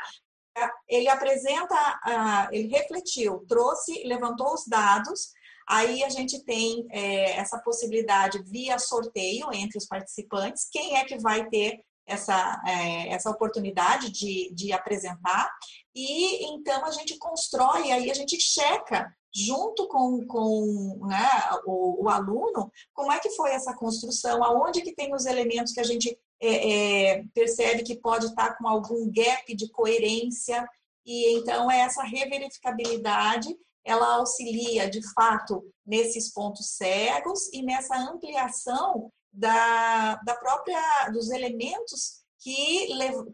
Ele 0.88 1.10
apresenta, 1.10 2.50
ele 2.52 2.68
refletiu, 2.68 3.46
trouxe, 3.48 4.04
levantou 4.04 4.54
os 4.54 4.66
dados, 4.68 5.34
Aí 5.68 6.04
a 6.04 6.10
gente 6.10 6.44
tem 6.44 6.86
é, 6.92 7.38
essa 7.38 7.58
possibilidade 7.60 8.44
via 8.44 8.78
sorteio 8.78 9.48
entre 9.54 9.78
os 9.78 9.88
participantes, 9.88 10.68
quem 10.70 10.98
é 10.98 11.06
que 11.06 11.18
vai 11.18 11.48
ter 11.48 11.80
essa, 12.06 12.62
é, 12.66 13.14
essa 13.14 13.30
oportunidade 13.30 14.12
de, 14.12 14.54
de 14.54 14.74
apresentar, 14.74 15.50
e 15.96 16.46
então 16.54 16.86
a 16.86 16.92
gente 16.92 17.18
constrói, 17.18 17.92
aí 17.92 18.12
a 18.12 18.14
gente 18.14 18.40
checa 18.42 19.10
junto 19.34 19.88
com, 19.88 20.26
com 20.28 21.08
né, 21.08 21.30
o, 21.66 22.04
o, 22.04 22.10
aluno, 22.10 22.72
como 22.94 23.12
é 23.12 23.20
que 23.20 23.32
foi 23.32 23.52
essa 23.52 23.74
construção, 23.74 24.44
aonde 24.44 24.82
que 24.82 24.94
tem 24.94 25.14
os 25.16 25.26
elementos 25.26 25.74
que 25.74 25.80
a 25.80 25.86
gente 25.86 26.20
é, 26.46 26.72
é, 26.72 27.24
percebe 27.34 27.84
que 27.84 27.96
pode 27.96 28.26
estar 28.26 28.58
com 28.58 28.68
algum 28.68 29.10
gap 29.12 29.56
de 29.56 29.70
coerência, 29.70 30.68
e 31.06 31.38
então 31.38 31.72
essa 31.72 32.04
reverificabilidade 32.04 33.56
ela 33.86 34.16
auxilia 34.16 34.90
de 34.90 35.02
fato 35.14 35.64
nesses 35.86 36.32
pontos 36.32 36.72
cegos 36.72 37.52
e 37.52 37.62
nessa 37.62 37.96
ampliação 37.98 39.12
da, 39.32 40.16
da 40.24 40.36
própria 40.36 40.80
dos 41.12 41.30
elementos 41.32 42.24
que, 42.40 42.88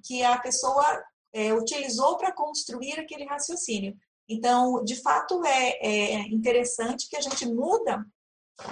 que 0.04 0.24
a 0.24 0.40
pessoa 0.40 1.04
é, 1.34 1.54
utilizou 1.54 2.18
para 2.18 2.32
construir 2.32 3.00
aquele 3.00 3.26
raciocínio. 3.26 3.96
Então, 4.28 4.84
de 4.84 4.96
fato, 4.96 5.44
é, 5.46 5.78
é 5.82 6.20
interessante 6.30 7.08
que 7.10 7.18
a 7.18 7.22
gente 7.22 7.46
muda 7.48 8.06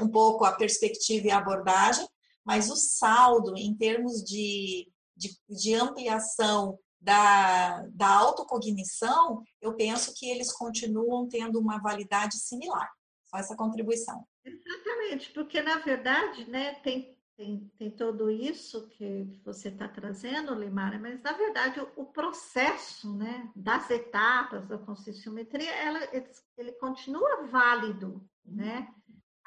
um 0.02 0.08
pouco 0.08 0.46
a 0.46 0.52
perspectiva 0.52 1.28
e 1.28 1.32
a 1.32 1.38
abordagem, 1.38 2.08
mas 2.48 2.72
o 2.72 2.78
saldo 2.78 3.58
em 3.58 3.76
termos 3.76 4.24
de, 4.24 4.90
de, 5.18 5.38
de 5.50 5.76
ampliação 5.76 6.80
da, 6.98 7.86
da 7.90 8.08
autocognição, 8.08 9.44
eu 9.62 9.76
penso 9.76 10.14
que 10.16 10.30
eles 10.30 10.54
continuam 10.54 11.28
tendo 11.28 11.60
uma 11.60 11.78
validade 11.78 12.38
similar. 12.40 12.90
Só 13.26 13.38
essa 13.38 13.54
contribuição. 13.54 14.26
Exatamente, 14.46 15.30
porque 15.34 15.62
na 15.62 15.80
verdade, 15.80 16.50
né, 16.50 16.76
tem, 16.76 17.18
tem, 17.36 17.70
tem 17.78 17.92
tudo 17.92 18.32
isso 18.32 18.88
que 18.88 19.28
você 19.44 19.68
está 19.68 19.90
trazendo, 19.90 20.56
Limara, 20.56 20.98
mas 20.98 21.22
na 21.22 21.34
verdade 21.34 21.82
o, 21.82 21.92
o, 21.98 22.06
processo 22.06 23.14
né, 23.14 23.52
das 23.54 23.90
etapas 23.90 24.66
da 24.70 24.78
conscienciometria, 24.78 25.70
ela, 25.76 26.00
ele, 26.16 26.30
ele 26.58 26.72
continua 26.74 27.46
válido, 27.48 28.26
né? 28.46 28.88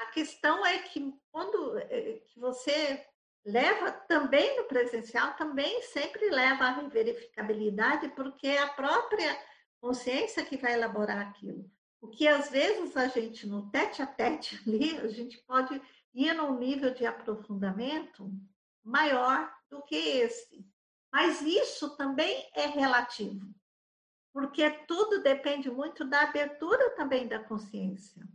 A 0.01 0.07
questão 0.07 0.65
é 0.65 0.79
que 0.79 1.15
quando 1.31 1.77
é, 1.79 2.23
que 2.27 2.41
você 2.41 3.07
leva 3.45 3.93
também 3.93 4.57
no 4.57 4.65
presencial, 4.65 5.35
também 5.35 5.83
sempre 5.83 6.31
leva 6.31 6.65
a 6.65 6.89
verificabilidade, 6.89 8.09
porque 8.09 8.47
é 8.47 8.63
a 8.63 8.73
própria 8.73 9.39
consciência 9.79 10.45
que 10.45 10.57
vai 10.57 10.73
elaborar 10.73 11.21
aquilo. 11.21 11.71
O 12.01 12.09
que 12.09 12.27
às 12.27 12.49
vezes 12.49 12.97
a 12.97 13.09
gente, 13.09 13.47
no 13.47 13.71
tete 13.71 14.01
a 14.01 14.07
tete 14.07 14.59
ali, 14.67 14.97
a 14.99 15.09
gente 15.09 15.37
pode 15.47 15.81
ir 16.15 16.33
num 16.33 16.59
nível 16.59 16.95
de 16.95 17.05
aprofundamento 17.05 18.33
maior 18.83 19.55
do 19.69 19.83
que 19.83 19.97
esse. 19.97 20.67
Mas 21.13 21.43
isso 21.43 21.95
também 21.99 22.49
é 22.55 22.67
relativo, 22.67 23.47
porque 24.33 24.71
tudo 24.87 25.23
depende 25.23 25.71
muito 25.71 26.07
da 26.07 26.23
abertura 26.23 26.89
também 26.97 27.29
da 27.29 27.39
consciência. 27.39 28.27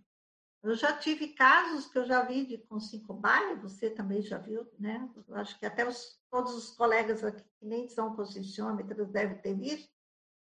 Eu 0.65 0.75
já 0.75 0.91
tive 0.97 1.27
casos 1.27 1.85
que 1.87 1.97
eu 1.97 2.05
já 2.05 2.23
vi 2.23 2.43
de 2.43 2.57
com 2.57 2.79
cinco 2.79 3.13
bairros, 3.13 3.61
você 3.61 3.87
também 3.87 4.21
já 4.23 4.39
viu, 4.39 4.67
né? 4.79 5.07
Eu 5.27 5.35
acho 5.35 5.59
que 5.59 5.65
até 5.65 5.87
os, 5.87 6.19
todos 6.29 6.55
os 6.55 6.71
colegas 6.71 7.23
aqui 7.23 7.43
que 7.59 7.65
nem 7.65 7.87
são 7.87 8.15
posicionômetros 8.15 9.09
devem 9.09 9.37
ter 9.37 9.53
visto, 9.53 9.93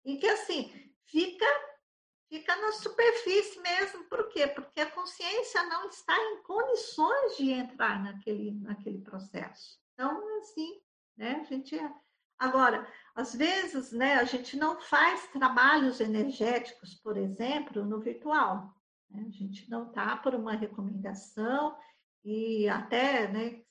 em 0.03 0.19
que 0.19 0.27
assim 0.27 0.73
fica 1.05 1.45
fica 2.29 2.57
na 2.57 2.73
superfície 2.73 3.61
mesmo. 3.61 4.05
Por 4.05 4.29
quê? 4.31 4.47
Porque 4.47 4.81
a 4.81 4.91
consciência 4.91 5.63
não 5.65 5.89
está 5.89 6.17
em 6.17 6.43
condições 6.43 7.37
de 7.37 7.51
entrar 7.51 8.03
naquele, 8.03 8.53
naquele 8.53 9.03
processo. 9.03 9.79
Então, 9.93 10.39
assim, 10.39 10.81
né? 11.17 11.41
A 11.41 11.45
gente 11.45 11.79
é... 11.79 11.95
Agora, 12.39 12.91
às 13.15 13.35
vezes, 13.35 13.93
né, 13.93 14.15
a 14.15 14.25
gente 14.25 14.57
não 14.57 14.81
faz 14.81 15.29
trabalhos 15.29 16.01
energéticos, 16.01 16.95
por 16.95 17.17
exemplo, 17.17 17.85
no 17.85 18.01
virtual. 18.01 18.75
Né? 19.15 19.27
A 19.29 19.31
gente 19.31 19.71
não 19.71 19.89
está 19.89 20.17
por 20.17 20.35
uma 20.35 20.53
recomendação 20.53 21.77
e 22.25 22.69
até 22.69 23.29
né, 23.29 23.63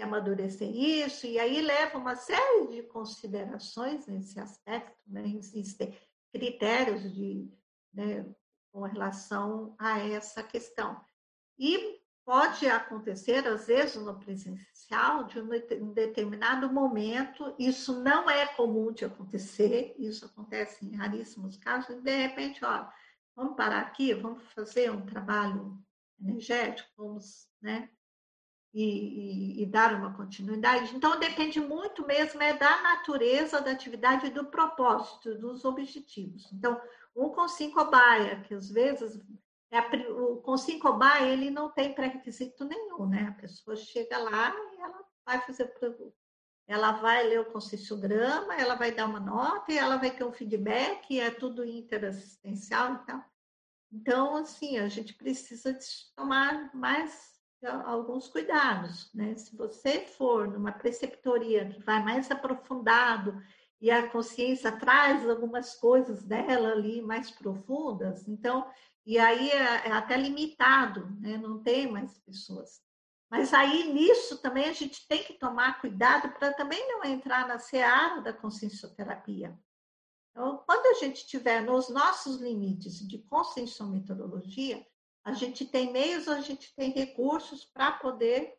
amadurecer 0.00 0.68
isso, 0.74 1.26
e 1.26 1.38
aí 1.38 1.60
leva 1.60 1.98
uma 1.98 2.16
série 2.16 2.66
de 2.68 2.82
considerações 2.82 4.06
nesse 4.06 4.40
aspecto, 4.40 4.98
né? 5.06 5.26
existem 5.28 5.96
critérios 6.32 7.14
de, 7.14 7.48
né, 7.92 8.26
com 8.72 8.82
relação 8.82 9.76
a 9.78 10.00
essa 10.00 10.42
questão. 10.42 11.00
E 11.56 12.00
pode 12.24 12.66
acontecer, 12.66 13.46
às 13.46 13.66
vezes, 13.66 13.96
no 13.96 14.18
presencial, 14.18 15.24
de 15.24 15.38
um 15.40 15.92
determinado 15.92 16.72
momento, 16.72 17.54
isso 17.58 18.02
não 18.02 18.28
é 18.28 18.46
comum 18.46 18.90
de 18.92 19.04
acontecer, 19.04 19.94
isso 19.98 20.24
acontece 20.24 20.84
em 20.84 20.96
raríssimos 20.96 21.56
casos, 21.58 21.90
e 21.96 22.00
de 22.00 22.16
repente, 22.16 22.64
ó, 22.64 22.88
vamos 23.36 23.56
parar 23.56 23.80
aqui, 23.80 24.14
vamos 24.14 24.42
fazer 24.52 24.90
um 24.90 25.04
trabalho 25.04 25.78
energético, 26.20 26.88
vamos, 26.96 27.48
né? 27.60 27.90
E, 28.72 28.82
e, 28.82 29.62
e, 29.62 29.66
dar 29.66 29.94
uma 29.94 30.14
continuidade. 30.14 30.96
Então, 30.96 31.16
depende 31.20 31.60
muito 31.60 32.04
mesmo 32.04 32.42
é 32.42 32.54
da 32.54 32.82
natureza 32.82 33.60
da 33.60 33.70
atividade, 33.70 34.30
do 34.30 34.46
propósito, 34.46 35.38
dos 35.38 35.64
objetivos. 35.64 36.52
Então, 36.52 36.80
um 37.14 37.28
com 37.28 37.46
cinco 37.46 37.84
baia, 37.84 38.40
que 38.40 38.52
às 38.52 38.68
vezes 38.68 39.20
é 39.70 39.78
a, 39.78 39.88
o 40.10 40.38
com 40.38 40.56
cinco 40.56 40.92
baia, 40.92 41.32
ele 41.32 41.50
não 41.50 41.70
tem 41.70 41.94
pré-requisito 41.94 42.64
nenhum, 42.64 43.06
né? 43.06 43.28
A 43.28 43.40
pessoa 43.40 43.76
chega 43.76 44.18
lá 44.18 44.52
e 44.72 44.80
ela 44.80 45.04
vai 45.24 45.40
fazer 45.42 45.66
ela 46.66 46.92
vai 46.92 47.26
ler 47.26 47.40
o 47.40 47.52
concessiograma, 47.52 48.54
ela 48.54 48.74
vai 48.74 48.90
dar 48.90 49.06
uma 49.06 49.20
nota 49.20 49.72
e 49.72 49.78
ela 49.78 49.96
vai 49.96 50.10
ter 50.10 50.24
um 50.24 50.32
feedback, 50.32 51.20
é 51.20 51.30
tudo 51.30 51.64
interassistencial 51.64 52.94
e 52.94 53.06
tal. 53.06 53.24
Então, 53.92 54.36
assim, 54.36 54.78
a 54.78 54.88
gente 54.88 55.14
precisa 55.14 55.78
tomar 56.16 56.74
mais 56.74 57.34
alguns 57.84 58.28
cuidados, 58.28 59.10
né? 59.14 59.34
Se 59.36 59.56
você 59.56 60.00
for 60.00 60.48
numa 60.48 60.72
preceptoria 60.72 61.68
que 61.68 61.80
vai 61.80 62.02
mais 62.02 62.30
aprofundado 62.30 63.40
e 63.80 63.90
a 63.90 64.08
consciência 64.10 64.72
traz 64.72 65.28
algumas 65.28 65.74
coisas 65.74 66.24
dela 66.24 66.72
ali 66.72 67.00
mais 67.00 67.30
profundas, 67.30 68.26
então, 68.28 68.68
e 69.06 69.18
aí 69.18 69.50
é, 69.50 69.88
é 69.88 69.92
até 69.92 70.16
limitado, 70.16 71.06
né? 71.20 71.38
Não 71.38 71.62
tem 71.62 71.90
mais 71.90 72.18
pessoas. 72.18 72.83
Mas 73.36 73.52
aí 73.52 73.92
nisso 73.92 74.38
também 74.38 74.66
a 74.66 74.72
gente 74.72 75.08
tem 75.08 75.24
que 75.24 75.32
tomar 75.32 75.80
cuidado 75.80 76.30
para 76.38 76.52
também 76.52 76.86
não 76.86 77.04
entrar 77.04 77.48
na 77.48 77.58
seara 77.58 78.20
da 78.20 78.32
consciencioterapia. 78.32 79.58
Então, 80.30 80.62
quando 80.64 80.86
a 80.86 81.00
gente 81.00 81.16
estiver 81.16 81.60
nos 81.60 81.88
nossos 81.88 82.40
limites 82.40 83.00
de 83.00 83.18
conscienciometodologia, 83.18 84.86
a 85.24 85.32
gente 85.32 85.64
tem 85.64 85.90
meios, 85.90 86.28
a 86.28 86.40
gente 86.40 86.72
tem 86.76 86.92
recursos 86.92 87.64
para 87.64 87.90
poder 87.90 88.54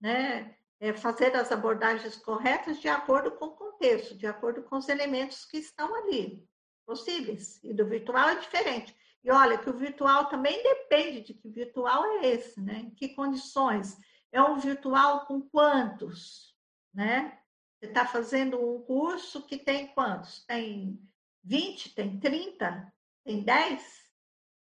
né, 0.00 0.54
é, 0.78 0.92
fazer 0.92 1.34
as 1.34 1.50
abordagens 1.50 2.14
corretas 2.14 2.80
de 2.80 2.86
acordo 2.86 3.32
com 3.32 3.46
o 3.46 3.56
contexto, 3.56 4.14
de 4.14 4.28
acordo 4.28 4.62
com 4.62 4.76
os 4.76 4.88
elementos 4.88 5.44
que 5.44 5.56
estão 5.56 5.92
ali, 5.92 6.48
possíveis. 6.86 7.58
E 7.64 7.74
do 7.74 7.84
virtual 7.84 8.28
é 8.28 8.36
diferente. 8.36 8.96
E 9.24 9.30
olha 9.32 9.58
que 9.58 9.68
o 9.68 9.76
virtual 9.76 10.26
também 10.26 10.62
depende 10.62 11.20
de 11.20 11.34
que 11.34 11.48
virtual 11.48 12.04
é 12.04 12.28
esse, 12.28 12.60
né? 12.60 12.78
Em 12.78 12.90
que 12.90 13.08
condições 13.08 13.98
é 14.32 14.42
um 14.42 14.58
virtual 14.58 15.26
com 15.26 15.40
quantos? 15.40 16.54
Né? 16.94 17.38
Você 17.78 17.86
está 17.86 18.06
fazendo 18.06 18.58
um 18.60 18.82
curso 18.82 19.46
que 19.46 19.56
tem 19.56 19.88
quantos? 19.88 20.44
Tem 20.46 21.00
20, 21.44 21.94
tem 21.94 22.18
30, 22.20 22.92
tem 23.24 23.42
10? 23.42 24.10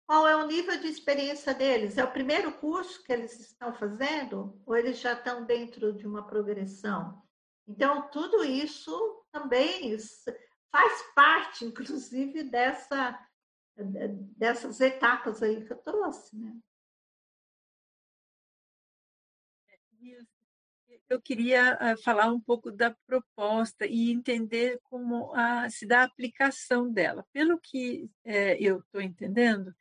Qual 0.06 0.28
é 0.28 0.36
o 0.36 0.46
nível 0.46 0.78
de 0.78 0.88
experiência 0.88 1.54
deles? 1.54 1.96
É 1.96 2.04
o 2.04 2.12
primeiro 2.12 2.52
curso 2.58 3.02
que 3.02 3.12
eles 3.12 3.38
estão 3.40 3.72
fazendo 3.72 4.60
ou 4.66 4.76
eles 4.76 5.00
já 5.00 5.12
estão 5.12 5.44
dentro 5.44 5.92
de 5.94 6.06
uma 6.06 6.26
progressão? 6.26 7.22
Então, 7.66 8.08
tudo 8.10 8.44
isso 8.44 9.24
também 9.32 9.96
faz 10.70 11.02
parte, 11.14 11.64
inclusive, 11.64 12.42
dessa, 12.42 13.18
dessas 14.36 14.80
etapas 14.80 15.42
aí 15.42 15.64
que 15.64 15.72
eu 15.72 15.78
trouxe, 15.78 16.36
né? 16.36 16.54
Eu 21.08 21.20
queria 21.20 21.78
uh, 21.80 22.02
falar 22.02 22.32
um 22.32 22.40
pouco 22.40 22.70
da 22.70 22.94
proposta 23.06 23.86
e 23.86 24.10
entender 24.10 24.80
como 24.84 25.32
a, 25.34 25.68
se 25.70 25.86
dá 25.86 26.00
a 26.00 26.04
aplicação 26.04 26.90
dela. 26.90 27.24
Pelo 27.32 27.58
que 27.60 28.10
é, 28.24 28.56
eu 28.60 28.78
estou 28.78 29.00
entendendo, 29.00 29.74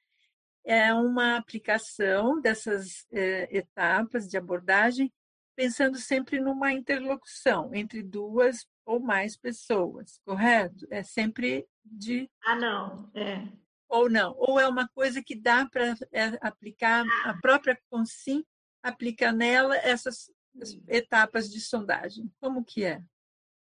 é 0.66 0.94
uma 0.94 1.38
aplicação 1.38 2.40
dessas 2.40 3.06
é, 3.12 3.58
etapas 3.58 4.28
de 4.28 4.38
abordagem, 4.38 5.12
pensando 5.56 5.98
sempre 5.98 6.40
numa 6.40 6.72
interlocução 6.72 7.74
entre 7.74 8.02
duas 8.02 8.66
ou 8.86 9.00
mais 9.00 9.38
pessoas, 9.38 10.20
correto? 10.26 10.88
É 10.90 11.04
sempre 11.04 11.68
de. 11.84 12.30
Ah, 12.45 12.56
não, 12.56 13.10
é. 13.14 13.48
Ou 13.88 14.10
não, 14.10 14.36
ou 14.38 14.60
é 14.60 14.68
uma 14.68 14.88
coisa 14.90 15.22
que 15.24 15.36
dá 15.36 15.68
para 15.70 15.94
é, 16.12 16.38
aplicar, 16.41 17.06
a 17.26 17.36
própria 17.40 17.80
Consim 17.90 18.44
aplica 18.84 19.31
nela 19.31 19.76
essas 19.77 20.30
etapas 20.88 21.49
de 21.49 21.60
sondagem. 21.60 22.31
Como 22.39 22.64
que 22.64 22.84
é? 22.84 23.01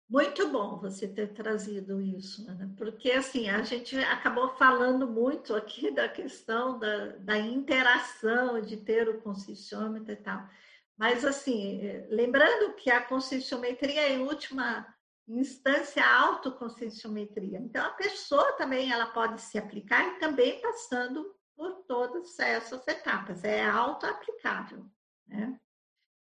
Muito 0.09 0.47
bom 0.49 0.77
você 0.77 1.05
ter 1.05 1.33
trazido 1.33 1.99
isso, 2.01 2.49
Ana, 2.49 2.73
porque 2.77 3.11
assim, 3.11 3.49
a 3.49 3.61
gente 3.61 3.97
acabou 3.97 4.55
falando 4.55 5.05
muito 5.05 5.53
aqui 5.53 5.91
da 5.91 6.07
questão 6.07 6.79
da, 6.79 7.07
da 7.17 7.37
interação, 7.37 8.61
de 8.61 8.77
ter 8.77 9.09
o 9.09 9.19
conscienciômetro 9.19 10.13
e 10.13 10.15
tal. 10.15 10.47
Mas 10.95 11.25
assim, 11.25 11.81
lembrando 12.09 12.73
que 12.75 12.89
a 12.89 13.03
conscienciometria, 13.03 14.09
em 14.09 14.21
última 14.21 14.87
instância 15.27 16.03
autoconscienciometria. 16.05 17.59
Então, 17.59 17.85
a 17.85 17.91
pessoa 17.91 18.53
também 18.53 18.91
ela 18.91 19.07
pode 19.07 19.41
se 19.41 19.57
aplicar 19.57 20.07
e 20.07 20.19
também 20.19 20.61
passando 20.61 21.35
por 21.55 21.83
todas 21.83 22.39
essas 22.39 22.87
etapas. 22.87 23.43
É 23.43 23.65
auto-aplicável, 23.65 24.85
né? 25.27 25.59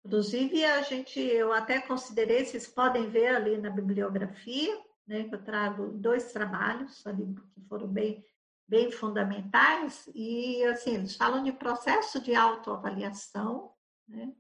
Inclusive, 0.05 0.65
a 0.65 0.83
gente, 0.83 1.21
eu 1.21 1.53
até 1.53 1.81
considerei, 1.81 2.45
vocês 2.45 2.67
podem 2.67 3.09
ver 3.09 3.29
ali 3.29 3.57
na 3.57 3.71
bibliografia, 3.71 4.81
né, 5.07 5.25
que 5.25 5.35
eu 5.35 5.43
trago 5.43 5.93
dois 5.93 6.33
trabalhos 6.33 7.07
ali 7.07 7.35
que 7.55 7.61
foram 7.69 7.87
bem, 7.87 8.25
bem 8.67 8.91
fundamentais, 8.91 10.11
e 10.15 10.65
assim, 10.65 10.95
eles 10.95 11.17
falam 11.17 11.43
de 11.45 11.53
processo 11.53 12.21
de 12.21 12.35
autoavaliação, 12.35 13.73
né, 14.09 14.33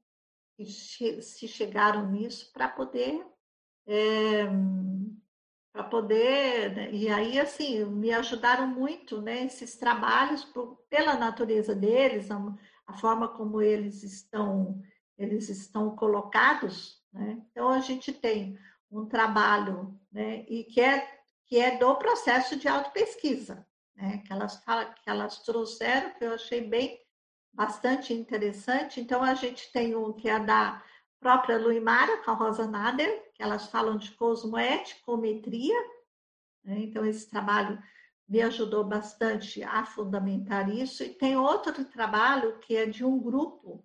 se 0.65 1.49
chegaram 1.49 2.11
nisso 2.11 2.53
para 2.53 2.69
poder 2.69 3.24
é, 3.87 4.45
para 5.73 5.85
poder 5.85 6.74
né, 6.74 6.93
e 6.93 7.09
aí 7.09 7.41
assim 7.41 7.85
me 7.85 8.12
ajudaram 8.12 8.69
muito 8.69 9.20
né 9.20 9.45
esses 9.45 9.77
trabalhos 9.77 10.45
por, 10.45 10.77
pela 10.89 11.16
natureza 11.16 11.74
deles 11.74 12.31
a, 12.86 12.96
forma 12.96 13.28
como 13.28 13.60
eles 13.60 14.02
estão 14.02 14.80
eles 15.18 15.48
estão 15.48 15.94
colocados 15.94 17.02
né? 17.12 17.40
então 17.50 17.68
a 17.68 17.80
gente 17.80 18.12
tem 18.12 18.59
um 18.90 19.06
trabalho 19.06 19.98
né 20.10 20.44
e 20.48 20.64
que 20.64 20.80
é 20.80 21.20
que 21.46 21.59
é 21.59 21.76
do 21.76 21.94
processo 21.96 22.56
de 22.56 22.68
autopesquisa 22.68 23.66
né 23.96 24.18
que 24.26 24.32
elas 24.32 24.56
que 24.56 25.10
elas 25.10 25.38
trouxeram 25.42 26.14
que 26.14 26.24
eu 26.24 26.34
achei 26.34 26.66
bem 26.66 27.00
bastante 27.52 28.12
interessante 28.12 29.00
então 29.00 29.22
a 29.22 29.34
gente 29.34 29.70
tem 29.72 29.94
um 29.94 30.12
que 30.12 30.28
é 30.28 30.40
da 30.40 30.82
própria 31.22 31.56
Luimara, 31.56 32.18
com 32.24 32.32
a 32.32 32.34
Rosa 32.34 32.66
Nader, 32.66 33.30
que 33.32 33.42
elas 33.42 33.68
falam 33.68 33.96
de 33.96 34.10
cosmoeticometria. 34.10 35.80
Né? 36.64 36.80
Então, 36.80 37.06
esse 37.06 37.30
trabalho 37.30 37.80
me 38.28 38.40
ajudou 38.43 38.85
bastante 38.85 39.62
a 39.62 39.85
fundamentar 39.85 40.69
isso. 40.69 41.03
E 41.03 41.11
tem 41.11 41.36
outro 41.36 41.85
trabalho 41.85 42.59
que 42.59 42.77
é 42.77 42.86
de 42.86 43.05
um 43.05 43.19
grupo, 43.19 43.85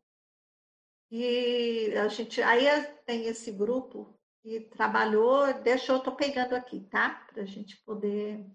e 1.09 1.93
a 1.95 2.07
gente 2.09 2.41
aí 2.41 2.65
tem 3.05 3.26
esse 3.27 3.51
grupo 3.51 4.14
que 4.41 4.61
trabalhou, 4.61 5.53
deixa 5.61 5.93
eu 5.93 5.97
estou 5.97 6.15
pegando 6.15 6.53
aqui, 6.53 6.81
tá? 6.81 7.26
Para 7.31 7.43
a 7.43 7.45
gente 7.45 7.77
poder. 7.84 8.45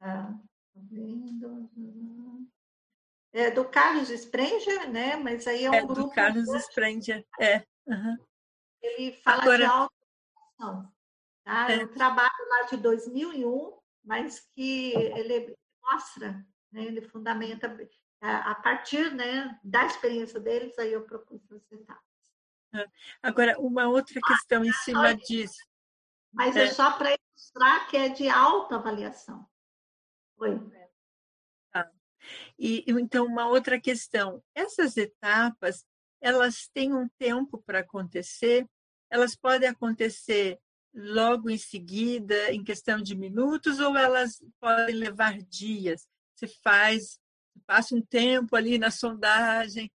Ah, 0.00 0.32
vendo. 0.74 1.68
É 3.32 3.50
do 3.50 3.68
Carlos 3.68 4.10
Sprenger, 4.10 4.90
né? 4.90 5.16
Mas 5.16 5.46
aí 5.46 5.64
é 5.64 5.70
um 5.70 5.74
é 5.74 5.84
grupo. 5.84 6.02
Do 6.02 6.10
Carlos 6.10 6.48
Sprenger, 6.48 7.26
é. 7.40 7.64
Uhum. 7.86 8.16
Ele 8.80 9.12
fala 9.12 9.42
Agora... 9.42 9.58
de 9.58 9.64
autoeducação. 9.64 10.92
Tá? 11.44 11.72
É 11.72 11.84
um 11.84 11.88
trabalho 11.88 12.48
lá 12.48 12.62
de 12.70 12.76
2001, 12.76 13.78
mas 14.08 14.40
que 14.54 14.94
ele 14.94 15.54
mostra, 15.82 16.32
né? 16.72 16.84
ele 16.84 17.02
fundamenta 17.02 17.76
a 18.22 18.54
partir 18.54 19.14
né, 19.14 19.60
da 19.62 19.84
experiência 19.84 20.40
deles, 20.40 20.78
aí 20.78 20.92
eu 20.92 21.04
propus 21.04 21.40
as 21.52 21.70
etapas. 21.70 22.02
É. 22.74 22.86
Agora, 23.22 23.60
uma 23.60 23.86
outra 23.86 24.18
questão 24.20 24.64
em 24.64 24.72
cima 24.72 25.14
disso. 25.14 25.62
Mas 26.32 26.56
é, 26.56 26.64
é 26.64 26.66
só 26.68 26.96
para 26.96 27.10
ilustrar 27.10 27.88
que 27.88 27.96
é 27.98 28.08
de 28.08 28.28
autoavaliação. 28.28 29.46
Oi. 30.38 30.58
Tá. 31.70 31.90
E 32.58 32.84
então, 32.88 33.26
uma 33.26 33.46
outra 33.46 33.78
questão. 33.78 34.42
Essas 34.54 34.96
etapas, 34.96 35.86
elas 36.20 36.66
têm 36.68 36.94
um 36.94 37.08
tempo 37.18 37.62
para 37.62 37.80
acontecer, 37.80 38.66
elas 39.10 39.36
podem 39.36 39.68
acontecer 39.68 40.58
logo 40.98 41.48
em 41.48 41.56
seguida, 41.56 42.52
em 42.52 42.64
questão 42.64 43.00
de 43.00 43.14
minutos, 43.14 43.78
ou 43.78 43.96
elas 43.96 44.42
podem 44.60 44.96
levar 44.96 45.38
dias. 45.38 46.08
Você 46.34 46.48
faz, 46.48 47.20
passa 47.66 47.94
um 47.94 48.02
tempo 48.02 48.56
ali 48.56 48.78
na 48.78 48.90
sondagem, 48.90 49.90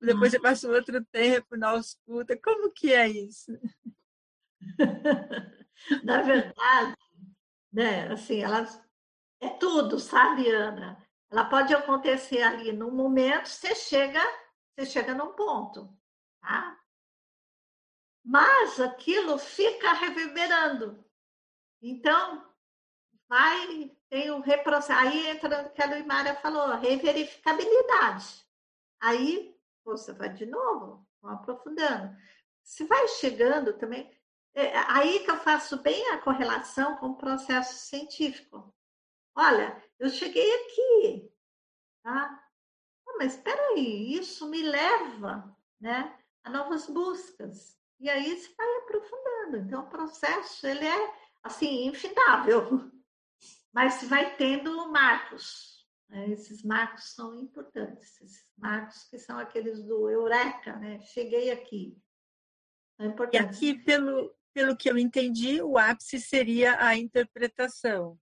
depois 0.00 0.32
você 0.32 0.40
passa 0.40 0.68
outro 0.68 1.02
tempo 1.06 1.56
na 1.56 1.70
ausculta. 1.70 2.36
Como 2.36 2.72
que 2.72 2.92
é 2.92 3.08
isso? 3.08 3.52
na 6.04 6.22
verdade, 6.22 6.96
né, 7.72 8.08
assim, 8.08 8.42
elas 8.42 8.82
é 9.40 9.48
tudo, 9.48 9.98
sabe, 9.98 10.48
Ana? 10.50 11.00
Ela 11.30 11.44
pode 11.44 11.72
acontecer 11.72 12.42
ali 12.42 12.72
no 12.72 12.90
momento, 12.90 13.48
você 13.48 13.74
chega 13.74 14.20
você 14.74 14.86
chega 14.86 15.14
num 15.14 15.32
ponto, 15.34 15.88
tá? 16.40 16.78
Mas 18.24 18.80
aquilo 18.80 19.38
fica 19.38 19.92
reverberando. 19.92 21.04
Então, 21.80 22.46
vai, 23.28 23.90
tem 24.08 24.30
o 24.30 24.40
reprocesso. 24.40 24.98
Aí 24.98 25.26
entra 25.28 25.66
o 25.66 25.70
que 25.70 25.82
a 25.82 25.86
Luimária 25.86 26.34
falou, 26.36 26.76
reverificabilidade. 26.76 28.46
Aí 29.00 29.56
você 29.84 30.12
vai 30.12 30.32
de 30.32 30.46
novo, 30.46 31.06
aprofundando. 31.22 32.16
Se 32.62 32.84
vai 32.84 33.08
chegando 33.08 33.72
também, 33.78 34.08
é 34.54 34.78
aí 34.88 35.24
que 35.24 35.30
eu 35.30 35.38
faço 35.38 35.82
bem 35.82 36.10
a 36.10 36.18
correlação 36.18 36.96
com 36.98 37.06
o 37.06 37.16
processo 37.16 37.74
científico. 37.86 38.72
Olha, 39.34 39.82
eu 39.98 40.08
cheguei 40.10 40.54
aqui, 40.54 41.32
tá? 42.02 42.42
mas 43.18 43.34
espera 43.34 43.60
aí, 43.68 44.14
isso 44.14 44.48
me 44.48 44.62
leva 44.62 45.56
né, 45.80 46.18
a 46.42 46.50
novas 46.50 46.86
buscas. 46.86 47.78
E 48.02 48.10
aí 48.10 48.36
se 48.36 48.52
vai 48.56 48.66
aprofundando. 48.78 49.58
Então, 49.58 49.84
o 49.84 49.88
processo 49.88 50.66
ele 50.66 50.84
é 50.84 51.14
assim 51.44 51.86
infindável, 51.86 52.90
mas 53.72 54.02
vai 54.02 54.34
tendo 54.34 54.90
marcos. 54.90 55.86
Né? 56.08 56.30
Esses 56.30 56.64
marcos 56.64 57.14
são 57.14 57.38
importantes. 57.38 58.20
Esses 58.20 58.44
marcos 58.58 59.04
que 59.04 59.18
são 59.20 59.38
aqueles 59.38 59.84
do 59.84 60.10
eureka, 60.10 60.74
né? 60.76 61.00
Cheguei 61.02 61.52
aqui. 61.52 61.96
São 62.96 63.06
importantes. 63.06 63.62
E 63.62 63.70
aqui, 63.70 63.84
pelo, 63.84 64.34
pelo 64.52 64.76
que 64.76 64.90
eu 64.90 64.98
entendi, 64.98 65.62
o 65.62 65.78
ápice 65.78 66.20
seria 66.20 66.84
a 66.84 66.96
interpretação. 66.96 68.18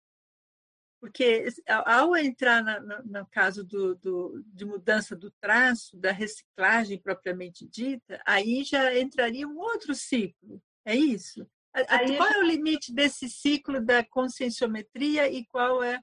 Porque 1.01 1.49
ao 1.67 2.15
entrar 2.15 2.63
na, 2.63 2.79
na, 2.79 3.03
no 3.03 3.27
caso 3.27 3.65
do, 3.65 3.95
do, 3.95 4.45
de 4.47 4.67
mudança 4.67 5.17
do 5.17 5.31
traço, 5.41 5.97
da 5.97 6.13
reciclagem 6.13 6.99
propriamente 6.99 7.67
dita, 7.67 8.21
aí 8.27 8.63
já 8.65 8.99
entraria 8.99 9.49
um 9.49 9.59
outro 9.59 9.95
ciclo. 9.95 10.63
É 10.85 10.95
isso? 10.95 11.49
Aí 11.73 12.17
qual 12.17 12.29
é 12.29 12.39
o 12.39 12.47
limite 12.47 12.93
desse 12.93 13.31
ciclo 13.31 13.81
da 13.81 14.05
conscienciometria 14.05 15.31
e 15.31 15.47
qual 15.47 15.83
é 15.83 16.01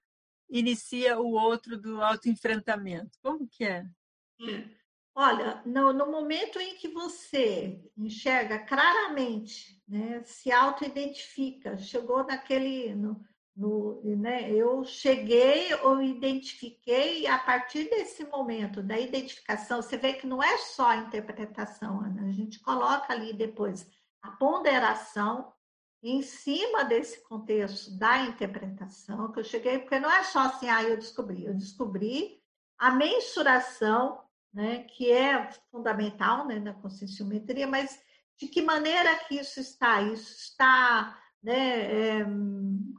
inicia 0.49 1.19
o 1.19 1.32
outro 1.32 1.78
do 1.78 2.02
autoenfrentamento? 2.02 3.18
Como 3.22 3.48
que 3.48 3.65
é? 3.65 3.86
é. 4.49 4.69
Olha, 5.14 5.61
no, 5.65 5.91
no, 5.94 6.11
momento 6.11 6.60
em 6.60 6.76
que 6.76 6.88
você 6.88 7.82
enxerga 7.98 8.60
claramente, 8.60 9.82
né, 9.88 10.22
se 10.24 10.52
auto-identifica, 10.52 11.78
chegou 11.78 12.24
naquele, 12.24 12.94
no, 12.94 13.19
no, 13.57 13.99
né, 14.03 14.51
eu 14.51 14.84
cheguei, 14.85 15.73
eu 15.73 15.99
identifiquei, 15.99 17.21
e 17.21 17.27
a 17.27 17.39
partir 17.39 17.89
desse 17.89 18.23
momento 18.25 18.84
da 18.84 18.99
identificação, 18.99 19.81
você 19.81 19.97
vê 19.97 20.13
que 20.13 20.27
não 20.27 20.43
é 20.43 20.57
só 20.59 20.89
a 20.89 20.97
interpretação, 20.97 22.01
Ana, 22.01 22.27
a 22.27 22.31
gente 22.31 22.59
coloca 22.59 23.11
ali 23.11 23.34
depois 23.34 23.89
a 24.21 24.29
ponderação 24.29 25.51
em 26.03 26.21
cima 26.21 26.85
desse 26.85 27.23
contexto 27.23 27.97
da 27.97 28.25
interpretação, 28.25 29.31
que 29.31 29.39
eu 29.39 29.43
cheguei, 29.43 29.79
porque 29.79 29.99
não 29.99 30.11
é 30.11 30.23
só 30.23 30.41
assim, 30.41 30.69
ah, 30.69 30.84
eu 30.84 30.95
descobri, 30.95 31.43
eu 31.43 31.55
descobri 31.55 32.39
a 32.77 32.91
mensuração, 32.91 34.21
né, 34.53 34.84
que 34.84 35.11
é 35.11 35.49
fundamental 35.71 36.45
né, 36.45 36.59
na 36.59 36.75
conscienciometria, 36.75 37.65
mas 37.65 37.99
de 38.38 38.47
que 38.47 38.61
maneira 38.61 39.15
que 39.25 39.39
isso 39.39 39.59
está? 39.59 39.99
Isso 40.03 40.31
está 40.31 41.19
né? 41.48 42.19
É, 42.19 42.28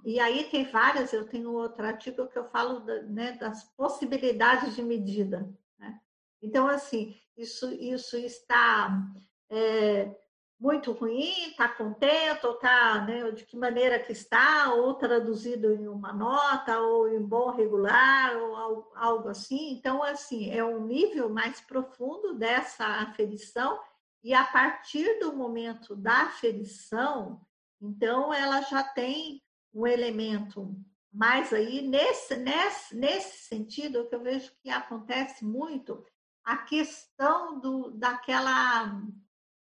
e 0.07 0.19
aí 0.19 0.45
tem 0.45 0.65
várias, 0.65 1.13
eu 1.13 1.29
tenho 1.29 1.53
outro 1.53 1.85
artigo 1.85 2.27
que 2.29 2.39
eu 2.39 2.49
falo 2.49 2.81
da, 2.81 3.03
né, 3.03 3.33
das 3.33 3.63
possibilidades 3.77 4.75
de 4.75 4.83
medida. 4.83 5.47
Né? 5.79 6.01
Então, 6.41 6.67
assim, 6.67 7.15
isso, 7.37 7.71
isso 7.75 8.17
está 8.17 9.07
é, 9.51 10.17
muito 10.59 10.93
ruim, 10.93 11.51
está 11.51 11.69
contente, 11.69 12.47
ou 12.47 12.55
está, 12.55 13.05
né, 13.05 13.31
de 13.33 13.45
que 13.45 13.55
maneira 13.55 13.99
que 13.99 14.13
está, 14.13 14.73
ou 14.73 14.95
traduzido 14.95 15.75
em 15.75 15.87
uma 15.87 16.15
nota, 16.15 16.81
ou 16.81 17.07
em 17.07 17.23
bom 17.23 17.51
regular, 17.51 18.35
ou 18.39 18.91
algo 18.95 19.29
assim. 19.29 19.73
Então, 19.73 20.03
assim, 20.03 20.51
é 20.51 20.65
um 20.65 20.87
nível 20.87 21.29
mais 21.29 21.61
profundo 21.61 22.33
dessa 22.33 22.87
aferição, 22.87 23.79
e 24.25 24.33
a 24.33 24.43
partir 24.43 25.19
do 25.21 25.37
momento 25.37 25.95
da 25.95 26.23
aferição, 26.23 27.47
então, 27.81 28.33
ela 28.33 28.61
já 28.63 28.83
tem 28.83 29.43
um 29.73 29.87
elemento 29.87 30.75
mais 31.13 31.53
aí, 31.53 31.81
nesse, 31.83 32.37
nesse, 32.37 32.95
nesse 32.95 33.49
sentido, 33.49 34.09
que 34.09 34.15
eu 34.15 34.23
vejo 34.23 34.53
que 34.63 34.71
acontece 34.71 35.45
muito, 35.45 36.05
a 36.45 36.59
questão 36.59 37.61
do, 37.61 37.91
daquela, 37.91 38.85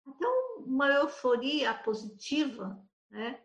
até 0.06 0.26
uma 0.58 0.88
euforia 0.88 1.74
positiva, 1.74 2.82
né? 3.10 3.40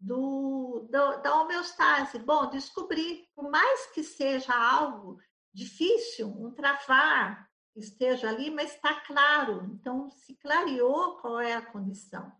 do, 0.00 0.86
do, 0.90 1.22
da 1.22 1.40
homeostase. 1.40 2.18
Bom, 2.18 2.50
descobri, 2.50 3.26
por 3.34 3.50
mais 3.50 3.86
que 3.86 4.02
seja 4.02 4.54
algo 4.54 5.18
difícil, 5.52 6.28
um 6.28 6.50
travar 6.50 7.48
esteja 7.76 8.28
ali, 8.28 8.50
mas 8.50 8.74
está 8.74 9.00
claro. 9.00 9.64
Então, 9.72 10.10
se 10.10 10.36
clareou 10.36 11.16
qual 11.18 11.40
é 11.40 11.54
a 11.54 11.64
condição. 11.64 12.30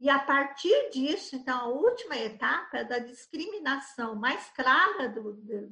E 0.00 0.10
a 0.10 0.18
partir 0.18 0.90
disso, 0.90 1.36
então, 1.36 1.58
a 1.58 1.66
última 1.66 2.16
etapa 2.16 2.78
é 2.78 2.84
da 2.84 2.98
discriminação 2.98 4.14
mais 4.14 4.50
clara 4.50 5.08
do, 5.08 5.32
do, 5.34 5.68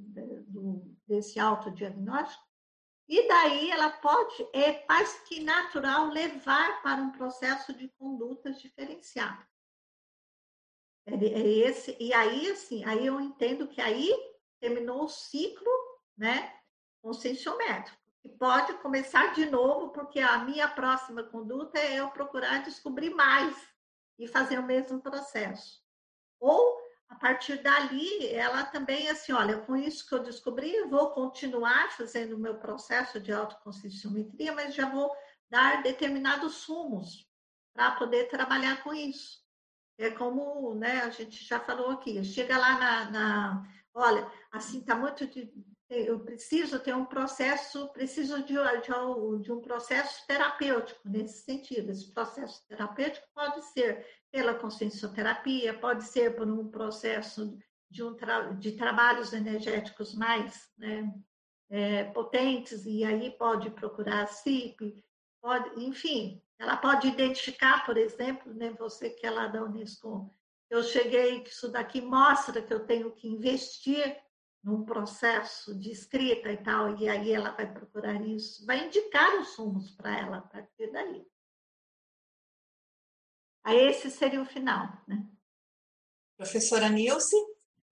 do, 0.46 0.96
desse 1.06 1.38
autodiagnóstico, 1.38 2.42
e 3.08 3.28
daí 3.28 3.70
ela 3.70 3.90
pode, 3.90 4.48
é 4.52 4.72
quase 4.72 5.22
que 5.24 5.42
natural, 5.42 6.06
levar 6.08 6.82
para 6.82 7.02
um 7.02 7.10
processo 7.10 7.72
de 7.74 7.88
condutas 7.98 8.60
diferenciadas. 8.60 9.46
É, 11.04 11.14
é 11.14 11.48
esse, 11.48 11.96
e 12.00 12.14
aí, 12.14 12.50
assim, 12.50 12.84
aí 12.84 13.04
eu 13.04 13.20
entendo 13.20 13.66
que 13.66 13.80
aí 13.80 14.10
terminou 14.60 15.04
o 15.04 15.08
ciclo, 15.08 15.70
né, 16.16 16.56
conscienciométrico. 17.02 18.00
E 18.24 18.28
pode 18.28 18.74
começar 18.74 19.34
de 19.34 19.46
novo, 19.46 19.90
porque 19.90 20.20
a 20.20 20.38
minha 20.38 20.68
próxima 20.68 21.24
conduta 21.24 21.76
é 21.78 21.98
eu 21.98 22.08
procurar 22.10 22.62
descobrir 22.62 23.10
mais 23.10 23.71
e 24.18 24.26
fazer 24.26 24.58
o 24.58 24.66
mesmo 24.66 25.00
processo. 25.00 25.82
Ou, 26.40 26.80
a 27.08 27.14
partir 27.16 27.62
dali, 27.62 28.26
ela 28.28 28.64
também, 28.64 29.08
assim, 29.08 29.32
olha, 29.32 29.58
com 29.60 29.76
isso 29.76 30.08
que 30.08 30.14
eu 30.14 30.22
descobri, 30.22 30.74
eu 30.74 30.88
vou 30.88 31.10
continuar 31.10 31.92
fazendo 31.92 32.34
o 32.34 32.38
meu 32.38 32.58
processo 32.58 33.20
de 33.20 33.32
autoconscienciometria, 33.32 34.52
mas 34.52 34.74
já 34.74 34.88
vou 34.88 35.14
dar 35.50 35.82
determinados 35.82 36.54
sumos 36.54 37.28
para 37.74 37.92
poder 37.92 38.28
trabalhar 38.28 38.82
com 38.82 38.92
isso. 38.94 39.42
É 39.98 40.10
como 40.10 40.74
né, 40.74 41.02
a 41.02 41.10
gente 41.10 41.44
já 41.44 41.60
falou 41.60 41.90
aqui, 41.90 42.24
chega 42.24 42.58
lá 42.58 42.78
na, 42.78 43.10
na 43.10 43.72
olha, 43.94 44.30
assim 44.50 44.80
está 44.80 44.94
muito 44.94 45.26
eu 45.92 46.20
preciso 46.20 46.80
ter 46.80 46.94
um 46.94 47.04
processo, 47.04 47.88
preciso 47.88 48.42
de, 48.42 48.54
de, 48.54 49.42
de, 49.42 49.52
um 49.52 49.60
processo 49.60 50.26
terapêutico 50.26 51.00
nesse 51.04 51.42
sentido. 51.42 51.90
Esse 51.90 52.10
processo 52.12 52.66
terapêutico 52.66 53.26
pode 53.34 53.62
ser 53.66 54.06
pela 54.30 54.54
consciencioterapia, 54.54 55.74
pode 55.74 56.04
ser 56.04 56.34
por 56.34 56.48
um 56.48 56.68
processo 56.68 57.58
de, 57.90 58.02
um 58.02 58.14
tra, 58.14 58.52
de 58.52 58.72
trabalhos 58.72 59.32
energéticos 59.32 60.14
mais 60.14 60.70
né, 60.78 61.12
é, 61.68 62.04
potentes, 62.04 62.86
e 62.86 63.04
aí 63.04 63.30
pode 63.30 63.70
procurar 63.70 64.22
a 64.22 64.26
CIP, 64.26 65.04
pode, 65.40 65.84
enfim, 65.84 66.42
ela 66.58 66.76
pode 66.76 67.08
identificar, 67.08 67.84
por 67.84 67.96
exemplo, 67.96 68.54
né, 68.54 68.70
você 68.78 69.10
que 69.10 69.26
é 69.26 69.30
lá 69.30 69.46
da 69.46 69.62
Unesco, 69.62 70.30
eu 70.70 70.82
cheguei, 70.82 71.40
que 71.40 71.50
isso 71.50 71.70
daqui 71.70 72.00
mostra 72.00 72.62
que 72.62 72.72
eu 72.72 72.86
tenho 72.86 73.10
que 73.10 73.28
investir 73.28 74.16
num 74.62 74.84
processo 74.84 75.74
de 75.78 75.90
escrita 75.90 76.50
e 76.52 76.56
tal, 76.56 76.96
e 76.96 77.08
aí 77.08 77.32
ela 77.32 77.50
vai 77.50 77.70
procurar 77.70 78.20
isso, 78.22 78.64
vai 78.64 78.86
indicar 78.86 79.40
os 79.40 79.48
sumos 79.48 79.90
para 79.90 80.16
ela 80.18 80.36
a 80.38 80.42
partir 80.42 80.90
daí. 80.92 81.26
Aí 83.64 83.78
esse 83.78 84.10
seria 84.10 84.40
o 84.40 84.46
final, 84.46 85.00
né? 85.06 85.26
Professora 86.36 86.88
Nilce, 86.88 87.36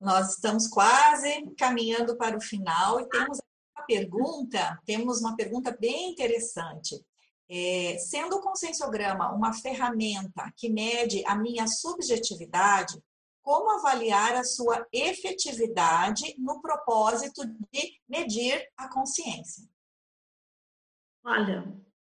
nós 0.01 0.35
estamos 0.35 0.67
quase 0.67 1.55
caminhando 1.57 2.17
para 2.17 2.37
o 2.37 2.41
final 2.41 3.01
e 3.01 3.09
temos 3.09 3.39
uma 3.77 3.85
pergunta, 3.87 4.81
temos 4.85 5.21
uma 5.21 5.37
pergunta 5.37 5.77
bem 5.79 6.11
interessante. 6.11 7.05
É, 7.49 7.99
sendo 7.99 8.37
o 8.37 8.41
conscienciograma 8.41 9.33
uma 9.33 9.53
ferramenta 9.53 10.53
que 10.57 10.71
mede 10.71 11.25
a 11.27 11.35
minha 11.35 11.67
subjetividade, 11.67 12.97
como 13.43 13.71
avaliar 13.71 14.35
a 14.35 14.45
sua 14.45 14.87
efetividade 14.93 16.35
no 16.39 16.61
propósito 16.61 17.43
de 17.73 18.01
medir 18.09 18.67
a 18.77 18.89
consciência? 18.89 19.69
Olha, 21.25 21.65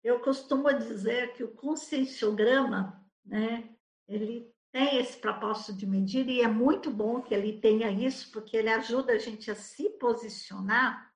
eu 0.03 0.22
costumo 0.22 0.72
dizer 0.73 1.34
que 1.34 1.43
o 1.43 1.53
conscienciograma, 1.56 3.03
né, 3.26 3.69
ele 4.07 4.53
tem 4.72 4.97
esse 4.97 5.18
propósito 5.18 5.73
de 5.73 5.85
medir 5.85 6.27
e 6.30 6.41
é 6.41 6.47
muito 6.47 6.91
bom 6.91 7.22
que 7.22 7.34
ele 7.34 7.60
tenha 7.60 7.89
isso, 7.91 8.31
porque 8.31 8.56
ele 8.56 8.69
ajuda 8.69 9.14
a 9.14 9.18
gente 9.18 9.49
a 9.49 9.56
se 9.56 9.89
posicionar. 9.91 11.11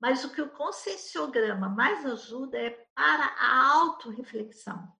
Mas 0.00 0.24
o 0.24 0.32
que 0.32 0.42
o 0.42 0.50
conscienciograma 0.50 1.68
mais 1.68 2.04
ajuda 2.04 2.58
é 2.58 2.70
para 2.94 3.26
a 3.38 3.72
autorreflexão, 3.74 4.92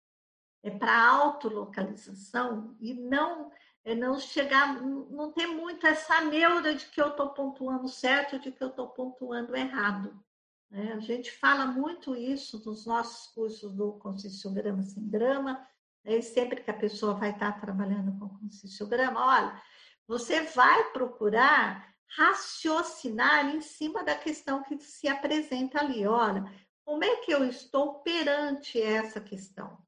é 0.62 0.70
para 0.70 0.92
a 0.92 1.10
autolocalização 1.10 2.76
e 2.80 2.94
não 2.94 3.50
é 3.84 3.94
não 3.94 4.18
chegar, 4.18 4.80
não 4.82 5.30
ter 5.30 5.46
muito 5.46 5.86
essa 5.86 6.20
neura 6.22 6.74
de 6.74 6.86
que 6.86 7.00
eu 7.00 7.08
estou 7.08 7.30
pontuando 7.30 7.86
certo, 7.88 8.38
de 8.38 8.50
que 8.50 8.62
eu 8.62 8.68
estou 8.68 8.88
pontuando 8.88 9.54
errado. 9.54 10.18
Né? 10.70 10.92
A 10.94 11.00
gente 11.00 11.30
fala 11.30 11.66
muito 11.66 12.16
isso 12.16 12.62
nos 12.64 12.86
nossos 12.86 13.32
cursos 13.34 13.74
do 13.74 13.92
Conscienciograma 13.94 14.82
Sem 14.82 15.06
Drama, 15.08 15.66
né? 16.02 16.20
sempre 16.22 16.62
que 16.62 16.70
a 16.70 16.74
pessoa 16.74 17.14
vai 17.14 17.30
estar 17.30 17.60
trabalhando 17.60 18.18
com 18.18 18.38
Conscienciograma, 18.38 19.24
olha, 19.24 19.62
você 20.06 20.42
vai 20.42 20.90
procurar 20.92 21.94
raciocinar 22.16 23.54
em 23.54 23.60
cima 23.60 24.02
da 24.02 24.14
questão 24.14 24.62
que 24.62 24.78
se 24.78 25.08
apresenta 25.08 25.80
ali. 25.80 26.06
Olha, 26.06 26.44
como 26.84 27.02
é 27.02 27.16
que 27.16 27.32
eu 27.32 27.44
estou 27.44 28.00
perante 28.00 28.80
essa 28.80 29.20
questão? 29.20 29.83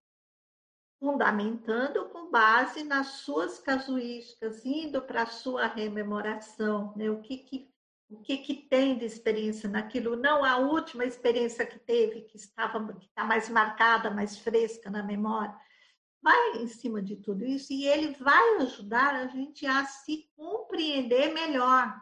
Fundamentando 0.98 2.08
com 2.08 2.30
base 2.30 2.82
nas 2.82 3.06
suas 3.06 3.58
casuísticas, 3.58 4.64
indo 4.64 5.02
para 5.02 5.22
a 5.22 5.26
sua 5.26 5.66
rememoração, 5.66 6.92
né? 6.96 7.10
o 7.10 7.20
que, 7.20 7.38
que 7.38 7.70
o 8.08 8.20
que, 8.20 8.38
que 8.38 8.54
tem 8.54 8.96
de 8.96 9.04
experiência 9.04 9.68
naquilo, 9.68 10.16
não 10.16 10.44
a 10.44 10.58
última 10.58 11.04
experiência 11.04 11.66
que 11.66 11.78
teve, 11.78 12.22
que 12.22 12.36
estava 12.36 12.92
que 12.94 13.06
está 13.06 13.24
mais 13.24 13.48
marcada, 13.48 14.10
mais 14.10 14.38
fresca 14.38 14.88
na 14.88 15.02
memória. 15.02 15.54
Vai 16.22 16.58
em 16.58 16.68
cima 16.68 17.02
de 17.02 17.16
tudo 17.16 17.44
isso 17.44 17.72
e 17.72 17.86
ele 17.86 18.12
vai 18.14 18.58
ajudar 18.58 19.14
a 19.14 19.26
gente 19.26 19.66
a 19.66 19.84
se 19.84 20.30
compreender 20.36 21.32
melhor. 21.32 22.00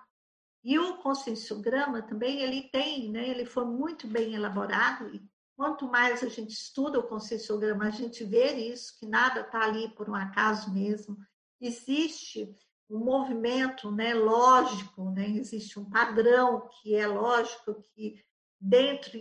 E 0.63 0.79
o 0.79 0.97
conscienciograma 0.99 2.01
também, 2.03 2.41
ele 2.41 2.69
tem, 2.71 3.11
né, 3.11 3.29
ele 3.29 3.45
foi 3.45 3.67
muito 3.67 4.07
bem 4.07 4.35
elaborado 4.35 5.15
e 5.15 5.23
Quanto 5.57 5.87
mais 5.87 6.23
a 6.23 6.29
gente 6.29 6.51
estuda 6.51 6.99
o 6.99 7.07
conscienciograma, 7.07 7.85
a 7.85 7.91
gente 7.91 8.25
vê 8.25 8.55
isso, 8.55 8.99
que 8.99 9.07
nada 9.07 9.41
está 9.41 9.63
ali 9.63 9.89
por 9.91 10.11
um 10.11 10.15
acaso 10.15 10.73
mesmo. 10.73 11.17
Existe 11.61 12.57
um 12.91 12.99
movimento 12.99 13.91
né, 13.91 14.15
lógico, 14.15 15.11
né? 15.11 15.29
existe 15.31 15.79
um 15.79 15.89
padrão 15.89 16.69
que 16.69 16.95
é 16.95 17.07
lógico 17.07 17.81
que 17.95 18.23
dentro 18.61 19.19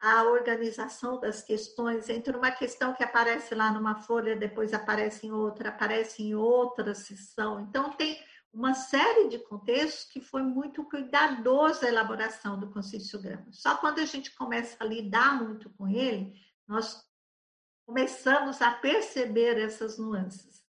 a 0.00 0.24
organização 0.24 1.18
das 1.18 1.42
questões, 1.42 2.08
entre 2.08 2.36
uma 2.36 2.50
questão 2.50 2.94
que 2.94 3.02
aparece 3.02 3.54
lá 3.54 3.72
numa 3.72 3.96
folha, 3.96 4.36
depois 4.36 4.74
aparece 4.74 5.26
em 5.26 5.32
outra, 5.32 5.70
aparece 5.70 6.22
em 6.22 6.34
outra 6.34 6.94
sessão. 6.94 7.60
Então, 7.60 7.92
tem 7.92 8.18
uma 8.56 8.72
série 8.72 9.28
de 9.28 9.38
contextos 9.38 10.10
que 10.10 10.18
foi 10.18 10.42
muito 10.42 10.82
cuidadosa 10.84 11.84
a 11.84 11.88
elaboração 11.90 12.58
do 12.58 12.70
conscienciograma. 12.70 13.52
Só 13.52 13.76
quando 13.76 13.98
a 13.98 14.06
gente 14.06 14.34
começa 14.34 14.82
a 14.82 14.86
lidar 14.86 15.42
muito 15.42 15.68
com 15.74 15.86
ele, 15.86 16.34
nós 16.66 17.06
começamos 17.84 18.62
a 18.62 18.70
perceber 18.70 19.60
essas 19.60 19.98
nuances. 19.98 20.64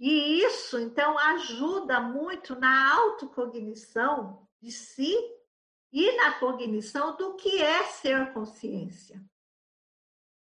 E 0.00 0.40
isso, 0.42 0.78
então, 0.78 1.18
ajuda 1.18 2.00
muito 2.00 2.58
na 2.58 2.94
autocognição 2.94 4.48
de 4.62 4.72
si 4.72 5.14
e 5.92 6.16
na 6.16 6.38
cognição 6.38 7.16
do 7.16 7.36
que 7.36 7.62
é 7.62 7.84
ser 7.84 8.32
consciência. 8.32 9.22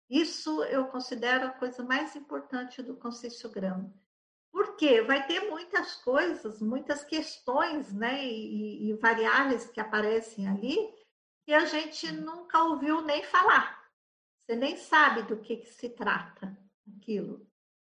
Isso 0.09 0.63
eu 0.65 0.87
considero 0.87 1.47
a 1.47 1.51
coisa 1.51 1.83
mais 1.83 2.15
importante 2.15 2.81
do 2.81 2.97
conscienciograma. 2.97 3.93
Porque 4.55 5.03
vai 5.03 5.27
ter 5.27 5.51
muitas 5.51 5.97
coisas, 5.97 6.63
muitas 6.63 7.03
questões, 7.03 7.93
né, 7.93 8.25
e, 8.25 8.89
e 8.89 8.93
variáveis 8.95 9.67
que 9.67 9.81
aparecem 9.81 10.47
ali 10.47 10.95
que 11.45 11.53
a 11.53 11.65
gente 11.65 12.13
nunca 12.13 12.63
ouviu 12.63 13.03
nem 13.03 13.25
falar. 13.25 13.85
Você 14.47 14.55
nem 14.55 14.77
sabe 14.77 15.25
do 15.25 15.39
que, 15.41 15.57
que 15.57 15.67
se 15.67 15.89
trata 15.89 16.57
aquilo. 16.97 17.45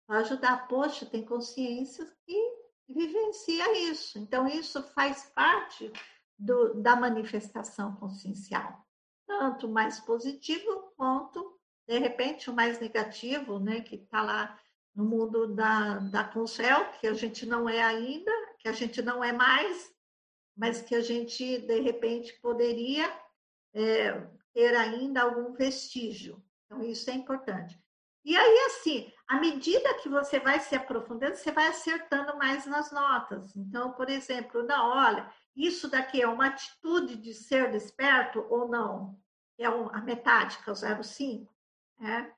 Vai 0.07 0.19
ajudar, 0.19 0.69
poxa, 0.69 1.07
tem 1.07 1.25
consciência 1.25 2.05
que 2.27 2.39
vivencia 2.87 3.91
isso. 3.91 4.19
Então, 4.19 4.47
isso 4.47 4.83
faz 4.83 5.33
parte 5.35 5.91
do, 6.39 6.75
da 6.75 6.95
manifestação 6.95 7.97
consciencial. 7.97 8.87
Tanto 9.27 9.67
mais 9.67 9.99
positivo 9.99 10.93
quanto, 10.95 11.59
de 11.89 11.99
repente, 11.99 12.51
o 12.51 12.55
mais 12.55 12.79
negativo, 12.79 13.59
né, 13.59 13.81
que 13.81 13.97
está 13.97 14.21
lá 14.21 14.61
no 14.95 15.05
mundo 15.05 15.55
da, 15.55 15.99
da 15.99 16.25
Concel, 16.25 16.85
que 17.01 17.07
a 17.07 17.15
gente 17.15 17.47
não 17.47 17.69
é 17.69 17.83
ainda, 17.83 18.33
que 18.59 18.69
a 18.69 18.73
gente 18.73 19.01
não 19.03 19.23
é 19.23 19.33
mais, 19.33 19.93
mas 20.57 20.83
que 20.83 20.95
a 20.95 21.01
gente, 21.01 21.59
de 21.59 21.81
repente, 21.81 22.39
poderia 22.41 23.11
é, 23.73 24.27
ter 24.53 24.75
ainda 24.77 25.23
algum 25.23 25.53
vestígio. 25.53 26.43
Então, 26.67 26.83
isso 26.83 27.11
é 27.11 27.15
importante. 27.15 27.81
E 28.25 28.37
aí, 28.37 28.59
assim, 28.67 29.11
à 29.27 29.41
medida 29.41 29.95
que 29.95 30.09
você 30.09 30.39
vai 30.39 30.61
se 30.61 30.75
aprofundando, 30.75 31.37
você 31.37 31.51
vai 31.51 31.69
acertando 31.69 32.37
mais 32.37 32.67
nas 32.67 32.93
notas. 32.93 33.57
Então, 33.57 33.93
por 33.93 34.11
exemplo, 34.11 34.63
não, 34.63 34.91
olha, 34.91 35.33
isso 35.57 35.89
daqui 35.89 36.21
é 36.21 36.29
uma 36.29 36.49
atitude 36.49 37.17
de 37.17 37.33
ser 37.33 37.71
desperto 37.71 38.47
ou 38.51 38.69
não? 38.69 39.19
É 39.59 39.67
a 39.67 40.01
metádica, 40.01 40.71
o 40.71 40.75
0,5, 40.75 41.49
é? 42.03 42.33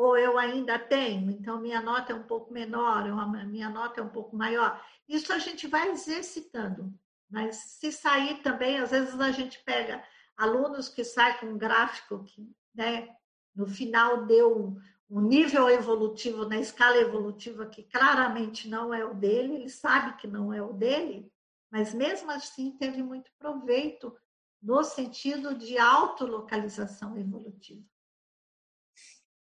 Ou 0.00 0.16
eu 0.16 0.38
ainda 0.38 0.78
tenho, 0.78 1.30
então 1.30 1.60
minha 1.60 1.80
nota 1.80 2.12
é 2.12 2.16
um 2.16 2.22
pouco 2.22 2.50
menor, 2.50 3.04
minha 3.46 3.68
nota 3.68 4.00
é 4.00 4.02
um 4.02 4.08
pouco 4.08 4.34
maior. 4.34 4.82
Isso 5.06 5.30
a 5.30 5.38
gente 5.38 5.66
vai 5.66 5.90
exercitando, 5.90 6.90
mas 7.28 7.56
se 7.56 7.92
sair 7.92 8.40
também, 8.42 8.78
às 8.78 8.90
vezes 8.90 9.20
a 9.20 9.30
gente 9.30 9.62
pega 9.62 10.02
alunos 10.38 10.88
que 10.88 11.04
saem 11.04 11.36
com 11.36 11.46
um 11.46 11.58
gráfico 11.58 12.24
que, 12.24 12.50
né, 12.74 13.14
no 13.54 13.66
final 13.66 14.24
deu 14.24 14.74
um 15.10 15.20
nível 15.20 15.68
evolutivo 15.68 16.48
na 16.48 16.56
escala 16.56 16.96
evolutiva 16.96 17.66
que 17.66 17.82
claramente 17.82 18.68
não 18.68 18.94
é 18.94 19.04
o 19.04 19.12
dele, 19.12 19.56
ele 19.56 19.68
sabe 19.68 20.16
que 20.16 20.26
não 20.26 20.50
é 20.50 20.62
o 20.62 20.72
dele, 20.72 21.30
mas 21.70 21.92
mesmo 21.92 22.30
assim 22.30 22.70
teve 22.70 23.02
muito 23.02 23.30
proveito 23.38 24.16
no 24.62 24.82
sentido 24.82 25.54
de 25.54 25.76
autolocalização 25.76 27.18
evolutiva. 27.18 27.84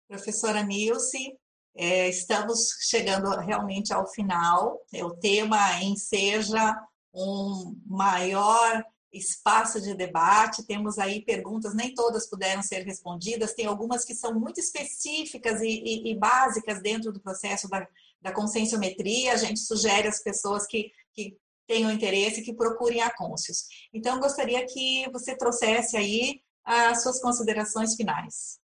Professora 0.07 0.61
Nilce, 0.63 1.37
é, 1.75 2.07
estamos 2.07 2.69
chegando 2.81 3.29
realmente 3.39 3.93
ao 3.93 4.07
final. 4.07 4.79
O 4.93 5.11
tema 5.11 5.83
enseja 5.83 6.75
um 7.13 7.75
maior 7.85 8.83
espaço 9.11 9.81
de 9.81 9.95
debate. 9.95 10.65
Temos 10.65 10.97
aí 10.99 11.23
perguntas, 11.23 11.73
nem 11.73 11.93
todas 11.93 12.29
puderam 12.29 12.61
ser 12.61 12.83
respondidas, 12.83 13.53
tem 13.53 13.65
algumas 13.65 14.05
que 14.05 14.13
são 14.13 14.37
muito 14.39 14.59
específicas 14.59 15.61
e, 15.61 15.67
e, 15.67 16.11
e 16.11 16.15
básicas 16.15 16.81
dentro 16.81 17.11
do 17.11 17.21
processo 17.21 17.67
da, 17.67 17.87
da 18.21 18.31
conscienciometria. 18.31 19.33
A 19.33 19.37
gente 19.37 19.59
sugere 19.59 20.07
às 20.07 20.21
pessoas 20.21 20.67
que, 20.67 20.91
que 21.13 21.37
tenham 21.67 21.91
interesse 21.91 22.43
que 22.43 22.53
procurem 22.53 23.01
a 23.01 23.09
Conscius. 23.09 23.65
Então, 23.93 24.19
gostaria 24.19 24.65
que 24.65 25.09
você 25.11 25.35
trouxesse 25.35 25.97
aí 25.97 26.41
as 26.63 27.01
suas 27.01 27.19
considerações 27.19 27.95
finais. 27.95 28.59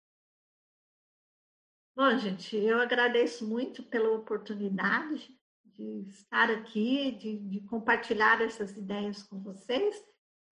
Bom, 1.97 2.19
gente, 2.19 2.55
eu 2.55 2.79
agradeço 2.79 3.49
muito 3.49 3.83
pela 3.83 4.11
oportunidade 4.11 5.35
de 5.65 6.07
estar 6.11 6.51
aqui, 6.51 7.13
de, 7.13 7.39
de 7.39 7.61
compartilhar 7.63 8.43
essas 8.43 8.77
ideias 8.77 9.23
com 9.23 9.41
vocês 9.43 9.97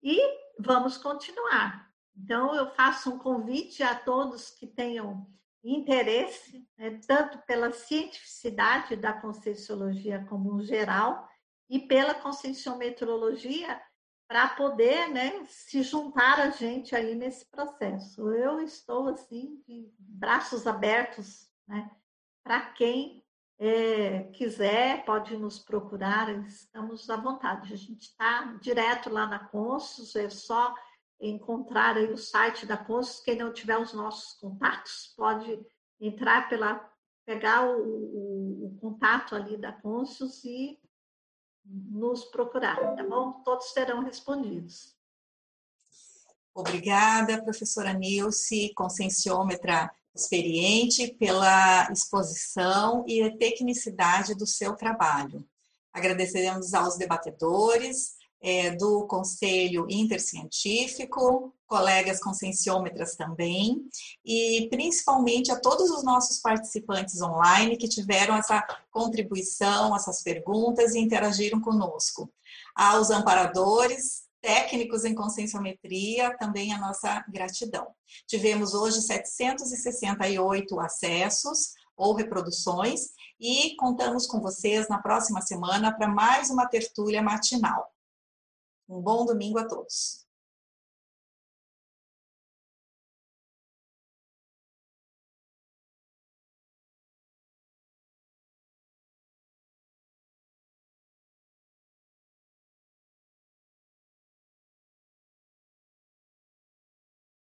e 0.01 0.19
vamos 0.57 0.97
continuar. 0.97 1.87
Então, 2.17 2.55
eu 2.55 2.71
faço 2.71 3.11
um 3.11 3.19
convite 3.19 3.83
a 3.83 3.93
todos 3.93 4.49
que 4.49 4.65
tenham 4.65 5.27
interesse, 5.63 6.67
né, 6.75 6.99
tanto 7.05 7.37
pela 7.45 7.71
cientificidade 7.71 8.95
da 8.95 9.13
conscienciologia 9.13 10.25
como 10.27 10.51
um 10.51 10.63
geral 10.63 11.29
e 11.69 11.77
pela 11.77 12.15
conscienciometrologia, 12.15 13.79
para 14.27 14.49
poder 14.49 15.09
né, 15.09 15.43
se 15.45 15.83
juntar 15.83 16.39
a 16.39 16.49
gente 16.49 16.95
aí 16.95 17.15
nesse 17.15 17.45
processo. 17.45 18.31
Eu 18.31 18.59
estou 18.61 19.09
assim 19.09 19.61
de 19.67 19.91
braços 19.99 20.65
abertos 20.65 21.47
né, 21.67 21.89
para 22.43 22.61
quem 22.71 23.23
é, 23.57 24.23
quiser, 24.33 25.05
pode 25.05 25.37
nos 25.37 25.59
procurar, 25.59 26.29
estamos 26.45 27.09
à 27.09 27.15
vontade. 27.15 27.73
A 27.73 27.77
gente 27.77 28.09
está 28.09 28.57
direto 28.61 29.09
lá 29.09 29.25
na 29.25 29.39
Consus, 29.39 30.15
é 30.15 30.29
só 30.29 30.73
encontrar 31.19 31.95
aí 31.95 32.11
o 32.11 32.17
site 32.17 32.65
da 32.65 32.77
Consus. 32.77 33.21
Quem 33.21 33.37
não 33.37 33.53
tiver 33.53 33.77
os 33.77 33.93
nossos 33.93 34.33
contatos, 34.39 35.13
pode 35.15 35.59
entrar 35.99 36.49
pela 36.49 36.91
pegar 37.25 37.65
o, 37.65 37.81
o, 37.81 38.65
o 38.67 38.77
contato 38.79 39.35
ali 39.35 39.57
da 39.57 39.71
Consus 39.71 40.43
e 40.43 40.79
nos 41.65 42.25
procurar, 42.25 42.95
tá 42.95 43.03
bom? 43.03 43.31
Todos 43.43 43.71
serão 43.71 44.03
respondidos. 44.03 44.95
Obrigada, 46.53 47.43
professora 47.43 47.91
Nilce, 47.93 48.73
conscienciômetra 48.75 49.91
experiente, 50.15 51.13
pela 51.19 51.91
exposição 51.91 53.03
e 53.05 53.21
a 53.21 53.35
tecnicidade 53.35 54.33
do 54.33 54.47
seu 54.47 54.75
trabalho. 54.75 55.45
Agradeceremos 55.91 56.73
aos 56.73 56.97
debatedores 56.97 58.15
é, 58.45 58.69
do 58.69 59.07
Conselho 59.07 59.87
Intercientífico, 59.89 61.51
colegas 61.65 62.19
conscienciômetras 62.19 63.15
também, 63.15 63.81
e 64.23 64.67
principalmente 64.69 65.51
a 65.51 65.59
todos 65.59 65.89
os 65.89 66.03
nossos 66.03 66.37
participantes 66.41 67.19
online 67.23 67.75
que 67.75 67.87
tiveram 67.87 68.35
essa 68.35 68.63
contribuição, 68.91 69.95
essas 69.95 70.21
perguntas 70.21 70.93
e 70.93 70.99
interagiram 70.99 71.59
conosco. 71.59 72.31
Aos 72.75 73.09
amparadores, 73.09 74.25
técnicos 74.43 75.05
em 75.05 75.15
conscienciometria, 75.15 76.37
também 76.37 76.71
a 76.71 76.77
nossa 76.77 77.25
gratidão. 77.27 77.87
Tivemos 78.27 78.75
hoje 78.75 79.01
768 79.01 80.79
acessos 80.79 81.73
ou 81.97 82.13
reproduções 82.13 83.09
e 83.39 83.75
contamos 83.77 84.27
com 84.27 84.39
vocês 84.39 84.87
na 84.87 84.99
próxima 84.99 85.41
semana 85.41 85.91
para 85.91 86.07
mais 86.07 86.51
uma 86.51 86.67
tertúlia 86.67 87.23
matinal. 87.23 87.94
Um 88.87 89.01
bom 89.01 89.25
domingo 89.25 89.59
a 89.59 89.67
todos. 89.67 90.24